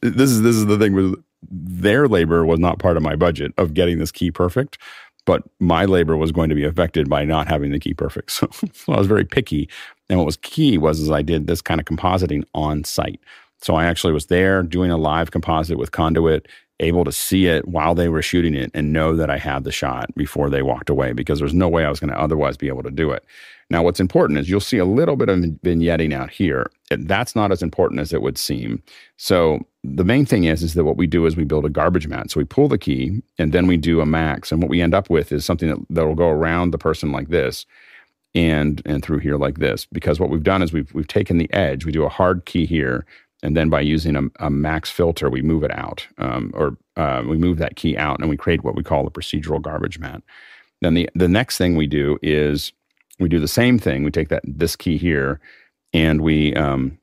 this 0.00 0.30
is 0.30 0.42
this 0.42 0.56
is 0.56 0.66
the 0.66 0.78
thing 0.78 0.94
with 0.94 1.14
their 1.50 2.08
labor 2.08 2.44
was 2.44 2.58
not 2.58 2.78
part 2.78 2.96
of 2.96 3.02
my 3.02 3.14
budget 3.14 3.52
of 3.58 3.74
getting 3.74 3.98
this 3.98 4.10
key 4.10 4.30
perfect, 4.30 4.78
but 5.24 5.42
my 5.60 5.84
labor 5.84 6.16
was 6.16 6.32
going 6.32 6.48
to 6.48 6.54
be 6.54 6.64
affected 6.64 7.08
by 7.08 7.24
not 7.24 7.46
having 7.46 7.70
the 7.70 7.78
key 7.78 7.94
perfect. 7.94 8.32
So, 8.32 8.48
so 8.72 8.92
I 8.92 8.98
was 8.98 9.06
very 9.06 9.24
picky, 9.24 9.68
and 10.08 10.18
what 10.18 10.26
was 10.26 10.36
key 10.38 10.78
was 10.78 11.00
is 11.00 11.10
I 11.10 11.22
did 11.22 11.46
this 11.46 11.62
kind 11.62 11.80
of 11.80 11.86
compositing 11.86 12.44
on 12.54 12.84
site. 12.84 13.20
So 13.60 13.74
I 13.74 13.86
actually 13.86 14.12
was 14.12 14.26
there 14.26 14.62
doing 14.62 14.90
a 14.90 14.96
live 14.96 15.30
composite 15.30 15.78
with 15.78 15.90
conduit 15.90 16.46
able 16.80 17.04
to 17.04 17.12
see 17.12 17.46
it 17.46 17.66
while 17.66 17.94
they 17.94 18.08
were 18.08 18.22
shooting 18.22 18.54
it 18.54 18.70
and 18.72 18.92
know 18.92 19.16
that 19.16 19.30
I 19.30 19.38
had 19.38 19.64
the 19.64 19.72
shot 19.72 20.14
before 20.14 20.48
they 20.48 20.62
walked 20.62 20.90
away 20.90 21.12
because 21.12 21.40
there's 21.40 21.54
no 21.54 21.68
way 21.68 21.84
I 21.84 21.90
was 21.90 21.98
going 21.98 22.12
to 22.12 22.20
otherwise 22.20 22.56
be 22.56 22.68
able 22.68 22.84
to 22.84 22.90
do 22.90 23.10
it. 23.10 23.24
Now, 23.70 23.82
what's 23.82 24.00
important 24.00 24.38
is 24.38 24.48
you'll 24.48 24.60
see 24.60 24.78
a 24.78 24.86
little 24.86 25.16
bit 25.16 25.28
of 25.28 25.38
vignetting 25.38 26.14
out 26.14 26.30
here. 26.30 26.70
That's 26.90 27.36
not 27.36 27.52
as 27.52 27.62
important 27.62 28.00
as 28.00 28.14
it 28.14 28.22
would 28.22 28.38
seem. 28.38 28.82
So 29.18 29.60
the 29.84 30.04
main 30.04 30.24
thing 30.24 30.44
is, 30.44 30.62
is 30.62 30.72
that 30.74 30.84
what 30.84 30.96
we 30.96 31.06
do 31.06 31.26
is 31.26 31.36
we 31.36 31.44
build 31.44 31.66
a 31.66 31.70
garbage 31.70 32.08
matte. 32.08 32.30
So 32.30 32.40
we 32.40 32.44
pull 32.44 32.68
the 32.68 32.78
key 32.78 33.22
and 33.38 33.52
then 33.52 33.66
we 33.66 33.76
do 33.76 34.00
a 34.00 34.06
max. 34.06 34.50
And 34.50 34.62
what 34.62 34.70
we 34.70 34.80
end 34.80 34.94
up 34.94 35.10
with 35.10 35.32
is 35.32 35.44
something 35.44 35.68
that, 35.68 35.78
that 35.90 36.06
will 36.06 36.14
go 36.14 36.28
around 36.28 36.70
the 36.70 36.78
person 36.78 37.12
like 37.12 37.28
this 37.28 37.66
and 38.34 38.82
and 38.84 39.02
through 39.02 39.18
here 39.18 39.36
like 39.36 39.58
this. 39.58 39.86
Because 39.86 40.20
what 40.20 40.30
we've 40.30 40.42
done 40.42 40.62
is 40.62 40.72
we've 40.72 40.92
we've 40.94 41.08
taken 41.08 41.38
the 41.38 41.52
edge, 41.52 41.84
we 41.84 41.92
do 41.92 42.04
a 42.04 42.08
hard 42.08 42.44
key 42.44 42.66
here, 42.66 43.06
and 43.42 43.56
then 43.56 43.68
by 43.68 43.80
using 43.80 44.16
a, 44.16 44.22
a 44.40 44.50
max 44.50 44.90
filter, 44.90 45.30
we 45.30 45.42
move 45.42 45.62
it 45.62 45.70
out, 45.72 46.06
um, 46.18 46.52
or 46.54 46.76
uh, 46.96 47.22
we 47.26 47.36
move 47.36 47.58
that 47.58 47.76
key 47.76 47.96
out, 47.96 48.20
and 48.20 48.28
we 48.28 48.36
create 48.36 48.64
what 48.64 48.74
we 48.74 48.82
call 48.82 49.06
a 49.06 49.10
procedural 49.10 49.60
garbage 49.60 49.98
matte. 49.98 50.22
Then 50.80 50.94
the 50.94 51.08
the 51.14 51.28
next 51.28 51.58
thing 51.58 51.76
we 51.76 51.86
do 51.86 52.18
is 52.22 52.72
we 53.18 53.28
do 53.28 53.40
the 53.40 53.48
same 53.48 53.78
thing. 53.78 54.04
We 54.04 54.10
take 54.10 54.28
that 54.28 54.42
this 54.44 54.76
key 54.76 54.96
here, 54.96 55.40
and 55.92 56.20
we 56.20 56.54
um, 56.54 56.98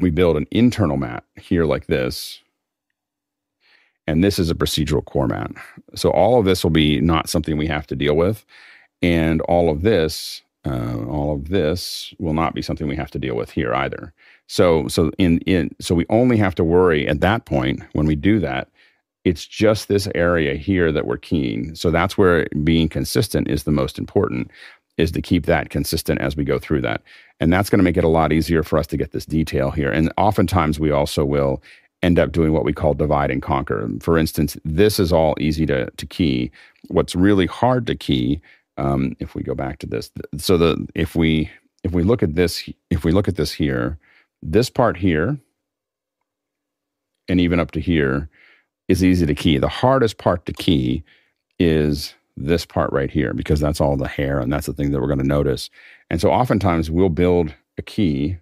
we 0.00 0.10
build 0.10 0.36
an 0.36 0.46
internal 0.50 0.96
matte 0.96 1.24
here 1.36 1.64
like 1.64 1.86
this, 1.86 2.40
and 4.06 4.24
this 4.24 4.38
is 4.38 4.50
a 4.50 4.54
procedural 4.54 5.04
core 5.04 5.28
matte. 5.28 5.52
So 5.94 6.10
all 6.10 6.38
of 6.38 6.44
this 6.44 6.64
will 6.64 6.70
be 6.70 7.00
not 7.00 7.28
something 7.28 7.56
we 7.56 7.66
have 7.66 7.86
to 7.88 7.96
deal 7.96 8.16
with, 8.16 8.44
and 9.02 9.40
all 9.42 9.70
of 9.70 9.82
this, 9.82 10.42
uh, 10.66 11.04
all 11.06 11.34
of 11.34 11.48
this 11.48 12.14
will 12.18 12.34
not 12.34 12.54
be 12.54 12.62
something 12.62 12.88
we 12.88 12.96
have 12.96 13.10
to 13.12 13.18
deal 13.18 13.36
with 13.36 13.50
here 13.50 13.74
either. 13.74 14.12
So 14.46 14.88
so 14.88 15.10
in 15.18 15.38
in 15.40 15.74
so 15.80 15.94
we 15.94 16.06
only 16.08 16.36
have 16.38 16.54
to 16.56 16.64
worry 16.64 17.06
at 17.06 17.20
that 17.20 17.44
point 17.44 17.82
when 17.92 18.06
we 18.06 18.16
do 18.16 18.40
that. 18.40 18.68
It's 19.24 19.46
just 19.46 19.88
this 19.88 20.08
area 20.14 20.54
here 20.54 20.90
that 20.92 21.06
we're 21.06 21.18
keying. 21.18 21.74
So 21.74 21.90
that's 21.90 22.16
where 22.16 22.46
being 22.64 22.88
consistent 22.88 23.48
is 23.48 23.64
the 23.64 23.70
most 23.70 23.98
important 23.98 24.50
is 25.00 25.10
to 25.12 25.22
keep 25.22 25.46
that 25.46 25.70
consistent 25.70 26.20
as 26.20 26.36
we 26.36 26.44
go 26.44 26.58
through 26.58 26.82
that. 26.82 27.02
And 27.40 27.52
that's 27.52 27.70
going 27.70 27.78
to 27.78 27.84
make 27.84 27.96
it 27.96 28.04
a 28.04 28.08
lot 28.08 28.32
easier 28.32 28.62
for 28.62 28.78
us 28.78 28.86
to 28.88 28.96
get 28.96 29.12
this 29.12 29.26
detail 29.26 29.70
here. 29.70 29.90
And 29.90 30.12
oftentimes 30.16 30.78
we 30.78 30.90
also 30.90 31.24
will 31.24 31.62
end 32.02 32.18
up 32.18 32.32
doing 32.32 32.52
what 32.52 32.64
we 32.64 32.72
call 32.72 32.94
divide 32.94 33.30
and 33.30 33.42
conquer. 33.42 33.88
For 34.00 34.16
instance, 34.16 34.56
this 34.64 34.98
is 34.98 35.12
all 35.12 35.34
easy 35.40 35.66
to, 35.66 35.90
to 35.90 36.06
key. 36.06 36.50
What's 36.88 37.14
really 37.14 37.46
hard 37.46 37.86
to 37.86 37.94
key, 37.94 38.40
um, 38.76 39.16
if 39.20 39.34
we 39.34 39.42
go 39.42 39.54
back 39.54 39.78
to 39.80 39.86
this, 39.86 40.10
so 40.36 40.56
the 40.56 40.86
if 40.94 41.14
we 41.14 41.50
if 41.82 41.92
we 41.92 42.02
look 42.02 42.22
at 42.22 42.34
this, 42.34 42.68
if 42.90 43.04
we 43.04 43.12
look 43.12 43.28
at 43.28 43.36
this 43.36 43.52
here, 43.52 43.98
this 44.42 44.70
part 44.70 44.96
here, 44.96 45.38
and 47.28 47.40
even 47.40 47.60
up 47.60 47.70
to 47.72 47.80
here, 47.80 48.28
is 48.88 49.04
easy 49.04 49.26
to 49.26 49.34
key. 49.34 49.58
The 49.58 49.68
hardest 49.68 50.18
part 50.18 50.46
to 50.46 50.52
key 50.52 51.04
is 51.58 52.14
this 52.44 52.66
part 52.66 52.92
right 52.92 53.10
here 53.10 53.32
because 53.32 53.60
that's 53.60 53.80
all 53.80 53.96
the 53.96 54.08
hair 54.08 54.38
and 54.38 54.52
that's 54.52 54.66
the 54.66 54.72
thing 54.72 54.90
that 54.90 55.00
we're 55.00 55.06
going 55.06 55.18
to 55.18 55.26
notice. 55.26 55.70
And 56.10 56.20
so 56.20 56.30
oftentimes 56.30 56.90
we'll 56.90 57.08
build 57.08 57.54
a 57.78 57.82
key 57.82 58.38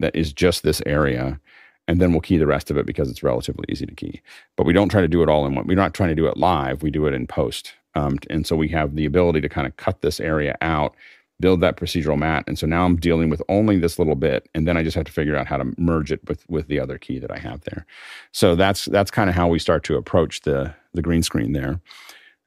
that 0.00 0.14
is 0.14 0.32
just 0.32 0.62
this 0.62 0.82
area 0.86 1.40
and 1.86 2.00
then 2.00 2.12
we'll 2.12 2.20
key 2.20 2.36
the 2.36 2.46
rest 2.46 2.70
of 2.70 2.76
it 2.76 2.86
because 2.86 3.10
it's 3.10 3.22
relatively 3.22 3.64
easy 3.68 3.86
to 3.86 3.94
key. 3.94 4.20
But 4.56 4.66
we 4.66 4.72
don't 4.72 4.90
try 4.90 5.00
to 5.00 5.08
do 5.08 5.22
it 5.22 5.28
all 5.28 5.46
in 5.46 5.54
one. 5.54 5.66
We're 5.66 5.74
not 5.74 5.94
trying 5.94 6.10
to 6.10 6.14
do 6.14 6.26
it 6.26 6.36
live. 6.36 6.82
We 6.82 6.90
do 6.90 7.06
it 7.06 7.14
in 7.14 7.26
post. 7.26 7.72
Um, 7.94 8.18
and 8.28 8.46
so 8.46 8.56
we 8.56 8.68
have 8.68 8.94
the 8.94 9.06
ability 9.06 9.40
to 9.40 9.48
kind 9.48 9.66
of 9.66 9.76
cut 9.76 10.02
this 10.02 10.20
area 10.20 10.56
out 10.60 10.94
build 11.40 11.60
that 11.60 11.76
procedural 11.76 12.18
matte. 12.18 12.44
And 12.46 12.58
so 12.58 12.66
now 12.66 12.84
I'm 12.84 12.96
dealing 12.96 13.30
with 13.30 13.42
only 13.48 13.78
this 13.78 13.98
little 13.98 14.14
bit, 14.14 14.48
and 14.54 14.66
then 14.66 14.76
I 14.76 14.82
just 14.82 14.96
have 14.96 15.06
to 15.06 15.12
figure 15.12 15.36
out 15.36 15.46
how 15.46 15.56
to 15.56 15.72
merge 15.78 16.10
it 16.10 16.20
with 16.28 16.48
with 16.48 16.68
the 16.68 16.80
other 16.80 16.98
key 16.98 17.18
that 17.18 17.30
I 17.30 17.38
have 17.38 17.60
there. 17.62 17.86
So 18.32 18.54
that's 18.54 18.86
that's 18.86 19.10
kind 19.10 19.30
of 19.30 19.36
how 19.36 19.48
we 19.48 19.58
start 19.58 19.84
to 19.84 19.96
approach 19.96 20.42
the 20.42 20.74
the 20.94 21.02
green 21.02 21.22
screen 21.22 21.52
there. 21.52 21.80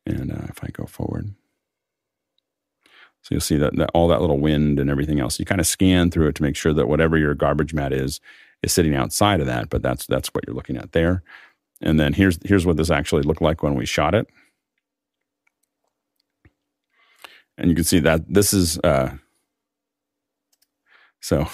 And 0.06 0.32
uh, 0.32 0.48
if 0.49 0.64
I 0.64 0.68
go 0.72 0.86
forward. 0.86 1.34
So 3.23 3.36
you'll 3.36 3.41
see 3.41 3.57
that, 3.57 3.76
that 3.78 3.91
all 3.94 4.07
that 4.07 4.22
little 4.22 4.40
wind 4.40 4.80
and 4.80 4.90
everything 4.90 5.19
else. 5.19 5.40
You 5.40 5.45
kind 5.45 5.61
of 5.61 5.68
scan 5.68 6.10
through 6.10 6.28
it 6.28 6.36
to 6.36 6.44
make 6.44 6.56
sure 6.56 6.73
that 6.73 6.88
whatever 6.88 7.18
your 7.18 7.36
garbage 7.36 7.73
matte 7.73 7.94
is 7.94 8.19
is 8.64 8.73
sitting 8.73 8.95
outside 8.95 9.40
of 9.40 9.48
that. 9.48 9.69
But 9.69 9.84
that's 9.84 10.07
that's 10.07 10.30
what 10.30 10.44
you're 10.48 10.56
looking 10.56 10.78
at 10.78 10.94
there. 10.94 11.23
And 11.82 11.99
then 11.99 12.14
here's 12.14 12.40
here's 12.44 12.65
what 12.65 12.78
this 12.78 12.90
actually 12.90 13.23
looked 13.23 13.41
like 13.41 13.61
when 13.61 13.76
we 13.76 13.86
shot 13.86 14.15
it. 14.15 14.28
and 17.61 17.69
you 17.69 17.76
can 17.76 17.84
see 17.84 17.99
that 17.99 18.22
this 18.28 18.53
is 18.53 18.80
uh, 18.80 19.11
so 21.22 21.48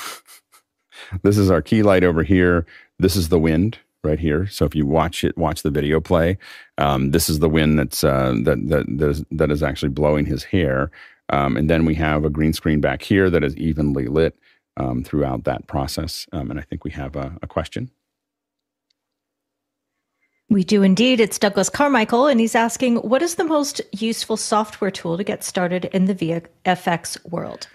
this 1.22 1.38
is 1.38 1.52
our 1.52 1.62
key 1.62 1.84
light 1.84 2.04
over 2.04 2.24
here. 2.24 2.66
This 2.98 3.16
is 3.16 3.30
the 3.30 3.40
wind 3.40 3.80
right 4.08 4.20
here. 4.20 4.48
So 4.48 4.66
if 4.66 4.74
you 4.74 4.86
watch 4.86 5.24
it, 5.24 5.38
watch 5.38 5.62
the 5.64 5.70
video 5.70 6.00
play. 6.00 6.38
Um, 6.78 7.12
this 7.12 7.30
is 7.30 7.40
the 7.40 7.50
wind 7.50 7.78
that's 7.78 8.04
uh, 8.04 8.34
that 8.44 8.68
that 8.70 8.86
that 8.98 9.10
is, 9.10 9.26
that 9.32 9.52
is 9.52 9.62
actually 9.62 9.90
blowing 9.90 10.26
his 10.26 10.44
hair. 10.44 10.90
Um, 11.30 11.58
and 11.58 11.70
then 11.70 11.86
we 11.86 11.96
have 11.96 12.24
a 12.24 12.30
green 12.30 12.54
screen 12.54 12.80
back 12.80 13.02
here 13.02 13.30
that 13.30 13.44
is 13.44 13.56
evenly 13.58 14.08
lit 14.08 14.36
um, 14.78 15.04
throughout 15.04 15.44
that 15.44 15.68
process. 15.68 16.26
Um, 16.32 16.50
and 16.50 16.60
I 16.60 16.64
think 16.64 16.84
we 16.84 16.92
have 16.92 17.16
a, 17.16 17.38
a 17.42 17.48
question. 17.48 17.92
We 20.50 20.64
do 20.64 20.82
indeed. 20.82 21.20
It's 21.20 21.38
Douglas 21.38 21.70
Carmichael, 21.70 22.28
and 22.28 22.40
he's 22.40 22.56
asking 22.56 22.98
what 22.98 23.22
is 23.22 23.36
the 23.36 23.44
most 23.44 23.82
useful 23.92 24.38
software 24.38 24.92
tool 24.92 25.18
to 25.18 25.24
get 25.24 25.44
started 25.44 25.86
in 25.86 26.06
the 26.06 26.16
VFX 26.16 27.18
world? 27.30 27.68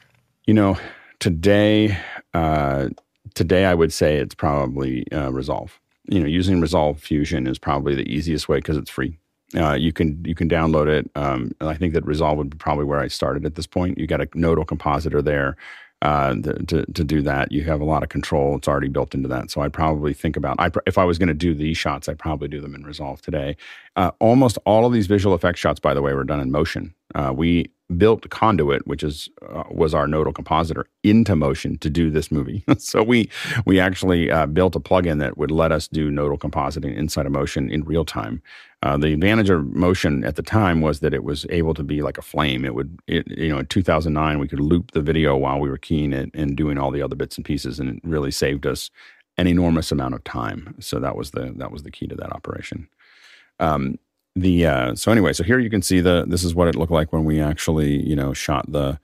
You 0.46 0.54
know, 0.54 0.78
today, 1.20 1.98
uh, 2.32 2.88
today 3.34 3.66
I 3.66 3.74
would 3.74 3.92
say 3.92 4.16
it's 4.16 4.34
probably 4.34 5.10
uh, 5.12 5.30
Resolve. 5.30 5.78
You 6.06 6.20
know, 6.20 6.26
using 6.26 6.60
Resolve 6.60 7.00
Fusion 7.00 7.46
is 7.46 7.58
probably 7.58 7.94
the 7.94 8.10
easiest 8.10 8.48
way 8.48 8.58
because 8.58 8.76
it's 8.76 8.90
free. 8.90 9.18
Uh, 9.56 9.74
you 9.74 9.92
can 9.92 10.24
you 10.24 10.34
can 10.34 10.48
download 10.48 10.88
it. 10.88 11.10
Um, 11.14 11.52
I 11.60 11.74
think 11.74 11.94
that 11.94 12.04
Resolve 12.06 12.38
would 12.38 12.50
be 12.50 12.56
probably 12.56 12.84
where 12.84 13.00
I 13.00 13.08
started 13.08 13.44
at 13.44 13.54
this 13.54 13.66
point. 13.66 13.98
You 13.98 14.06
got 14.06 14.20
a 14.20 14.28
nodal 14.34 14.64
compositor 14.64 15.22
there 15.22 15.56
uh, 16.02 16.34
to, 16.34 16.84
to 16.84 17.04
do 17.04 17.22
that. 17.22 17.52
You 17.52 17.62
have 17.62 17.80
a 17.80 17.84
lot 17.84 18.02
of 18.02 18.08
control. 18.08 18.56
It's 18.56 18.66
already 18.66 18.88
built 18.88 19.14
into 19.14 19.28
that. 19.28 19.50
So 19.50 19.60
I'd 19.60 19.72
probably 19.72 20.12
think 20.12 20.36
about 20.36 20.56
I, 20.58 20.70
if 20.86 20.98
I 20.98 21.04
was 21.04 21.16
going 21.16 21.28
to 21.28 21.34
do 21.34 21.54
these 21.54 21.78
shots, 21.78 22.08
I'd 22.08 22.18
probably 22.18 22.48
do 22.48 22.60
them 22.60 22.74
in 22.74 22.82
Resolve 22.82 23.22
today. 23.22 23.56
Uh, 23.94 24.10
almost 24.18 24.58
all 24.66 24.84
of 24.84 24.92
these 24.92 25.06
visual 25.06 25.34
effects 25.34 25.60
shots, 25.60 25.78
by 25.78 25.94
the 25.94 26.02
way, 26.02 26.12
were 26.12 26.24
done 26.24 26.40
in 26.40 26.50
motion. 26.50 26.94
Uh, 27.14 27.32
we 27.34 27.70
built 27.98 28.28
Conduit, 28.30 28.86
which 28.86 29.02
is 29.02 29.28
uh, 29.48 29.64
was 29.70 29.94
our 29.94 30.06
nodal 30.06 30.32
compositor, 30.32 30.86
into 31.02 31.36
Motion 31.36 31.78
to 31.78 31.90
do 31.90 32.10
this 32.10 32.30
movie. 32.30 32.64
so 32.78 33.02
we 33.02 33.30
we 33.64 33.78
actually 33.78 34.30
uh, 34.30 34.46
built 34.46 34.76
a 34.76 34.80
plugin 34.80 35.18
that 35.20 35.38
would 35.38 35.50
let 35.50 35.72
us 35.72 35.88
do 35.88 36.10
nodal 36.10 36.38
compositing 36.38 36.96
inside 36.96 37.26
of 37.26 37.32
Motion 37.32 37.70
in 37.70 37.84
real 37.84 38.04
time. 38.04 38.42
Uh, 38.82 38.96
the 38.96 39.12
advantage 39.12 39.50
of 39.50 39.64
Motion 39.74 40.24
at 40.24 40.36
the 40.36 40.42
time 40.42 40.80
was 40.80 41.00
that 41.00 41.14
it 41.14 41.22
was 41.22 41.46
able 41.50 41.74
to 41.74 41.84
be 41.84 42.02
like 42.02 42.18
a 42.18 42.22
flame. 42.22 42.64
It 42.64 42.74
would, 42.74 42.98
it, 43.06 43.28
you 43.28 43.48
know, 43.48 43.58
in 43.58 43.66
2009 43.66 44.40
we 44.40 44.48
could 44.48 44.58
loop 44.58 44.90
the 44.90 45.00
video 45.00 45.36
while 45.36 45.60
we 45.60 45.70
were 45.70 45.78
keying 45.78 46.12
it 46.12 46.30
and 46.34 46.56
doing 46.56 46.78
all 46.78 46.90
the 46.90 47.02
other 47.02 47.14
bits 47.14 47.36
and 47.36 47.44
pieces, 47.44 47.78
and 47.78 47.88
it 47.88 48.00
really 48.02 48.32
saved 48.32 48.66
us 48.66 48.90
an 49.38 49.46
enormous 49.46 49.92
amount 49.92 50.14
of 50.14 50.24
time. 50.24 50.74
So 50.80 50.98
that 51.00 51.16
was 51.16 51.30
the 51.30 51.52
that 51.56 51.70
was 51.70 51.84
the 51.84 51.90
key 51.90 52.06
to 52.08 52.16
that 52.16 52.32
operation. 52.32 52.88
Um, 53.60 53.98
the 54.34 54.66
uh, 54.66 54.94
so 54.94 55.12
anyway, 55.12 55.32
so 55.32 55.44
here 55.44 55.58
you 55.58 55.70
can 55.70 55.82
see 55.82 56.00
the 56.00 56.24
this 56.26 56.44
is 56.44 56.54
what 56.54 56.68
it 56.68 56.76
looked 56.76 56.92
like 56.92 57.12
when 57.12 57.24
we 57.24 57.40
actually 57.40 58.02
you 58.02 58.16
know 58.16 58.32
shot 58.32 58.70
the 58.70 58.98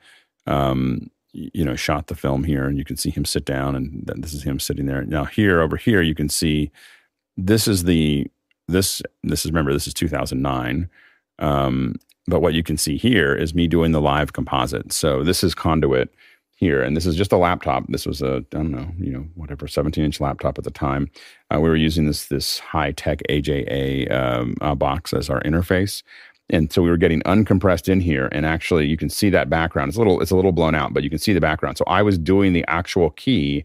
um, 0.46 1.10
you 1.32 1.64
know 1.64 1.76
shot 1.76 2.06
the 2.06 2.14
film 2.14 2.44
here, 2.44 2.66
and 2.66 2.78
you 2.78 2.84
can 2.84 2.96
see 2.96 3.10
him 3.10 3.24
sit 3.24 3.44
down, 3.44 3.76
and 3.76 4.10
this 4.16 4.32
is 4.32 4.42
him 4.42 4.59
sitting 4.59 4.86
there. 4.86 5.05
Now 5.05 5.24
here 5.24 5.60
over 5.60 5.76
here 5.76 6.00
you 6.00 6.14
can 6.14 6.28
see 6.28 6.70
this 7.36 7.68
is 7.68 7.84
the 7.84 8.26
this 8.68 9.02
this 9.22 9.44
is 9.44 9.50
remember 9.50 9.72
this 9.72 9.86
is 9.86 9.94
2009. 9.94 10.88
Um, 11.40 11.96
but 12.26 12.40
what 12.40 12.55
you 12.55 12.62
can 12.62 12.76
see 12.76 12.98
here 12.98 13.34
is 13.34 13.55
me 13.55 13.66
doing 13.66 13.92
the 13.92 14.00
live 14.00 14.32
composite. 14.34 14.92
So 14.92 15.24
this 15.24 15.42
is 15.42 15.55
conduit 15.55 16.14
here, 16.59 16.82
and 16.82 16.97
this 16.97 17.06
is 17.06 17.14
just 17.14 17.30
a 17.30 17.36
laptop. 17.36 17.85
This 17.89 18.05
was 18.05 18.20
a 18.20 18.39
I 18.52 18.56
don't 18.56 18.72
know, 18.72 18.90
you 18.98 19.12
know, 19.12 19.24
whatever, 19.36 19.68
17 19.68 20.05
inch 20.05 20.20
laptop 20.20 20.59
at 20.59 20.64
the 20.64 20.72
time. 20.72 21.09
Uh, 21.55 21.60
we 21.60 21.68
were 21.68 21.76
using 21.76 22.06
this 22.06 22.26
this 22.26 22.59
high 22.59 22.90
tech 22.90 23.22
AJA 23.30 24.10
um, 24.12 24.56
uh, 24.60 24.74
box 24.74 25.12
as 25.12 25.30
our 25.30 25.40
interface, 25.43 26.02
and 26.51 26.72
so 26.72 26.82
we 26.82 26.90
were 26.90 26.97
getting 26.97 27.22
uncompressed 27.22 27.89
in 27.89 28.01
here. 28.01 28.28
And 28.32 28.44
actually, 28.44 28.86
you 28.86 28.97
can 28.97 29.09
see 29.09 29.30
that 29.30 29.48
background. 29.48 29.90
It's 29.90 29.97
a 29.97 30.01
little 30.01 30.20
it's 30.20 30.32
a 30.32 30.36
little 30.36 30.51
blown 30.51 30.74
out, 30.74 30.93
but 30.93 31.05
you 31.05 31.10
can 31.10 31.20
see 31.20 31.32
the 31.32 31.40
background. 31.40 31.78
So 31.78 31.85
I 31.86 32.02
was 32.02 32.18
doing 32.18 32.55
the 32.55 32.64
actual 32.66 33.10
key 33.10 33.64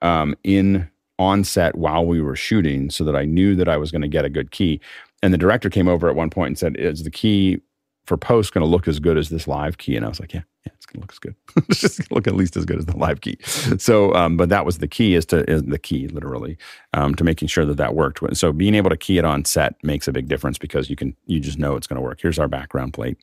um, 0.00 0.36
in 0.44 0.88
on 1.18 1.42
set 1.42 1.74
while 1.74 2.06
we 2.06 2.20
were 2.20 2.36
shooting, 2.36 2.88
so 2.88 3.02
that 3.02 3.16
I 3.16 3.24
knew 3.24 3.56
that 3.56 3.68
I 3.68 3.76
was 3.76 3.90
going 3.90 4.02
to 4.02 4.08
get 4.08 4.24
a 4.24 4.30
good 4.30 4.52
key. 4.52 4.80
And 5.24 5.34
the 5.34 5.38
director 5.38 5.68
came 5.68 5.88
over 5.88 6.08
at 6.08 6.14
one 6.14 6.30
point 6.30 6.50
and 6.50 6.58
said, 6.58 6.76
"Is 6.76 7.02
the 7.02 7.10
key 7.10 7.60
for 8.08 8.16
post 8.16 8.54
going 8.54 8.62
to 8.64 8.68
look 8.68 8.88
as 8.88 8.98
good 8.98 9.18
as 9.18 9.28
this 9.28 9.46
live 9.46 9.78
key? 9.78 9.94
And 9.94 10.04
I 10.04 10.08
was 10.08 10.18
like, 10.18 10.32
yeah, 10.32 10.40
it's 10.74 10.86
to 10.86 11.00
look 11.00 11.12
as 11.12 11.18
good. 11.18 11.34
it's 11.68 11.80
just 11.80 11.96
to 11.98 12.14
look 12.14 12.26
at 12.26 12.34
least 12.34 12.56
as 12.56 12.64
good 12.64 12.78
as 12.78 12.86
the 12.86 12.96
live 12.96 13.20
key. 13.20 13.38
So, 13.78 14.14
um, 14.14 14.36
but 14.36 14.48
that 14.48 14.64
was 14.64 14.78
the 14.78 14.88
key 14.88 15.14
is 15.14 15.26
to 15.26 15.48
is 15.50 15.62
the 15.62 15.78
key 15.78 16.08
literally 16.08 16.56
um, 16.94 17.14
to 17.16 17.24
making 17.24 17.48
sure 17.48 17.64
that 17.64 17.76
that 17.76 17.94
worked. 17.94 18.20
So 18.36 18.52
being 18.52 18.74
able 18.74 18.90
to 18.90 18.96
key 18.96 19.18
it 19.18 19.24
on 19.24 19.44
set 19.44 19.74
makes 19.82 20.08
a 20.08 20.12
big 20.12 20.28
difference 20.28 20.58
because 20.58 20.90
you 20.90 20.96
can 20.96 21.16
you 21.26 21.40
just 21.40 21.58
know 21.58 21.76
it's 21.76 21.86
going 21.86 21.96
to 21.96 22.02
work. 22.02 22.20
Here's 22.20 22.38
our 22.38 22.48
background 22.48 22.92
plate. 22.94 23.18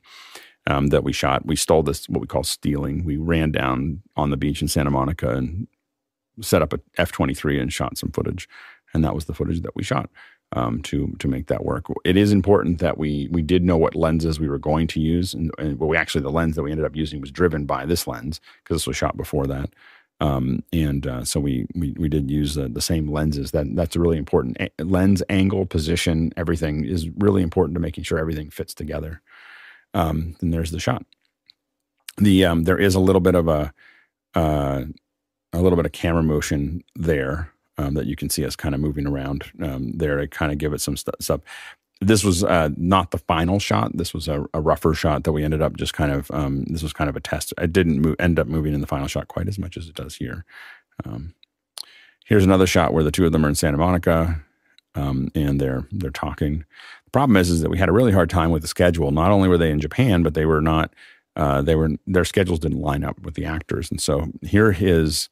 Um, 0.68 0.88
that 0.88 1.04
we 1.04 1.14
shot. 1.14 1.46
We 1.46 1.56
stole 1.56 1.84
this, 1.84 2.10
what 2.10 2.22
we 2.22 2.26
call 2.26 2.44
stealing. 2.44 3.04
We 3.06 3.18
ran 3.18 3.52
down 3.52 4.02
on 4.16 4.32
the 4.32 4.36
beach 4.36 4.64
in 4.64 4.68
Santa 4.68 4.90
Monica 4.90 5.30
and 5.30 5.68
set 6.42 6.64
up 6.64 6.74
a 6.74 6.80
F 6.98 7.12
23 7.12 7.60
and 7.60 7.72
shot 7.72 8.00
some 8.00 8.10
footage. 8.10 8.50
And 8.92 9.04
that 9.04 9.14
was 9.14 9.26
the 9.26 9.36
footage 9.36 9.62
that 9.62 9.76
we 9.76 9.84
shot 9.84 10.10
um, 10.56 10.82
to 10.84 11.14
to 11.20 11.28
make 11.28 11.48
that 11.48 11.66
work. 11.66 11.86
It 12.04 12.18
is 12.18 12.32
important 12.32 12.80
that 12.80 12.98
we 12.98 13.28
we 13.30 13.42
did 13.42 13.64
know 13.64 13.78
what 13.78 13.96
lenses 13.96 14.40
we 14.40 14.50
were 14.50 14.58
going 14.58 14.88
to 14.88 15.00
use, 15.02 15.34
and, 15.34 15.52
and 15.58 15.80
well, 15.80 15.90
we 15.90 15.98
actually 15.98 16.22
the 16.22 16.32
lens 16.32 16.56
that 16.56 16.64
we 16.64 16.72
ended 16.72 16.86
up 16.86 16.96
using 16.96 17.22
was 17.22 17.32
driven 17.32 17.66
by 17.66 17.86
this 17.86 18.08
lens 18.08 18.40
because 18.64 18.78
this 18.78 18.88
was 18.88 18.98
shot 18.98 19.18
before 19.18 19.46
that. 19.48 19.70
Um, 20.22 20.64
and 20.72 21.06
uh, 21.06 21.26
so 21.26 21.42
we, 21.42 21.68
we 21.76 21.94
we 21.98 22.08
did 22.08 22.32
use 22.32 22.56
the, 22.56 22.70
the 22.70 22.82
same 22.82 23.12
lenses. 23.12 23.52
That 23.52 23.76
that's 23.76 23.98
really 23.98 24.18
important. 24.18 24.58
A- 24.60 24.84
lens 24.84 25.22
angle, 25.30 25.66
position, 25.66 26.32
everything 26.38 26.86
is 26.86 27.10
really 27.10 27.44
important 27.44 27.76
to 27.76 27.82
making 27.82 28.06
sure 28.06 28.18
everything 28.18 28.50
fits 28.50 28.74
together. 28.74 29.22
Um, 29.94 30.36
and 30.42 30.54
there's 30.54 30.72
the 30.72 30.80
shot. 30.80 31.06
The 32.18 32.46
um, 32.46 32.64
there 32.64 32.80
is 32.80 32.96
a 32.96 33.02
little 33.02 33.20
bit 33.20 33.36
of 33.36 33.50
a 33.50 33.74
uh, 34.36 34.84
a 35.52 35.62
little 35.62 35.76
bit 35.76 35.86
of 35.86 35.92
camera 35.92 36.24
motion 36.24 36.82
there 36.96 37.52
um, 37.78 37.94
that 37.96 38.06
you 38.06 38.16
can 38.16 38.30
see 38.30 38.46
us 38.46 38.56
kind 38.56 38.76
of 38.76 38.82
moving 38.82 39.08
around 39.08 39.44
um, 39.62 39.92
there 39.92 40.18
to 40.18 40.28
kind 40.28 40.52
of 40.52 40.58
give 40.58 40.74
it 40.74 40.82
some 40.82 40.98
st- 40.98 41.22
stuff. 41.22 41.42
This 42.02 42.24
was 42.24 42.44
uh, 42.44 42.70
not 42.76 43.12
the 43.12 43.18
final 43.18 43.60
shot. 43.60 43.96
This 43.96 44.14
was 44.14 44.28
a, 44.28 44.46
a, 44.54 44.60
rougher 44.60 44.94
shot 44.94 45.24
that 45.24 45.32
we 45.32 45.44
ended 45.44 45.62
up 45.62 45.78
just 45.78 45.94
kind 45.94 46.12
of. 46.12 46.30
Um, 46.32 46.66
this 46.66 46.84
was 46.84 46.92
kind 46.92 47.10
of 47.10 47.16
a 47.16 47.22
test. 47.22 47.54
It 47.58 47.72
didn't 47.72 48.02
move, 48.02 48.18
end 48.20 48.38
up 48.38 48.48
moving 48.48 48.74
in 48.74 48.82
the 48.82 48.88
final 48.88 49.08
shot 49.08 49.30
quite 49.30 49.48
as 49.48 49.58
much 49.58 49.78
as 49.78 49.88
it 49.88 49.96
does 49.96 50.16
here. 50.16 50.46
Um, 51.06 51.34
here's 52.26 52.44
another 52.44 52.68
shot 52.68 52.94
where 52.94 53.04
the 53.04 53.12
two 53.12 53.26
of 53.26 53.32
them 53.32 53.46
are 53.46 53.50
in 53.50 53.56
Santa 53.56 53.78
Monica, 53.78 54.44
um, 54.96 55.32
and 55.36 55.60
they're 55.60 55.88
they're 55.92 56.10
talking. 56.10 56.66
The 57.06 57.12
problem 57.12 57.38
is, 57.38 57.50
is 57.50 57.62
that 57.62 57.70
we 57.70 57.78
had 57.78 57.90
a 57.90 57.94
really 57.94 58.12
hard 58.12 58.30
time 58.30 58.52
with 58.52 58.62
the 58.62 58.68
schedule. 58.68 59.12
Not 59.12 59.32
only 59.32 59.48
were 59.48 59.58
they 59.58 59.72
in 59.72 59.80
Japan, 59.80 60.22
but 60.22 60.34
they 60.34 60.46
were 60.46 60.62
not. 60.62 60.94
Uh, 61.38 61.62
they 61.62 61.76
were 61.76 61.92
their 62.08 62.26
schedules 62.26 62.60
didn't 62.60 62.82
line 62.82 63.06
up 63.06 63.20
with 63.22 63.36
the 63.36 63.46
actors, 63.46 63.90
and 63.90 64.02
so 64.02 64.28
here 64.42 64.74
his 64.74 65.30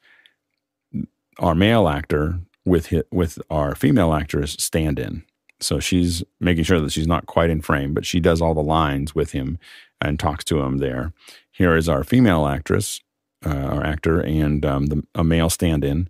our 1.40 1.56
male 1.56 1.88
actor 1.88 2.40
with 2.66 2.88
his, 2.88 3.04
with 3.12 3.40
our 3.50 3.76
female 3.76 4.14
actress 4.14 4.56
stand 4.60 5.00
in. 5.00 5.24
So 5.60 5.80
she's 5.80 6.24
making 6.40 6.66
sure 6.66 6.80
that 6.80 6.92
she's 6.92 7.08
not 7.08 7.26
quite 7.26 7.50
in 7.50 7.62
frame, 7.62 7.94
but 7.94 8.06
she 8.06 8.20
does 8.20 8.42
all 8.42 8.54
the 8.54 8.62
lines 8.62 9.16
with 9.16 9.32
him 9.32 9.58
and 10.02 10.20
talks 10.20 10.44
to 10.46 10.60
him 10.60 10.80
there. 10.80 11.14
Here 11.52 11.76
is 11.76 11.88
our 11.88 12.04
female 12.04 12.46
actress, 12.48 13.00
uh, 13.46 13.50
our 13.50 13.84
actor, 13.84 14.20
and 14.20 14.66
um, 14.66 14.88
the, 14.88 15.04
a 15.16 15.24
male 15.24 15.50
stand 15.50 15.86
in. 15.86 16.10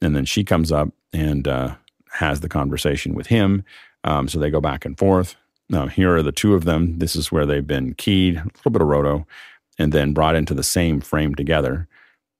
And 0.00 0.14
then 0.14 0.24
she 0.24 0.44
comes 0.44 0.70
up 0.70 0.90
and 1.12 1.48
uh, 1.48 1.74
has 2.12 2.40
the 2.40 2.48
conversation 2.48 3.14
with 3.14 3.26
him. 3.26 3.64
Um, 4.04 4.28
so 4.28 4.38
they 4.38 4.50
go 4.50 4.60
back 4.60 4.84
and 4.84 4.98
forth. 4.98 5.36
Now, 5.68 5.86
here 5.86 6.14
are 6.14 6.22
the 6.22 6.32
two 6.32 6.54
of 6.54 6.64
them. 6.64 6.98
This 6.98 7.16
is 7.16 7.32
where 7.32 7.46
they've 7.46 7.66
been 7.66 7.94
keyed, 7.94 8.36
a 8.36 8.44
little 8.44 8.70
bit 8.70 8.82
of 8.82 8.88
roto, 8.88 9.26
and 9.78 9.92
then 9.92 10.12
brought 10.12 10.36
into 10.36 10.54
the 10.54 10.62
same 10.62 11.00
frame 11.00 11.34
together. 11.34 11.88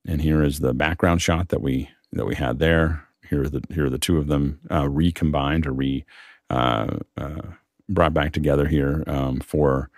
And 0.06 0.20
here 0.20 0.42
is 0.42 0.58
the 0.58 0.74
background 0.74 1.22
shot 1.22 1.48
that 1.48 1.62
we 1.62 1.88
that 2.12 2.26
we 2.26 2.34
had 2.34 2.58
there. 2.58 3.06
Here 3.28 3.42
are 3.42 3.48
the 3.48 3.62
here 3.72 3.86
are 3.86 3.90
the 3.90 3.98
two 3.98 4.18
of 4.18 4.26
them 4.26 4.60
uh, 4.70 4.88
recombined 4.88 5.66
or 5.66 5.72
re 5.72 6.04
uh, 6.50 6.98
uh, 7.16 7.42
brought 7.88 8.14
back 8.14 8.32
together 8.32 8.68
here 8.68 9.04
um, 9.06 9.40
for 9.40 9.90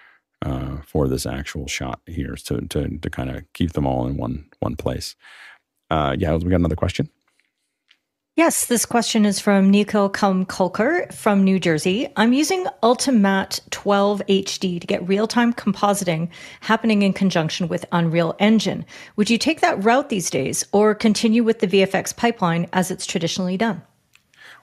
uh, 0.42 0.78
for 0.86 1.08
this 1.08 1.26
actual 1.26 1.66
shot 1.66 2.00
here 2.06 2.36
to 2.44 2.60
to 2.68 2.98
to 2.98 3.10
kind 3.10 3.30
of 3.30 3.44
keep 3.52 3.72
them 3.72 3.86
all 3.86 4.06
in 4.06 4.16
one 4.16 4.46
one 4.60 4.76
place. 4.76 5.16
Uh, 5.90 6.14
yeah, 6.18 6.34
we 6.34 6.50
got 6.50 6.56
another 6.56 6.76
question. 6.76 7.08
Yes, 8.36 8.66
this 8.66 8.84
question 8.84 9.24
is 9.24 9.38
from 9.38 9.70
Nikhil 9.70 10.10
Kumkulker 10.10 11.12
from 11.12 11.44
New 11.44 11.60
Jersey. 11.60 12.08
I'm 12.16 12.32
using 12.32 12.66
Ultimatte 12.82 13.60
12 13.70 14.22
HD 14.28 14.80
to 14.80 14.86
get 14.88 15.06
real 15.06 15.28
time 15.28 15.52
compositing 15.52 16.28
happening 16.60 17.02
in 17.02 17.12
conjunction 17.12 17.68
with 17.68 17.86
Unreal 17.92 18.34
Engine. 18.40 18.84
Would 19.14 19.30
you 19.30 19.38
take 19.38 19.60
that 19.60 19.84
route 19.84 20.08
these 20.08 20.30
days 20.30 20.64
or 20.72 20.96
continue 20.96 21.44
with 21.44 21.60
the 21.60 21.68
VFX 21.68 22.16
pipeline 22.16 22.66
as 22.72 22.90
it's 22.90 23.06
traditionally 23.06 23.56
done? 23.56 23.82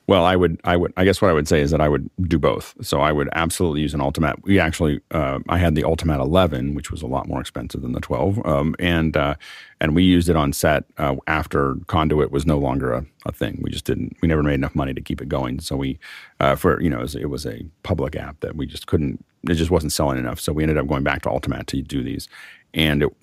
Well, 0.07 0.25
I 0.25 0.35
would, 0.35 0.59
I 0.63 0.75
would, 0.75 0.93
I 0.97 1.05
guess 1.05 1.21
what 1.21 1.29
I 1.29 1.33
would 1.33 1.47
say 1.47 1.61
is 1.61 1.71
that 1.71 1.79
I 1.79 1.87
would 1.87 2.09
do 2.23 2.39
both. 2.39 2.75
So 2.81 3.01
I 3.01 3.11
would 3.11 3.29
absolutely 3.33 3.81
use 3.81 3.93
an 3.93 4.01
Ultimatte. 4.01 4.41
We 4.43 4.59
actually, 4.59 4.99
uh, 5.11 5.39
I 5.47 5.57
had 5.57 5.75
the 5.75 5.83
Ultimatte 5.83 6.19
11, 6.19 6.73
which 6.73 6.91
was 6.91 7.01
a 7.01 7.07
lot 7.07 7.27
more 7.27 7.39
expensive 7.39 7.81
than 7.81 7.93
the 7.93 8.01
12, 8.01 8.45
um, 8.45 8.75
and 8.79 9.15
uh, 9.15 9.35
and 9.79 9.95
we 9.95 10.03
used 10.03 10.27
it 10.27 10.35
on 10.35 10.53
set 10.53 10.85
uh, 10.97 11.15
after 11.27 11.75
Conduit 11.87 12.31
was 12.31 12.45
no 12.45 12.57
longer 12.57 12.93
a, 12.93 13.05
a, 13.25 13.31
thing. 13.31 13.59
We 13.61 13.71
just 13.71 13.85
didn't, 13.85 14.17
we 14.21 14.27
never 14.27 14.43
made 14.43 14.55
enough 14.55 14.75
money 14.75 14.93
to 14.93 15.01
keep 15.01 15.21
it 15.21 15.29
going. 15.29 15.59
So 15.59 15.75
we, 15.75 15.97
uh, 16.39 16.55
for 16.55 16.81
you 16.81 16.89
know, 16.89 16.99
it 16.99 17.03
was, 17.03 17.15
it 17.15 17.29
was, 17.29 17.45
a 17.45 17.65
public 17.83 18.15
app 18.15 18.39
that 18.41 18.55
we 18.55 18.65
just 18.65 18.87
couldn't, 18.87 19.23
it 19.47 19.55
just 19.55 19.71
wasn't 19.71 19.91
selling 19.91 20.17
enough. 20.17 20.39
So 20.39 20.51
we 20.51 20.63
ended 20.63 20.77
up 20.77 20.87
going 20.87 21.03
back 21.03 21.21
to 21.23 21.29
Ultimatte 21.29 21.67
to 21.67 21.81
do 21.81 22.03
these, 22.03 22.27
and 22.73 23.03
it, 23.03 23.15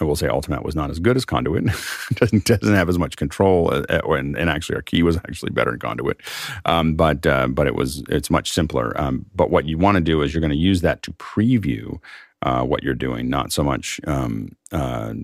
I 0.00 0.04
will 0.04 0.16
say 0.16 0.26
Ultimatte 0.26 0.64
was 0.64 0.74
not 0.74 0.90
as 0.90 0.98
good 0.98 1.16
as 1.16 1.24
Conduit. 1.24 1.64
doesn't 2.14 2.44
doesn't 2.44 2.74
have 2.74 2.88
as 2.88 2.98
much 2.98 3.16
control, 3.16 3.72
uh, 3.72 3.84
uh, 3.88 4.12
and, 4.12 4.36
and, 4.36 4.50
actually 4.50 4.76
our 4.76 4.82
key 4.82 5.02
was 5.02 5.16
actually 5.16 5.52
better 5.52 5.74
in 5.74 5.78
Conduit. 5.78 6.20
Um, 6.64 6.94
but 6.94 7.26
uh, 7.26 7.48
but 7.48 7.66
it 7.66 7.74
was 7.74 8.02
it's 8.08 8.30
much 8.30 8.50
simpler. 8.50 8.98
Um, 9.00 9.26
but 9.34 9.50
what 9.50 9.66
you 9.66 9.78
want 9.78 9.96
to 9.96 10.00
do 10.00 10.22
is 10.22 10.34
you're 10.34 10.40
going 10.40 10.50
to 10.50 10.56
use 10.56 10.80
that 10.80 11.02
to 11.04 11.12
preview 11.12 12.00
uh, 12.42 12.64
what 12.64 12.82
you're 12.82 12.94
doing, 12.94 13.28
not 13.28 13.52
so 13.52 13.62
much. 13.62 14.00
Um, 14.06 14.56
uh, 14.72 15.14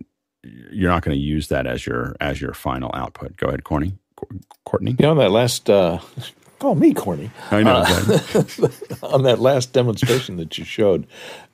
you're 0.43 0.91
not 0.91 1.03
going 1.03 1.17
to 1.17 1.23
use 1.23 1.49
that 1.49 1.67
as 1.67 1.85
your 1.85 2.17
as 2.21 2.41
your 2.41 2.55
final 2.55 2.91
output. 2.95 3.37
Go 3.37 3.49
ahead, 3.49 3.65
Corny. 3.65 3.95
Courtney. 4.65 4.97
Yeah, 4.99 5.09
on 5.09 5.17
that 5.19 5.31
last. 5.31 5.69
Uh, 5.69 5.99
call 6.59 6.75
me 6.75 6.95
corny. 6.95 7.31
I 7.51 7.63
know. 7.63 7.79
on 9.03 9.23
that 9.25 9.39
last 9.41 9.73
demonstration 9.73 10.37
that 10.37 10.59
you 10.59 10.65
showed, 10.65 11.07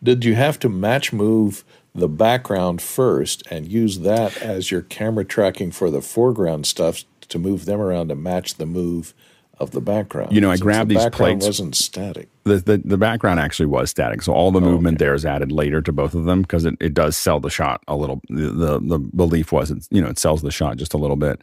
did 0.03 0.25
you 0.25 0.35
have 0.35 0.59
to 0.61 0.69
match 0.69 1.13
move 1.13 1.65
the 1.97 2.09
background 2.09 2.83
first 2.83 3.43
and 3.51 3.71
use 3.71 4.01
that 4.01 4.37
as 4.43 4.71
your 4.71 4.83
camera 4.83 5.25
tracking 5.25 5.71
for 5.71 5.91
the 5.91 6.03
foreground 6.03 6.67
stuff 6.67 7.05
to 7.29 7.39
move 7.39 7.65
them 7.65 7.81
around 7.81 8.09
to 8.09 8.15
match 8.15 8.55
the 8.55 8.67
move 8.67 9.15
of 9.59 9.71
the 9.71 9.81
background. 9.81 10.33
You 10.33 10.41
know, 10.41 10.51
I 10.51 10.59
grabbed 10.59 10.91
the 10.91 10.97
these 10.97 11.09
plates. 11.09 11.47
wasn't 11.47 11.75
static. 11.75 12.29
The, 12.45 12.59
the, 12.59 12.77
the 12.85 12.99
background 12.99 13.41
actually 13.41 13.67
was 13.67 13.91
static, 13.91 14.23
so 14.23 14.33
all 14.33 14.53
the 14.53 14.61
oh, 14.61 14.65
movement 14.65 14.97
okay. 14.97 15.07
there 15.07 15.15
is 15.15 15.25
added 15.25 15.51
later 15.51 15.81
to 15.81 15.93
both 15.93 16.15
of 16.15 16.25
them 16.25 16.43
because 16.43 16.67
it, 16.67 16.75
it 16.79 16.93
does 16.93 17.17
sell 17.17 17.41
the 17.41 17.51
shot 17.51 17.83
a 17.89 17.97
little. 17.97 18.21
The, 18.29 18.51
the, 18.51 18.81
the 18.81 18.99
belief 18.99 19.53
was 19.53 19.71
it 19.71 19.87
you 19.91 20.03
know 20.03 20.09
it 20.09 20.19
sells 20.19 20.43
the 20.43 20.51
shot 20.51 20.77
just 20.77 20.95
a 20.95 20.99
little 20.99 21.17
bit 21.17 21.41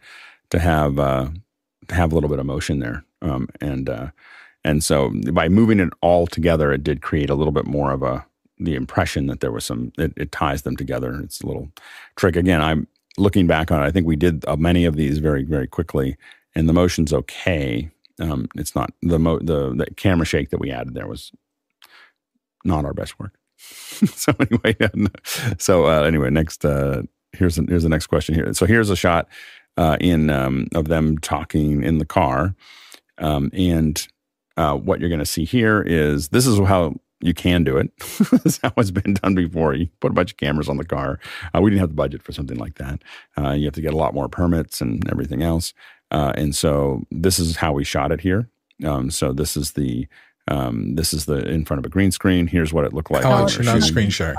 to 0.50 0.60
have 0.60 0.98
uh, 0.98 1.28
to 1.88 1.94
have 1.94 2.12
a 2.12 2.14
little 2.14 2.30
bit 2.30 2.38
of 2.38 2.46
motion 2.46 2.78
there, 2.78 3.04
um, 3.20 3.48
and 3.60 3.88
uh, 3.88 4.10
and 4.64 4.84
so 4.84 5.12
by 5.32 5.48
moving 5.48 5.80
it 5.80 5.92
all 6.00 6.28
together, 6.28 6.72
it 6.72 6.84
did 6.84 7.02
create 7.02 7.30
a 7.30 7.34
little 7.34 7.52
bit 7.52 7.66
more 7.66 7.90
of 7.90 8.02
a 8.04 8.24
the 8.58 8.74
impression 8.74 9.26
that 9.26 9.40
there 9.40 9.52
was 9.52 9.64
some 9.64 9.92
it, 9.98 10.12
it, 10.16 10.32
ties 10.32 10.62
them 10.62 10.76
together. 10.76 11.20
It's 11.22 11.40
a 11.40 11.46
little 11.46 11.70
trick. 12.16 12.36
Again, 12.36 12.60
I'm 12.60 12.86
looking 13.18 13.46
back 13.46 13.70
on 13.70 13.82
it. 13.82 13.86
I 13.86 13.90
think 13.90 14.06
we 14.06 14.16
did 14.16 14.44
uh, 14.46 14.56
many 14.56 14.84
of 14.84 14.96
these 14.96 15.18
very 15.18 15.42
very 15.42 15.66
quickly, 15.66 16.16
and 16.54 16.68
the 16.68 16.72
motion's 16.72 17.12
okay. 17.12 17.90
Um, 18.20 18.48
it's 18.54 18.74
not 18.74 18.92
the, 19.02 19.18
mo- 19.18 19.40
the 19.40 19.74
the 19.74 19.86
camera 19.96 20.26
shake 20.26 20.50
that 20.50 20.60
we 20.60 20.70
added 20.70 20.94
there 20.94 21.08
was 21.08 21.32
not 22.64 22.84
our 22.84 22.94
best 22.94 23.18
work. 23.18 23.34
so 23.58 24.32
anyway, 24.38 24.76
so 25.58 25.86
uh, 25.86 26.02
anyway, 26.02 26.30
next 26.30 26.64
uh, 26.64 27.02
here's 27.32 27.56
here's 27.56 27.82
the 27.82 27.88
next 27.88 28.06
question 28.06 28.34
here. 28.34 28.54
So 28.54 28.66
here's 28.66 28.90
a 28.90 28.96
shot 28.96 29.28
uh, 29.76 29.96
in 30.00 30.30
um, 30.30 30.68
of 30.74 30.88
them 30.88 31.18
talking 31.18 31.82
in 31.82 31.98
the 31.98 32.06
car, 32.06 32.54
um, 33.18 33.50
and 33.52 34.06
uh, 34.56 34.76
what 34.76 35.00
you're 35.00 35.08
going 35.08 35.18
to 35.18 35.26
see 35.26 35.44
here 35.44 35.82
is 35.82 36.28
this 36.28 36.46
is 36.46 36.58
how 36.58 36.94
you 37.24 37.32
can 37.32 37.64
do 37.64 37.78
it. 37.78 37.90
this 37.98 38.44
is 38.44 38.60
how 38.62 38.72
it's 38.76 38.90
been 38.90 39.14
done 39.14 39.34
before. 39.34 39.74
You 39.74 39.88
put 40.00 40.10
a 40.10 40.14
bunch 40.14 40.32
of 40.32 40.36
cameras 40.36 40.68
on 40.68 40.76
the 40.76 40.84
car. 40.84 41.18
Uh, 41.54 41.62
we 41.62 41.70
didn't 41.70 41.80
have 41.80 41.88
the 41.88 41.94
budget 41.94 42.22
for 42.22 42.32
something 42.32 42.58
like 42.58 42.74
that. 42.74 43.00
Uh, 43.38 43.52
you 43.52 43.64
have 43.64 43.74
to 43.74 43.80
get 43.80 43.94
a 43.94 43.96
lot 43.96 44.14
more 44.14 44.28
permits 44.28 44.82
and 44.82 45.10
everything 45.10 45.42
else. 45.42 45.72
Uh, 46.10 46.34
and 46.36 46.54
so 46.54 47.02
this 47.10 47.38
is 47.38 47.56
how 47.56 47.72
we 47.72 47.82
shot 47.82 48.12
it 48.12 48.20
here. 48.20 48.50
Um, 48.84 49.10
so 49.10 49.32
this 49.32 49.56
is 49.56 49.72
the 49.72 50.06
um, 50.48 50.96
this 50.96 51.14
is 51.14 51.24
the 51.24 51.38
in 51.48 51.64
front 51.64 51.78
of 51.78 51.86
a 51.86 51.88
green 51.88 52.10
screen. 52.12 52.46
Here's 52.46 52.74
what 52.74 52.84
it 52.84 52.92
looked 52.92 53.10
like. 53.10 53.24
Oh, 53.24 53.44
it's 53.44 53.58
not 53.58 53.82
screen 53.82 54.10
share. 54.10 54.36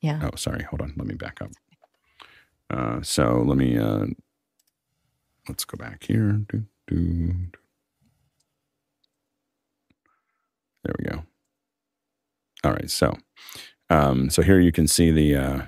Yeah. 0.00 0.20
Oh, 0.22 0.36
sorry. 0.36 0.62
Hold 0.62 0.80
on. 0.80 0.94
Let 0.96 1.08
me 1.08 1.14
back 1.16 1.42
up. 1.42 1.50
Uh, 2.70 3.02
so 3.02 3.42
let 3.44 3.58
me 3.58 3.76
uh, 3.76 4.06
let's 5.48 5.64
go 5.64 5.76
back 5.76 6.04
here. 6.04 6.32
Do, 6.48 6.64
do, 6.86 6.96
do. 6.96 7.34
There 10.84 10.94
we 10.98 11.04
go. 11.06 11.24
All 12.64 12.72
right, 12.72 12.90
so 12.90 13.16
um, 13.90 14.30
so 14.30 14.42
here 14.42 14.60
you 14.60 14.72
can 14.72 14.88
see 14.88 15.10
the 15.10 15.36
uh, 15.36 15.62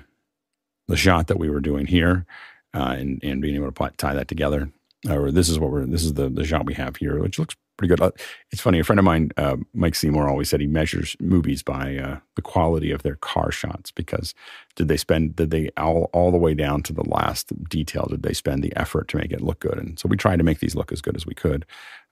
the 0.87 0.97
shot 0.97 1.27
that 1.27 1.39
we 1.39 1.49
were 1.49 1.61
doing 1.61 1.87
here, 1.87 2.25
uh, 2.73 2.95
and 2.97 3.23
and 3.23 3.41
being 3.41 3.55
able 3.55 3.71
to 3.71 3.91
tie 3.97 4.13
that 4.13 4.27
together. 4.27 4.71
Or 5.09 5.31
this 5.31 5.49
is 5.49 5.57
what 5.57 5.71
we're 5.71 5.85
this 5.85 6.03
is 6.03 6.13
the 6.13 6.29
the 6.29 6.45
shot 6.45 6.65
we 6.65 6.73
have 6.75 6.97
here, 6.97 7.19
which 7.19 7.39
looks 7.39 7.55
pretty 7.81 7.89
good. 7.89 8.01
Uh, 8.01 8.11
it's 8.51 8.61
funny. 8.61 8.79
A 8.79 8.83
friend 8.83 8.99
of 8.99 9.05
mine, 9.05 9.31
uh, 9.37 9.57
Mike 9.73 9.95
Seymour, 9.95 10.29
always 10.29 10.49
said 10.49 10.61
he 10.61 10.67
measures 10.67 11.15
movies 11.19 11.63
by 11.63 11.97
uh, 11.97 12.19
the 12.35 12.41
quality 12.41 12.91
of 12.91 13.03
their 13.03 13.15
car 13.15 13.51
shots 13.51 13.91
because 13.91 14.33
did 14.75 14.87
they 14.87 14.97
spend 14.97 15.35
did 15.35 15.51
they 15.51 15.69
all 15.77 16.09
all 16.13 16.31
the 16.31 16.37
way 16.37 16.53
down 16.53 16.83
to 16.83 16.93
the 16.93 17.07
last 17.07 17.51
detail? 17.69 18.07
Did 18.09 18.23
they 18.23 18.33
spend 18.33 18.63
the 18.63 18.75
effort 18.75 19.07
to 19.09 19.17
make 19.17 19.31
it 19.31 19.41
look 19.41 19.59
good? 19.59 19.77
And 19.77 19.99
so 19.99 20.07
we 20.07 20.17
tried 20.17 20.37
to 20.37 20.43
make 20.43 20.59
these 20.59 20.75
look 20.75 20.91
as 20.91 21.01
good 21.01 21.15
as 21.15 21.25
we 21.25 21.33
could 21.33 21.65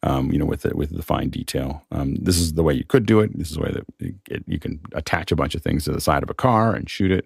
um, 0.04 0.32
you 0.32 0.40
know, 0.40 0.46
with 0.46 0.62
the, 0.62 0.76
with 0.76 0.96
the 0.96 1.04
fine 1.04 1.30
detail. 1.30 1.86
Um, 1.92 2.16
this 2.16 2.38
is 2.38 2.54
the 2.54 2.64
way 2.64 2.74
you 2.74 2.86
could 2.86 3.06
do 3.06 3.20
it. 3.20 3.38
This 3.38 3.50
is 3.50 3.58
the 3.58 3.64
way 3.64 3.72
that 3.72 4.16
it, 4.30 4.44
you 4.48 4.60
can 4.60 4.80
attach 4.94 5.32
a 5.32 5.36
bunch 5.36 5.56
of 5.56 5.62
things 5.62 5.86
to 5.86 5.92
the 5.92 6.02
side 6.02 6.24
of 6.24 6.30
a 6.30 6.34
car 6.34 6.74
and 6.74 6.90
shoot 6.90 7.12
it. 7.12 7.26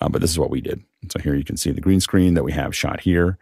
Uh, 0.00 0.08
but 0.08 0.20
this 0.20 0.30
is 0.30 0.38
what 0.38 0.50
we 0.50 0.60
did. 0.60 0.82
So 1.10 1.18
here 1.18 1.34
you 1.34 1.44
can 1.44 1.56
see 1.56 1.70
the 1.70 1.80
green 1.80 2.00
screen 2.00 2.34
that 2.34 2.44
we 2.44 2.52
have 2.52 2.76
shot 2.76 3.00
here. 3.00 3.38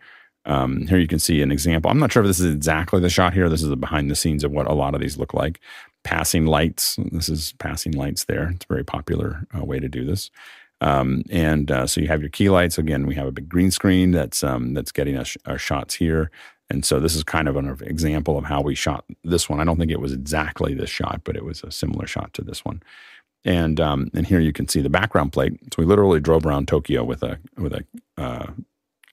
Um, 0.48 0.86
here 0.86 0.98
you 0.98 1.06
can 1.06 1.18
see 1.18 1.42
an 1.42 1.52
example. 1.52 1.90
I'm 1.90 1.98
not 1.98 2.10
sure 2.10 2.22
if 2.22 2.26
this 2.26 2.40
is 2.40 2.52
exactly 2.54 3.00
the 3.00 3.10
shot 3.10 3.34
here. 3.34 3.48
This 3.48 3.62
is 3.62 3.68
the 3.68 3.76
behind 3.76 4.10
the 4.10 4.16
scenes 4.16 4.42
of 4.42 4.50
what 4.50 4.66
a 4.66 4.74
lot 4.74 4.94
of 4.94 5.00
these 5.00 5.18
look 5.18 5.34
like. 5.34 5.60
Passing 6.04 6.46
lights. 6.46 6.96
This 7.12 7.28
is 7.28 7.52
passing 7.58 7.92
lights 7.92 8.24
there. 8.24 8.50
It's 8.50 8.64
a 8.64 8.72
very 8.72 8.84
popular 8.84 9.46
uh, 9.56 9.64
way 9.64 9.78
to 9.78 9.88
do 9.88 10.04
this. 10.04 10.30
Um, 10.80 11.22
and 11.30 11.70
uh, 11.70 11.86
so 11.86 12.00
you 12.00 12.08
have 12.08 12.20
your 12.20 12.30
key 12.30 12.48
lights. 12.48 12.78
Again, 12.78 13.06
we 13.06 13.14
have 13.16 13.26
a 13.26 13.32
big 13.32 13.48
green 13.48 13.70
screen 13.70 14.12
that's 14.12 14.42
um, 14.42 14.74
that's 14.74 14.92
getting 14.92 15.16
us 15.16 15.36
our 15.44 15.58
shots 15.58 15.94
here. 15.94 16.30
And 16.70 16.84
so 16.84 17.00
this 17.00 17.14
is 17.14 17.24
kind 17.24 17.48
of 17.48 17.56
an 17.56 17.78
example 17.82 18.36
of 18.36 18.44
how 18.44 18.60
we 18.60 18.74
shot 18.74 19.04
this 19.24 19.48
one. 19.48 19.60
I 19.60 19.64
don't 19.64 19.78
think 19.78 19.90
it 19.90 20.00
was 20.00 20.12
exactly 20.12 20.74
this 20.74 20.90
shot, 20.90 21.22
but 21.24 21.36
it 21.36 21.44
was 21.44 21.62
a 21.62 21.70
similar 21.70 22.06
shot 22.06 22.34
to 22.34 22.42
this 22.42 22.64
one. 22.64 22.82
And 23.44 23.80
um, 23.80 24.10
and 24.14 24.26
here 24.26 24.40
you 24.40 24.52
can 24.52 24.68
see 24.68 24.80
the 24.80 24.90
background 24.90 25.32
plate. 25.32 25.54
So 25.72 25.76
we 25.78 25.84
literally 25.84 26.20
drove 26.20 26.44
around 26.46 26.68
Tokyo 26.68 27.04
with 27.04 27.22
a 27.22 27.38
with 27.56 27.72
a 27.72 27.84
uh, 28.16 28.48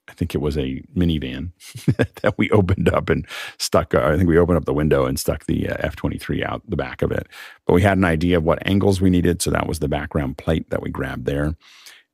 I 0.08 0.14
think 0.14 0.36
it 0.36 0.40
was 0.40 0.58
a 0.58 0.82
minivan 0.96 1.52
that 2.22 2.38
we 2.38 2.50
opened 2.52 2.90
up 2.90 3.10
and 3.10 3.26
stuck. 3.58 3.94
Uh, 3.94 4.02
I 4.04 4.18
think 4.18 4.30
we 4.30 4.38
opened 4.38 4.58
up 4.58 4.66
the 4.66 4.74
window 4.74 5.06
and 5.06 5.20
stuck 5.20 5.46
the 5.46 5.70
uh, 5.70 5.78
F 5.80 5.96
twenty 5.96 6.18
three 6.18 6.44
out 6.44 6.62
the 6.68 6.76
back 6.76 7.02
of 7.02 7.12
it. 7.12 7.28
But 7.66 7.74
we 7.74 7.82
had 7.82 7.98
an 7.98 8.06
idea 8.06 8.38
of 8.38 8.44
what 8.44 8.66
angles 8.68 9.02
we 9.02 9.10
needed, 9.10 9.42
so 9.42 9.52
that 9.52 9.68
was 9.68 9.80
the 9.80 9.88
background 9.88 10.38
plate 10.38 10.70
that 10.70 10.82
we 10.82 10.90
grabbed 10.90 11.26
there. 11.26 11.56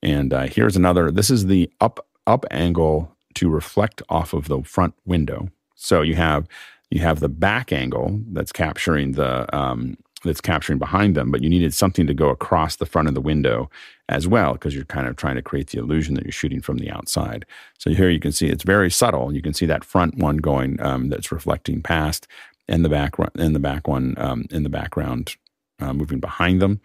And 0.01 0.33
uh, 0.33 0.47
here's 0.47 0.75
another. 0.75 1.11
This 1.11 1.29
is 1.29 1.47
the 1.47 1.69
up 1.81 2.05
up 2.27 2.45
angle 2.51 3.15
to 3.35 3.49
reflect 3.49 4.01
off 4.09 4.33
of 4.33 4.47
the 4.47 4.61
front 4.63 4.93
window. 5.05 5.49
So 5.75 6.01
you 6.01 6.15
have 6.15 6.47
you 6.89 7.01
have 7.01 7.19
the 7.19 7.29
back 7.29 7.71
angle 7.71 8.19
that's 8.31 8.51
capturing 8.51 9.13
the 9.13 9.53
um, 9.55 9.97
that's 10.23 10.41
capturing 10.41 10.79
behind 10.79 11.15
them, 11.15 11.31
but 11.31 11.41
you 11.41 11.49
needed 11.49 11.73
something 11.73 12.05
to 12.07 12.13
go 12.13 12.29
across 12.29 12.75
the 12.75 12.85
front 12.85 13.07
of 13.07 13.15
the 13.15 13.21
window 13.21 13.69
as 14.11 14.27
well 14.27 14.53
because 14.53 14.75
you're 14.75 14.85
kind 14.85 15.07
of 15.07 15.15
trying 15.15 15.35
to 15.35 15.41
create 15.41 15.69
the 15.69 15.79
illusion 15.79 16.15
that 16.15 16.25
you're 16.25 16.31
shooting 16.31 16.61
from 16.61 16.77
the 16.77 16.91
outside. 16.91 17.45
So 17.79 17.91
here 17.91 18.09
you 18.09 18.19
can 18.19 18.31
see 18.31 18.47
it's 18.47 18.63
very 18.63 18.91
subtle. 18.91 19.33
You 19.33 19.41
can 19.41 19.53
see 19.53 19.65
that 19.65 19.83
front 19.83 20.17
one 20.17 20.37
going 20.37 20.79
um, 20.81 21.09
that's 21.09 21.31
reflecting 21.31 21.81
past, 21.81 22.27
and 22.67 22.85
the 22.85 22.89
back 22.89 23.15
and 23.35 23.55
the 23.55 23.59
back 23.59 23.87
one 23.87 24.15
um, 24.17 24.45
in 24.51 24.63
the 24.63 24.69
background 24.69 25.35
uh, 25.79 25.93
moving 25.93 26.19
behind 26.19 26.61
them. 26.61 26.79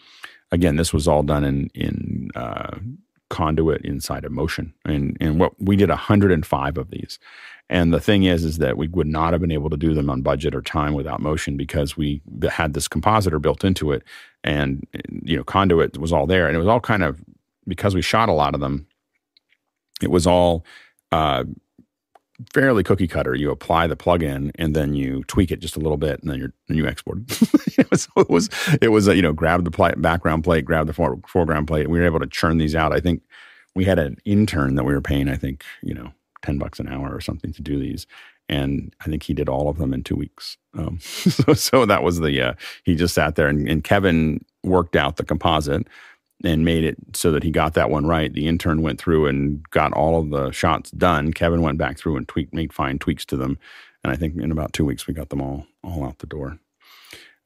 Again, 0.53 0.77
this 0.77 0.93
was 0.93 1.07
all 1.09 1.23
done 1.23 1.45
in 1.45 1.71
in 1.75 2.31
uh, 2.35 2.79
conduit 3.29 3.85
inside 3.85 4.25
of 4.25 4.33
motion. 4.33 4.73
And 4.85 5.17
and 5.21 5.39
what 5.41 5.53
we 5.61 5.77
did 5.77 5.89
105 5.89 6.79
of 6.79 6.91
these. 6.91 7.19
And 7.69 7.93
the 7.93 8.01
thing 8.01 8.23
is, 8.23 8.45
is 8.45 8.59
that 8.59 8.77
we 8.77 8.87
would 8.89 9.09
not 9.09 9.33
have 9.33 9.41
been 9.41 9.51
able 9.51 9.71
to 9.71 9.77
do 9.77 9.93
them 9.93 10.09
on 10.09 10.23
budget 10.23 10.55
or 10.55 10.63
time 10.63 10.95
without 10.95 11.21
motion 11.21 11.57
because 11.57 11.97
we 11.97 12.23
had 12.49 12.75
this 12.75 12.87
compositor 12.87 13.41
built 13.41 13.65
into 13.65 13.91
it, 13.91 14.05
and 14.45 14.87
you 15.23 15.37
know, 15.37 15.45
conduit 15.45 15.99
was 15.99 16.13
all 16.13 16.27
there, 16.27 16.47
and 16.47 16.55
it 16.55 16.61
was 16.61 16.69
all 16.69 16.81
kind 16.81 17.03
of 17.03 17.21
because 17.67 17.95
we 17.95 18.03
shot 18.03 18.29
a 18.29 18.33
lot 18.33 18.55
of 18.55 18.61
them. 18.61 18.87
It 20.01 20.11
was 20.11 20.27
all 20.27 20.65
uh, 21.11 21.45
fairly 22.53 22.83
cookie 22.83 23.09
cutter. 23.09 23.35
You 23.35 23.51
apply 23.51 23.87
the 23.87 23.97
plugin 23.97 24.51
and 24.57 24.75
then 24.75 24.95
you 24.95 25.25
tweak 25.25 25.51
it 25.51 25.61
just 25.61 25.77
a 25.77 25.81
little 25.81 25.97
bit, 25.97 26.23
and 26.23 26.31
then 26.31 26.39
you 26.39 26.53
you 26.69 26.87
export 26.87 27.19
it. 27.19 27.99
so 27.99 28.11
it 28.17 28.31
was 28.31 28.49
it 28.81 28.89
was 28.89 29.07
you 29.09 29.23
know 29.23 29.33
grab 29.33 29.65
the 29.65 29.71
plate, 29.71 30.01
background 30.01 30.45
plate, 30.45 30.65
grab 30.65 30.87
the 30.87 30.93
fore, 30.93 31.19
foreground 31.27 31.67
plate. 31.67 31.89
We 31.89 31.99
were 31.99 32.07
able 32.07 32.21
to 32.21 32.27
churn 32.27 32.59
these 32.59 32.75
out. 32.75 32.93
I 32.93 33.01
think 33.01 33.23
we 33.75 33.85
had 33.85 33.99
an 33.99 34.19
intern 34.25 34.75
that 34.77 34.85
we 34.85 34.95
were 34.95 35.01
paying. 35.01 35.29
I 35.29 35.37
think 35.37 35.65
you 35.83 35.95
know 35.95 36.13
ten 36.47 36.59
bucks 36.59 36.79
an 36.81 36.89
hour 36.89 37.15
or 37.15 37.21
something 37.21 37.53
to 37.53 37.63
do 37.63 37.79
these. 37.79 38.07
And 38.49 38.95
I 39.01 39.07
think 39.07 39.25
he 39.25 39.35
did 39.35 39.49
all 39.49 39.69
of 39.69 39.79
them 39.79 39.93
in 39.93 40.05
two 40.05 40.15
weeks. 40.15 40.57
Um, 40.79 40.99
so, 41.01 41.53
so 41.55 41.85
that 41.85 42.05
was 42.05 42.21
the, 42.21 42.41
uh, 42.41 42.55
he 42.85 42.95
just 42.95 43.15
sat 43.15 43.35
there 43.35 43.49
and, 43.49 43.69
and 43.69 43.83
Kevin 43.83 44.45
worked 44.63 44.95
out 44.95 45.17
the 45.17 45.25
composite 45.25 45.89
and 46.45 46.65
made 46.65 46.85
it 46.85 46.97
so 47.15 47.33
that 47.33 47.43
he 47.43 47.51
got 47.51 47.75
that 47.75 47.91
one 47.91 48.07
right. 48.07 48.33
The 48.33 48.47
intern 48.47 48.83
went 48.83 49.01
through 49.01 49.27
and 49.27 49.69
got 49.71 49.93
all 49.93 50.21
of 50.21 50.31
the 50.31 50.51
shots 50.53 50.91
done. 50.93 51.33
Kevin 51.33 51.63
went 51.63 51.79
back 51.79 51.99
through 51.99 52.17
and 52.17 52.29
tweaked, 52.29 52.55
made 52.55 52.73
fine 52.73 52.99
tweaks 52.99 53.25
to 53.27 53.37
them, 53.37 53.59
and 54.05 54.13
I 54.13 54.17
think 54.17 54.37
in 54.37 54.53
about 54.53 54.73
two 54.73 54.85
weeks 54.85 55.07
we 55.07 55.15
got 55.15 55.31
them 55.31 55.41
all 55.41 55.67
all 55.83 56.05
out 56.05 56.19
the 56.19 56.27
door. 56.27 56.59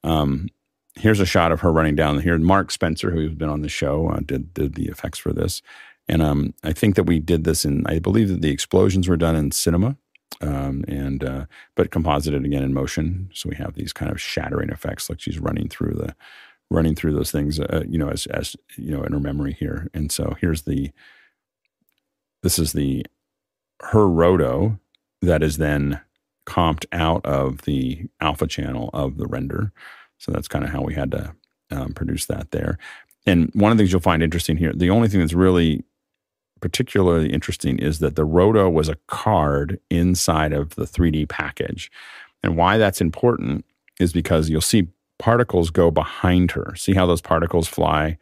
Um, 0.02 0.48
here's 0.97 1.20
a 1.20 1.27
shot 1.27 1.52
of 1.52 1.60
her 1.60 1.72
running 1.72 1.94
down 1.94 2.20
here. 2.20 2.36
Mark 2.39 2.70
Spencer, 2.70 3.10
who's 3.10 3.35
been 3.35 3.48
on 3.48 3.62
the 3.62 3.68
show, 3.68 4.09
uh, 4.09 4.20
did 4.20 4.52
did 4.55 4.74
the 4.74 4.89
effects 4.89 5.18
for 5.18 5.32
this, 5.32 5.62
and 6.10 6.22
um, 6.22 6.54
I 6.62 6.72
think 6.72 6.96
that 6.96 7.04
we 7.04 7.18
did 7.18 7.44
this 7.44 7.64
in. 7.64 7.86
I 7.86 7.98
believe 7.98 8.28
that 8.28 8.42
the 8.42 8.50
explosions 8.50 9.08
were 9.08 9.16
done 9.16 9.36
in 9.36 9.50
cinema. 9.50 9.96
Um, 10.42 10.84
and 10.88 11.22
uh, 11.24 11.46
but 11.74 11.90
composited 11.90 12.44
again 12.44 12.62
in 12.62 12.72
motion, 12.72 13.30
so 13.34 13.48
we 13.48 13.56
have 13.56 13.74
these 13.74 13.92
kind 13.92 14.10
of 14.10 14.20
shattering 14.20 14.70
effects, 14.70 15.10
like 15.10 15.20
she's 15.20 15.38
running 15.38 15.68
through 15.68 15.94
the 15.94 16.14
running 16.70 16.94
through 16.94 17.12
those 17.12 17.30
things, 17.30 17.58
uh, 17.58 17.82
you 17.88 17.98
know, 17.98 18.08
as, 18.08 18.26
as, 18.26 18.56
you 18.76 18.92
know, 18.92 19.02
in 19.02 19.12
her 19.12 19.20
memory 19.20 19.52
here. 19.52 19.88
And 19.92 20.10
so 20.10 20.36
here's 20.40 20.62
the, 20.62 20.92
this 22.42 22.58
is 22.58 22.72
the, 22.72 23.04
her 23.82 24.08
roto 24.08 24.78
that 25.20 25.42
is 25.42 25.56
then 25.58 26.00
comped 26.46 26.86
out 26.92 27.24
of 27.26 27.62
the 27.62 28.06
alpha 28.20 28.46
channel 28.46 28.90
of 28.92 29.16
the 29.16 29.26
render. 29.26 29.72
So 30.18 30.32
that's 30.32 30.48
kind 30.48 30.64
of 30.64 30.70
how 30.70 30.82
we 30.82 30.94
had 30.94 31.10
to 31.10 31.34
um, 31.70 31.92
produce 31.92 32.26
that 32.26 32.50
there. 32.52 32.78
And 33.26 33.50
one 33.54 33.72
of 33.72 33.78
the 33.78 33.82
things 33.82 33.92
you'll 33.92 34.00
find 34.00 34.22
interesting 34.22 34.56
here, 34.56 34.72
the 34.72 34.90
only 34.90 35.08
thing 35.08 35.20
that's 35.20 35.34
really 35.34 35.84
particularly 36.60 37.32
interesting 37.32 37.78
is 37.78 37.98
that 37.98 38.16
the 38.16 38.24
roto 38.24 38.68
was 38.68 38.88
a 38.88 38.98
card 39.06 39.80
inside 39.90 40.52
of 40.52 40.74
the 40.74 40.84
3D 40.84 41.28
package. 41.28 41.90
And 42.42 42.56
why 42.56 42.78
that's 42.78 43.00
important 43.00 43.64
is 43.98 44.12
because 44.12 44.48
you'll 44.48 44.60
see 44.60 44.88
particles 45.18 45.70
go 45.70 45.90
behind 45.90 46.52
her. 46.52 46.74
See 46.76 46.94
how 46.94 47.06
those 47.06 47.20
particles 47.20 47.68
fly 47.68 48.18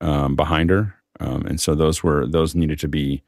um, 0.00 0.36
behind 0.36 0.70
her? 0.70 0.94
Um, 1.20 1.46
and 1.46 1.60
so 1.60 1.74
those 1.74 2.02
were 2.02 2.26
those 2.26 2.54
needed 2.54 2.78
to 2.80 2.88
be 2.88 3.22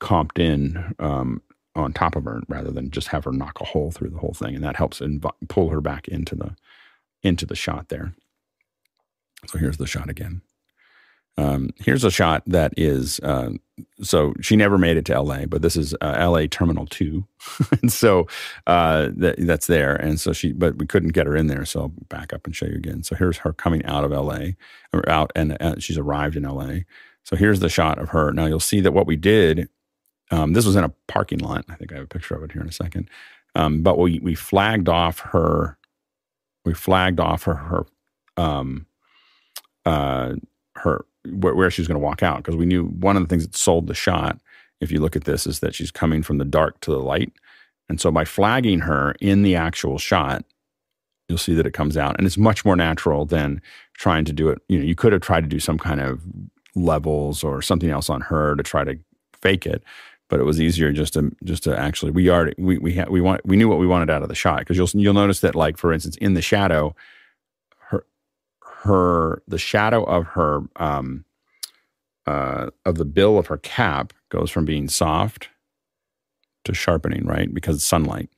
comped 0.00 0.38
in 0.38 0.94
um, 0.98 1.42
on 1.74 1.92
top 1.92 2.16
of 2.16 2.24
her 2.24 2.40
rather 2.48 2.70
than 2.70 2.90
just 2.90 3.08
have 3.08 3.24
her 3.24 3.32
knock 3.32 3.60
a 3.60 3.64
hole 3.64 3.90
through 3.90 4.10
the 4.10 4.18
whole 4.18 4.34
thing, 4.34 4.54
and 4.54 4.64
that 4.64 4.76
helps 4.76 5.00
inv- 5.00 5.30
pull 5.48 5.68
her 5.68 5.80
back 5.80 6.08
into 6.08 6.34
the 6.34 6.56
into 7.22 7.46
the 7.46 7.54
shot 7.54 7.88
there. 7.88 8.14
So 9.46 9.58
here's 9.58 9.76
the 9.76 9.86
shot 9.86 10.08
again. 10.08 10.42
Um, 11.38 11.70
here's 11.76 12.04
a 12.04 12.10
shot 12.10 12.42
that 12.46 12.72
is 12.76 13.20
uh, 13.20 13.50
so 14.02 14.32
she 14.40 14.56
never 14.56 14.78
made 14.78 14.96
it 14.96 15.04
to 15.06 15.20
LA, 15.20 15.44
but 15.44 15.60
this 15.60 15.76
is 15.76 15.94
uh, 16.00 16.28
LA 16.30 16.46
Terminal 16.46 16.86
Two, 16.86 17.26
and 17.82 17.92
so 17.92 18.26
uh, 18.66 19.10
that, 19.16 19.36
that's 19.38 19.66
there. 19.66 19.94
And 19.96 20.18
so 20.18 20.32
she, 20.32 20.52
but 20.52 20.76
we 20.76 20.86
couldn't 20.86 21.12
get 21.12 21.26
her 21.26 21.36
in 21.36 21.46
there, 21.46 21.64
so 21.64 21.80
I'll 21.80 21.92
back 22.08 22.32
up 22.32 22.46
and 22.46 22.56
show 22.56 22.66
you 22.66 22.76
again. 22.76 23.02
So 23.02 23.14
here's 23.16 23.38
her 23.38 23.52
coming 23.52 23.84
out 23.84 24.04
of 24.04 24.12
LA, 24.12 24.50
or 24.94 25.06
out, 25.08 25.30
and 25.36 25.60
uh, 25.60 25.78
she's 25.78 25.98
arrived 25.98 26.36
in 26.36 26.44
LA. 26.44 26.80
So 27.24 27.36
here's 27.36 27.60
the 27.60 27.68
shot 27.68 27.98
of 27.98 28.10
her. 28.10 28.32
Now 28.32 28.46
you'll 28.46 28.60
see 28.60 28.80
that 28.80 28.92
what 28.92 29.06
we 29.06 29.16
did. 29.16 29.68
Um, 30.30 30.54
this 30.54 30.64
was 30.64 30.76
in 30.76 30.84
a 30.84 30.92
parking 31.06 31.40
lot. 31.40 31.64
I 31.68 31.74
think 31.74 31.92
I 31.92 31.96
have 31.96 32.04
a 32.04 32.08
picture 32.08 32.34
of 32.34 32.42
it 32.42 32.52
here 32.52 32.62
in 32.62 32.68
a 32.68 32.72
second. 32.72 33.10
Um, 33.54 33.82
but 33.82 33.98
we 33.98 34.20
we 34.20 34.34
flagged 34.34 34.88
off 34.88 35.20
her. 35.20 35.76
We 36.64 36.72
flagged 36.72 37.20
off 37.20 37.44
her 37.44 37.54
her 37.54 37.86
um, 38.36 38.86
uh, 39.84 40.34
her 40.76 41.04
where, 41.32 41.54
where 41.54 41.70
she 41.70 41.80
was 41.80 41.88
going 41.88 42.00
to 42.00 42.04
walk 42.04 42.22
out 42.22 42.38
because 42.38 42.56
we 42.56 42.66
knew 42.66 42.86
one 42.86 43.16
of 43.16 43.22
the 43.22 43.28
things 43.28 43.44
that 43.46 43.56
sold 43.56 43.86
the 43.86 43.94
shot. 43.94 44.38
If 44.80 44.90
you 44.90 45.00
look 45.00 45.16
at 45.16 45.24
this, 45.24 45.46
is 45.46 45.60
that 45.60 45.74
she's 45.74 45.90
coming 45.90 46.22
from 46.22 46.38
the 46.38 46.44
dark 46.44 46.80
to 46.80 46.90
the 46.90 46.98
light, 46.98 47.32
and 47.88 48.00
so 48.00 48.10
by 48.10 48.24
flagging 48.24 48.80
her 48.80 49.14
in 49.20 49.42
the 49.42 49.56
actual 49.56 49.96
shot, 49.96 50.44
you'll 51.28 51.38
see 51.38 51.54
that 51.54 51.66
it 51.66 51.72
comes 51.72 51.96
out, 51.96 52.16
and 52.18 52.26
it's 52.26 52.36
much 52.36 52.64
more 52.64 52.76
natural 52.76 53.24
than 53.24 53.62
trying 53.94 54.24
to 54.26 54.32
do 54.32 54.48
it. 54.50 54.60
You 54.68 54.78
know, 54.78 54.84
you 54.84 54.94
could 54.94 55.12
have 55.12 55.22
tried 55.22 55.42
to 55.42 55.48
do 55.48 55.60
some 55.60 55.78
kind 55.78 56.00
of 56.00 56.20
levels 56.74 57.42
or 57.42 57.62
something 57.62 57.90
else 57.90 58.10
on 58.10 58.20
her 58.20 58.54
to 58.54 58.62
try 58.62 58.84
to 58.84 58.98
fake 59.32 59.64
it, 59.64 59.82
but 60.28 60.40
it 60.40 60.44
was 60.44 60.60
easier 60.60 60.92
just 60.92 61.14
to 61.14 61.34
just 61.44 61.62
to 61.64 61.78
actually 61.78 62.10
we 62.10 62.28
already 62.30 62.54
we 62.58 62.78
we 62.78 62.92
had 62.92 63.08
we 63.08 63.20
want 63.20 63.44
we 63.46 63.56
knew 63.56 63.68
what 63.68 63.78
we 63.78 63.86
wanted 63.86 64.10
out 64.10 64.22
of 64.22 64.28
the 64.28 64.34
shot 64.34 64.60
because 64.60 64.76
you'll 64.76 64.88
you'll 65.00 65.14
notice 65.14 65.40
that 65.40 65.54
like 65.54 65.76
for 65.76 65.92
instance 65.92 66.16
in 66.16 66.34
the 66.34 66.42
shadow 66.42 66.94
her 68.86 69.42
the 69.46 69.58
shadow 69.58 70.04
of 70.04 70.26
her 70.28 70.62
um, 70.76 71.24
uh, 72.26 72.70
of 72.84 72.96
the 72.96 73.04
bill 73.04 73.38
of 73.38 73.46
her 73.46 73.58
cap 73.58 74.12
goes 74.30 74.50
from 74.50 74.64
being 74.64 74.88
soft 74.88 75.48
to 76.64 76.74
sharpening, 76.74 77.26
right? 77.26 77.52
Because 77.52 77.84
sunlight. 77.84 78.28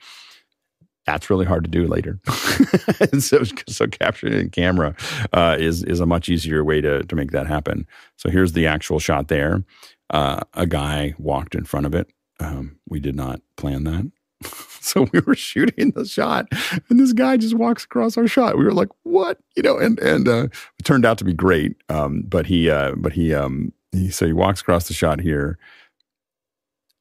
That's 1.07 1.31
really 1.31 1.47
hard 1.47 1.65
to 1.65 1.71
do 1.71 1.87
later. 1.87 2.21
so, 3.19 3.43
so 3.67 3.87
capturing 3.87 4.35
in 4.35 4.51
camera 4.51 4.95
uh, 5.33 5.57
is 5.59 5.83
is 5.85 6.01
a 6.01 6.07
much 6.07 6.29
easier 6.29 6.63
way 6.63 6.83
to 6.83 7.03
to 7.03 7.17
make 7.17 7.31
that 7.31 7.47
happen. 7.47 7.87
So 8.17 8.29
here's 8.29 8.53
the 8.53 8.67
actual 8.67 8.99
shot 8.99 9.29
there. 9.29 9.65
Uh, 10.11 10.41
a 10.53 10.67
guy 10.67 11.15
walked 11.19 11.55
in 11.55 11.65
front 11.65 11.87
of 11.87 11.95
it. 11.95 12.13
Um, 12.41 12.79
we 12.89 13.01
did 13.01 13.17
not 13.17 13.41
plan 13.57 13.85
that. 13.85 14.11
so 14.83 15.07
we 15.13 15.21
were 15.21 15.35
shooting 15.35 15.91
the 15.93 16.05
shot 16.05 16.47
and 16.89 17.01
this 17.01 17.13
guy 17.13 17.37
just 17.37 17.55
walks 17.55 17.85
across 17.85 18.17
our 18.17 18.27
shot 18.27 18.59
we 18.59 18.65
were 18.65 18.73
like 18.73 18.89
what 19.03 19.39
you 19.57 19.63
know 19.63 19.79
and 19.79 19.99
and 20.01 20.29
uh, 20.29 20.45
it 20.79 20.85
turned 20.85 21.05
out 21.05 21.19
to 21.19 21.25
be 21.25 21.33
great 21.33 21.77
um, 21.89 22.23
but 22.27 22.47
he 22.47 22.71
uh, 22.71 22.95
but 22.97 23.13
he 23.13 23.35
um 23.35 23.73
he 23.93 24.11
so 24.11 24.27
he 24.27 24.33
walks 24.33 24.61
across 24.61 24.89
the 24.89 24.95
shot 24.95 25.21
here 25.21 25.59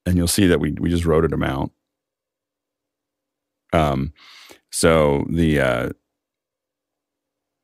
and 0.06 0.18
you'll 0.18 0.28
see 0.28 0.48
that 0.48 0.60
we 0.60 0.72
we 0.80 0.90
just 0.90 1.06
roted 1.06 1.32
him 1.32 1.44
out 1.44 1.72
um 3.74 4.14
so 4.72 5.26
the 5.30 5.60
uh 5.60 5.90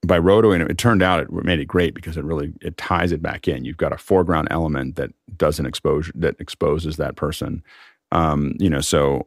by 0.06 0.19
rotoing 0.19 0.61
it, 0.61 0.69
it 0.69 0.77
turned 0.77 1.02
out 1.02 1.22
it 1.22 1.31
made 1.31 1.60
it 1.60 1.65
great 1.65 1.94
because 1.94 2.18
it 2.18 2.23
really 2.23 2.53
it 2.61 2.77
ties 2.77 3.11
it 3.11 3.22
back 3.22 3.48
in. 3.48 3.65
You've 3.65 3.77
got 3.77 3.94
a 3.94 3.98
foreground 3.98 4.48
element 4.52 4.95
that 4.95 5.11
doesn't 5.38 5.65
expose 5.65 6.11
that 6.15 6.35
exposes 6.40 6.98
that 6.98 7.15
person. 7.15 7.64
Um, 8.11 8.53
you 8.60 8.69
know, 8.69 8.81
so 8.81 9.26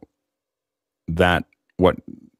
that 1.07 1.45
what 1.77 1.97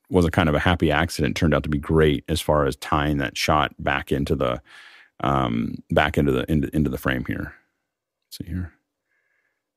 was 0.10 0.26
a 0.26 0.31
kind 0.31 0.49
of 0.49 0.56
a 0.56 0.60
happy 0.60 0.91
accident 0.91 1.35
turned 1.35 1.53
out 1.53 1.64
to 1.64 1.69
be 1.69 1.77
great 1.77 2.23
as 2.30 2.41
far 2.41 2.65
as 2.65 2.76
tying 2.77 3.18
that 3.18 3.38
shot 3.38 3.73
back 3.80 4.11
into 4.11 4.35
the 4.35 4.61
um, 5.22 5.76
back 5.91 6.18
into 6.18 6.31
the 6.31 6.49
into, 6.52 6.73
into 6.76 6.89
the 6.89 6.98
frame 6.98 7.26
here. 7.26 7.53
Let's 8.27 8.38
see 8.38 8.45
here. 8.45 8.73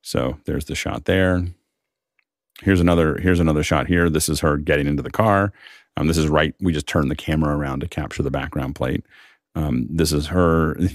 So 0.02 0.38
there's 0.44 0.66
the 0.66 0.74
shot 0.74 1.04
there. 1.04 1.46
Here's 2.62 2.80
another 2.80 3.18
here's 3.18 3.40
another 3.40 3.62
shot 3.62 3.86
here. 3.86 4.10
This 4.10 4.28
is 4.28 4.40
her 4.40 4.56
getting 4.56 4.86
into 4.86 5.02
the 5.02 5.10
car. 5.10 5.52
Um, 5.96 6.06
this 6.06 6.18
is 6.18 6.28
right. 6.28 6.54
We 6.60 6.72
just 6.72 6.86
turned 6.86 7.10
the 7.10 7.16
camera 7.16 7.56
around 7.56 7.80
to 7.80 7.88
capture 7.88 8.22
the 8.22 8.30
background 8.30 8.74
plate. 8.74 9.04
Um, 9.54 9.86
this 9.90 10.12
is 10.12 10.26
her. 10.28 10.76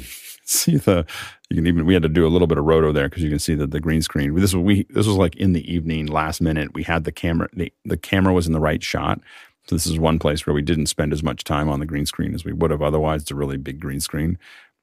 see 0.45 0.77
the 0.77 1.05
you 1.49 1.55
can 1.57 1.67
even 1.67 1.85
we 1.85 1.93
had 1.93 2.03
to 2.03 2.09
do 2.09 2.25
a 2.25 2.29
little 2.29 2.47
bit 2.47 2.57
of 2.57 2.65
roto 2.65 2.91
there 2.91 3.09
because 3.09 3.23
you 3.23 3.29
can 3.29 3.39
see 3.39 3.55
that 3.55 3.71
the 3.71 3.79
green 3.79 4.01
screen. 4.01 4.35
This 4.35 4.53
was 4.53 4.63
we 4.63 4.83
this 4.89 5.07
was 5.07 5.17
like 5.17 5.35
in 5.35 5.53
the 5.53 5.71
evening, 5.71 6.07
last 6.07 6.41
minute. 6.41 6.73
We 6.73 6.83
had 6.83 7.03
the 7.03 7.11
camera 7.11 7.49
the, 7.53 7.71
the 7.83 7.97
camera 7.97 8.33
was 8.33 8.47
in 8.47 8.53
the 8.53 8.59
right 8.59 8.81
shot. 8.81 9.19
So 9.67 9.75
this 9.75 9.87
is 9.87 9.97
one 9.97 10.19
place 10.19 10.45
where 10.45 10.53
we 10.53 10.61
didn't 10.61 10.85
spend 10.87 11.11
as 11.11 11.23
much 11.23 11.43
time 11.43 11.69
on 11.69 11.79
the 11.79 11.87
green 11.87 12.05
screen 12.05 12.35
as 12.35 12.45
we 12.45 12.53
would 12.53 12.69
have 12.69 12.83
otherwise. 12.83 13.23
It's 13.23 13.31
a 13.31 13.35
really 13.35 13.57
big 13.57 13.79
green 13.79 13.99
screen. 13.99 14.37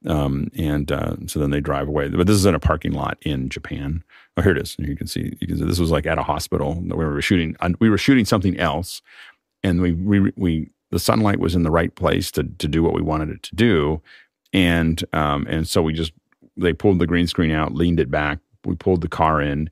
Um, 0.09 0.51
and 0.57 0.91
uh, 0.91 1.15
so 1.27 1.39
then 1.39 1.51
they 1.51 1.61
drive 1.61 1.87
away. 1.87 2.09
But 2.09 2.27
this 2.27 2.35
is 2.35 2.47
in 2.47 2.57
a 2.57 2.61
parking 2.61 2.91
lot 2.91 3.19
in 3.23 3.49
Japan. 3.49 4.03
Oh, 4.37 4.43
here 4.43 4.51
it 4.51 4.59
is. 4.59 4.75
You 4.79 4.97
can 4.97 5.07
see. 5.07 5.37
You 5.41 5.47
can 5.47 5.59
see 5.59 5.65
this 5.65 5.79
was 5.79 5.93
like 5.93 6.07
at 6.07 6.19
a 6.19 6.25
hospital 6.25 6.75
we 6.81 6.97
were 6.97 7.23
shooting. 7.23 7.57
We 7.79 7.91
were 7.91 7.99
shooting 7.99 8.25
something 8.25 8.59
else, 8.59 9.03
and 9.63 9.81
we 9.81 9.93
we 9.93 10.33
we 10.37 10.71
the 10.93 11.01
sunlight 11.01 11.41
was 11.41 11.57
in 11.57 11.65
the 11.65 11.71
right 11.71 11.93
place 11.97 12.31
to 12.33 12.45
to 12.45 12.69
do 12.69 12.83
what 12.83 12.95
we 12.95 13.03
wanted 13.03 13.31
it 13.31 13.43
to 13.43 13.57
do, 13.57 14.01
and 14.53 15.03
um, 15.13 15.47
and 15.49 15.67
so 15.67 15.83
we 15.83 15.93
just 15.93 16.13
they 16.57 16.73
pulled 16.73 17.01
the 17.01 17.07
green 17.07 17.27
screen 17.27 17.51
out, 17.51 17.75
leaned 17.75 17.99
it 17.99 18.11
back. 18.11 18.39
We 18.65 18.77
pulled 18.77 19.01
the 19.01 19.09
car 19.09 19.41
in, 19.41 19.71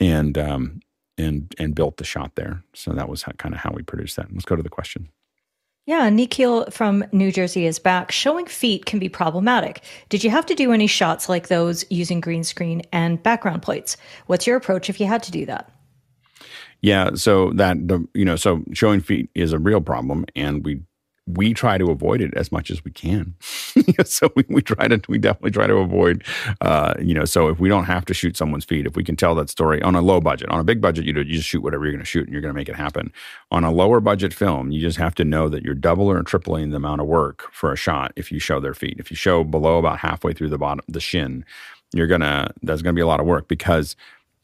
and 0.00 0.36
um, 0.36 0.80
and 1.18 1.54
and 1.58 1.74
built 1.74 1.98
the 1.98 2.04
shot 2.04 2.34
there. 2.34 2.64
So 2.74 2.92
that 2.92 3.08
was 3.08 3.22
how, 3.22 3.32
kind 3.32 3.54
of 3.54 3.60
how 3.60 3.72
we 3.72 3.82
produced 3.82 4.16
that. 4.16 4.32
Let's 4.32 4.46
go 4.46 4.56
to 4.56 4.62
the 4.62 4.68
question. 4.68 5.08
Yeah, 5.86 6.08
Nikhil 6.08 6.70
from 6.70 7.04
New 7.12 7.30
Jersey 7.30 7.66
is 7.66 7.78
back. 7.78 8.10
Showing 8.10 8.46
feet 8.46 8.86
can 8.86 8.98
be 8.98 9.10
problematic. 9.10 9.82
Did 10.08 10.24
you 10.24 10.30
have 10.30 10.46
to 10.46 10.54
do 10.54 10.72
any 10.72 10.86
shots 10.86 11.28
like 11.28 11.48
those 11.48 11.84
using 11.90 12.22
green 12.22 12.42
screen 12.42 12.80
and 12.90 13.22
background 13.22 13.60
plates? 13.60 13.98
What's 14.26 14.46
your 14.46 14.56
approach 14.56 14.88
if 14.88 14.98
you 14.98 15.06
had 15.06 15.22
to 15.24 15.30
do 15.30 15.44
that? 15.44 15.70
Yeah, 16.84 17.12
so 17.14 17.50
that 17.52 17.78
you 18.12 18.26
know 18.26 18.36
so 18.36 18.62
showing 18.74 19.00
feet 19.00 19.30
is 19.34 19.54
a 19.54 19.58
real 19.58 19.80
problem, 19.80 20.26
and 20.36 20.62
we 20.62 20.82
we 21.26 21.54
try 21.54 21.78
to 21.78 21.90
avoid 21.90 22.20
it 22.20 22.34
as 22.34 22.52
much 22.52 22.70
as 22.70 22.84
we 22.84 22.90
can. 22.90 23.34
so 24.04 24.30
we, 24.36 24.44
we 24.50 24.60
try 24.60 24.86
to, 24.88 25.00
we 25.08 25.16
definitely 25.16 25.52
try 25.52 25.66
to 25.66 25.76
avoid, 25.76 26.22
uh, 26.60 26.92
you 27.00 27.14
know, 27.14 27.24
so 27.24 27.48
if 27.48 27.58
we 27.58 27.70
don't 27.70 27.86
have 27.86 28.04
to 28.04 28.12
shoot 28.12 28.36
someone's 28.36 28.66
feet, 28.66 28.84
if 28.84 28.94
we 28.96 29.02
can 29.02 29.16
tell 29.16 29.34
that 29.36 29.48
story 29.48 29.80
on 29.80 29.94
a 29.94 30.02
low 30.02 30.20
budget, 30.20 30.50
on 30.50 30.60
a 30.60 30.64
big 30.64 30.82
budget, 30.82 31.06
you, 31.06 31.14
do, 31.14 31.22
you 31.22 31.36
just 31.36 31.48
shoot 31.48 31.62
whatever 31.62 31.84
you're 31.84 31.94
going 31.94 32.04
to 32.04 32.06
shoot 32.06 32.24
and 32.24 32.32
you're 32.32 32.42
going 32.42 32.52
to 32.52 32.58
make 32.58 32.68
it 32.68 32.76
happen. 32.76 33.10
On 33.50 33.64
a 33.64 33.72
lower 33.72 34.00
budget 34.00 34.34
film, 34.34 34.70
you 34.70 34.82
just 34.82 34.98
have 34.98 35.14
to 35.14 35.24
know 35.24 35.48
that 35.48 35.62
you're 35.62 35.74
double 35.74 36.10
or 36.10 36.22
tripling 36.22 36.68
the 36.68 36.76
amount 36.76 37.00
of 37.00 37.06
work 37.06 37.50
for 37.50 37.72
a 37.72 37.76
shot 37.76 38.12
if 38.16 38.30
you 38.30 38.38
show 38.38 38.60
their 38.60 38.74
feet. 38.74 38.96
If 38.98 39.10
you 39.10 39.16
show 39.16 39.44
below 39.44 39.78
about 39.78 40.00
halfway 40.00 40.34
through 40.34 40.50
the 40.50 40.58
bottom, 40.58 40.84
the 40.88 41.00
shin, 41.00 41.46
you're 41.94 42.06
there's 42.08 42.82
going 42.82 42.92
to 42.94 42.98
be 42.98 43.00
a 43.00 43.06
lot 43.06 43.20
of 43.20 43.26
work 43.26 43.48
because 43.48 43.96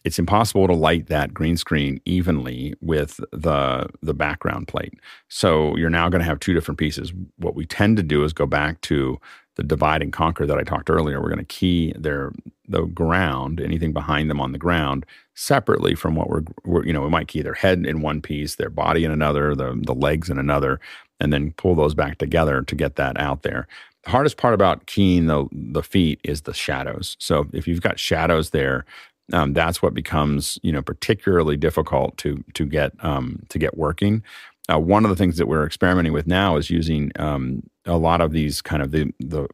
it's 0.04 0.18
impossible 0.18 0.66
to 0.66 0.74
light 0.74 1.06
that 1.08 1.34
green 1.34 1.56
screen 1.56 2.00
evenly 2.04 2.74
with 2.80 3.20
the 3.32 3.88
the 4.02 4.14
background 4.14 4.68
plate. 4.68 4.94
So 5.28 5.76
you're 5.76 5.90
now 5.90 6.08
going 6.08 6.20
to 6.20 6.28
have 6.28 6.40
two 6.40 6.54
different 6.54 6.78
pieces. 6.78 7.12
What 7.36 7.54
we 7.54 7.66
tend 7.66 7.96
to 7.98 8.02
do 8.02 8.24
is 8.24 8.32
go 8.32 8.46
back 8.46 8.80
to 8.82 9.20
the 9.56 9.62
divide 9.62 10.00
and 10.00 10.12
conquer 10.12 10.46
that 10.46 10.58
I 10.58 10.62
talked 10.62 10.88
earlier. 10.88 11.20
We're 11.20 11.28
going 11.28 11.38
to 11.38 11.44
key 11.44 11.92
their 11.98 12.32
the 12.68 12.82
ground, 12.82 13.60
anything 13.60 13.92
behind 13.92 14.30
them 14.30 14.40
on 14.40 14.52
the 14.52 14.58
ground, 14.58 15.04
separately 15.34 15.94
from 15.94 16.14
what 16.14 16.30
we're, 16.30 16.44
we're 16.64 16.84
you 16.86 16.92
know 16.92 17.02
we 17.02 17.10
might 17.10 17.28
key 17.28 17.42
their 17.42 17.54
head 17.54 17.84
in 17.84 18.00
one 18.00 18.22
piece, 18.22 18.54
their 18.54 18.70
body 18.70 19.04
in 19.04 19.10
another, 19.10 19.54
the 19.54 19.78
the 19.84 19.94
legs 19.94 20.30
in 20.30 20.38
another, 20.38 20.80
and 21.20 21.32
then 21.32 21.52
pull 21.52 21.74
those 21.74 21.94
back 21.94 22.18
together 22.18 22.62
to 22.62 22.74
get 22.74 22.96
that 22.96 23.20
out 23.20 23.42
there. 23.42 23.66
The 24.04 24.10
hardest 24.10 24.38
part 24.38 24.54
about 24.54 24.86
keying 24.86 25.26
the 25.26 25.46
the 25.52 25.82
feet 25.82 26.20
is 26.24 26.42
the 26.42 26.54
shadows. 26.54 27.16
So 27.18 27.46
if 27.52 27.68
you've 27.68 27.82
got 27.82 27.98
shadows 27.98 28.50
there, 28.50 28.86
um, 29.32 29.52
that's 29.52 29.82
what 29.82 29.94
becomes 29.94 30.58
you 30.62 30.72
know 30.72 30.82
particularly 30.82 31.56
difficult 31.56 32.16
to 32.18 32.42
to 32.54 32.66
get 32.66 32.92
um, 33.04 33.42
to 33.48 33.58
get 33.58 33.76
working. 33.76 34.22
Uh, 34.70 34.78
one 34.78 35.04
of 35.04 35.10
the 35.10 35.16
things 35.16 35.36
that 35.38 35.48
we're 35.48 35.66
experimenting 35.66 36.12
with 36.12 36.26
now 36.26 36.56
is 36.56 36.70
using 36.70 37.10
um, 37.16 37.62
a 37.86 37.96
lot 37.96 38.20
of 38.20 38.32
these 38.32 38.62
kind 38.62 38.82
of 38.82 38.90
the 38.90 39.12
the 39.18 39.48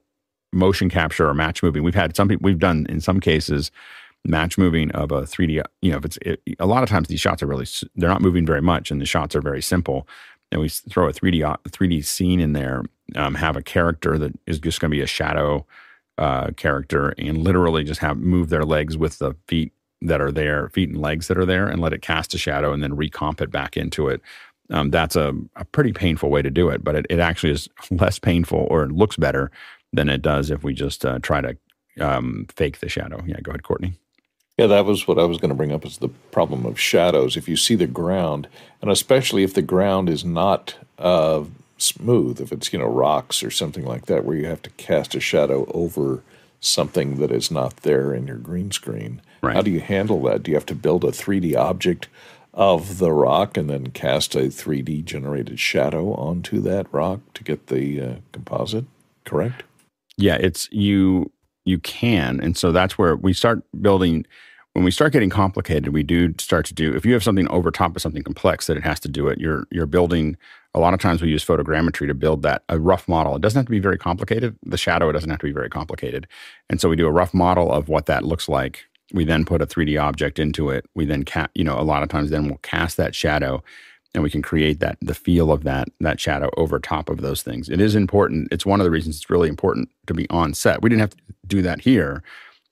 motion 0.52 0.88
capture 0.88 1.28
or 1.28 1.34
match 1.34 1.62
moving. 1.62 1.82
We've 1.82 1.94
had 1.94 2.16
some 2.16 2.28
people 2.28 2.44
we've 2.44 2.58
done 2.58 2.86
in 2.88 3.00
some 3.00 3.20
cases 3.20 3.70
match 4.24 4.58
moving 4.58 4.90
of 4.92 5.12
a 5.12 5.22
3D. 5.22 5.62
You 5.82 5.92
know, 5.92 5.98
if 5.98 6.04
it's 6.04 6.18
it, 6.22 6.40
a 6.58 6.66
lot 6.66 6.82
of 6.82 6.88
times 6.88 7.08
these 7.08 7.20
shots 7.20 7.42
are 7.42 7.46
really 7.46 7.66
they're 7.94 8.10
not 8.10 8.22
moving 8.22 8.46
very 8.46 8.62
much, 8.62 8.90
and 8.90 9.00
the 9.00 9.06
shots 9.06 9.34
are 9.36 9.40
very 9.42 9.62
simple. 9.62 10.08
And 10.52 10.60
we 10.60 10.68
throw 10.68 11.08
a 11.08 11.12
3D 11.12 11.40
3D 11.68 12.04
scene 12.04 12.40
in 12.40 12.52
there, 12.52 12.84
um, 13.14 13.34
have 13.34 13.56
a 13.56 13.62
character 13.62 14.18
that 14.18 14.32
is 14.46 14.58
just 14.58 14.80
going 14.80 14.90
to 14.90 14.96
be 14.96 15.02
a 15.02 15.06
shadow 15.06 15.66
uh, 16.18 16.50
character 16.56 17.14
and 17.18 17.38
literally 17.38 17.84
just 17.84 18.00
have 18.00 18.18
move 18.18 18.48
their 18.48 18.64
legs 18.64 18.96
with 18.96 19.18
the 19.18 19.34
feet 19.48 19.72
that 20.02 20.20
are 20.20 20.32
there, 20.32 20.68
feet 20.70 20.88
and 20.88 21.00
legs 21.00 21.28
that 21.28 21.38
are 21.38 21.46
there, 21.46 21.68
and 21.68 21.80
let 21.80 21.92
it 21.92 22.02
cast 22.02 22.34
a 22.34 22.38
shadow 22.38 22.72
and 22.72 22.82
then 22.82 22.96
recomp 22.96 23.40
it 23.40 23.50
back 23.50 23.76
into 23.76 24.08
it. 24.08 24.20
Um, 24.70 24.90
that's 24.90 25.16
a, 25.16 25.32
a, 25.54 25.64
pretty 25.64 25.92
painful 25.92 26.28
way 26.28 26.42
to 26.42 26.50
do 26.50 26.68
it, 26.70 26.82
but 26.82 26.96
it, 26.96 27.06
it 27.08 27.20
actually 27.20 27.52
is 27.52 27.68
less 27.90 28.18
painful 28.18 28.66
or 28.68 28.82
it 28.82 28.92
looks 28.92 29.16
better 29.16 29.50
than 29.92 30.08
it 30.08 30.22
does 30.22 30.50
if 30.50 30.64
we 30.64 30.74
just 30.74 31.04
uh, 31.04 31.20
try 31.20 31.40
to 31.40 31.56
um, 32.00 32.46
fake 32.54 32.80
the 32.80 32.88
shadow. 32.88 33.22
Yeah, 33.26 33.40
go 33.40 33.50
ahead, 33.50 33.62
Courtney. 33.62 33.94
Yeah, 34.58 34.66
that 34.68 34.86
was 34.86 35.06
what 35.06 35.18
I 35.18 35.24
was 35.24 35.38
going 35.38 35.50
to 35.50 35.54
bring 35.54 35.72
up 35.72 35.84
is 35.84 35.98
the 35.98 36.08
problem 36.08 36.64
of 36.64 36.80
shadows. 36.80 37.36
If 37.36 37.48
you 37.48 37.56
see 37.56 37.74
the 37.74 37.86
ground, 37.86 38.48
and 38.80 38.90
especially 38.90 39.42
if 39.42 39.54
the 39.54 39.62
ground 39.62 40.08
is 40.08 40.24
not 40.24 40.76
uh, 40.98 41.44
smooth, 41.78 42.40
if 42.40 42.52
it's 42.52 42.72
you 42.72 42.78
know 42.78 42.86
rocks 42.86 43.42
or 43.42 43.50
something 43.50 43.84
like 43.84 44.06
that, 44.06 44.24
where 44.24 44.36
you 44.36 44.46
have 44.46 44.62
to 44.62 44.70
cast 44.70 45.14
a 45.14 45.20
shadow 45.20 45.70
over 45.72 46.22
something 46.60 47.16
that 47.16 47.30
is 47.30 47.50
not 47.50 47.78
there 47.78 48.14
in 48.14 48.26
your 48.26 48.36
green 48.36 48.70
screen. 48.70 49.20
Right. 49.42 49.54
How 49.54 49.62
do 49.62 49.70
you 49.70 49.80
handle 49.80 50.22
that? 50.22 50.42
Do 50.42 50.50
you 50.50 50.56
have 50.56 50.66
to 50.66 50.74
build 50.74 51.04
a 51.04 51.08
3D 51.08 51.54
object 51.56 52.08
of 52.54 52.98
the 52.98 53.12
rock 53.12 53.56
and 53.56 53.68
then 53.68 53.88
cast 53.88 54.34
a 54.34 54.44
3D 54.44 55.04
generated 55.04 55.60
shadow 55.60 56.14
onto 56.14 56.60
that 56.62 56.92
rock 56.92 57.20
to 57.34 57.44
get 57.44 57.66
the 57.66 58.00
uh, 58.00 58.14
composite? 58.32 58.86
Correct. 59.24 59.62
Yeah, 60.16 60.36
it's 60.36 60.68
you. 60.72 61.30
You 61.64 61.80
can, 61.80 62.38
and 62.40 62.56
so 62.56 62.70
that's 62.70 62.96
where 62.96 63.16
we 63.16 63.32
start 63.32 63.64
building. 63.82 64.24
When 64.76 64.84
we 64.84 64.90
start 64.90 65.14
getting 65.14 65.30
complicated, 65.30 65.94
we 65.94 66.02
do 66.02 66.34
start 66.38 66.66
to 66.66 66.74
do. 66.74 66.94
If 66.94 67.06
you 67.06 67.14
have 67.14 67.24
something 67.24 67.48
over 67.48 67.70
top 67.70 67.96
of 67.96 68.02
something 68.02 68.22
complex 68.22 68.66
that 68.66 68.76
it 68.76 68.82
has 68.82 69.00
to 69.00 69.08
do 69.08 69.26
it, 69.26 69.40
you're 69.40 69.66
you're 69.70 69.86
building. 69.86 70.36
A 70.74 70.78
lot 70.78 70.92
of 70.92 71.00
times 71.00 71.22
we 71.22 71.30
use 71.30 71.42
photogrammetry 71.42 72.06
to 72.06 72.12
build 72.12 72.42
that 72.42 72.62
a 72.68 72.78
rough 72.78 73.08
model. 73.08 73.34
It 73.36 73.40
doesn't 73.40 73.58
have 73.58 73.64
to 73.64 73.70
be 73.70 73.78
very 73.78 73.96
complicated. 73.96 74.54
The 74.66 74.76
shadow 74.76 75.08
it 75.08 75.14
doesn't 75.14 75.30
have 75.30 75.38
to 75.38 75.46
be 75.46 75.52
very 75.52 75.70
complicated, 75.70 76.26
and 76.68 76.78
so 76.78 76.90
we 76.90 76.96
do 76.96 77.06
a 77.06 77.10
rough 77.10 77.32
model 77.32 77.72
of 77.72 77.88
what 77.88 78.04
that 78.04 78.26
looks 78.26 78.50
like. 78.50 78.84
We 79.14 79.24
then 79.24 79.46
put 79.46 79.62
a 79.62 79.66
3D 79.66 79.98
object 79.98 80.38
into 80.38 80.68
it. 80.68 80.84
We 80.94 81.06
then 81.06 81.24
ca- 81.24 81.48
you 81.54 81.64
know, 81.64 81.80
a 81.80 81.80
lot 81.80 82.02
of 82.02 82.10
times 82.10 82.28
then 82.28 82.44
we'll 82.44 82.58
cast 82.58 82.98
that 82.98 83.14
shadow 83.14 83.64
and 84.12 84.22
we 84.22 84.28
can 84.28 84.42
create 84.42 84.80
that 84.80 84.98
the 85.00 85.14
feel 85.14 85.52
of 85.52 85.64
that 85.64 85.88
that 86.00 86.20
shadow 86.20 86.50
over 86.58 86.78
top 86.78 87.08
of 87.08 87.22
those 87.22 87.40
things. 87.40 87.70
It 87.70 87.80
is 87.80 87.94
important. 87.94 88.48
It's 88.52 88.66
one 88.66 88.80
of 88.80 88.84
the 88.84 88.90
reasons 88.90 89.16
it's 89.16 89.30
really 89.30 89.48
important 89.48 89.88
to 90.06 90.12
be 90.12 90.28
on 90.28 90.52
set. 90.52 90.82
We 90.82 90.90
didn't 90.90 91.00
have 91.00 91.16
to 91.16 91.22
do 91.46 91.62
that 91.62 91.80
here, 91.80 92.22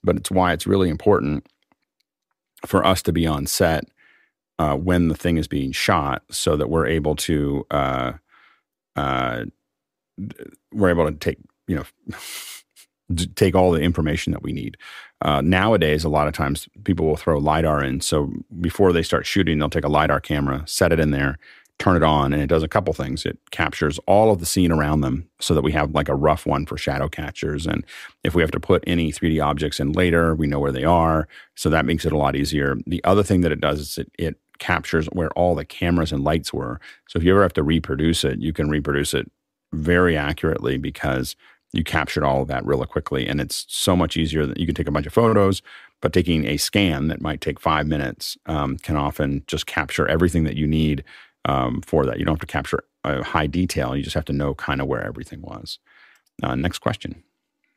but 0.02 0.16
it's 0.16 0.30
why 0.30 0.52
it's 0.52 0.66
really 0.66 0.90
important 0.90 1.46
for 2.64 2.84
us 2.84 3.02
to 3.02 3.12
be 3.12 3.26
on 3.26 3.46
set 3.46 3.84
uh, 4.58 4.76
when 4.76 5.08
the 5.08 5.14
thing 5.14 5.36
is 5.36 5.48
being 5.48 5.72
shot, 5.72 6.22
so 6.30 6.56
that 6.56 6.68
we're 6.68 6.86
able 6.86 7.16
to 7.16 7.66
uh, 7.70 8.12
uh, 8.96 9.44
we're 10.72 10.90
able 10.90 11.10
to 11.10 11.16
take 11.16 11.38
you 11.66 11.76
know 11.76 12.16
take 13.34 13.54
all 13.54 13.70
the 13.70 13.80
information 13.80 14.32
that 14.32 14.42
we 14.42 14.52
need. 14.52 14.76
Uh, 15.20 15.40
nowadays, 15.40 16.04
a 16.04 16.08
lot 16.08 16.28
of 16.28 16.34
times 16.34 16.68
people 16.84 17.06
will 17.06 17.16
throw 17.16 17.38
LiDAR 17.38 17.82
in. 17.82 18.00
So 18.00 18.32
before 18.60 18.92
they 18.92 19.02
start 19.02 19.26
shooting, 19.26 19.58
they'll 19.58 19.70
take 19.70 19.84
a 19.84 19.88
LiDAR 19.88 20.20
camera, 20.20 20.62
set 20.66 20.92
it 20.92 21.00
in 21.00 21.10
there, 21.10 21.38
turn 21.78 21.96
it 21.96 22.02
on, 22.02 22.32
and 22.32 22.40
it 22.40 22.46
does 22.46 22.62
a 22.62 22.68
couple 22.68 22.94
things. 22.94 23.26
It 23.26 23.38
captures 23.50 23.98
all 24.06 24.30
of 24.30 24.38
the 24.38 24.46
scene 24.46 24.70
around 24.70 25.00
them 25.00 25.28
so 25.40 25.54
that 25.54 25.62
we 25.62 25.72
have 25.72 25.94
like 25.94 26.08
a 26.08 26.14
rough 26.14 26.46
one 26.46 26.66
for 26.66 26.78
shadow 26.78 27.08
catchers. 27.08 27.66
And 27.66 27.84
if 28.22 28.34
we 28.34 28.42
have 28.42 28.52
to 28.52 28.60
put 28.60 28.84
any 28.86 29.10
3D 29.10 29.44
objects 29.44 29.80
in 29.80 29.92
later, 29.92 30.34
we 30.34 30.46
know 30.46 30.60
where 30.60 30.72
they 30.72 30.84
are. 30.84 31.26
So 31.56 31.68
that 31.70 31.84
makes 31.84 32.04
it 32.04 32.12
a 32.12 32.16
lot 32.16 32.36
easier. 32.36 32.76
The 32.86 33.02
other 33.04 33.22
thing 33.22 33.40
that 33.40 33.52
it 33.52 33.60
does 33.60 33.80
is 33.80 33.98
it, 33.98 34.10
it 34.18 34.36
captures 34.58 35.06
where 35.06 35.30
all 35.30 35.54
the 35.54 35.64
cameras 35.64 36.12
and 36.12 36.22
lights 36.22 36.52
were. 36.52 36.80
So 37.08 37.18
if 37.18 37.24
you 37.24 37.32
ever 37.32 37.42
have 37.42 37.52
to 37.54 37.62
reproduce 37.62 38.24
it, 38.24 38.38
you 38.38 38.52
can 38.52 38.68
reproduce 38.68 39.12
it 39.12 39.30
very 39.72 40.16
accurately 40.16 40.78
because 40.78 41.34
you 41.72 41.82
captured 41.82 42.22
all 42.22 42.42
of 42.42 42.48
that 42.48 42.64
really 42.64 42.86
quickly. 42.86 43.26
And 43.26 43.40
it's 43.40 43.66
so 43.68 43.96
much 43.96 44.16
easier 44.16 44.46
that 44.46 44.58
you 44.58 44.66
can 44.66 44.76
take 44.76 44.86
a 44.86 44.92
bunch 44.92 45.06
of 45.06 45.12
photos, 45.12 45.60
but 46.00 46.12
taking 46.12 46.46
a 46.46 46.56
scan 46.56 47.08
that 47.08 47.20
might 47.20 47.40
take 47.40 47.58
five 47.58 47.88
minutes 47.88 48.38
um, 48.46 48.76
can 48.78 48.96
often 48.96 49.42
just 49.48 49.66
capture 49.66 50.06
everything 50.06 50.44
that 50.44 50.56
you 50.56 50.68
need 50.68 51.02
um, 51.44 51.82
for 51.82 52.06
that. 52.06 52.18
You 52.18 52.24
don't 52.24 52.34
have 52.34 52.40
to 52.40 52.46
capture 52.46 52.84
a 53.04 53.22
high 53.22 53.46
detail. 53.46 53.96
You 53.96 54.02
just 54.02 54.14
have 54.14 54.24
to 54.26 54.32
know 54.32 54.54
kind 54.54 54.80
of 54.80 54.86
where 54.86 55.04
everything 55.04 55.42
was. 55.42 55.78
Uh, 56.42 56.54
next 56.54 56.78
question. 56.78 57.22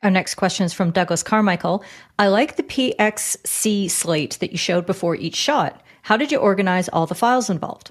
Our 0.02 0.10
next 0.10 0.36
question 0.36 0.64
is 0.64 0.72
from 0.72 0.92
Douglas 0.92 1.22
Carmichael. 1.22 1.82
I 2.18 2.28
like 2.28 2.56
the 2.56 2.62
PXC 2.62 3.90
slate 3.90 4.38
that 4.40 4.52
you 4.52 4.58
showed 4.58 4.86
before 4.86 5.16
each 5.16 5.34
shot. 5.34 5.82
How 6.02 6.16
did 6.16 6.30
you 6.30 6.38
organize 6.38 6.88
all 6.88 7.06
the 7.06 7.16
files 7.16 7.50
involved? 7.50 7.90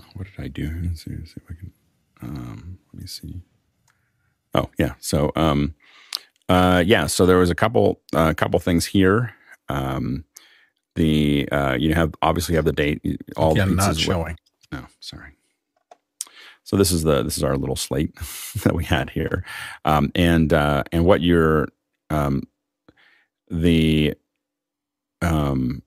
Oh, 0.00 0.04
what 0.14 0.26
did 0.26 0.44
I 0.44 0.48
do? 0.48 0.70
Let's 0.82 1.04
see, 1.04 1.12
let's 1.16 1.34
see 1.34 1.40
if 1.42 1.50
I 1.50 1.54
can. 1.54 1.72
Um, 2.22 2.78
let 2.92 3.00
me 3.00 3.06
see. 3.06 3.42
Oh 4.54 4.70
yeah. 4.78 4.94
So 5.00 5.32
um, 5.36 5.74
uh, 6.48 6.82
yeah. 6.86 7.06
So 7.06 7.26
there 7.26 7.38
was 7.38 7.50
a 7.50 7.54
couple 7.54 8.00
a 8.14 8.18
uh, 8.18 8.34
couple 8.34 8.58
things 8.60 8.86
here. 8.86 9.34
Um, 9.68 10.24
the 10.94 11.48
uh, 11.50 11.76
you 11.78 11.94
have 11.94 12.14
obviously 12.22 12.54
have 12.56 12.64
the 12.64 12.72
date. 12.72 13.00
All 13.36 13.52
Again, 13.52 13.70
the 13.70 13.74
not 13.76 13.96
showing. 13.96 14.38
Oh, 14.76 14.86
sorry. 15.00 15.32
So 16.64 16.76
this 16.76 16.90
is 16.90 17.04
the 17.04 17.22
this 17.22 17.36
is 17.36 17.44
our 17.44 17.56
little 17.56 17.76
slate 17.76 18.14
that 18.64 18.74
we 18.74 18.84
had 18.84 19.10
here, 19.10 19.44
um, 19.84 20.10
and 20.14 20.52
uh, 20.52 20.82
and 20.92 21.04
what 21.04 21.20
you're 21.20 21.68
um, 22.10 22.42
the 23.48 24.14
um, 25.22 25.82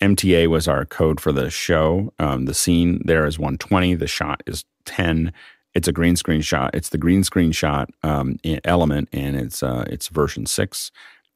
MTA 0.00 0.48
was 0.48 0.66
our 0.66 0.84
code 0.86 1.20
for 1.20 1.32
the 1.32 1.50
show. 1.50 2.12
Um, 2.18 2.46
the 2.46 2.54
scene 2.54 3.02
there 3.04 3.26
is 3.26 3.38
120. 3.38 3.94
The 3.94 4.06
shot 4.06 4.42
is 4.46 4.64
10 4.86 5.32
it's 5.74 5.88
a 5.88 5.92
green 5.92 6.16
screen 6.16 6.42
shot. 6.42 6.74
It's 6.74 6.90
the 6.90 6.98
green 6.98 7.24
screen 7.24 7.52
shot 7.52 7.90
um, 8.02 8.38
element, 8.64 9.08
and 9.12 9.36
it's 9.36 9.62
uh, 9.62 9.84
it's 9.88 10.08
version 10.08 10.46
six. 10.46 10.90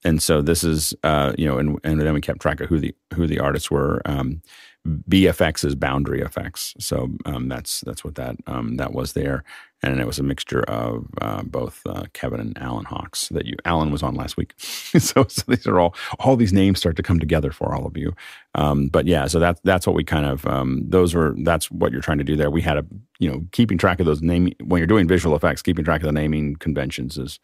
And 0.04 0.22
so 0.22 0.42
this 0.42 0.62
is 0.62 0.94
uh, 1.02 1.32
you 1.38 1.46
know, 1.46 1.58
and, 1.58 1.78
and 1.84 2.00
then 2.00 2.12
we 2.14 2.20
kept 2.20 2.40
track 2.40 2.60
of 2.60 2.68
who 2.68 2.78
the 2.78 2.94
who 3.14 3.26
the 3.26 3.38
artists 3.38 3.70
were. 3.70 4.02
Um, 4.04 4.42
BFX 4.86 5.64
is 5.64 5.74
boundary 5.74 6.20
effects, 6.20 6.74
so 6.78 7.10
um, 7.24 7.48
that's 7.48 7.80
that's 7.80 8.04
what 8.04 8.14
that 8.14 8.36
um, 8.46 8.76
that 8.76 8.92
was 8.92 9.14
there, 9.14 9.42
and 9.82 10.00
it 10.00 10.06
was 10.06 10.18
a 10.18 10.22
mixture 10.22 10.62
of 10.64 11.08
uh, 11.20 11.42
both 11.42 11.82
uh, 11.86 12.04
Kevin 12.12 12.40
and 12.40 12.56
Alan 12.58 12.84
Hawks 12.84 13.28
that 13.30 13.46
you 13.46 13.56
Alan 13.64 13.90
was 13.90 14.02
on 14.02 14.14
last 14.14 14.36
week. 14.36 14.54
so, 14.58 15.26
so, 15.28 15.42
these 15.48 15.66
are 15.66 15.80
all 15.80 15.94
all 16.18 16.36
these 16.36 16.52
names 16.52 16.78
start 16.78 16.96
to 16.96 17.02
come 17.02 17.18
together 17.18 17.50
for 17.50 17.74
all 17.74 17.86
of 17.86 17.96
you. 17.96 18.14
Um, 18.54 18.88
but 18.88 19.06
yeah, 19.06 19.26
so 19.26 19.38
that's 19.38 19.60
that's 19.64 19.86
what 19.86 19.96
we 19.96 20.04
kind 20.04 20.26
of 20.26 20.46
um, 20.46 20.82
those 20.86 21.14
were 21.14 21.34
that's 21.38 21.70
what 21.70 21.92
you're 21.92 22.00
trying 22.00 22.18
to 22.18 22.24
do 22.24 22.36
there. 22.36 22.50
We 22.50 22.62
had 22.62 22.78
a 22.78 22.86
you 23.18 23.30
know 23.30 23.44
keeping 23.52 23.78
track 23.78 24.00
of 24.00 24.06
those 24.06 24.22
naming 24.22 24.54
when 24.64 24.78
you're 24.78 24.86
doing 24.86 25.08
visual 25.08 25.34
effects, 25.34 25.62
keeping 25.62 25.84
track 25.84 26.00
of 26.02 26.06
the 26.06 26.12
naming 26.12 26.56
conventions 26.56 27.18
is 27.18 27.40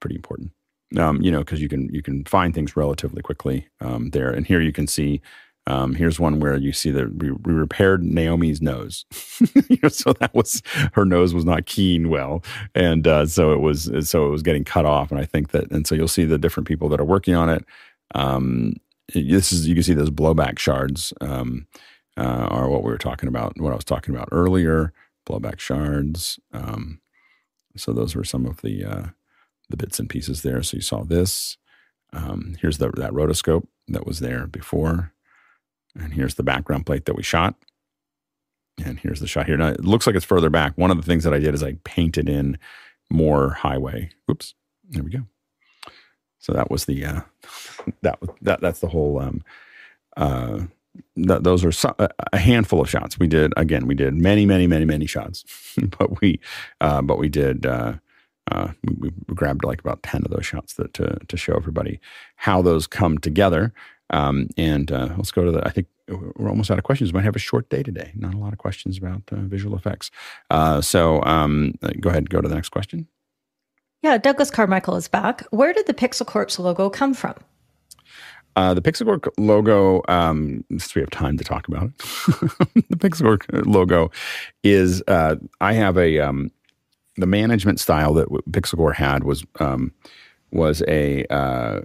pretty 0.00 0.16
important. 0.16 0.52
Um, 0.96 1.20
you 1.20 1.30
know, 1.30 1.40
because 1.40 1.60
you 1.60 1.68
can 1.68 1.92
you 1.92 2.02
can 2.02 2.24
find 2.24 2.54
things 2.54 2.76
relatively 2.76 3.22
quickly 3.22 3.68
um, 3.80 4.10
there, 4.10 4.30
and 4.30 4.46
here 4.46 4.60
you 4.60 4.72
can 4.72 4.86
see 4.86 5.20
um, 5.68 5.94
here's 5.94 6.18
one 6.18 6.40
where 6.40 6.56
you 6.56 6.72
see 6.72 6.90
that 6.92 7.16
we, 7.16 7.28
repaired 7.28 8.02
Naomi's 8.02 8.62
nose. 8.62 9.04
so 9.12 10.14
that 10.14 10.30
was 10.32 10.62
her 10.94 11.04
nose 11.04 11.34
was 11.34 11.44
not 11.44 11.66
keen 11.66 12.08
well, 12.08 12.42
and 12.74 13.06
uh, 13.06 13.26
so 13.26 13.52
it 13.52 13.60
was 13.60 13.90
so 14.08 14.26
it 14.26 14.30
was 14.30 14.42
getting 14.42 14.64
cut 14.64 14.86
off. 14.86 15.10
And 15.10 15.20
I 15.20 15.26
think 15.26 15.50
that 15.50 15.70
and 15.70 15.86
so 15.86 15.94
you'll 15.94 16.08
see 16.08 16.24
the 16.24 16.38
different 16.38 16.66
people 16.66 16.88
that 16.88 17.00
are 17.00 17.04
working 17.04 17.34
on 17.34 17.50
it. 17.50 17.66
Um, 18.14 18.76
this 19.12 19.52
is 19.52 19.68
you 19.68 19.74
can 19.74 19.82
see 19.82 19.92
those 19.92 20.10
blowback 20.10 20.58
shards 20.58 21.12
um, 21.20 21.66
uh, 22.16 22.48
are 22.50 22.70
what 22.70 22.82
we 22.82 22.90
were 22.90 22.96
talking 22.96 23.28
about. 23.28 23.60
What 23.60 23.72
I 23.72 23.76
was 23.76 23.84
talking 23.84 24.14
about 24.14 24.30
earlier, 24.32 24.94
blowback 25.28 25.60
shards. 25.60 26.40
Um, 26.50 27.02
so 27.76 27.92
those 27.92 28.16
were 28.16 28.24
some 28.24 28.46
of 28.46 28.62
the 28.62 28.86
uh, 28.86 29.06
the 29.68 29.76
bits 29.76 30.00
and 30.00 30.08
pieces 30.08 30.40
there. 30.40 30.62
So 30.62 30.78
you 30.78 30.82
saw 30.82 31.04
this. 31.04 31.58
Um, 32.14 32.56
here's 32.62 32.78
the, 32.78 32.90
that 32.92 33.12
rotoscope 33.12 33.66
that 33.88 34.06
was 34.06 34.20
there 34.20 34.46
before. 34.46 35.12
And 35.98 36.12
here's 36.12 36.36
the 36.36 36.42
background 36.42 36.86
plate 36.86 37.04
that 37.06 37.14
we 37.14 37.22
shot. 37.22 37.54
And 38.84 38.98
here's 38.98 39.20
the 39.20 39.26
shot 39.26 39.46
here. 39.46 39.56
Now 39.56 39.68
it 39.68 39.84
looks 39.84 40.06
like 40.06 40.14
it's 40.14 40.24
further 40.24 40.50
back. 40.50 40.76
One 40.76 40.90
of 40.90 40.96
the 40.96 41.02
things 41.02 41.24
that 41.24 41.34
I 41.34 41.38
did 41.38 41.54
is 41.54 41.62
I 41.62 41.74
painted 41.84 42.28
in 42.28 42.58
more 43.10 43.50
highway. 43.50 44.10
Oops. 44.30 44.54
There 44.88 45.02
we 45.02 45.10
go. 45.10 45.26
So 46.38 46.52
that 46.52 46.70
was 46.70 46.84
the 46.84 47.04
uh, 47.04 47.20
that 48.02 48.18
that 48.42 48.60
that's 48.60 48.80
the 48.80 48.88
whole. 48.88 49.18
Um, 49.18 49.42
uh, 50.16 50.66
th- 51.16 51.42
those 51.42 51.64
are 51.64 51.72
so, 51.72 51.94
a 52.32 52.38
handful 52.38 52.80
of 52.80 52.88
shots. 52.88 53.18
We 53.18 53.26
did 53.26 53.52
again. 53.56 53.86
We 53.86 53.94
did 53.94 54.14
many, 54.14 54.46
many, 54.46 54.66
many, 54.66 54.84
many 54.84 55.06
shots, 55.06 55.44
but 55.98 56.20
we 56.20 56.40
uh, 56.80 57.02
but 57.02 57.18
we 57.18 57.28
did. 57.28 57.66
Uh, 57.66 57.94
uh, 58.50 58.72
we, 58.84 59.10
we, 59.28 59.34
grabbed 59.34 59.62
like 59.62 59.78
about 59.78 60.02
10 60.02 60.22
of 60.24 60.30
those 60.30 60.46
shots 60.46 60.72
that, 60.72 60.94
to, 60.94 61.18
to 61.28 61.36
show 61.36 61.54
everybody 61.54 62.00
how 62.36 62.62
those 62.62 62.86
come 62.86 63.18
together. 63.18 63.74
Um, 64.10 64.48
and 64.56 64.90
uh, 64.90 65.10
let's 65.16 65.30
go 65.30 65.44
to 65.44 65.50
the. 65.50 65.66
I 65.66 65.70
think 65.70 65.86
we're 66.08 66.48
almost 66.48 66.70
out 66.70 66.78
of 66.78 66.84
questions. 66.84 67.12
We 67.12 67.18
might 67.18 67.24
have 67.24 67.36
a 67.36 67.40
short 67.40 67.68
day 67.68 67.82
today. 67.82 68.12
Not 68.14 68.34
a 68.34 68.38
lot 68.38 68.52
of 68.52 68.58
questions 68.58 68.98
about 68.98 69.22
uh, 69.30 69.36
visual 69.42 69.76
effects. 69.76 70.10
Uh, 70.50 70.80
so 70.80 71.22
um, 71.24 71.74
go 72.00 72.10
ahead, 72.10 72.30
go 72.30 72.40
to 72.40 72.48
the 72.48 72.54
next 72.54 72.70
question. 72.70 73.06
Yeah, 74.02 74.16
Douglas 74.16 74.50
Carmichael 74.50 74.96
is 74.96 75.08
back. 75.08 75.44
Where 75.50 75.72
did 75.72 75.86
the 75.86 75.94
PixelCorps 75.94 76.58
logo 76.58 76.88
come 76.88 77.14
from? 77.14 77.34
Uh, 78.56 78.74
the 78.74 78.82
PixelCorps 78.82 79.28
logo, 79.38 80.02
um, 80.08 80.64
if 80.70 80.94
we 80.94 81.00
have 81.00 81.10
time 81.10 81.36
to 81.36 81.44
talk 81.44 81.68
about 81.68 81.84
it, 81.84 81.98
the 82.88 82.96
PixelCorps 82.96 83.66
logo 83.66 84.10
is, 84.62 85.02
uh, 85.08 85.36
I 85.60 85.74
have 85.74 85.96
a, 85.96 86.18
um, 86.20 86.50
the 87.16 87.26
management 87.26 87.80
style 87.80 88.14
that 88.14 88.28
PixelCorps 88.28 88.96
had 88.96 89.24
was, 89.24 89.44
um, 89.60 89.92
was 90.50 90.82
a, 90.88 91.24
uh, 91.26 91.82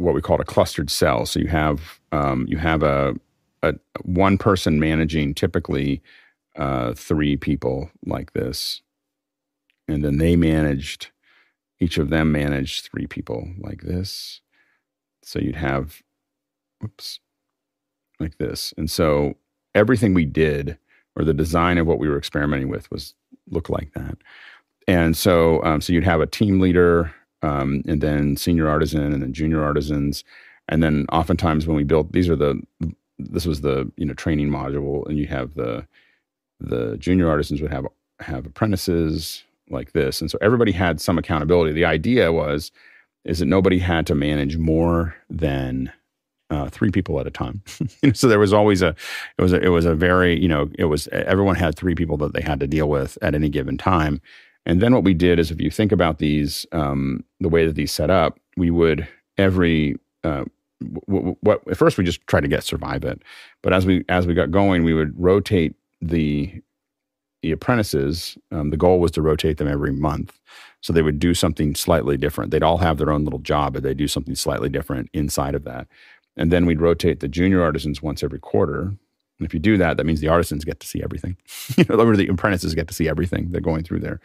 what 0.00 0.14
we 0.14 0.22
call 0.22 0.40
a 0.40 0.44
clustered 0.44 0.90
cell. 0.90 1.26
So 1.26 1.38
you 1.38 1.48
have 1.48 2.00
um, 2.10 2.46
you 2.48 2.56
have 2.56 2.82
a, 2.82 3.14
a 3.62 3.74
one 4.02 4.38
person 4.38 4.80
managing 4.80 5.34
typically 5.34 6.02
uh, 6.56 6.94
three 6.94 7.36
people 7.36 7.90
like 8.06 8.32
this, 8.32 8.82
and 9.86 10.02
then 10.02 10.18
they 10.18 10.36
managed 10.36 11.10
each 11.78 11.98
of 11.98 12.10
them 12.10 12.32
managed 12.32 12.88
three 12.90 13.06
people 13.06 13.48
like 13.58 13.82
this. 13.82 14.40
So 15.22 15.38
you'd 15.38 15.56
have, 15.56 16.02
whoops, 16.80 17.20
like 18.18 18.38
this, 18.38 18.72
and 18.76 18.90
so 18.90 19.34
everything 19.74 20.14
we 20.14 20.24
did 20.24 20.78
or 21.14 21.24
the 21.24 21.34
design 21.34 21.76
of 21.78 21.86
what 21.86 21.98
we 21.98 22.08
were 22.08 22.18
experimenting 22.18 22.68
with 22.68 22.90
was 22.90 23.14
look 23.50 23.68
like 23.68 23.92
that. 23.94 24.16
And 24.88 25.16
so, 25.16 25.62
um, 25.62 25.80
so 25.80 25.92
you'd 25.92 26.04
have 26.04 26.20
a 26.20 26.26
team 26.26 26.58
leader 26.58 27.12
um, 27.42 27.82
and 27.86 28.00
then 28.00 28.36
senior 28.36 28.68
artisan, 28.68 29.12
and 29.12 29.22
then 29.22 29.32
junior 29.32 29.62
artisans, 29.62 30.24
and 30.68 30.82
then 30.82 31.06
oftentimes 31.12 31.66
when 31.66 31.76
we 31.76 31.84
built 31.84 32.12
these 32.12 32.28
are 32.28 32.36
the 32.36 32.60
this 33.18 33.46
was 33.46 33.60
the 33.60 33.90
you 33.96 34.04
know 34.04 34.14
training 34.14 34.48
module, 34.48 35.06
and 35.08 35.18
you 35.18 35.26
have 35.26 35.54
the 35.54 35.86
the 36.60 36.96
junior 36.98 37.28
artisans 37.28 37.60
would 37.60 37.72
have 37.72 37.86
have 38.20 38.46
apprentices 38.46 39.44
like 39.70 39.92
this, 39.92 40.20
and 40.20 40.30
so 40.30 40.38
everybody 40.40 40.72
had 40.72 41.00
some 41.00 41.18
accountability. 41.18 41.72
The 41.72 41.84
idea 41.84 42.32
was 42.32 42.70
is 43.24 43.40
that 43.40 43.46
nobody 43.46 43.78
had 43.78 44.06
to 44.06 44.14
manage 44.14 44.56
more 44.56 45.14
than 45.28 45.92
uh, 46.50 46.68
three 46.68 46.90
people 46.90 47.20
at 47.20 47.26
a 47.26 47.30
time. 47.30 47.62
so 48.14 48.28
there 48.28 48.38
was 48.38 48.52
always 48.52 48.82
a 48.82 48.94
it 49.38 49.42
was 49.42 49.52
a, 49.52 49.60
it 49.60 49.68
was 49.68 49.84
a 49.84 49.94
very 49.94 50.38
you 50.38 50.48
know 50.48 50.68
it 50.78 50.86
was 50.86 51.08
everyone 51.08 51.56
had 51.56 51.76
three 51.76 51.94
people 51.94 52.16
that 52.18 52.32
they 52.32 52.42
had 52.42 52.60
to 52.60 52.66
deal 52.66 52.88
with 52.88 53.16
at 53.22 53.34
any 53.34 53.48
given 53.48 53.78
time. 53.78 54.20
And 54.66 54.80
then 54.80 54.94
what 54.94 55.04
we 55.04 55.14
did 55.14 55.38
is 55.38 55.50
if 55.50 55.60
you 55.60 55.70
think 55.70 55.92
about 55.92 56.18
these 56.18 56.66
um, 56.72 57.24
the 57.40 57.48
way 57.48 57.66
that 57.66 57.74
these 57.74 57.92
set 57.92 58.10
up, 58.10 58.38
we 58.56 58.70
would 58.70 59.06
every 59.38 59.96
uh, 60.22 60.44
w- 61.06 61.36
what 61.40 61.62
at 61.68 61.76
first 61.76 61.98
we 61.98 62.04
just 62.04 62.26
tried 62.26 62.42
to 62.42 62.48
get 62.48 62.64
survive 62.64 63.04
it, 63.04 63.22
but 63.62 63.72
as 63.72 63.86
we 63.86 64.04
as 64.08 64.26
we 64.26 64.34
got 64.34 64.50
going, 64.50 64.84
we 64.84 64.94
would 64.94 65.18
rotate 65.18 65.74
the 66.00 66.52
the 67.42 67.52
apprentices. 67.52 68.36
Um, 68.52 68.70
the 68.70 68.76
goal 68.76 69.00
was 69.00 69.10
to 69.12 69.22
rotate 69.22 69.56
them 69.56 69.68
every 69.68 69.92
month. 69.92 70.38
So 70.82 70.92
they 70.92 71.02
would 71.02 71.18
do 71.18 71.34
something 71.34 71.74
slightly 71.74 72.16
different. 72.16 72.50
They'd 72.50 72.62
all 72.62 72.78
have 72.78 72.98
their 72.98 73.10
own 73.10 73.24
little 73.24 73.38
job, 73.38 73.74
but 73.74 73.82
they 73.82 73.94
do 73.94 74.08
something 74.08 74.34
slightly 74.34 74.68
different 74.68 75.08
inside 75.12 75.54
of 75.54 75.64
that. 75.64 75.86
And 76.36 76.52
then 76.52 76.66
we'd 76.66 76.80
rotate 76.80 77.20
the 77.20 77.28
junior 77.28 77.62
artisans 77.62 78.02
once 78.02 78.22
every 78.22 78.38
quarter. 78.38 78.94
And 79.40 79.46
if 79.46 79.54
you 79.54 79.58
do 79.58 79.76
that, 79.78 79.96
that 79.96 80.04
means 80.04 80.20
the 80.20 80.28
artisans 80.28 80.64
get 80.64 80.78
to 80.80 80.86
see 80.86 81.02
everything. 81.02 81.36
you 81.76 81.84
know, 81.88 81.98
or 81.98 82.16
the 82.16 82.28
apprentices 82.28 82.74
get 82.74 82.86
to 82.88 82.94
see 82.94 83.08
everything 83.08 83.50
they're 83.50 83.60
going 83.60 83.82
through 83.82 84.00
there. 84.00 84.20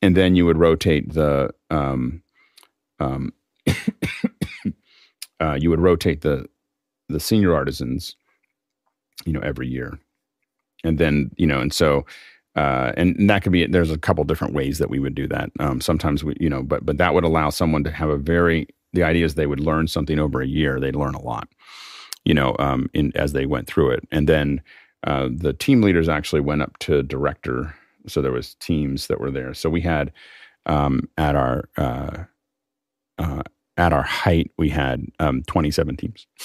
And 0.00 0.16
then 0.16 0.36
you 0.36 0.46
would 0.46 0.56
rotate 0.56 1.12
the 1.12 1.50
um, 1.70 2.22
um, 3.00 3.32
uh, 5.40 5.58
you 5.60 5.68
would 5.68 5.80
rotate 5.80 6.22
the 6.22 6.46
the 7.08 7.20
senior 7.20 7.54
artisans, 7.54 8.16
you 9.26 9.32
know, 9.32 9.40
every 9.40 9.68
year. 9.68 9.98
And 10.84 10.98
then, 10.98 11.30
you 11.36 11.46
know, 11.46 11.60
and 11.60 11.72
so 11.72 12.06
uh, 12.54 12.92
and, 12.96 13.16
and, 13.16 13.30
that 13.30 13.42
could 13.42 13.52
be 13.52 13.66
there's 13.66 13.90
a 13.90 13.98
couple 13.98 14.24
different 14.24 14.54
ways 14.54 14.78
that 14.78 14.90
we 14.90 14.98
would 14.98 15.14
do 15.14 15.26
that 15.26 15.50
um, 15.58 15.80
sometimes 15.80 16.22
we 16.22 16.36
you 16.38 16.50
know 16.50 16.62
but 16.62 16.84
but 16.84 16.98
that 16.98 17.14
would 17.14 17.24
allow 17.24 17.48
someone 17.48 17.82
to 17.82 17.90
have 17.90 18.10
a 18.10 18.18
very 18.18 18.66
the 18.92 19.02
idea 19.02 19.24
is 19.24 19.34
they 19.34 19.46
would 19.46 19.60
learn 19.60 19.88
something 19.88 20.18
over 20.18 20.42
a 20.42 20.46
year 20.46 20.78
they'd 20.78 20.96
learn 20.96 21.14
a 21.14 21.22
lot 21.22 21.48
you 22.24 22.34
know 22.34 22.56
um, 22.58 22.88
in 22.94 23.12
as 23.16 23.32
they 23.32 23.46
went 23.46 23.66
through 23.66 23.90
it 23.90 24.06
and 24.10 24.28
then 24.28 24.60
uh, 25.04 25.28
the 25.30 25.52
team 25.52 25.82
leaders 25.82 26.08
actually 26.08 26.40
went 26.40 26.62
up 26.62 26.78
to 26.78 27.02
director 27.02 27.74
so 28.06 28.20
there 28.20 28.32
was 28.32 28.54
teams 28.54 29.06
that 29.06 29.20
were 29.20 29.30
there 29.30 29.54
so 29.54 29.68
we 29.70 29.80
had 29.80 30.12
um, 30.66 31.08
at 31.18 31.34
our 31.34 31.64
uh, 31.76 32.24
uh 33.18 33.42
at 33.76 33.92
our 33.92 34.02
height, 34.02 34.50
we 34.58 34.68
had 34.68 35.06
um, 35.18 35.42
27 35.44 35.96
teams 35.96 36.26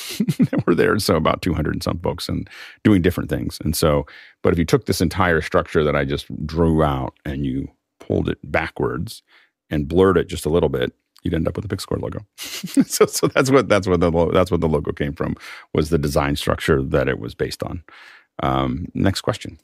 that 0.49 0.63
were 0.65 0.75
there. 0.75 0.97
So 0.99 1.15
about 1.15 1.41
200 1.41 1.75
and 1.75 1.83
some 1.83 1.99
folks 1.99 2.29
and 2.29 2.49
doing 2.83 3.01
different 3.01 3.29
things. 3.29 3.59
And 3.63 3.75
so, 3.75 4.05
but 4.43 4.53
if 4.53 4.59
you 4.59 4.65
took 4.65 4.85
this 4.85 5.01
entire 5.01 5.41
structure 5.41 5.83
that 5.83 5.95
I 5.95 6.05
just 6.05 6.27
drew 6.45 6.83
out 6.83 7.13
and 7.25 7.45
you 7.45 7.67
pulled 7.99 8.29
it 8.29 8.39
backwards 8.43 9.23
and 9.69 9.87
blurred 9.87 10.17
it 10.17 10.29
just 10.29 10.45
a 10.45 10.49
little 10.49 10.69
bit, 10.69 10.93
you'd 11.23 11.33
end 11.33 11.47
up 11.47 11.55
with 11.55 11.65
a 11.65 11.67
PixelCorps 11.67 12.01
logo. 12.01 12.19
so, 12.37 13.05
so 13.05 13.27
that's 13.27 13.51
what 13.51 13.67
that's 13.67 13.87
what 13.87 13.99
the 13.99 14.31
that's 14.33 14.51
what 14.51 14.61
the 14.61 14.69
logo 14.69 14.91
came 14.91 15.13
from 15.13 15.35
was 15.73 15.89
the 15.89 15.97
design 15.97 16.35
structure 16.35 16.81
that 16.81 17.07
it 17.07 17.19
was 17.19 17.35
based 17.35 17.63
on. 17.63 17.83
Um, 18.43 18.87
next 18.93 19.21
question. 19.21 19.59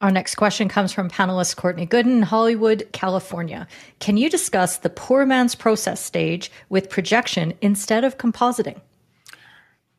Our 0.00 0.12
next 0.12 0.36
question 0.36 0.68
comes 0.68 0.92
from 0.92 1.10
panelist 1.10 1.56
Courtney 1.56 1.84
Gooden, 1.84 2.22
Hollywood, 2.22 2.86
California. 2.92 3.66
Can 3.98 4.16
you 4.16 4.30
discuss 4.30 4.78
the 4.78 4.90
poor 4.90 5.26
man's 5.26 5.56
process 5.56 6.00
stage 6.00 6.52
with 6.68 6.88
projection 6.88 7.52
instead 7.60 8.04
of 8.04 8.16
compositing? 8.16 8.80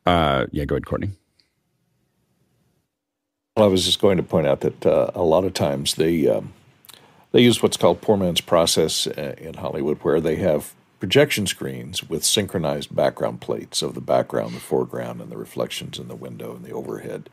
Uh, 0.06 0.46
yeah, 0.52 0.64
go 0.64 0.76
ahead, 0.76 0.86
Courtney. 0.86 1.10
Well, 3.56 3.66
I 3.66 3.68
was 3.68 3.84
just 3.84 4.00
going 4.00 4.16
to 4.16 4.22
point 4.22 4.46
out 4.46 4.60
that 4.60 4.86
uh, 4.86 5.10
a 5.14 5.22
lot 5.22 5.44
of 5.44 5.52
times 5.52 5.96
they 5.96 6.26
um, 6.28 6.54
they 7.32 7.42
use 7.42 7.62
what's 7.62 7.76
called 7.76 8.00
poor 8.00 8.16
man's 8.16 8.40
process 8.40 9.06
uh, 9.06 9.34
in 9.36 9.54
Hollywood, 9.54 9.98
where 9.98 10.20
they 10.20 10.36
have 10.36 10.74
projection 11.00 11.46
screens 11.46 12.08
with 12.08 12.24
synchronized 12.24 12.94
background 12.94 13.40
plates 13.40 13.82
of 13.82 13.94
the 13.94 14.00
background, 14.00 14.54
the 14.54 14.60
foreground, 14.60 15.20
and 15.20 15.32
the 15.32 15.36
reflections 15.36 15.98
in 15.98 16.08
the 16.08 16.14
window 16.14 16.54
and 16.54 16.64
the 16.64 16.72
overhead 16.72 17.28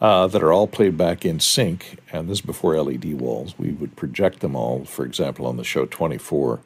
uh, 0.00 0.26
that 0.26 0.42
are 0.42 0.52
all 0.52 0.66
played 0.66 0.98
back 0.98 1.24
in 1.24 1.38
sync. 1.40 1.98
And 2.12 2.28
this 2.28 2.38
is 2.38 2.44
before 2.44 2.80
LED 2.82 3.14
walls. 3.20 3.54
We 3.56 3.70
would 3.70 3.96
project 3.96 4.40
them 4.40 4.56
all, 4.56 4.84
for 4.84 5.06
example, 5.06 5.46
on 5.46 5.56
the 5.56 5.64
show 5.64 5.86
24. 5.86 6.60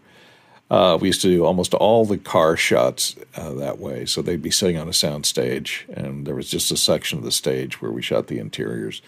Uh, 0.71 0.99
we 1.01 1.09
used 1.09 1.23
to 1.23 1.29
do 1.29 1.45
almost 1.45 1.75
all 1.75 2.05
the 2.05 2.19
car 2.19 2.57
shots 2.57 3.17
uh, 3.37 3.53
that 3.53 3.79
way. 3.79 4.05
So 4.07 4.23
they'd 4.23 4.43
be 4.43 4.51
sitting 4.51 4.77
on 4.77 4.89
a 4.89 4.93
sound 4.93 5.27
stage, 5.27 5.87
and 5.93 6.27
there 6.27 6.35
was 6.35 6.51
just 6.51 6.71
a 6.71 6.77
section 6.77 7.19
of 7.19 7.25
the 7.25 7.33
stage 7.33 7.81
where 7.81 7.93
we 7.93 8.03
shot 8.03 8.27
the 8.27 8.39
interiors, 8.39 9.01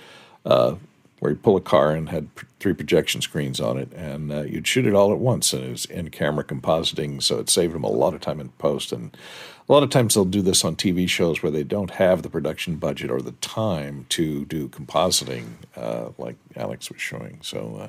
uh, 0.44 0.76
where 1.20 1.32
you 1.32 1.38
pull 1.38 1.56
a 1.56 1.60
car 1.60 1.92
and 1.92 2.08
had 2.08 2.28
three 2.58 2.74
projection 2.74 3.20
screens 3.20 3.60
on 3.60 3.78
it, 3.78 3.92
and 3.92 4.32
uh, 4.32 4.42
you'd 4.42 4.66
shoot 4.66 4.86
it 4.86 4.94
all 4.94 5.12
at 5.12 5.18
once. 5.18 5.52
And 5.52 5.64
it 5.64 5.70
was 5.70 5.84
in 5.84 6.10
camera 6.10 6.44
compositing, 6.44 7.22
so 7.22 7.38
it 7.38 7.48
saved 7.48 7.74
them 7.74 7.84
a 7.84 7.90
lot 7.90 8.14
of 8.14 8.20
time 8.20 8.40
in 8.40 8.48
post. 8.50 8.90
And 8.90 9.16
a 9.68 9.72
lot 9.72 9.82
of 9.82 9.90
times 9.90 10.14
they'll 10.14 10.24
do 10.24 10.42
this 10.42 10.64
on 10.64 10.76
TV 10.76 11.08
shows 11.08 11.42
where 11.42 11.52
they 11.52 11.62
don't 11.62 11.92
have 11.92 12.22
the 12.22 12.30
production 12.30 12.76
budget 12.76 13.10
or 13.10 13.20
the 13.20 13.32
time 13.32 14.06
to 14.10 14.46
do 14.46 14.68
compositing, 14.68 15.52
uh, 15.76 16.08
like 16.18 16.36
Alex 16.56 16.90
was 16.90 17.00
showing. 17.00 17.38
So 17.42 17.76
uh, 17.80 17.88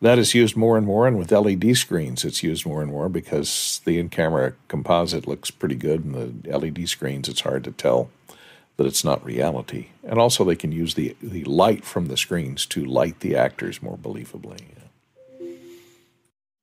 that 0.00 0.18
is 0.18 0.34
used 0.34 0.56
more 0.56 0.76
and 0.76 0.86
more, 0.86 1.06
and 1.06 1.16
with 1.16 1.32
LED 1.32 1.76
screens, 1.76 2.24
it's 2.24 2.42
used 2.42 2.66
more 2.66 2.82
and 2.82 2.90
more 2.90 3.08
because 3.08 3.80
the 3.84 3.98
in-camera 3.98 4.54
composite 4.68 5.28
looks 5.28 5.50
pretty 5.50 5.76
good, 5.76 6.04
and 6.04 6.42
the 6.42 6.58
LED 6.58 6.88
screens, 6.88 7.28
it's 7.28 7.42
hard 7.42 7.62
to 7.64 7.70
tell 7.70 8.10
that 8.76 8.86
it's 8.86 9.04
not 9.04 9.24
reality. 9.24 9.88
And 10.02 10.18
also, 10.18 10.44
they 10.44 10.56
can 10.56 10.72
use 10.72 10.94
the 10.94 11.16
the 11.22 11.44
light 11.44 11.84
from 11.84 12.06
the 12.06 12.16
screens 12.16 12.66
to 12.66 12.84
light 12.84 13.20
the 13.20 13.36
actors 13.36 13.82
more 13.82 13.96
believably 13.96 14.60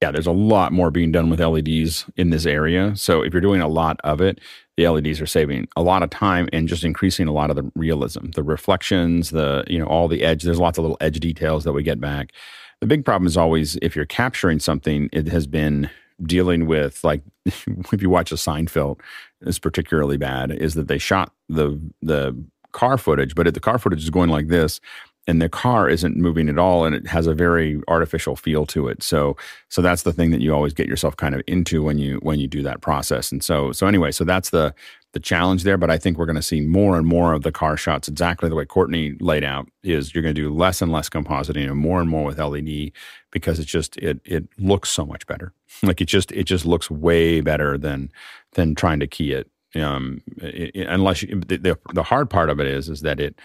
yeah, 0.01 0.09
there's 0.09 0.27
a 0.27 0.31
lot 0.31 0.73
more 0.73 0.89
being 0.89 1.11
done 1.11 1.29
with 1.29 1.39
LEDs 1.39 2.05
in 2.17 2.31
this 2.31 2.47
area. 2.47 2.95
So 2.95 3.21
if 3.21 3.33
you're 3.33 3.41
doing 3.41 3.61
a 3.61 3.67
lot 3.67 3.99
of 4.03 4.19
it, 4.19 4.39
the 4.75 4.87
LEDs 4.87 5.21
are 5.21 5.27
saving 5.27 5.67
a 5.75 5.83
lot 5.83 6.01
of 6.01 6.09
time 6.09 6.49
and 6.51 6.67
just 6.67 6.83
increasing 6.83 7.27
a 7.27 7.31
lot 7.31 7.51
of 7.51 7.55
the 7.55 7.71
realism, 7.75 8.31
the 8.31 8.41
reflections, 8.41 9.29
the 9.29 9.63
you 9.67 9.77
know 9.77 9.85
all 9.85 10.07
the 10.07 10.23
edge. 10.23 10.41
There's 10.41 10.59
lots 10.59 10.79
of 10.79 10.83
little 10.83 10.97
edge 11.01 11.19
details 11.19 11.63
that 11.65 11.73
we 11.73 11.83
get 11.83 12.01
back. 12.01 12.31
The 12.79 12.87
big 12.87 13.05
problem 13.05 13.27
is 13.27 13.37
always 13.37 13.75
if 13.83 13.95
you're 13.95 14.05
capturing 14.05 14.59
something, 14.59 15.07
it 15.13 15.27
has 15.27 15.45
been 15.45 15.87
dealing 16.23 16.65
with 16.65 17.03
like 17.03 17.21
if 17.45 18.01
you 18.01 18.09
watch 18.09 18.31
a 18.31 18.35
Seinfeld, 18.35 18.99
it's 19.41 19.59
particularly 19.59 20.17
bad. 20.17 20.51
Is 20.51 20.73
that 20.75 20.87
they 20.87 20.97
shot 20.97 21.33
the 21.49 21.79
the 22.01 22.35
car 22.71 22.97
footage, 22.97 23.35
but 23.35 23.53
the 23.53 23.59
car 23.59 23.77
footage 23.77 24.03
is 24.03 24.09
going 24.09 24.29
like 24.29 24.47
this 24.47 24.79
and 25.27 25.41
the 25.41 25.49
car 25.49 25.87
isn't 25.87 26.17
moving 26.17 26.49
at 26.49 26.57
all 26.57 26.83
and 26.83 26.95
it 26.95 27.07
has 27.07 27.27
a 27.27 27.33
very 27.33 27.81
artificial 27.87 28.35
feel 28.35 28.65
to 28.65 28.87
it 28.87 29.03
so 29.03 29.37
so 29.69 29.81
that's 29.81 30.03
the 30.03 30.13
thing 30.13 30.31
that 30.31 30.41
you 30.41 30.53
always 30.53 30.73
get 30.73 30.87
yourself 30.87 31.15
kind 31.15 31.35
of 31.35 31.41
into 31.47 31.83
when 31.83 31.97
you 31.97 32.17
when 32.23 32.39
you 32.39 32.47
do 32.47 32.63
that 32.63 32.81
process 32.81 33.31
and 33.31 33.43
so 33.43 33.71
so 33.71 33.87
anyway 33.87 34.11
so 34.11 34.23
that's 34.23 34.49
the 34.49 34.73
the 35.13 35.19
challenge 35.19 35.63
there 35.63 35.77
but 35.77 35.89
i 35.89 35.97
think 35.97 36.17
we're 36.17 36.25
going 36.25 36.35
to 36.35 36.41
see 36.41 36.61
more 36.61 36.97
and 36.97 37.07
more 37.07 37.33
of 37.33 37.43
the 37.43 37.51
car 37.51 37.77
shots. 37.77 38.07
Exactly 38.07 38.49
the 38.49 38.55
way 38.55 38.65
courtney 38.65 39.15
laid 39.19 39.43
out 39.43 39.67
is 39.83 40.13
you're 40.13 40.21
going 40.21 40.35
to 40.35 40.41
do 40.41 40.53
less 40.53 40.81
and 40.81 40.91
less 40.91 41.09
compositing 41.09 41.69
and 41.69 41.77
more 41.77 41.99
and 41.99 42.09
more 42.09 42.25
with 42.25 42.39
led 42.39 42.91
because 43.31 43.59
it's 43.59 43.71
just 43.71 43.97
it 43.97 44.19
it 44.25 44.47
looks 44.57 44.89
so 44.89 45.05
much 45.05 45.25
better. 45.27 45.53
Like 45.83 46.01
it 46.01 46.05
just 46.05 46.31
it 46.31 46.43
just 46.43 46.65
looks 46.65 46.91
way 46.91 47.41
better 47.41 47.77
than 47.77 48.11
than 48.53 48.75
trying 48.75 48.99
to 48.99 49.07
key 49.07 49.31
it 49.33 49.49
um 49.75 50.21
it, 50.37 50.85
unless 50.87 51.23
you, 51.23 51.39
the 51.39 51.77
the 51.93 52.03
hard 52.03 52.29
part 52.29 52.49
of 52.49 52.59
it 52.59 52.67
is 52.67 52.89
is 52.89 53.01
that 53.01 53.19
it 53.19 53.39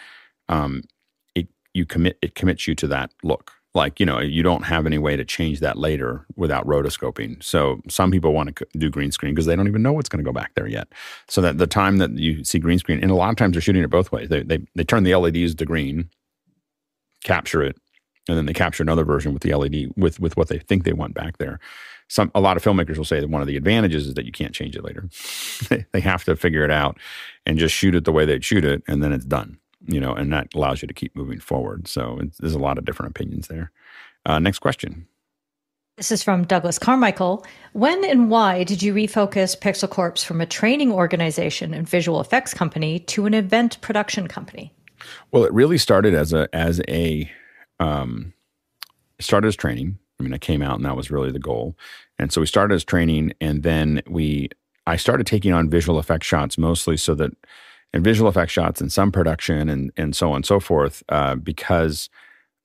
um 0.48 0.82
it 1.34 1.48
you 1.72 1.86
commit 1.86 2.18
it 2.20 2.34
commits 2.34 2.66
you 2.66 2.74
to 2.74 2.88
that 2.88 3.12
look 3.22 3.52
like 3.76 4.00
you 4.00 4.06
know 4.06 4.18
you 4.20 4.42
don't 4.42 4.64
have 4.64 4.86
any 4.86 4.98
way 4.98 5.16
to 5.16 5.24
change 5.24 5.60
that 5.60 5.78
later 5.78 6.26
without 6.34 6.66
rotoscoping. 6.66 7.42
So 7.42 7.80
some 7.88 8.10
people 8.10 8.32
want 8.32 8.56
to 8.56 8.66
do 8.76 8.90
green 8.90 9.12
screen 9.12 9.34
because 9.34 9.46
they 9.46 9.54
don't 9.54 9.68
even 9.68 9.82
know 9.82 9.92
what's 9.92 10.08
going 10.08 10.24
to 10.24 10.28
go 10.28 10.32
back 10.32 10.54
there 10.54 10.66
yet. 10.66 10.88
So 11.28 11.40
that 11.42 11.58
the 11.58 11.66
time 11.66 11.98
that 11.98 12.18
you 12.18 12.42
see 12.42 12.58
green 12.58 12.78
screen 12.78 13.00
and 13.00 13.10
a 13.10 13.14
lot 13.14 13.30
of 13.30 13.36
times 13.36 13.52
they're 13.52 13.62
shooting 13.62 13.84
it 13.84 13.90
both 13.90 14.10
ways. 14.10 14.28
They, 14.28 14.42
they, 14.42 14.58
they 14.74 14.84
turn 14.84 15.04
the 15.04 15.14
leds 15.14 15.54
to 15.54 15.64
green 15.64 16.08
capture 17.22 17.62
it 17.62 17.76
and 18.28 18.36
then 18.36 18.46
they 18.46 18.52
capture 18.52 18.82
another 18.82 19.04
version 19.04 19.32
with 19.32 19.42
the 19.42 19.54
led 19.54 19.92
with 19.96 20.18
with 20.18 20.36
what 20.36 20.48
they 20.48 20.58
think 20.58 20.84
they 20.84 20.92
want 20.92 21.14
back 21.14 21.38
there. 21.38 21.60
Some 22.08 22.30
a 22.34 22.40
lot 22.40 22.56
of 22.56 22.64
filmmakers 22.64 22.96
will 22.96 23.04
say 23.04 23.20
that 23.20 23.30
one 23.30 23.42
of 23.42 23.48
the 23.48 23.56
advantages 23.56 24.06
is 24.06 24.14
that 24.14 24.26
you 24.26 24.32
can't 24.32 24.54
change 24.54 24.76
it 24.76 24.84
later. 24.84 25.08
They 25.92 26.00
have 26.00 26.24
to 26.24 26.36
figure 26.36 26.64
it 26.64 26.70
out 26.70 26.98
and 27.44 27.58
just 27.58 27.74
shoot 27.74 27.94
it 27.94 28.04
the 28.04 28.12
way 28.12 28.24
they'd 28.24 28.44
shoot 28.44 28.64
it 28.64 28.82
and 28.88 29.02
then 29.02 29.12
it's 29.12 29.24
done 29.24 29.58
you 29.86 30.00
know, 30.00 30.12
and 30.12 30.32
that 30.32 30.54
allows 30.54 30.82
you 30.82 30.88
to 30.88 30.94
keep 30.94 31.14
moving 31.16 31.40
forward. 31.40 31.88
So 31.88 32.20
there's 32.38 32.54
a 32.54 32.58
lot 32.58 32.78
of 32.78 32.84
different 32.84 33.10
opinions 33.10 33.48
there. 33.48 33.70
Uh, 34.24 34.38
next 34.38 34.58
question. 34.58 35.06
This 35.96 36.12
is 36.12 36.22
from 36.22 36.44
Douglas 36.44 36.78
Carmichael. 36.78 37.46
When 37.72 38.04
and 38.04 38.28
why 38.28 38.64
did 38.64 38.82
you 38.82 38.92
refocus 38.92 39.58
PixelCorps 39.58 40.22
from 40.24 40.42
a 40.42 40.46
training 40.46 40.92
organization 40.92 41.72
and 41.72 41.88
visual 41.88 42.20
effects 42.20 42.52
company 42.52 42.98
to 43.00 43.24
an 43.24 43.32
event 43.32 43.80
production 43.80 44.28
company? 44.28 44.74
Well, 45.30 45.44
it 45.44 45.52
really 45.54 45.78
started 45.78 46.12
as 46.12 46.34
a 46.34 46.54
as 46.54 46.82
a 46.86 47.30
um, 47.80 48.34
started 49.20 49.48
as 49.48 49.56
training. 49.56 49.98
I 50.20 50.22
mean, 50.22 50.34
I 50.34 50.38
came 50.38 50.60
out 50.60 50.76
and 50.76 50.84
that 50.84 50.96
was 50.96 51.10
really 51.10 51.30
the 51.30 51.38
goal. 51.38 51.76
And 52.18 52.30
so 52.30 52.42
we 52.42 52.46
started 52.46 52.74
as 52.74 52.84
training, 52.84 53.32
and 53.40 53.62
then 53.62 54.02
we 54.06 54.50
I 54.86 54.96
started 54.96 55.26
taking 55.26 55.52
on 55.52 55.70
visual 55.70 55.98
effect 55.98 56.24
shots 56.24 56.58
mostly 56.58 56.98
so 56.98 57.14
that 57.14 57.32
and 57.96 58.04
visual 58.04 58.28
effect 58.28 58.52
shots 58.52 58.80
and 58.80 58.92
some 58.92 59.10
production 59.10 59.68
and 59.68 59.90
and 59.96 60.14
so 60.14 60.30
on 60.30 60.36
and 60.36 60.46
so 60.46 60.60
forth 60.60 61.02
uh, 61.08 61.34
because 61.34 62.08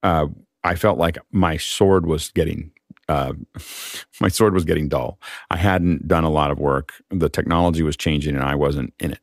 uh, 0.03 0.27
I 0.63 0.75
felt 0.75 0.99
like 0.99 1.17
my 1.31 1.57
sword 1.57 2.05
was 2.05 2.29
getting 2.31 2.71
uh, 3.07 3.33
my 4.21 4.27
sword 4.27 4.53
was 4.53 4.65
getting 4.65 4.89
dull. 4.89 5.19
I 5.49 5.57
hadn't 5.57 6.07
done 6.07 6.23
a 6.23 6.29
lot 6.29 6.51
of 6.51 6.59
work. 6.59 6.93
The 7.09 7.29
technology 7.29 7.81
was 7.81 7.97
changing, 7.97 8.35
and 8.35 8.43
I 8.43 8.55
wasn't 8.55 8.93
in 8.99 9.11
it. 9.13 9.19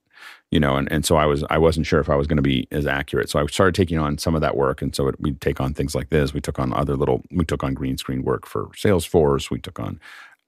You 0.51 0.59
know, 0.59 0.77
and, 0.77 0.91
and 0.91 1.05
so 1.05 1.17
I 1.17 1.27
was 1.27 1.45
I 1.51 1.59
wasn't 1.59 1.87
sure 1.87 2.01
if 2.01 2.09
I 2.09 2.17
was 2.17 2.27
going 2.27 2.39
to 2.39 2.43
be 2.43 2.67
as 2.73 2.87
accurate. 2.87 3.29
So 3.29 3.39
I 3.39 3.45
started 3.47 3.75
taking 3.75 3.99
on 3.99 4.17
some 4.17 4.35
of 4.35 4.41
that 4.41 4.57
work, 4.57 4.81
and 4.81 4.97
so 4.97 5.09
it, 5.09 5.21
we'd 5.21 5.43
take 5.43 5.61
on 5.61 5.75
things 5.75 5.95
like 5.95 6.09
this. 6.09 6.33
We 6.33 6.41
took 6.41 6.59
on 6.59 6.73
other 6.73 6.97
little. 6.97 7.23
We 7.31 7.45
took 7.45 7.63
on 7.63 7.75
green 7.75 7.99
screen 7.99 8.25
work 8.25 8.47
for 8.47 8.69
Salesforce. 8.69 9.51
We 9.51 9.61
took 9.61 9.79
on 9.79 10.01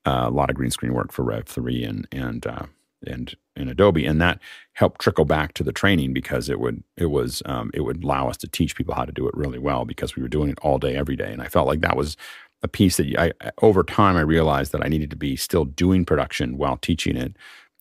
uh, 0.06 0.24
a 0.26 0.30
lot 0.30 0.48
of 0.48 0.56
green 0.56 0.70
screen 0.70 0.94
work 0.94 1.12
for 1.12 1.22
Rev 1.22 1.44
three 1.44 1.84
and 1.84 2.08
and 2.12 2.46
uh, 2.46 2.64
and 3.06 3.34
in 3.60 3.68
Adobe, 3.68 4.06
and 4.06 4.20
that 4.20 4.40
helped 4.72 5.00
trickle 5.00 5.24
back 5.24 5.54
to 5.54 5.62
the 5.62 5.72
training 5.72 6.12
because 6.12 6.48
it 6.48 6.60
would 6.60 6.82
it 6.96 7.06
was 7.06 7.42
um, 7.46 7.70
it 7.74 7.82
would 7.82 8.02
allow 8.02 8.28
us 8.28 8.36
to 8.38 8.48
teach 8.48 8.76
people 8.76 8.94
how 8.94 9.04
to 9.04 9.12
do 9.12 9.28
it 9.28 9.36
really 9.36 9.58
well 9.58 9.84
because 9.84 10.16
we 10.16 10.22
were 10.22 10.28
doing 10.28 10.50
it 10.50 10.58
all 10.62 10.78
day 10.78 10.96
every 10.96 11.16
day, 11.16 11.32
and 11.32 11.42
I 11.42 11.48
felt 11.48 11.66
like 11.66 11.80
that 11.80 11.96
was 11.96 12.16
a 12.62 12.68
piece 12.68 12.96
that 12.96 13.14
I 13.18 13.32
over 13.62 13.82
time 13.82 14.16
I 14.16 14.22
realized 14.22 14.72
that 14.72 14.84
I 14.84 14.88
needed 14.88 15.10
to 15.10 15.16
be 15.16 15.36
still 15.36 15.64
doing 15.64 16.04
production 16.04 16.56
while 16.56 16.76
teaching 16.76 17.16
it. 17.16 17.36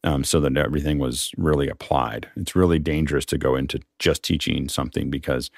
Um, 0.06 0.24
so 0.24 0.40
that 0.40 0.56
everything 0.56 0.98
was 0.98 1.34
really 1.36 1.68
applied. 1.68 2.30
It's 2.38 2.56
really 2.56 2.80
dangerous 2.80 3.26
to 3.26 3.38
go 3.38 3.58
into 3.58 3.82
just 4.00 4.24
teaching 4.24 4.70
something 4.70 5.10
because, 5.10 5.52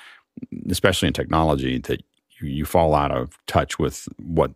especially 0.68 1.10
in 1.10 1.14
technology, 1.14 1.78
that 1.78 2.02
you, 2.40 2.48
you 2.48 2.66
fall 2.66 2.96
out 2.96 3.12
of 3.12 3.38
touch 3.46 3.78
with 3.78 4.10
what 4.18 4.52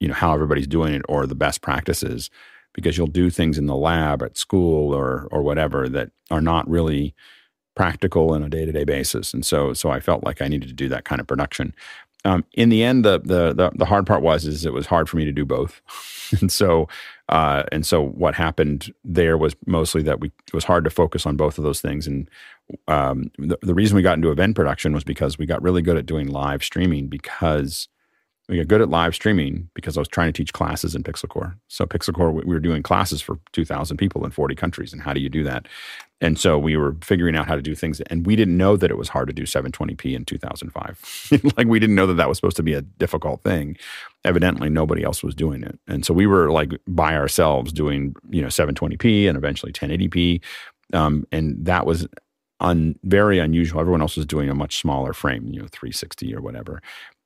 you 0.00 0.08
know 0.08 0.14
how 0.14 0.34
everybody's 0.34 0.66
doing 0.66 0.94
it 0.94 1.02
or 1.08 1.26
the 1.26 1.34
best 1.34 1.62
practices 1.62 2.30
because 2.78 2.96
you'll 2.96 3.08
do 3.08 3.28
things 3.28 3.58
in 3.58 3.66
the 3.66 3.74
lab 3.74 4.22
at 4.22 4.38
school 4.38 4.94
or 4.94 5.26
or 5.32 5.42
whatever 5.42 5.88
that 5.88 6.12
are 6.30 6.40
not 6.40 6.68
really 6.70 7.12
practical 7.74 8.32
on 8.32 8.44
a 8.44 8.48
day 8.48 8.64
to 8.64 8.70
day 8.70 8.84
basis. 8.84 9.34
And 9.34 9.44
so 9.44 9.72
so 9.72 9.90
I 9.90 9.98
felt 9.98 10.22
like 10.22 10.40
I 10.40 10.46
needed 10.46 10.68
to 10.68 10.74
do 10.74 10.88
that 10.90 11.04
kind 11.04 11.20
of 11.20 11.26
production. 11.26 11.74
Um, 12.24 12.44
in 12.52 12.68
the 12.68 12.84
end, 12.84 13.04
the, 13.04 13.18
the, 13.18 13.52
the 13.52 13.72
the 13.74 13.84
hard 13.84 14.06
part 14.06 14.22
was 14.22 14.46
is 14.46 14.64
it 14.64 14.72
was 14.72 14.86
hard 14.86 15.08
for 15.08 15.16
me 15.16 15.24
to 15.24 15.32
do 15.32 15.44
both, 15.44 15.80
and 16.40 16.52
so 16.52 16.88
uh, 17.28 17.64
and 17.72 17.84
so 17.84 18.00
what 18.00 18.36
happened 18.36 18.94
there 19.02 19.36
was 19.36 19.56
mostly 19.66 20.02
that 20.02 20.20
we 20.20 20.28
it 20.28 20.54
was 20.54 20.64
hard 20.64 20.84
to 20.84 20.90
focus 20.90 21.26
on 21.26 21.36
both 21.36 21.58
of 21.58 21.64
those 21.64 21.80
things. 21.80 22.06
And 22.06 22.30
um, 22.86 23.32
the, 23.38 23.58
the 23.62 23.74
reason 23.74 23.96
we 23.96 24.02
got 24.02 24.18
into 24.18 24.30
event 24.30 24.54
production 24.54 24.92
was 24.92 25.02
because 25.02 25.36
we 25.36 25.46
got 25.46 25.62
really 25.62 25.82
good 25.82 25.96
at 25.96 26.06
doing 26.06 26.28
live 26.28 26.62
streaming 26.62 27.08
because 27.08 27.88
we 28.48 28.56
got 28.56 28.68
good 28.68 28.80
at 28.80 28.88
live 28.88 29.14
streaming 29.14 29.68
because 29.74 29.98
I 29.98 30.00
was 30.00 30.08
trying 30.08 30.32
to 30.32 30.32
teach 30.32 30.54
classes 30.54 30.94
in 30.94 31.02
PixelCorps. 31.02 31.54
So 31.68 31.84
PixelCorps, 31.84 32.46
we 32.46 32.54
were 32.54 32.60
doing 32.60 32.82
classes 32.82 33.20
for 33.20 33.38
2,000 33.52 33.98
people 33.98 34.24
in 34.24 34.30
40 34.30 34.54
countries. 34.54 34.92
And 34.92 35.02
how 35.02 35.12
do 35.12 35.20
you 35.20 35.28
do 35.28 35.44
that? 35.44 35.68
And 36.22 36.38
so 36.38 36.58
we 36.58 36.76
were 36.76 36.96
figuring 37.02 37.36
out 37.36 37.46
how 37.46 37.56
to 37.56 37.62
do 37.62 37.74
things. 37.74 38.00
And 38.02 38.24
we 38.24 38.36
didn't 38.36 38.56
know 38.56 38.76
that 38.78 38.90
it 38.90 38.96
was 38.96 39.10
hard 39.10 39.28
to 39.28 39.34
do 39.34 39.42
720p 39.42 40.16
in 40.16 40.24
2005. 40.24 41.30
like 41.56 41.66
we 41.66 41.78
didn't 41.78 41.94
know 41.94 42.06
that 42.06 42.14
that 42.14 42.28
was 42.28 42.38
supposed 42.38 42.56
to 42.56 42.62
be 42.62 42.72
a 42.72 42.80
difficult 42.80 43.42
thing. 43.42 43.76
Evidently, 44.24 44.70
nobody 44.70 45.04
else 45.04 45.22
was 45.22 45.34
doing 45.34 45.62
it. 45.62 45.78
And 45.86 46.04
so 46.04 46.14
we 46.14 46.26
were 46.26 46.50
like 46.50 46.72
by 46.88 47.14
ourselves 47.14 47.70
doing, 47.70 48.16
you 48.30 48.40
know, 48.40 48.48
720p 48.48 49.28
and 49.28 49.36
eventually 49.36 49.72
1080p. 49.72 50.40
Um, 50.94 51.26
and 51.30 51.64
that 51.66 51.84
was 51.84 52.08
un, 52.60 52.98
very 53.04 53.38
unusual. 53.38 53.80
Everyone 53.80 54.00
else 54.00 54.16
was 54.16 54.26
doing 54.26 54.48
a 54.48 54.54
much 54.54 54.80
smaller 54.80 55.12
frame, 55.12 55.46
you 55.48 55.60
know, 55.60 55.68
360 55.70 56.34
or 56.34 56.40
whatever 56.40 56.80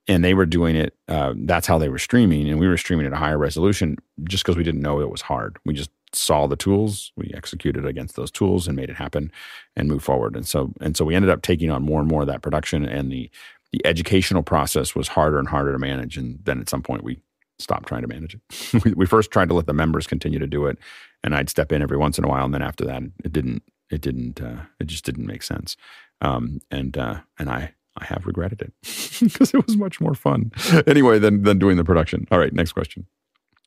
and 0.08 0.24
they 0.24 0.34
were 0.34 0.46
doing 0.46 0.76
it. 0.76 0.96
Uh, 1.08 1.34
that's 1.36 1.66
how 1.66 1.78
they 1.78 1.88
were 1.88 1.98
streaming, 1.98 2.48
and 2.48 2.58
we 2.58 2.68
were 2.68 2.76
streaming 2.76 3.06
at 3.06 3.12
a 3.12 3.16
higher 3.16 3.38
resolution 3.38 3.96
just 4.24 4.44
because 4.44 4.56
we 4.56 4.64
didn't 4.64 4.82
know 4.82 5.00
it 5.00 5.10
was 5.10 5.22
hard. 5.22 5.58
We 5.64 5.74
just 5.74 5.90
saw 6.12 6.46
the 6.46 6.56
tools, 6.56 7.12
we 7.16 7.32
executed 7.34 7.86
against 7.86 8.16
those 8.16 8.30
tools, 8.30 8.66
and 8.66 8.76
made 8.76 8.90
it 8.90 8.96
happen, 8.96 9.32
and 9.76 9.88
move 9.88 10.02
forward. 10.02 10.36
And 10.36 10.46
so, 10.46 10.72
and 10.80 10.96
so, 10.96 11.04
we 11.04 11.14
ended 11.14 11.30
up 11.30 11.42
taking 11.42 11.70
on 11.70 11.82
more 11.82 12.00
and 12.00 12.08
more 12.08 12.22
of 12.22 12.28
that 12.28 12.42
production, 12.42 12.84
and 12.84 13.10
the 13.10 13.30
the 13.72 13.84
educational 13.86 14.42
process 14.42 14.94
was 14.94 15.08
harder 15.08 15.38
and 15.38 15.48
harder 15.48 15.72
to 15.72 15.78
manage. 15.78 16.18
And 16.18 16.38
then 16.44 16.60
at 16.60 16.68
some 16.68 16.82
point, 16.82 17.04
we 17.04 17.22
stopped 17.58 17.88
trying 17.88 18.02
to 18.02 18.08
manage 18.08 18.34
it. 18.34 18.84
we, 18.84 18.92
we 18.92 19.06
first 19.06 19.30
tried 19.30 19.48
to 19.48 19.54
let 19.54 19.66
the 19.66 19.72
members 19.72 20.06
continue 20.06 20.38
to 20.38 20.46
do 20.46 20.66
it, 20.66 20.78
and 21.24 21.34
I'd 21.34 21.48
step 21.48 21.72
in 21.72 21.80
every 21.80 21.96
once 21.96 22.18
in 22.18 22.24
a 22.24 22.28
while, 22.28 22.44
and 22.44 22.52
then 22.52 22.62
after 22.62 22.84
that, 22.86 23.02
it 23.24 23.32
didn't. 23.32 23.62
It 23.90 24.00
didn't. 24.00 24.40
Uh, 24.40 24.62
it 24.80 24.86
just 24.86 25.04
didn't 25.04 25.26
make 25.26 25.42
sense. 25.42 25.76
Um, 26.20 26.60
and 26.70 26.96
uh, 26.96 27.20
and 27.38 27.50
I 27.50 27.74
I 27.96 28.04
have 28.06 28.26
regretted 28.26 28.62
it 28.62 28.72
because 29.20 29.54
it 29.54 29.66
was 29.66 29.76
much 29.76 30.00
more 30.00 30.14
fun. 30.14 30.52
Anyway, 30.86 31.18
than 31.18 31.42
than 31.42 31.58
doing 31.58 31.76
the 31.76 31.84
production. 31.84 32.26
All 32.30 32.38
right, 32.38 32.52
next 32.52 32.72
question. 32.72 33.06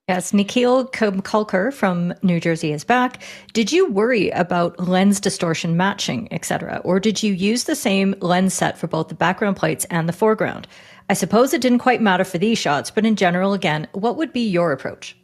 Yes, 0.07 0.33
Nikhil 0.33 0.87
Kulkar 0.89 1.73
from 1.73 2.13
New 2.21 2.39
Jersey 2.39 2.71
is 2.71 2.83
back. 2.83 3.23
Did 3.53 3.71
you 3.71 3.89
worry 3.89 4.29
about 4.29 4.79
lens 4.79 5.19
distortion 5.19 5.77
matching, 5.77 6.27
etc., 6.31 6.79
or 6.83 6.99
did 6.99 7.23
you 7.23 7.33
use 7.33 7.63
the 7.63 7.75
same 7.75 8.13
lens 8.19 8.53
set 8.53 8.77
for 8.77 8.85
both 8.85 9.07
the 9.07 9.15
background 9.15 9.57
plates 9.57 9.85
and 9.85 10.07
the 10.07 10.13
foreground? 10.13 10.67
I 11.09 11.15
suppose 11.15 11.53
it 11.53 11.61
didn't 11.61 11.79
quite 11.79 12.01
matter 12.01 12.23
for 12.23 12.37
these 12.37 12.59
shots, 12.59 12.91
but 12.91 13.03
in 13.03 13.15
general, 13.15 13.53
again, 13.53 13.87
what 13.93 14.15
would 14.17 14.31
be 14.31 14.47
your 14.47 14.71
approach? 14.71 15.17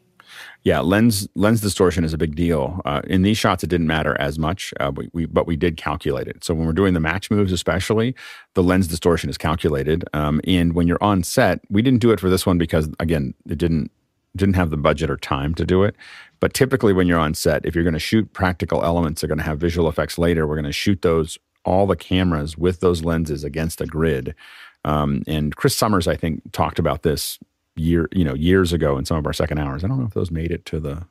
Yeah, 0.63 0.79
lens 0.79 1.27
lens 1.35 1.59
distortion 1.59 2.03
is 2.03 2.13
a 2.13 2.17
big 2.19 2.35
deal. 2.35 2.81
Uh, 2.85 3.01
in 3.07 3.23
these 3.23 3.38
shots, 3.38 3.63
it 3.63 3.67
didn't 3.67 3.88
matter 3.88 4.15
as 4.19 4.38
much, 4.38 4.73
uh, 4.79 4.91
we, 4.95 5.09
we, 5.11 5.25
but 5.25 5.47
we 5.47 5.55
did 5.55 5.75
calculate 5.75 6.27
it. 6.27 6.43
So 6.43 6.53
when 6.53 6.67
we're 6.67 6.73
doing 6.73 6.93
the 6.93 6.99
match 6.99 7.31
moves, 7.31 7.51
especially, 7.51 8.15
the 8.53 8.61
lens 8.61 8.88
distortion 8.88 9.29
is 9.29 9.39
calculated. 9.39 10.03
Um, 10.13 10.39
and 10.45 10.73
when 10.73 10.88
you're 10.88 11.03
on 11.03 11.23
set, 11.23 11.61
we 11.69 11.81
didn't 11.81 12.01
do 12.01 12.11
it 12.11 12.19
for 12.19 12.29
this 12.29 12.45
one 12.45 12.59
because 12.59 12.89
again, 12.99 13.33
it 13.49 13.57
didn't 13.57 13.91
didn't 14.35 14.55
have 14.55 14.69
the 14.69 14.77
budget 14.77 15.09
or 15.09 15.17
time 15.17 15.55
to 15.55 15.65
do 15.65 15.83
it. 15.83 15.95
But 16.39 16.53
typically, 16.53 16.93
when 16.93 17.07
you're 17.07 17.19
on 17.19 17.33
set, 17.33 17.65
if 17.65 17.75
you're 17.75 17.83
going 17.83 17.93
to 17.93 17.99
shoot 17.99 18.31
practical 18.33 18.83
elements, 18.83 19.21
they're 19.21 19.27
going 19.27 19.38
to 19.39 19.43
have 19.43 19.59
visual 19.59 19.89
effects 19.89 20.17
later. 20.17 20.47
We're 20.47 20.55
going 20.55 20.65
to 20.65 20.71
shoot 20.71 21.01
those 21.01 21.38
all 21.65 21.85
the 21.85 21.95
cameras 21.95 22.57
with 22.57 22.79
those 22.79 23.03
lenses 23.03 23.43
against 23.43 23.81
a 23.81 23.85
grid. 23.85 24.33
Um, 24.83 25.21
and 25.27 25.55
Chris 25.55 25.75
Summers, 25.75 26.07
I 26.07 26.15
think, 26.15 26.51
talked 26.51 26.79
about 26.79 27.03
this 27.03 27.38
year, 27.76 28.10
you 28.11 28.23
know, 28.23 28.34
years 28.34 28.73
ago 28.73 28.98
in 28.98 29.06
some 29.06 29.18
of 29.18 29.26
our 29.26 29.34
second 29.34 29.60
hours. 29.60 29.84
I 29.84 29.88
don't 29.88 29.99
know 29.99 30.06
if 30.06 30.14
those 30.14 30.31
made 30.31 30.52
it 30.52 30.65
to 30.68 30.80
the 30.80 31.06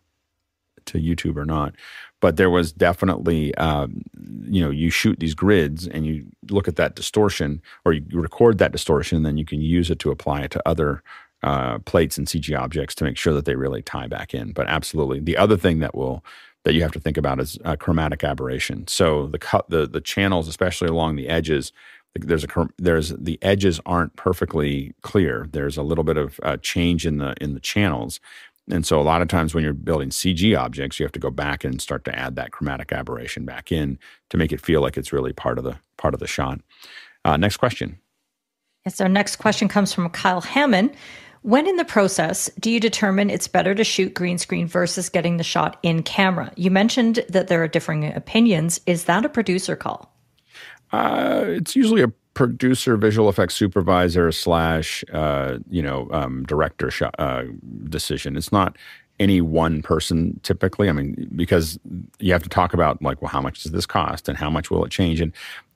to 0.87 0.99
YouTube 0.99 1.37
or 1.37 1.45
not, 1.45 1.75
but 2.21 2.37
there 2.37 2.51
was 2.51 2.73
definitely, 2.73 3.55
um, 3.57 4.03
you 4.45 4.63
know, 4.63 4.71
you 4.71 4.91
shoot 4.91 5.21
these 5.21 5.35
grids 5.35 5.87
and 5.87 6.07
you 6.07 6.25
look 6.51 6.69
at 6.69 6.77
that 6.77 6.97
distortion, 6.97 7.61
or 7.85 7.93
you 7.93 8.05
record 8.13 8.59
that 8.59 8.73
distortion, 8.73 9.17
and 9.17 9.27
then 9.27 9.37
you 9.37 9.45
can 9.45 9.61
use 9.61 9.91
it 9.91 9.99
to 10.01 10.11
apply 10.11 10.41
it 10.43 10.51
to 10.53 10.69
other 10.69 11.03
uh, 11.43 11.79
plates 11.81 12.19
and 12.19 12.27
CG 12.27 12.59
objects 12.59 12.95
to 12.97 13.05
make 13.05 13.17
sure 13.17 13.33
that 13.33 13.45
they 13.45 13.57
really 13.57 13.83
tie 13.83 14.07
back 14.07 14.35
in. 14.35 14.53
But 14.53 14.69
absolutely, 14.69 15.21
the 15.21 15.37
other 15.37 15.57
thing 15.57 15.79
that 15.81 15.95
will 15.95 16.25
that 16.65 16.75
you 16.75 16.83
have 16.83 16.93
to 16.93 17.01
think 17.01 17.17
about 17.17 17.41
is 17.41 17.59
uh, 17.65 17.77
chromatic 17.77 18.23
aberration. 18.23 18.87
So 18.87 19.27
the 19.27 19.39
cut, 19.39 19.69
the 19.71 19.87
the 19.87 20.01
channels, 20.01 20.49
especially 20.49 20.89
along 20.89 21.17
the 21.17 21.29
edges, 21.29 21.73
there's 22.15 22.45
a 22.45 22.69
there's 22.79 23.11
the 23.11 23.39
edges 23.43 23.81
aren't 23.87 24.17
perfectly 24.17 24.95
clear. 25.03 25.49
There's 25.53 25.77
a 25.77 25.83
little 25.83 26.05
bit 26.05 26.17
of 26.17 26.41
uh, 26.43 26.57
change 26.59 27.07
in 27.07 27.19
the 27.19 27.35
in 27.41 27.55
the 27.55 27.61
channels, 27.61 28.21
and 28.71 28.87
so 28.87 29.01
a 29.01 29.03
lot 29.03 29.23
of 29.23 29.29
times 29.29 29.55
when 29.55 29.65
you're 29.65 29.73
building 29.73 30.11
CG 30.11 30.59
objects, 30.59 30.99
you 30.99 31.05
have 31.05 31.13
to 31.13 31.21
go 31.21 31.31
back 31.31 31.65
and 31.65 31.81
start 31.81 32.05
to 32.05 32.19
add 32.19 32.37
that 32.37 32.53
chromatic 32.53 32.93
aberration 32.93 33.45
back 33.45 33.71
in 33.71 33.99
to 34.31 34.37
make 34.37 34.53
it 34.53 34.61
feel 34.61 34.81
like 34.81 34.97
it's 34.97 35.13
really 35.13 35.33
part 35.33 35.59
of 35.59 35.65
the 35.65 35.77
part 35.97 36.15
of 36.15 36.21
the 36.21 36.27
shot. 36.27 36.61
Uh, 37.25 37.37
next 37.37 37.59
question. 37.59 37.99
Yes, 38.85 39.01
our 39.01 39.09
next 39.09 39.37
question 39.37 39.69
comes 39.69 39.93
from 39.93 40.09
Kyle 40.11 40.41
Hammond. 40.41 40.95
When 41.43 41.67
in 41.67 41.77
the 41.77 41.85
process 41.85 42.51
do 42.61 42.71
you 42.71 42.81
determine 42.81 43.31
it's 43.31 43.49
better 43.49 43.75
to 43.75 43.85
shoot 43.85 44.15
green 44.15 44.37
screen 44.37 44.67
versus 44.67 45.09
getting 45.09 45.37
the 45.37 45.45
shot 45.45 45.79
in 45.83 46.03
camera? 46.03 46.53
You 46.57 46.71
mentioned 46.71 47.25
that 47.29 47.49
there 47.49 47.63
are 47.63 47.69
differing 47.69 48.05
opinions. 48.15 48.81
Is 48.87 49.05
that 49.05 49.25
a 49.25 49.29
producer 49.29 49.75
call? 49.75 50.15
Uh, 50.93 51.45
it's 51.47 51.77
usually 51.77 52.03
a 52.03 52.09
producer, 52.35 52.97
visual 52.97 53.29
effects 53.29 53.55
supervisor 53.55 54.33
slash 54.33 55.05
uh, 55.13 55.59
you 55.69 55.83
know 55.83 56.09
um, 56.13 56.45
director 56.45 56.91
sh- 56.91 57.03
uh, 57.19 57.45
decision. 57.89 58.37
It's 58.37 58.53
not 58.53 58.77
any 59.19 59.41
one 59.41 59.83
person 59.83 60.41
typically. 60.43 60.89
I 60.89 60.93
mean, 60.93 61.29
because 61.37 61.79
you 62.19 62.33
have 62.33 62.43
to 62.43 62.49
talk 62.49 62.73
about 62.73 63.03
like, 63.03 63.21
well, 63.21 63.31
how 63.31 63.41
much 63.41 63.63
does 63.63 63.73
this 63.73 63.87
cost, 63.87 64.29
and 64.29 64.39
how 64.39 64.51
much 64.51 64.71
will 64.71 64.85
it 64.85 64.91
change, 64.91 65.21
and 65.21 65.33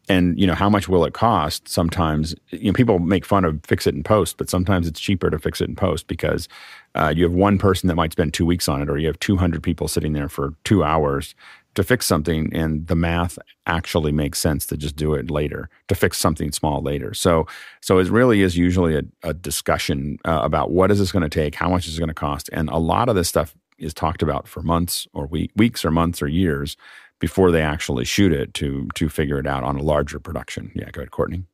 and 0.08 0.38
you 0.38 0.46
know 0.46 0.54
how 0.54 0.68
much 0.68 0.88
will 0.88 1.04
it 1.04 1.14
cost 1.14 1.68
sometimes 1.68 2.34
you 2.50 2.66
know 2.66 2.72
people 2.72 2.98
make 2.98 3.24
fun 3.24 3.44
of 3.44 3.58
fix 3.64 3.86
it 3.86 3.94
in 3.94 4.02
post 4.02 4.36
but 4.36 4.50
sometimes 4.50 4.86
it's 4.86 5.00
cheaper 5.00 5.30
to 5.30 5.38
fix 5.38 5.60
it 5.60 5.68
in 5.68 5.74
post 5.74 6.06
because 6.06 6.48
uh, 6.94 7.12
you 7.14 7.24
have 7.24 7.32
one 7.32 7.58
person 7.58 7.88
that 7.88 7.94
might 7.94 8.12
spend 8.12 8.32
two 8.34 8.46
weeks 8.46 8.68
on 8.68 8.82
it 8.82 8.90
or 8.90 8.98
you 8.98 9.06
have 9.06 9.18
200 9.20 9.62
people 9.62 9.88
sitting 9.88 10.12
there 10.12 10.28
for 10.28 10.54
two 10.64 10.84
hours 10.84 11.34
to 11.74 11.82
fix 11.82 12.06
something 12.06 12.52
and 12.54 12.86
the 12.86 12.96
math 12.96 13.38
actually 13.66 14.12
makes 14.12 14.38
sense 14.38 14.66
to 14.66 14.76
just 14.76 14.96
do 14.96 15.14
it 15.14 15.30
later 15.30 15.68
to 15.88 15.94
fix 15.94 16.18
something 16.18 16.52
small 16.52 16.82
later. 16.82 17.14
So 17.14 17.46
so 17.80 17.98
it 17.98 18.08
really 18.08 18.42
is 18.42 18.56
usually 18.56 18.96
a, 18.96 19.02
a 19.22 19.34
discussion 19.34 20.18
uh, 20.24 20.40
about 20.42 20.70
what 20.70 20.90
is 20.90 20.98
this 20.98 21.12
going 21.12 21.22
to 21.22 21.28
take 21.28 21.54
how 21.54 21.68
much 21.68 21.86
is 21.86 21.96
it 21.96 22.00
going 22.00 22.08
to 22.08 22.14
cost 22.14 22.50
and 22.52 22.68
a 22.68 22.78
lot 22.78 23.08
of 23.08 23.14
this 23.14 23.28
stuff 23.28 23.54
is 23.78 23.94
talked 23.94 24.22
about 24.22 24.46
for 24.46 24.62
months 24.62 25.08
or 25.12 25.26
week, 25.26 25.50
weeks 25.56 25.84
or 25.84 25.90
months 25.90 26.22
or 26.22 26.28
years 26.28 26.76
before 27.20 27.50
they 27.50 27.62
actually 27.62 28.04
shoot 28.04 28.32
it 28.32 28.54
to 28.54 28.88
to 28.94 29.08
figure 29.08 29.38
it 29.38 29.46
out 29.46 29.64
on 29.64 29.76
a 29.76 29.82
larger 29.82 30.18
production. 30.18 30.70
Yeah 30.74 30.90
go 30.90 31.00
ahead 31.00 31.10
courtney. 31.10 31.44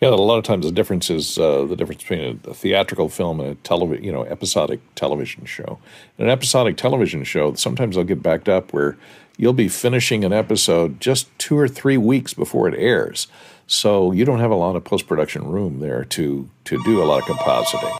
Yeah, 0.00 0.10
a 0.10 0.14
lot 0.14 0.38
of 0.38 0.44
times 0.44 0.64
the 0.64 0.70
difference 0.70 1.10
is 1.10 1.38
uh, 1.38 1.64
the 1.64 1.74
difference 1.74 2.02
between 2.04 2.40
a, 2.44 2.54
theatrical 2.54 3.08
film 3.08 3.40
and 3.40 3.50
a 3.50 3.54
television, 3.56 4.04
you 4.04 4.12
know, 4.12 4.22
episodic 4.22 4.78
television 4.94 5.44
show. 5.44 5.80
In 6.18 6.26
an 6.26 6.30
episodic 6.30 6.76
television 6.76 7.24
show, 7.24 7.54
sometimes 7.54 7.96
they'll 7.96 8.04
get 8.04 8.22
backed 8.22 8.48
up 8.48 8.72
where 8.72 8.96
you'll 9.38 9.54
be 9.54 9.68
finishing 9.68 10.24
an 10.24 10.32
episode 10.34 11.00
just 11.00 11.26
two 11.38 11.56
or 11.56 11.66
three 11.66 11.96
weeks 11.96 12.34
before 12.34 12.68
it 12.68 12.74
airs, 12.76 13.28
so 13.66 14.12
you 14.12 14.26
don't 14.26 14.40
have 14.40 14.50
a 14.50 14.56
lot 14.56 14.76
of 14.76 14.84
post 14.84 15.06
production 15.06 15.46
room 15.46 15.80
there 15.80 16.04
to 16.04 16.50
to 16.64 16.82
do 16.84 17.02
a 17.02 17.06
lot 17.06 17.20
of 17.20 17.24
compositing. 17.24 17.96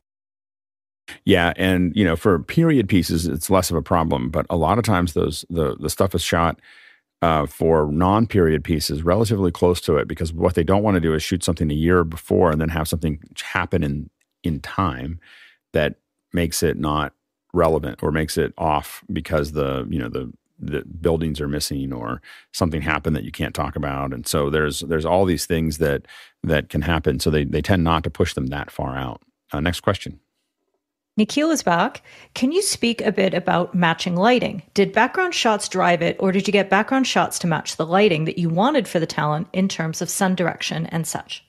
Yeah, 1.24 1.54
and 1.56 1.96
you 1.96 2.04
know, 2.04 2.16
for 2.16 2.38
period 2.38 2.88
pieces, 2.88 3.26
it's 3.26 3.48
less 3.48 3.70
of 3.70 3.76
a 3.76 3.82
problem. 3.82 4.28
But 4.28 4.44
a 4.50 4.56
lot 4.56 4.76
of 4.76 4.84
times, 4.84 5.14
those 5.14 5.46
the 5.48 5.76
the 5.76 5.88
stuff 5.88 6.14
is 6.14 6.22
shot 6.22 6.60
uh, 7.22 7.46
for 7.46 7.90
non-period 7.90 8.62
pieces 8.62 9.02
relatively 9.02 9.50
close 9.50 9.80
to 9.82 9.96
it 9.96 10.06
because 10.06 10.32
what 10.32 10.54
they 10.54 10.62
don't 10.62 10.82
want 10.82 10.94
to 10.94 11.00
do 11.00 11.14
is 11.14 11.22
shoot 11.22 11.42
something 11.42 11.70
a 11.70 11.74
year 11.74 12.04
before 12.04 12.50
and 12.50 12.60
then 12.60 12.68
have 12.68 12.88
something 12.88 13.20
happen 13.42 13.82
in 13.82 14.10
in 14.44 14.60
time 14.60 15.18
that 15.72 15.96
makes 16.32 16.62
it 16.62 16.78
not 16.78 17.12
relevant 17.52 18.02
or 18.02 18.12
makes 18.12 18.38
it 18.38 18.52
off 18.56 19.02
because 19.12 19.52
the 19.52 19.86
you 19.90 19.98
know 19.98 20.08
the 20.08 20.32
the 20.58 20.82
buildings 21.00 21.40
are 21.40 21.48
missing 21.48 21.92
or 21.92 22.20
something 22.52 22.82
happened 22.82 23.14
that 23.14 23.24
you 23.24 23.32
can't 23.32 23.54
talk 23.54 23.76
about 23.76 24.12
and 24.12 24.26
so 24.26 24.50
there's 24.50 24.80
there's 24.80 25.04
all 25.04 25.24
these 25.24 25.46
things 25.46 25.78
that 25.78 26.06
that 26.42 26.68
can 26.68 26.82
happen 26.82 27.20
so 27.20 27.30
they 27.30 27.44
they 27.44 27.62
tend 27.62 27.84
not 27.84 28.04
to 28.04 28.10
push 28.10 28.34
them 28.34 28.46
that 28.46 28.70
far 28.70 28.96
out 28.96 29.22
uh, 29.52 29.60
next 29.60 29.80
question 29.80 30.18
Nikhil 31.18 31.50
is 31.50 31.64
back. 31.64 32.02
Can 32.34 32.52
you 32.52 32.62
speak 32.62 33.00
a 33.00 33.10
bit 33.10 33.34
about 33.34 33.74
matching 33.74 34.14
lighting? 34.14 34.62
Did 34.74 34.92
background 34.92 35.34
shots 35.34 35.68
drive 35.68 36.00
it, 36.00 36.16
or 36.20 36.30
did 36.30 36.46
you 36.46 36.52
get 36.52 36.70
background 36.70 37.08
shots 37.08 37.40
to 37.40 37.48
match 37.48 37.74
the 37.74 37.84
lighting 37.84 38.24
that 38.26 38.38
you 38.38 38.48
wanted 38.48 38.86
for 38.86 39.00
the 39.00 39.06
talent 39.06 39.48
in 39.52 39.66
terms 39.66 40.00
of 40.00 40.08
sun 40.08 40.36
direction 40.36 40.86
and 40.86 41.08
such? 41.08 41.44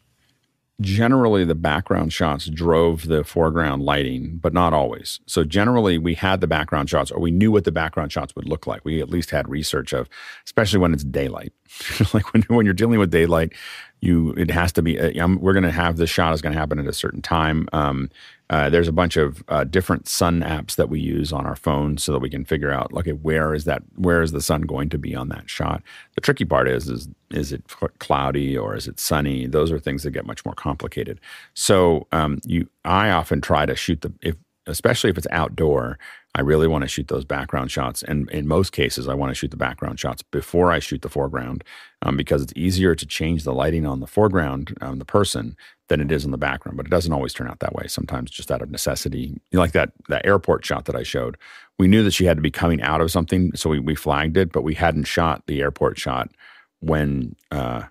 Generally, 0.81 1.45
the 1.45 1.56
background 1.56 2.14
shots 2.14 2.45
drove 2.47 3.07
the 3.07 3.23
foreground 3.23 3.84
lighting, 3.84 4.38
but 4.38 4.53
not 4.53 4.73
always. 4.73 5.19
So, 5.26 5.43
generally, 5.43 5.97
we 5.97 6.14
had 6.15 6.39
the 6.39 6.47
background 6.47 6.89
shots, 6.89 7.11
or 7.11 7.19
we 7.19 7.31
knew 7.31 7.51
what 7.51 7.65
the 7.65 7.72
background 7.72 8.11
shots 8.11 8.35
would 8.35 8.47
look 8.47 8.65
like. 8.65 8.85
We 8.85 9.01
at 9.01 9.10
least 9.10 9.31
had 9.31 9.49
research 9.49 9.91
of, 9.91 10.07
especially 10.45 10.80
when 10.80 10.93
it's 10.93 11.03
daylight. 11.03 11.51
like 12.14 12.34
when, 12.34 12.43
when 12.43 12.65
you're 12.65 12.73
dealing 12.73 12.99
with 12.99 13.11
daylight, 13.11 13.53
you 14.01 14.34
it 14.38 14.49
has 14.51 14.72
to 14.73 14.81
be. 14.81 14.99
Uh, 14.99 15.27
we're 15.27 15.53
going 15.53 15.64
to 15.64 15.72
have 15.72 15.97
this 15.97 16.10
shot 16.10 16.34
is 16.34 16.41
going 16.41 16.53
to 16.53 16.60
happen 16.60 16.80
at 16.80 16.88
a 16.88 16.93
certain 16.93 17.22
time. 17.22 17.68
Um, 17.73 18.10
uh, 18.49 18.69
there's 18.69 18.88
a 18.88 18.91
bunch 18.91 19.15
of 19.15 19.43
uh, 19.47 19.63
different 19.63 20.07
sun 20.07 20.41
apps 20.41 20.76
that 20.76 20.89
we 20.89 20.99
use 20.99 21.31
on 21.31 21.45
our 21.45 21.55
phones 21.55 22.03
so 22.03 22.11
that 22.11 22.19
we 22.19 22.30
can 22.30 22.43
figure 22.43 22.71
out, 22.71 22.91
okay, 22.93 23.11
where 23.11 23.53
is 23.53 23.65
that? 23.65 23.84
Where 23.95 24.21
is 24.21 24.31
the 24.31 24.41
sun 24.41 24.61
going 24.61 24.89
to 24.89 24.97
be 24.97 25.15
on 25.15 25.30
that 25.30 25.49
shot? 25.49 25.84
The 26.15 26.21
tricky 26.21 26.45
part 26.45 26.67
is, 26.67 26.89
is 26.89 27.07
is 27.30 27.53
it 27.53 27.63
cloudy 27.99 28.57
or 28.57 28.76
is 28.76 28.88
it 28.88 28.99
sunny? 28.99 29.45
Those 29.45 29.71
are 29.71 29.80
things 29.80 30.01
that 30.03 30.11
get 30.11 30.26
much 30.26 30.43
more 30.45 30.55
complicated. 30.55 31.19
So 31.53 32.07
um, 32.11 32.39
you, 32.43 32.67
I 32.85 33.11
often 33.11 33.39
try 33.39 33.67
to 33.67 33.76
shoot 33.76 34.01
the 34.01 34.11
if, 34.21 34.35
especially 34.65 35.11
if 35.11 35.17
it's 35.17 35.27
outdoor. 35.31 35.99
I 36.35 36.41
really 36.41 36.68
want 36.68 36.84
to 36.84 36.88
shoot 36.88 37.07
those 37.07 37.26
background 37.26 37.72
shots. 37.72 38.03
And 38.03 38.30
in 38.30 38.47
most 38.47 38.72
cases, 38.72 39.07
I 39.07 39.15
want 39.15 39.31
to 39.31 39.35
shoot 39.35 39.49
the 39.49 39.57
background 39.57 39.99
shots 39.99 40.22
before 40.22 40.72
I 40.72 40.77
shoot 40.77 41.01
the 41.01 41.10
foreground 41.10 41.64
um, 42.03 42.15
because 42.18 42.43
it's 42.43 42.53
easier 42.56 42.93
to 42.93 43.06
change 43.06 43.43
the 43.43 43.53
lighting 43.53 43.85
on 43.85 43.99
the 43.99 44.07
foreground, 44.07 44.77
um, 44.80 44.99
the 44.99 45.06
person, 45.06 45.57
than 45.88 45.99
it 45.99 46.11
is 46.11 46.26
in 46.26 46.31
the 46.31 46.38
background. 46.38 46.77
But 46.77 46.85
it 46.85 46.91
doesn't 46.91 47.11
always 47.11 47.34
turn 47.34 47.47
out 47.47 47.60
that 47.60 47.73
way. 47.73 47.88
Sometimes 47.88 48.30
just 48.30 48.51
out 48.51 48.61
of 48.61 48.69
necessity. 48.69 49.41
Like 49.51 49.72
that, 49.72 49.91
that 50.07 50.26
airport 50.26 50.64
shot 50.64 50.85
that 50.85 50.95
I 50.95 51.03
showed. 51.03 51.35
We 51.80 51.88
knew 51.88 52.03
that 52.03 52.14
she 52.14 52.26
had 52.26 52.38
to 52.38 52.41
be 52.41 52.51
coming 52.51 52.81
out 52.81 53.01
of 53.01 53.11
something. 53.11 53.56
So 53.56 53.72
we, 53.72 53.80
we 53.80 53.95
flagged 53.95 54.38
it, 54.38 54.51
but 54.51 54.61
we 54.61 54.76
hadn't 54.76 55.06
shot 55.06 55.43
the 55.47 55.61
airport 55.61 55.97
shot 55.97 56.30
when. 56.80 57.35
Uh, 57.51 57.84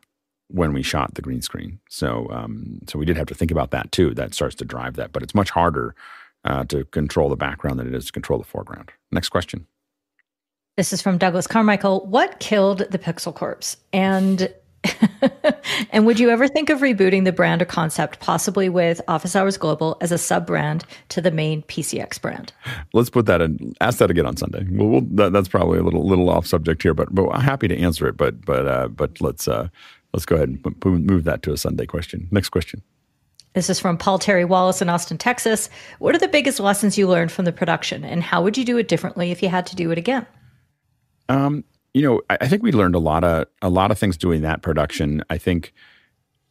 when 0.51 0.73
we 0.73 0.83
shot 0.83 1.13
the 1.13 1.21
green 1.21 1.43
screen, 1.43 1.79
so 1.91 2.27
um, 2.31 2.79
so 2.89 2.99
we 2.99 3.05
did 3.05 3.19
have 3.19 3.27
to 3.27 3.35
think 3.35 3.51
about 3.51 3.71
that 3.71 3.93
too. 3.93 4.15
That 4.15 4.33
starts 4.33 4.55
to 4.55 4.65
drive 4.65 4.97
that, 4.97 5.13
but 5.13 5.23
it's 5.23 5.35
much 5.35 5.51
harder 5.51 5.95
uh, 6.45 6.65
to 6.65 6.85
control 6.87 7.29
the 7.29 7.37
background 7.37 7.79
than 7.79 7.87
it 7.87 7.95
is 7.95 8.07
to 8.07 8.13
control 8.13 8.39
the 8.39 8.45
foreground. 8.45 8.91
Next 9.11 9.29
question. 9.29 9.67
This 10.77 10.93
is 10.93 11.03
from 11.03 11.19
Douglas 11.19 11.47
Carmichael. 11.47 12.07
What 12.07 12.39
killed 12.39 12.85
the 12.91 12.99
PixelCorps? 12.99 13.77
And 13.93 14.55
and 15.91 16.07
would 16.07 16.21
you 16.21 16.31
ever 16.31 16.47
think 16.47 16.71
of 16.71 16.81
rebooting 16.81 17.25
the 17.25 17.33
brand 17.33 17.61
or 17.61 17.65
concept, 17.65 18.21
possibly 18.21 18.69
with 18.69 19.01
Office 19.09 19.35
Hours 19.35 19.57
Global 19.57 19.97
as 20.01 20.13
a 20.13 20.19
sub 20.19 20.47
brand 20.47 20.85
to 21.09 21.21
the 21.21 21.31
main 21.31 21.63
PCX 21.63 22.21
brand? 22.21 22.53
Let's 22.93 23.11
put 23.11 23.27
that 23.27 23.41
in. 23.41 23.75
Ask 23.81 23.99
that 23.99 24.11
again 24.11 24.27
on 24.27 24.37
Sunday. 24.37 24.67
Well, 24.71 24.89
we'll 24.89 25.01
that, 25.13 25.33
that's 25.33 25.49
probably 25.49 25.79
a 25.79 25.83
little 25.83 26.07
little 26.07 26.31
off 26.31 26.47
subject 26.47 26.83
here, 26.83 26.95
but 26.95 27.13
but 27.15 27.29
I'm 27.31 27.43
happy 27.43 27.69
to 27.69 27.77
answer 27.77 28.07
it. 28.07 28.17
But 28.17 28.45
but 28.45 28.67
uh, 28.69 28.89
but 28.89 29.21
let's 29.21 29.49
uh, 29.49 29.69
let's 30.13 30.27
go 30.27 30.37
ahead 30.37 30.49
and 30.49 30.65
move 30.85 31.25
that 31.25 31.43
to 31.43 31.53
a 31.53 31.57
Sunday 31.57 31.87
question. 31.87 32.29
Next 32.31 32.51
question. 32.51 32.83
This 33.55 33.71
is 33.71 33.81
from 33.81 33.97
Paul 33.97 34.19
Terry 34.19 34.45
Wallace 34.45 34.83
in 34.83 34.89
Austin, 34.89 35.19
Texas. 35.19 35.69
What 35.99 36.15
are 36.15 36.19
the 36.19 36.29
biggest 36.29 36.61
lessons 36.61 36.99
you 36.99 37.09
learned 37.09 37.33
from 37.33 37.45
the 37.45 37.53
production, 37.53 38.05
and 38.05 38.23
how 38.23 38.43
would 38.43 38.57
you 38.57 38.65
do 38.65 38.79
it 38.79 38.89
differently 38.89 39.31
if 39.31 39.43
you 39.43 39.49
had 39.49 39.67
to 39.67 39.77
do 39.77 39.91
it 39.91 39.99
again? 39.99 40.27
Um, 41.29 41.65
you 41.95 42.03
know, 42.03 42.23
I, 42.31 42.39
I 42.43 42.49
think 42.49 42.63
we 42.63 42.73
learned 42.73 42.95
a 42.95 43.01
lot 43.01 43.25
of 43.25 43.47
a 43.63 43.69
lot 43.69 43.91
of 43.91 43.99
things 43.99 44.17
doing 44.17 44.43
that 44.43 44.63
production. 44.63 45.23
I 45.31 45.39
think 45.39 45.73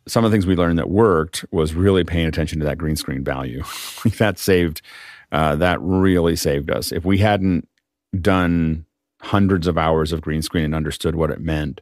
some 0.08 0.24
of 0.24 0.32
the 0.32 0.36
things 0.36 0.48
we 0.48 0.56
learned 0.56 0.80
that 0.80 0.90
worked 0.90 1.46
was 1.52 1.74
really 1.74 2.04
paying 2.04 2.28
attention 2.28 2.60
to 2.60 2.66
that 2.66 2.78
green 2.78 2.96
screen 2.96 3.24
value. 3.24 3.64
that 4.18 4.40
saved, 4.40 4.82
uh, 5.32 5.56
that 5.58 5.82
really 5.82 6.36
saved 6.36 6.72
us. 6.72 6.92
If 6.92 7.06
we 7.06 7.18
hadn't 7.18 7.68
done 8.20 8.86
hundreds 9.22 9.68
of 9.68 9.78
hours 9.78 10.14
of 10.14 10.22
green 10.22 10.42
screen 10.42 10.66
and 10.66 10.76
understood 10.76 11.16
what 11.16 11.30
it 11.30 11.42
meant, 11.42 11.82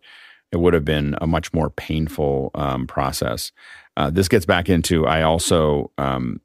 it 0.51 0.57
would 0.57 0.73
have 0.73 0.85
been 0.85 1.15
a 1.21 1.27
much 1.27 1.53
more 1.53 1.69
painful 1.69 2.51
um, 2.55 2.87
process. 2.87 3.51
Uh, 3.97 4.09
this 4.09 4.27
gets 4.27 4.45
back 4.45 4.69
into 4.69 5.05
I 5.05 5.22
also, 5.22 5.91
um, 5.97 6.41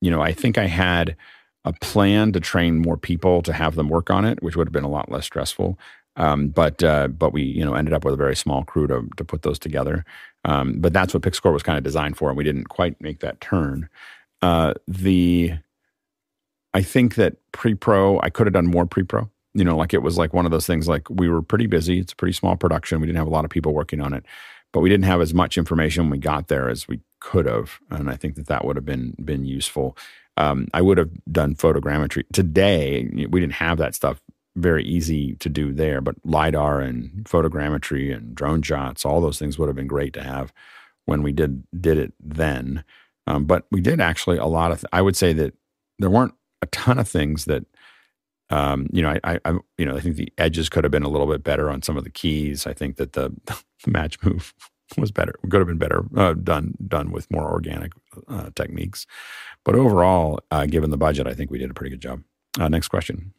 you 0.00 0.10
know, 0.10 0.20
I 0.22 0.32
think 0.32 0.58
I 0.58 0.66
had 0.66 1.16
a 1.64 1.72
plan 1.72 2.32
to 2.32 2.40
train 2.40 2.78
more 2.78 2.96
people 2.96 3.42
to 3.42 3.52
have 3.52 3.74
them 3.74 3.88
work 3.88 4.10
on 4.10 4.24
it, 4.24 4.42
which 4.42 4.56
would 4.56 4.66
have 4.66 4.72
been 4.72 4.84
a 4.84 4.88
lot 4.88 5.10
less 5.10 5.24
stressful. 5.24 5.78
Um, 6.16 6.48
but 6.48 6.82
uh, 6.84 7.08
but 7.08 7.32
we 7.32 7.42
you 7.42 7.64
know 7.64 7.74
ended 7.74 7.92
up 7.92 8.04
with 8.04 8.14
a 8.14 8.18
very 8.18 8.36
small 8.36 8.64
crew 8.64 8.86
to 8.86 9.08
to 9.16 9.24
put 9.24 9.42
those 9.42 9.58
together. 9.58 10.04
Um, 10.44 10.80
but 10.80 10.92
that's 10.92 11.12
what 11.12 11.22
PixelCorps 11.22 11.52
was 11.52 11.62
kind 11.62 11.78
of 11.78 11.84
designed 11.84 12.16
for, 12.16 12.28
and 12.28 12.36
we 12.36 12.44
didn't 12.44 12.68
quite 12.68 13.00
make 13.00 13.20
that 13.20 13.40
turn. 13.40 13.88
Uh, 14.40 14.74
the 14.86 15.54
I 16.72 16.82
think 16.82 17.14
that 17.16 17.36
pre-pro, 17.52 18.20
I 18.20 18.30
could 18.30 18.46
have 18.46 18.54
done 18.54 18.66
more 18.66 18.86
pre-pro. 18.86 19.28
You 19.54 19.64
know, 19.64 19.76
like 19.76 19.94
it 19.94 20.02
was 20.02 20.18
like 20.18 20.32
one 20.32 20.44
of 20.44 20.50
those 20.50 20.66
things. 20.66 20.86
Like 20.86 21.08
we 21.10 21.28
were 21.28 21.42
pretty 21.42 21.66
busy. 21.66 21.98
It's 21.98 22.12
a 22.12 22.16
pretty 22.16 22.32
small 22.32 22.56
production. 22.56 23.00
We 23.00 23.06
didn't 23.06 23.18
have 23.18 23.26
a 23.26 23.30
lot 23.30 23.44
of 23.44 23.50
people 23.50 23.72
working 23.72 24.00
on 24.00 24.12
it 24.12 24.24
but 24.74 24.80
we 24.80 24.88
didn't 24.90 25.04
have 25.04 25.20
as 25.20 25.32
much 25.32 25.56
information 25.56 26.02
when 26.02 26.10
we 26.10 26.18
got 26.18 26.48
there 26.48 26.68
as 26.68 26.88
we 26.88 26.98
could 27.20 27.46
have, 27.46 27.78
and 27.90 28.10
I 28.10 28.16
think 28.16 28.34
that 28.34 28.48
that 28.48 28.64
would 28.64 28.74
have 28.74 28.84
been 28.84 29.14
been 29.24 29.44
useful. 29.44 29.96
Um, 30.36 30.66
I 30.74 30.82
would 30.82 30.98
have 30.98 31.10
done 31.30 31.54
photogrammetry 31.54 32.24
today. 32.32 33.08
We 33.30 33.40
didn't 33.40 33.52
have 33.52 33.78
that 33.78 33.94
stuff 33.94 34.20
very 34.56 34.84
easy 34.84 35.36
to 35.36 35.48
do 35.48 35.72
there, 35.72 36.00
but 36.00 36.16
lidar 36.24 36.80
and 36.80 37.24
photogrammetry 37.24 38.14
and 38.14 38.34
drone 38.34 38.62
shots, 38.62 39.04
all 39.04 39.20
those 39.20 39.38
things 39.38 39.58
would 39.58 39.68
have 39.68 39.76
been 39.76 39.86
great 39.86 40.12
to 40.14 40.24
have 40.24 40.52
when 41.06 41.22
we 41.22 41.30
did 41.30 41.62
did 41.80 41.96
it 41.96 42.12
then. 42.18 42.82
Um, 43.28 43.44
but 43.44 43.66
we 43.70 43.80
did 43.80 44.00
actually 44.00 44.38
a 44.38 44.46
lot 44.46 44.72
of. 44.72 44.80
Th- 44.80 44.90
I 44.92 45.02
would 45.02 45.16
say 45.16 45.32
that 45.34 45.54
there 46.00 46.10
weren't 46.10 46.34
a 46.62 46.66
ton 46.66 46.98
of 46.98 47.08
things 47.08 47.44
that 47.44 47.64
um, 48.50 48.88
you 48.92 49.02
know, 49.02 49.16
I, 49.24 49.38
I, 49.44 49.58
you 49.78 49.86
know, 49.86 49.96
I 49.96 50.00
think 50.00 50.16
the 50.16 50.32
edges 50.38 50.68
could 50.68 50.84
have 50.84 50.90
been 50.90 51.02
a 51.02 51.08
little 51.08 51.26
bit 51.26 51.42
better 51.42 51.70
on 51.70 51.82
some 51.82 51.96
of 51.96 52.04
the 52.04 52.10
keys. 52.10 52.66
I 52.66 52.72
think 52.72 52.96
that 52.96 53.14
the, 53.14 53.32
the 53.46 53.90
match 53.90 54.22
move 54.22 54.54
was 54.98 55.10
better. 55.10 55.34
Could 55.42 55.60
have 55.60 55.66
been 55.66 55.78
better 55.78 56.04
uh, 56.16 56.34
done 56.34 56.74
done 56.86 57.10
with 57.10 57.30
more 57.30 57.50
organic 57.50 57.92
uh, 58.28 58.50
techniques. 58.54 59.06
But 59.64 59.74
overall, 59.74 60.40
uh, 60.50 60.66
given 60.66 60.90
the 60.90 60.98
budget, 60.98 61.26
I 61.26 61.34
think 61.34 61.50
we 61.50 61.58
did 61.58 61.70
a 61.70 61.74
pretty 61.74 61.90
good 61.90 62.02
job. 62.02 62.22
Uh, 62.58 62.68
next 62.68 62.88
question. 62.88 63.32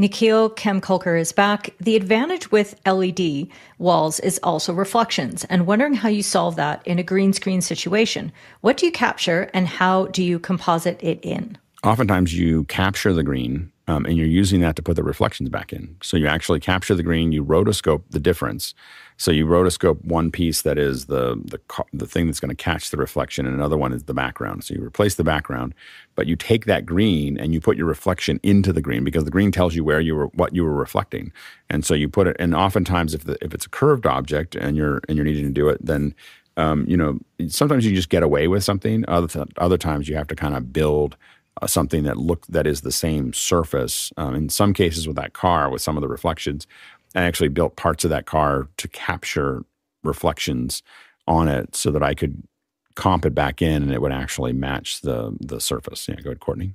Nikhil 0.00 0.50
Kemkulkar 0.50 1.20
is 1.20 1.32
back. 1.32 1.70
The 1.80 1.96
advantage 1.96 2.52
with 2.52 2.80
LED 2.86 3.48
walls 3.78 4.20
is 4.20 4.38
also 4.44 4.72
reflections, 4.72 5.42
and 5.44 5.66
wondering 5.66 5.94
how 5.94 6.08
you 6.08 6.22
solve 6.22 6.54
that 6.54 6.86
in 6.86 7.00
a 7.00 7.02
green 7.02 7.32
screen 7.32 7.60
situation. 7.60 8.30
What 8.60 8.76
do 8.76 8.86
you 8.86 8.92
capture, 8.92 9.50
and 9.52 9.66
how 9.66 10.06
do 10.06 10.22
you 10.22 10.38
composite 10.38 11.02
it 11.02 11.18
in? 11.24 11.58
Oftentimes, 11.82 12.32
you 12.32 12.62
capture 12.64 13.12
the 13.12 13.24
green 13.24 13.72
um, 13.88 14.04
and 14.04 14.18
you're 14.18 14.26
using 14.26 14.60
that 14.60 14.76
to 14.76 14.82
put 14.82 14.96
the 14.96 15.02
reflections 15.02 15.48
back 15.48 15.72
in. 15.72 15.96
So 16.02 16.18
you 16.18 16.26
actually 16.26 16.60
capture 16.60 16.94
the 16.94 17.02
green, 17.02 17.32
you 17.32 17.42
rotoscope 17.42 18.02
the 18.10 18.20
difference. 18.20 18.74
So 19.16 19.30
you 19.32 19.46
rotoscope 19.46 20.04
one 20.04 20.30
piece 20.30 20.62
that 20.62 20.78
is 20.78 21.06
the 21.06 21.40
the 21.44 21.58
the 21.92 22.06
thing 22.06 22.26
that's 22.26 22.38
going 22.38 22.54
to 22.54 22.54
catch 22.54 22.90
the 22.90 22.98
reflection, 22.98 23.46
and 23.46 23.54
another 23.54 23.76
one 23.76 23.92
is 23.92 24.04
the 24.04 24.14
background. 24.14 24.62
So 24.62 24.74
you 24.74 24.84
replace 24.84 25.16
the 25.16 25.24
background, 25.24 25.74
but 26.14 26.28
you 26.28 26.36
take 26.36 26.66
that 26.66 26.86
green 26.86 27.36
and 27.40 27.52
you 27.52 27.60
put 27.60 27.76
your 27.76 27.86
reflection 27.86 28.38
into 28.44 28.72
the 28.72 28.82
green 28.82 29.02
because 29.02 29.24
the 29.24 29.32
green 29.32 29.50
tells 29.50 29.74
you 29.74 29.82
where 29.82 30.00
you 30.00 30.14
were 30.14 30.26
what 30.34 30.54
you 30.54 30.62
were 30.62 30.74
reflecting, 30.74 31.32
and 31.68 31.84
so 31.84 31.94
you 31.94 32.08
put 32.08 32.28
it. 32.28 32.36
And 32.38 32.54
oftentimes, 32.54 33.12
if 33.12 33.24
the, 33.24 33.36
if 33.42 33.54
it's 33.54 33.66
a 33.66 33.70
curved 33.70 34.06
object 34.06 34.54
and 34.54 34.76
you're 34.76 35.00
and 35.08 35.16
you're 35.16 35.24
needing 35.24 35.46
to 35.46 35.50
do 35.50 35.68
it, 35.68 35.84
then 35.84 36.14
um, 36.56 36.84
you 36.86 36.96
know 36.96 37.18
sometimes 37.48 37.84
you 37.84 37.96
just 37.96 38.10
get 38.10 38.22
away 38.22 38.46
with 38.46 38.62
something. 38.62 39.04
Other 39.08 39.26
th- 39.26 39.48
other 39.56 39.78
times 39.78 40.08
you 40.08 40.14
have 40.14 40.28
to 40.28 40.36
kind 40.36 40.54
of 40.54 40.72
build 40.72 41.16
uh, 41.62 41.66
something 41.66 42.04
that 42.04 42.16
look 42.18 42.46
that 42.48 42.66
is 42.66 42.82
the 42.82 42.92
same 42.92 43.32
surface. 43.32 44.12
Um, 44.16 44.34
in 44.34 44.48
some 44.48 44.74
cases, 44.74 45.06
with 45.06 45.16
that 45.16 45.32
car, 45.32 45.70
with 45.70 45.82
some 45.82 45.96
of 45.96 46.02
the 46.02 46.08
reflections, 46.08 46.66
I 47.14 47.22
actually 47.22 47.48
built 47.48 47.76
parts 47.76 48.04
of 48.04 48.10
that 48.10 48.26
car 48.26 48.68
to 48.78 48.88
capture 48.88 49.64
reflections 50.04 50.82
on 51.26 51.48
it, 51.48 51.76
so 51.76 51.90
that 51.90 52.02
I 52.02 52.14
could 52.14 52.42
comp 52.94 53.26
it 53.26 53.34
back 53.34 53.62
in, 53.62 53.82
and 53.82 53.92
it 53.92 54.02
would 54.02 54.12
actually 54.12 54.52
match 54.52 55.02
the 55.02 55.36
the 55.40 55.60
surface. 55.60 56.08
Yeah, 56.08 56.16
go 56.16 56.30
ahead, 56.30 56.40
Courtney. 56.40 56.74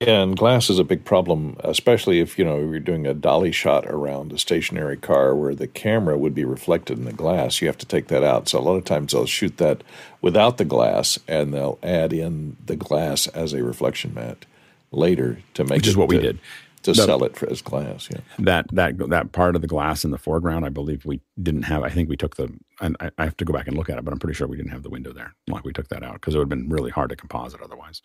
And 0.00 0.36
glass 0.36 0.68
is 0.68 0.78
a 0.78 0.84
big 0.84 1.06
problem, 1.06 1.56
especially 1.60 2.20
if 2.20 2.38
you 2.38 2.44
know 2.44 2.58
you're 2.58 2.80
doing 2.80 3.06
a 3.06 3.14
dolly 3.14 3.50
shot 3.50 3.86
around 3.86 4.30
a 4.30 4.38
stationary 4.38 4.98
car 4.98 5.34
where 5.34 5.54
the 5.54 5.66
camera 5.66 6.18
would 6.18 6.34
be 6.34 6.44
reflected 6.44 6.98
in 6.98 7.06
the 7.06 7.14
glass. 7.14 7.62
You 7.62 7.68
have 7.68 7.78
to 7.78 7.86
take 7.86 8.08
that 8.08 8.22
out. 8.22 8.46
So 8.48 8.58
a 8.58 8.60
lot 8.60 8.76
of 8.76 8.84
times 8.84 9.12
they'll 9.12 9.24
shoot 9.24 9.56
that 9.56 9.82
without 10.20 10.58
the 10.58 10.66
glass, 10.66 11.18
and 11.26 11.54
they'll 11.54 11.78
add 11.82 12.12
in 12.12 12.58
the 12.66 12.76
glass 12.76 13.26
as 13.28 13.54
a 13.54 13.64
reflection 13.64 14.12
mat 14.12 14.44
later 14.92 15.38
to 15.54 15.64
make 15.64 15.78
which 15.78 15.88
is 15.88 15.96
what 15.96 16.10
to, 16.10 16.16
we 16.16 16.22
did 16.22 16.38
to 16.82 16.92
the, 16.92 17.02
sell 17.02 17.24
it 17.24 17.34
for, 17.34 17.48
as 17.48 17.62
glass. 17.62 18.10
Yeah, 18.12 18.20
that 18.38 18.66
that 18.72 18.98
that 19.08 19.32
part 19.32 19.56
of 19.56 19.62
the 19.62 19.68
glass 19.68 20.04
in 20.04 20.10
the 20.10 20.18
foreground, 20.18 20.66
I 20.66 20.68
believe 20.68 21.06
we 21.06 21.22
didn't 21.42 21.62
have. 21.62 21.82
I 21.82 21.88
think 21.88 22.10
we 22.10 22.18
took 22.18 22.36
the. 22.36 22.52
And 22.82 22.98
I, 23.00 23.10
I 23.16 23.24
have 23.24 23.38
to 23.38 23.46
go 23.46 23.54
back 23.54 23.66
and 23.66 23.78
look 23.78 23.88
at 23.88 23.96
it, 23.96 24.04
but 24.04 24.12
I'm 24.12 24.18
pretty 24.18 24.34
sure 24.34 24.46
we 24.46 24.58
didn't 24.58 24.72
have 24.72 24.82
the 24.82 24.90
window 24.90 25.14
there. 25.14 25.34
Like 25.48 25.64
we 25.64 25.72
took 25.72 25.88
that 25.88 26.02
out 26.02 26.14
because 26.14 26.34
it 26.34 26.38
would 26.38 26.50
have 26.52 26.58
been 26.58 26.68
really 26.68 26.90
hard 26.90 27.08
to 27.08 27.16
composite 27.16 27.62
otherwise. 27.62 28.02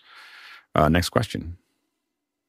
Uh, 0.73 0.87
next 0.87 1.09
question. 1.09 1.57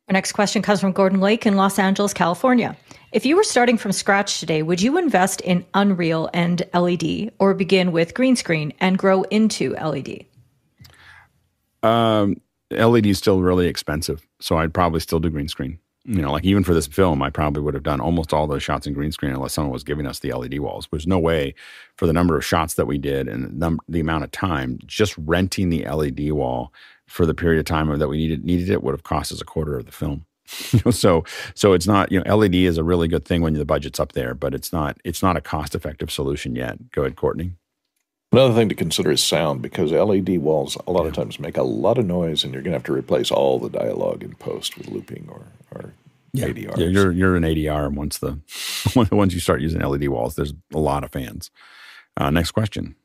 Our 0.08 0.12
next 0.12 0.32
question 0.32 0.62
comes 0.62 0.80
from 0.80 0.92
Gordon 0.92 1.20
Lake 1.20 1.46
in 1.46 1.56
Los 1.56 1.78
Angeles, 1.78 2.12
California. 2.12 2.76
If 3.12 3.24
you 3.24 3.36
were 3.36 3.44
starting 3.44 3.78
from 3.78 3.92
scratch 3.92 4.40
today, 4.40 4.62
would 4.62 4.82
you 4.82 4.98
invest 4.98 5.40
in 5.42 5.64
Unreal 5.74 6.28
and 6.34 6.62
LED 6.74 7.32
or 7.38 7.54
begin 7.54 7.92
with 7.92 8.12
green 8.12 8.34
screen 8.34 8.72
and 8.80 8.98
grow 8.98 9.22
into 9.24 9.74
LED? 9.74 10.24
Um, 11.84 12.40
LED 12.72 13.06
is 13.06 13.18
still 13.18 13.42
really 13.42 13.68
expensive, 13.68 14.26
so 14.40 14.56
I'd 14.56 14.74
probably 14.74 15.00
still 15.00 15.20
do 15.20 15.30
green 15.30 15.48
screen. 15.48 15.78
You 16.04 16.20
know, 16.20 16.32
like 16.32 16.44
even 16.44 16.64
for 16.64 16.74
this 16.74 16.88
film, 16.88 17.22
I 17.22 17.30
probably 17.30 17.62
would 17.62 17.74
have 17.74 17.84
done 17.84 18.00
almost 18.00 18.34
all 18.34 18.48
those 18.48 18.62
shots 18.62 18.88
in 18.88 18.94
green 18.94 19.12
screen 19.12 19.32
unless 19.32 19.52
someone 19.52 19.72
was 19.72 19.84
giving 19.84 20.04
us 20.04 20.18
the 20.18 20.32
LED 20.32 20.58
walls. 20.58 20.88
There's 20.90 21.06
no 21.06 21.20
way 21.20 21.54
for 21.96 22.08
the 22.08 22.12
number 22.12 22.36
of 22.36 22.44
shots 22.44 22.74
that 22.74 22.86
we 22.86 22.98
did 22.98 23.28
and 23.28 23.44
the, 23.44 23.50
num- 23.50 23.80
the 23.88 24.00
amount 24.00 24.24
of 24.24 24.32
time, 24.32 24.80
just 24.84 25.14
renting 25.16 25.70
the 25.70 25.84
LED 25.84 26.32
wall 26.32 26.72
for 27.12 27.26
the 27.26 27.34
period 27.34 27.58
of 27.58 27.66
time 27.66 27.96
that 27.98 28.08
we 28.08 28.16
needed 28.16 28.42
needed 28.42 28.70
it 28.70 28.82
would 28.82 28.94
have 28.94 29.02
cost 29.02 29.30
us 29.32 29.40
a 29.40 29.44
quarter 29.44 29.78
of 29.78 29.84
the 29.84 29.92
film. 29.92 30.24
so 30.90 31.24
so 31.54 31.72
it's 31.74 31.86
not 31.86 32.10
you 32.10 32.20
know 32.20 32.36
LED 32.36 32.54
is 32.54 32.78
a 32.78 32.84
really 32.84 33.06
good 33.06 33.24
thing 33.24 33.42
when 33.42 33.52
the 33.52 33.64
budget's 33.66 34.00
up 34.00 34.12
there, 34.12 34.34
but 34.34 34.54
it's 34.54 34.72
not 34.72 34.98
it's 35.04 35.22
not 35.22 35.36
a 35.36 35.40
cost 35.40 35.74
effective 35.74 36.10
solution 36.10 36.56
yet. 36.56 36.90
Go 36.90 37.02
ahead, 37.02 37.16
Courtney. 37.16 37.52
Another 38.32 38.54
thing 38.54 38.70
to 38.70 38.74
consider 38.74 39.10
is 39.10 39.22
sound 39.22 39.60
because 39.60 39.92
LED 39.92 40.38
walls 40.38 40.78
a 40.86 40.90
lot 40.90 41.02
yeah. 41.02 41.08
of 41.08 41.14
times 41.14 41.38
make 41.38 41.58
a 41.58 41.62
lot 41.62 41.98
of 41.98 42.06
noise, 42.06 42.44
and 42.44 42.54
you're 42.54 42.62
going 42.62 42.72
to 42.72 42.78
have 42.78 42.84
to 42.84 42.94
replace 42.94 43.30
all 43.30 43.58
the 43.58 43.68
dialogue 43.68 44.22
in 44.22 44.34
post 44.36 44.78
with 44.78 44.88
looping 44.88 45.28
or 45.30 45.42
or 45.70 45.92
yeah. 46.32 46.46
ADR. 46.46 46.78
Yeah, 46.78 46.86
you're 46.86 47.12
you're 47.12 47.36
an 47.36 47.42
ADR 47.42 47.92
once 47.92 48.18
the 48.18 48.40
once 49.12 49.34
you 49.34 49.40
start 49.40 49.60
using 49.60 49.82
LED 49.82 50.08
walls. 50.08 50.34
There's 50.34 50.54
a 50.72 50.78
lot 50.78 51.04
of 51.04 51.12
fans. 51.12 51.50
Uh, 52.16 52.30
next 52.30 52.52
question. 52.52 52.96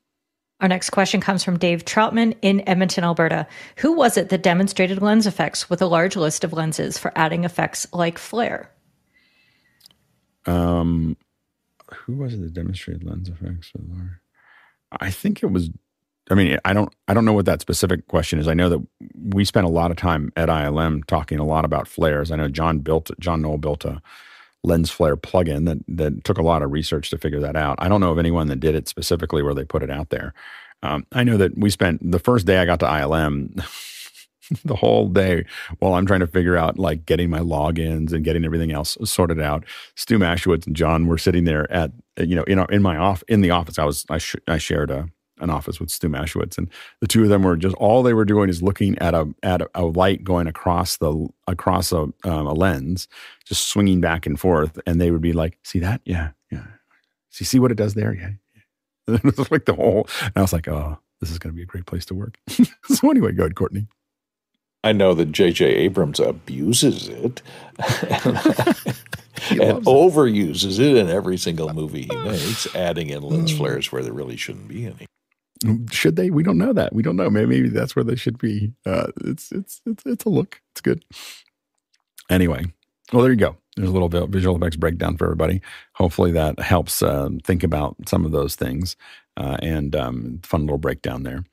Our 0.59 0.67
next 0.67 0.89
question 0.89 1.21
comes 1.21 1.43
from 1.43 1.59
Dave 1.59 1.85
Troutman 1.85 2.35
in 2.41 2.67
Edmonton, 2.67 3.03
Alberta. 3.03 3.45
Who 3.77 3.93
was 3.93 4.17
it 4.17 4.29
that 4.29 4.41
demonstrated 4.41 5.01
lens 5.01 5.27
effects 5.27 5.69
with 5.69 5.81
a 5.83 5.85
large 5.85 6.15
list 6.15 6.43
of 6.43 6.51
lenses 6.51 6.97
for 6.97 7.11
adding 7.15 7.43
effects 7.43 7.85
like 7.93 8.17
flare? 8.17 8.71
Um, 10.47 11.15
who 11.93 12.15
was 12.15 12.33
it 12.33 12.41
that 12.41 12.53
demonstrated 12.53 13.03
lens 13.03 13.29
effects 13.29 13.71
with 13.73 13.87
large? 13.89 14.09
I 14.99 15.11
think 15.11 15.43
it 15.43 15.47
was. 15.47 15.69
I 16.29 16.33
mean, 16.33 16.57
I 16.65 16.73
don't. 16.73 16.93
I 17.07 17.13
don't 17.13 17.25
know 17.25 17.33
what 17.33 17.45
that 17.45 17.61
specific 17.61 18.07
question 18.07 18.39
is. 18.39 18.47
I 18.47 18.55
know 18.55 18.69
that 18.69 18.87
we 19.15 19.45
spent 19.45 19.67
a 19.67 19.69
lot 19.69 19.91
of 19.91 19.97
time 19.97 20.31
at 20.35 20.49
ILM 20.49 21.05
talking 21.05 21.37
a 21.37 21.45
lot 21.45 21.65
about 21.65 21.87
flares. 21.87 22.31
I 22.31 22.35
know 22.35 22.47
John 22.47 22.79
built. 22.79 23.11
John 23.19 23.43
Knoll 23.43 23.59
built 23.59 23.85
a 23.85 24.01
lens 24.63 24.89
flare 24.89 25.17
plugin 25.17 25.65
that 25.65 25.77
that 25.87 26.23
took 26.23 26.37
a 26.37 26.43
lot 26.43 26.61
of 26.61 26.71
research 26.71 27.09
to 27.09 27.17
figure 27.17 27.39
that 27.39 27.55
out. 27.55 27.77
I 27.79 27.87
don't 27.87 28.01
know 28.01 28.11
of 28.11 28.19
anyone 28.19 28.47
that 28.47 28.59
did 28.59 28.75
it 28.75 28.87
specifically 28.87 29.41
where 29.41 29.53
they 29.53 29.65
put 29.65 29.83
it 29.83 29.89
out 29.89 30.09
there. 30.09 30.33
Um, 30.83 31.05
I 31.11 31.23
know 31.23 31.37
that 31.37 31.57
we 31.57 31.69
spent 31.69 32.11
the 32.11 32.19
first 32.19 32.45
day 32.45 32.57
I 32.57 32.65
got 32.65 32.79
to 32.81 32.85
ILM. 32.85 33.63
the 34.63 34.75
whole 34.75 35.09
day 35.09 35.45
while 35.79 35.93
I'm 35.93 36.05
trying 36.05 36.21
to 36.21 36.27
figure 36.27 36.55
out 36.55 36.79
like 36.79 37.05
getting 37.05 37.29
my 37.29 37.39
logins 37.39 38.13
and 38.13 38.23
getting 38.23 38.45
everything 38.45 38.71
else 38.71 38.97
sorted 39.03 39.41
out. 39.41 39.65
Stu 39.95 40.17
Maschwitz 40.17 40.65
and 40.65 40.75
John 40.75 41.07
were 41.07 41.17
sitting 41.17 41.43
there 41.43 41.69
at 41.71 41.91
you 42.17 42.35
know 42.35 42.43
in 42.43 42.59
our, 42.59 42.67
in 42.67 42.81
my 42.81 42.97
off 42.97 43.23
in 43.27 43.41
the 43.41 43.51
office. 43.51 43.77
I 43.77 43.83
was 43.83 44.05
I, 44.09 44.17
sh- 44.17 44.35
I 44.47 44.57
shared 44.57 44.89
a 44.89 45.09
an 45.39 45.49
office 45.49 45.79
with 45.79 45.89
Stu 45.89 46.09
Maschwitz, 46.09 46.57
and 46.57 46.69
the 47.01 47.07
two 47.07 47.23
of 47.23 47.29
them 47.29 47.43
were 47.43 47.57
just 47.57 47.75
all 47.75 48.03
they 48.03 48.13
were 48.13 48.25
doing 48.25 48.49
is 48.49 48.61
looking 48.61 48.97
at 48.99 49.13
a 49.13 49.27
at 49.43 49.61
a, 49.61 49.69
a 49.75 49.85
light 49.85 50.23
going 50.23 50.47
across 50.47 50.97
the 50.97 51.27
across 51.47 51.91
a 51.91 52.01
um, 52.01 52.13
a 52.23 52.53
lens, 52.53 53.07
just 53.45 53.67
swinging 53.67 54.01
back 54.01 54.25
and 54.25 54.39
forth, 54.39 54.79
and 54.85 54.99
they 54.99 55.11
would 55.11 55.21
be 55.21 55.33
like, 55.33 55.57
"See 55.63 55.79
that? 55.79 56.01
Yeah, 56.05 56.31
yeah. 56.51 56.65
See, 57.29 57.45
see 57.45 57.59
what 57.59 57.71
it 57.71 57.77
does 57.77 57.93
there? 57.93 58.13
Yeah." 58.13 58.31
yeah. 59.07 59.19
it 59.23 59.37
was 59.37 59.51
like 59.51 59.65
the 59.65 59.75
whole, 59.75 60.07
and 60.21 60.33
I 60.35 60.41
was 60.41 60.53
like, 60.53 60.67
"Oh, 60.67 60.97
this 61.19 61.31
is 61.31 61.39
going 61.39 61.53
to 61.53 61.57
be 61.57 61.63
a 61.63 61.67
great 61.67 61.85
place 61.85 62.05
to 62.05 62.15
work." 62.15 62.37
so 62.85 63.09
anyway, 63.09 63.31
go 63.31 63.43
ahead, 63.43 63.55
Courtney. 63.55 63.87
I 64.83 64.93
know 64.93 65.13
that 65.15 65.31
J.J. 65.31 65.65
Abrams 65.65 66.19
abuses 66.19 67.09
it 67.09 67.41
and 69.49 69.83
overuses 69.85 70.79
it 70.79 70.95
in 70.95 71.09
every 71.09 71.37
single 71.37 71.73
movie 71.73 72.07
he 72.09 72.15
makes, 72.17 72.73
adding 72.75 73.09
in 73.09 73.21
lens 73.21 73.51
flares 73.51 73.91
where 73.91 74.01
there 74.03 74.13
really 74.13 74.37
shouldn't 74.37 74.67
be 74.67 74.85
any. 74.85 75.07
Should 75.91 76.15
they? 76.15 76.29
We 76.29 76.43
don't 76.43 76.57
know 76.57 76.73
that. 76.73 76.93
We 76.93 77.03
don't 77.03 77.15
know. 77.15 77.29
Maybe, 77.29 77.47
maybe 77.47 77.69
that's 77.69 77.95
where 77.95 78.03
they 78.03 78.15
should 78.15 78.37
be. 78.37 78.73
Uh, 78.85 79.07
it's 79.25 79.51
it's 79.51 79.81
it's 79.85 80.03
it's 80.05 80.25
a 80.25 80.29
look. 80.29 80.61
It's 80.71 80.81
good. 80.81 81.03
Anyway, 82.29 82.65
well, 83.13 83.21
there 83.23 83.31
you 83.31 83.37
go. 83.37 83.55
There's 83.75 83.89
a 83.89 83.93
little 83.93 84.09
visual 84.27 84.55
effects 84.55 84.75
breakdown 84.75 85.17
for 85.17 85.25
everybody. 85.25 85.61
Hopefully 85.93 86.31
that 86.31 86.59
helps 86.59 87.01
uh, 87.03 87.29
think 87.43 87.63
about 87.63 87.95
some 88.07 88.25
of 88.25 88.31
those 88.31 88.55
things 88.55 88.95
uh, 89.37 89.57
and 89.61 89.95
um, 89.95 90.39
fun 90.43 90.61
little 90.61 90.79
breakdown 90.79 91.23
there. 91.23 91.43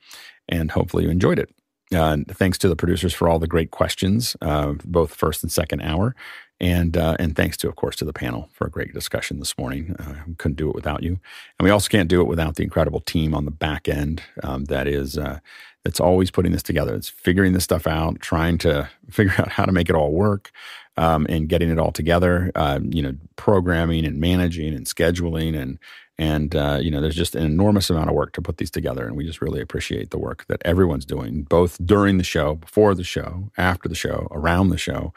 And 0.49 0.71
hopefully 0.71 1.05
you 1.05 1.11
enjoyed 1.11 1.39
it. 1.39 1.51
Uh, 1.95 2.19
thanks 2.29 2.59
to 2.59 2.69
the 2.69 2.77
producers 2.77 3.13
for 3.13 3.29
all 3.29 3.39
the 3.39 3.47
great 3.47 3.71
questions, 3.71 4.37
uh, 4.41 4.73
both 4.85 5.15
first 5.15 5.43
and 5.43 5.53
second 5.53 5.83
hour. 5.83 6.17
And 6.61 6.97
uh, 6.97 7.17
and 7.19 7.35
thanks 7.35 7.57
to, 7.59 7.69
of 7.69 7.77
course, 7.77 7.97
to 7.97 8.05
the 8.05 8.13
panel 8.13 8.49
for 8.53 8.67
a 8.67 8.71
great 8.71 8.95
discussion 8.95 9.41
this 9.41 9.59
morning. 9.59 9.97
Uh, 9.99 10.15
couldn't 10.39 10.57
do 10.57 10.69
it 10.69 10.75
without 10.75 11.03
you, 11.03 11.19
and 11.59 11.65
we 11.65 11.71
also 11.71 11.89
can't 11.89 12.09
do 12.09 12.21
it 12.21 12.29
without 12.29 12.55
the 12.55 12.63
incredible 12.63 13.01
team 13.01 13.35
on 13.35 13.45
the 13.45 13.51
back 13.51 13.89
end 13.89 14.23
um, 14.45 14.67
that 14.67 14.87
is 14.87 15.19
uh, 15.19 15.41
that's 15.85 16.01
always 16.01 16.31
putting 16.31 16.53
this 16.53 16.63
together. 16.63 16.95
It's 16.95 17.09
figuring 17.09 17.53
this 17.53 17.65
stuff 17.65 17.87
out, 17.87 18.21
trying 18.21 18.59
to 18.59 18.89
figure 19.11 19.35
out 19.39 19.51
how 19.51 19.65
to 19.65 19.73
make 19.73 19.91
it 19.91 19.97
all 19.97 20.13
work, 20.13 20.53
um, 20.97 21.27
and 21.29 21.49
getting 21.49 21.71
it 21.71 21.79
all 21.79 21.93
together. 21.93 22.53
Uh, 22.55 22.79
you 22.83 23.03
know, 23.03 23.15
programming 23.37 24.07
and 24.07 24.21
managing 24.21 24.75
and 24.75 24.87
scheduling 24.87 25.61
and 25.61 25.79
and 26.17 26.55
uh, 26.55 26.79
you 26.81 26.91
know, 26.91 27.01
there's 27.01 27.17
just 27.17 27.35
an 27.35 27.45
enormous 27.45 27.91
amount 27.91 28.09
of 28.09 28.15
work 28.15 28.33
to 28.35 28.43
put 28.43 28.59
these 28.59 28.71
together, 28.71 29.07
and 29.07 29.17
we 29.17 29.27
just 29.27 29.43
really 29.43 29.61
appreciate 29.61 30.11
the 30.11 30.19
work 30.19 30.45
that 30.47 30.63
everyone's 30.65 31.05
doing, 31.05 31.43
both 31.43 31.85
during 31.85 32.19
the 32.19 32.25
show, 32.25 32.55
before 32.55 32.95
the 32.95 33.05
show, 33.05 33.51
after 33.59 33.89
the 33.89 33.97
show, 33.97 34.29
around 34.31 34.69
the 34.69 34.79
show 34.79 35.13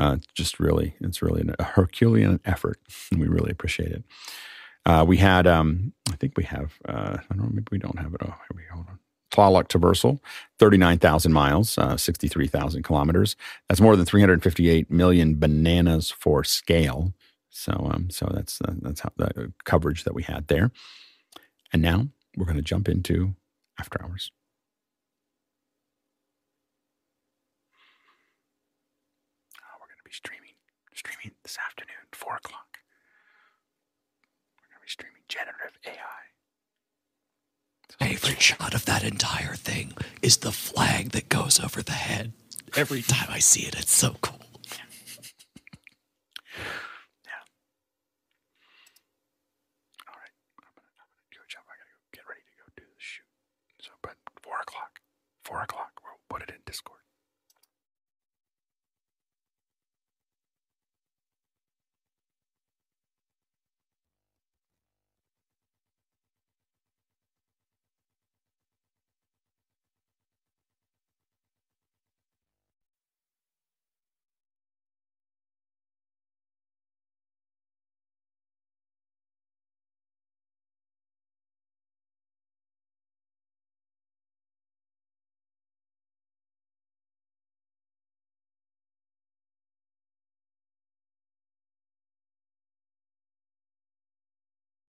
uh, 0.00 0.16
just 0.34 0.58
really, 0.58 0.94
it's 1.00 1.20
really 1.20 1.44
a 1.58 1.62
Herculean 1.62 2.40
effort, 2.46 2.80
and 3.12 3.20
we 3.20 3.28
really 3.28 3.50
appreciate 3.50 3.92
it. 3.92 4.04
Uh, 4.86 5.04
we 5.06 5.18
had, 5.18 5.46
um, 5.46 5.92
I 6.10 6.16
think 6.16 6.38
we 6.38 6.44
have, 6.44 6.78
uh, 6.88 7.18
I 7.18 7.34
don't 7.34 7.44
know, 7.44 7.50
maybe 7.52 7.68
we 7.70 7.78
don't 7.78 7.98
have 7.98 8.14
it. 8.14 8.22
Oh, 8.24 8.28
here 8.28 8.56
we 8.56 8.62
go. 8.62 8.76
Hold 8.76 8.86
on. 8.88 8.98
Tlaloc 9.30 9.68
Traversal, 9.68 10.18
39,000 10.58 11.32
miles, 11.32 11.76
uh, 11.78 11.96
63,000 11.96 12.82
kilometers. 12.82 13.36
That's 13.68 13.80
more 13.80 13.94
than 13.94 14.06
358 14.06 14.90
million 14.90 15.38
bananas 15.38 16.10
for 16.10 16.42
scale. 16.44 17.12
So, 17.50 17.72
um, 17.92 18.10
so 18.10 18.28
that's 18.32 18.60
uh, 18.62 18.72
that's 18.80 19.00
how 19.00 19.10
the 19.16 19.52
coverage 19.64 20.04
that 20.04 20.14
we 20.14 20.22
had 20.22 20.48
there. 20.48 20.72
And 21.72 21.82
now 21.82 22.08
we're 22.36 22.46
going 22.46 22.56
to 22.56 22.62
jump 22.62 22.88
into 22.88 23.34
after 23.78 24.02
hours. 24.02 24.32
Streaming 31.20 31.36
this 31.42 31.58
afternoon, 31.66 32.06
four 32.12 32.36
o'clock. 32.36 32.78
We're 34.58 34.68
going 34.68 34.80
to 34.80 34.84
be 34.84 34.90
streaming 34.90 35.22
generative 35.28 35.78
AI. 35.86 36.22
Favorite 37.98 38.40
shot 38.40 38.74
of 38.74 38.84
that 38.86 39.04
entire 39.04 39.54
thing 39.54 39.92
is 40.22 40.38
the 40.38 40.52
flag 40.52 41.10
that 41.10 41.28
goes 41.28 41.60
over 41.60 41.82
the 41.82 41.92
head. 41.92 42.32
Every 42.76 43.02
time 43.02 43.28
I 43.30 43.40
see 43.40 43.62
it, 43.62 43.74
it's 43.78 43.92
so 43.92 44.16
cool. 44.22 44.40
Yeah. 47.26 47.42
All 50.08 50.16
right. 50.16 50.32
I'm 50.62 50.72
gonna, 50.76 50.94
I'm 51.02 51.10
gonna 51.10 51.34
go 51.34 51.42
jump. 51.48 51.66
I 51.66 51.74
gotta 51.76 51.92
go 51.92 52.00
get 52.14 52.24
ready 52.28 52.40
to 52.46 52.54
go 52.56 52.66
do 52.76 52.84
the 52.86 52.96
shoot. 52.96 53.26
So, 53.82 53.90
but 54.02 54.16
four 54.40 54.60
o'clock. 54.62 55.00
Four 55.44 55.62
o'clock. 55.62 56.00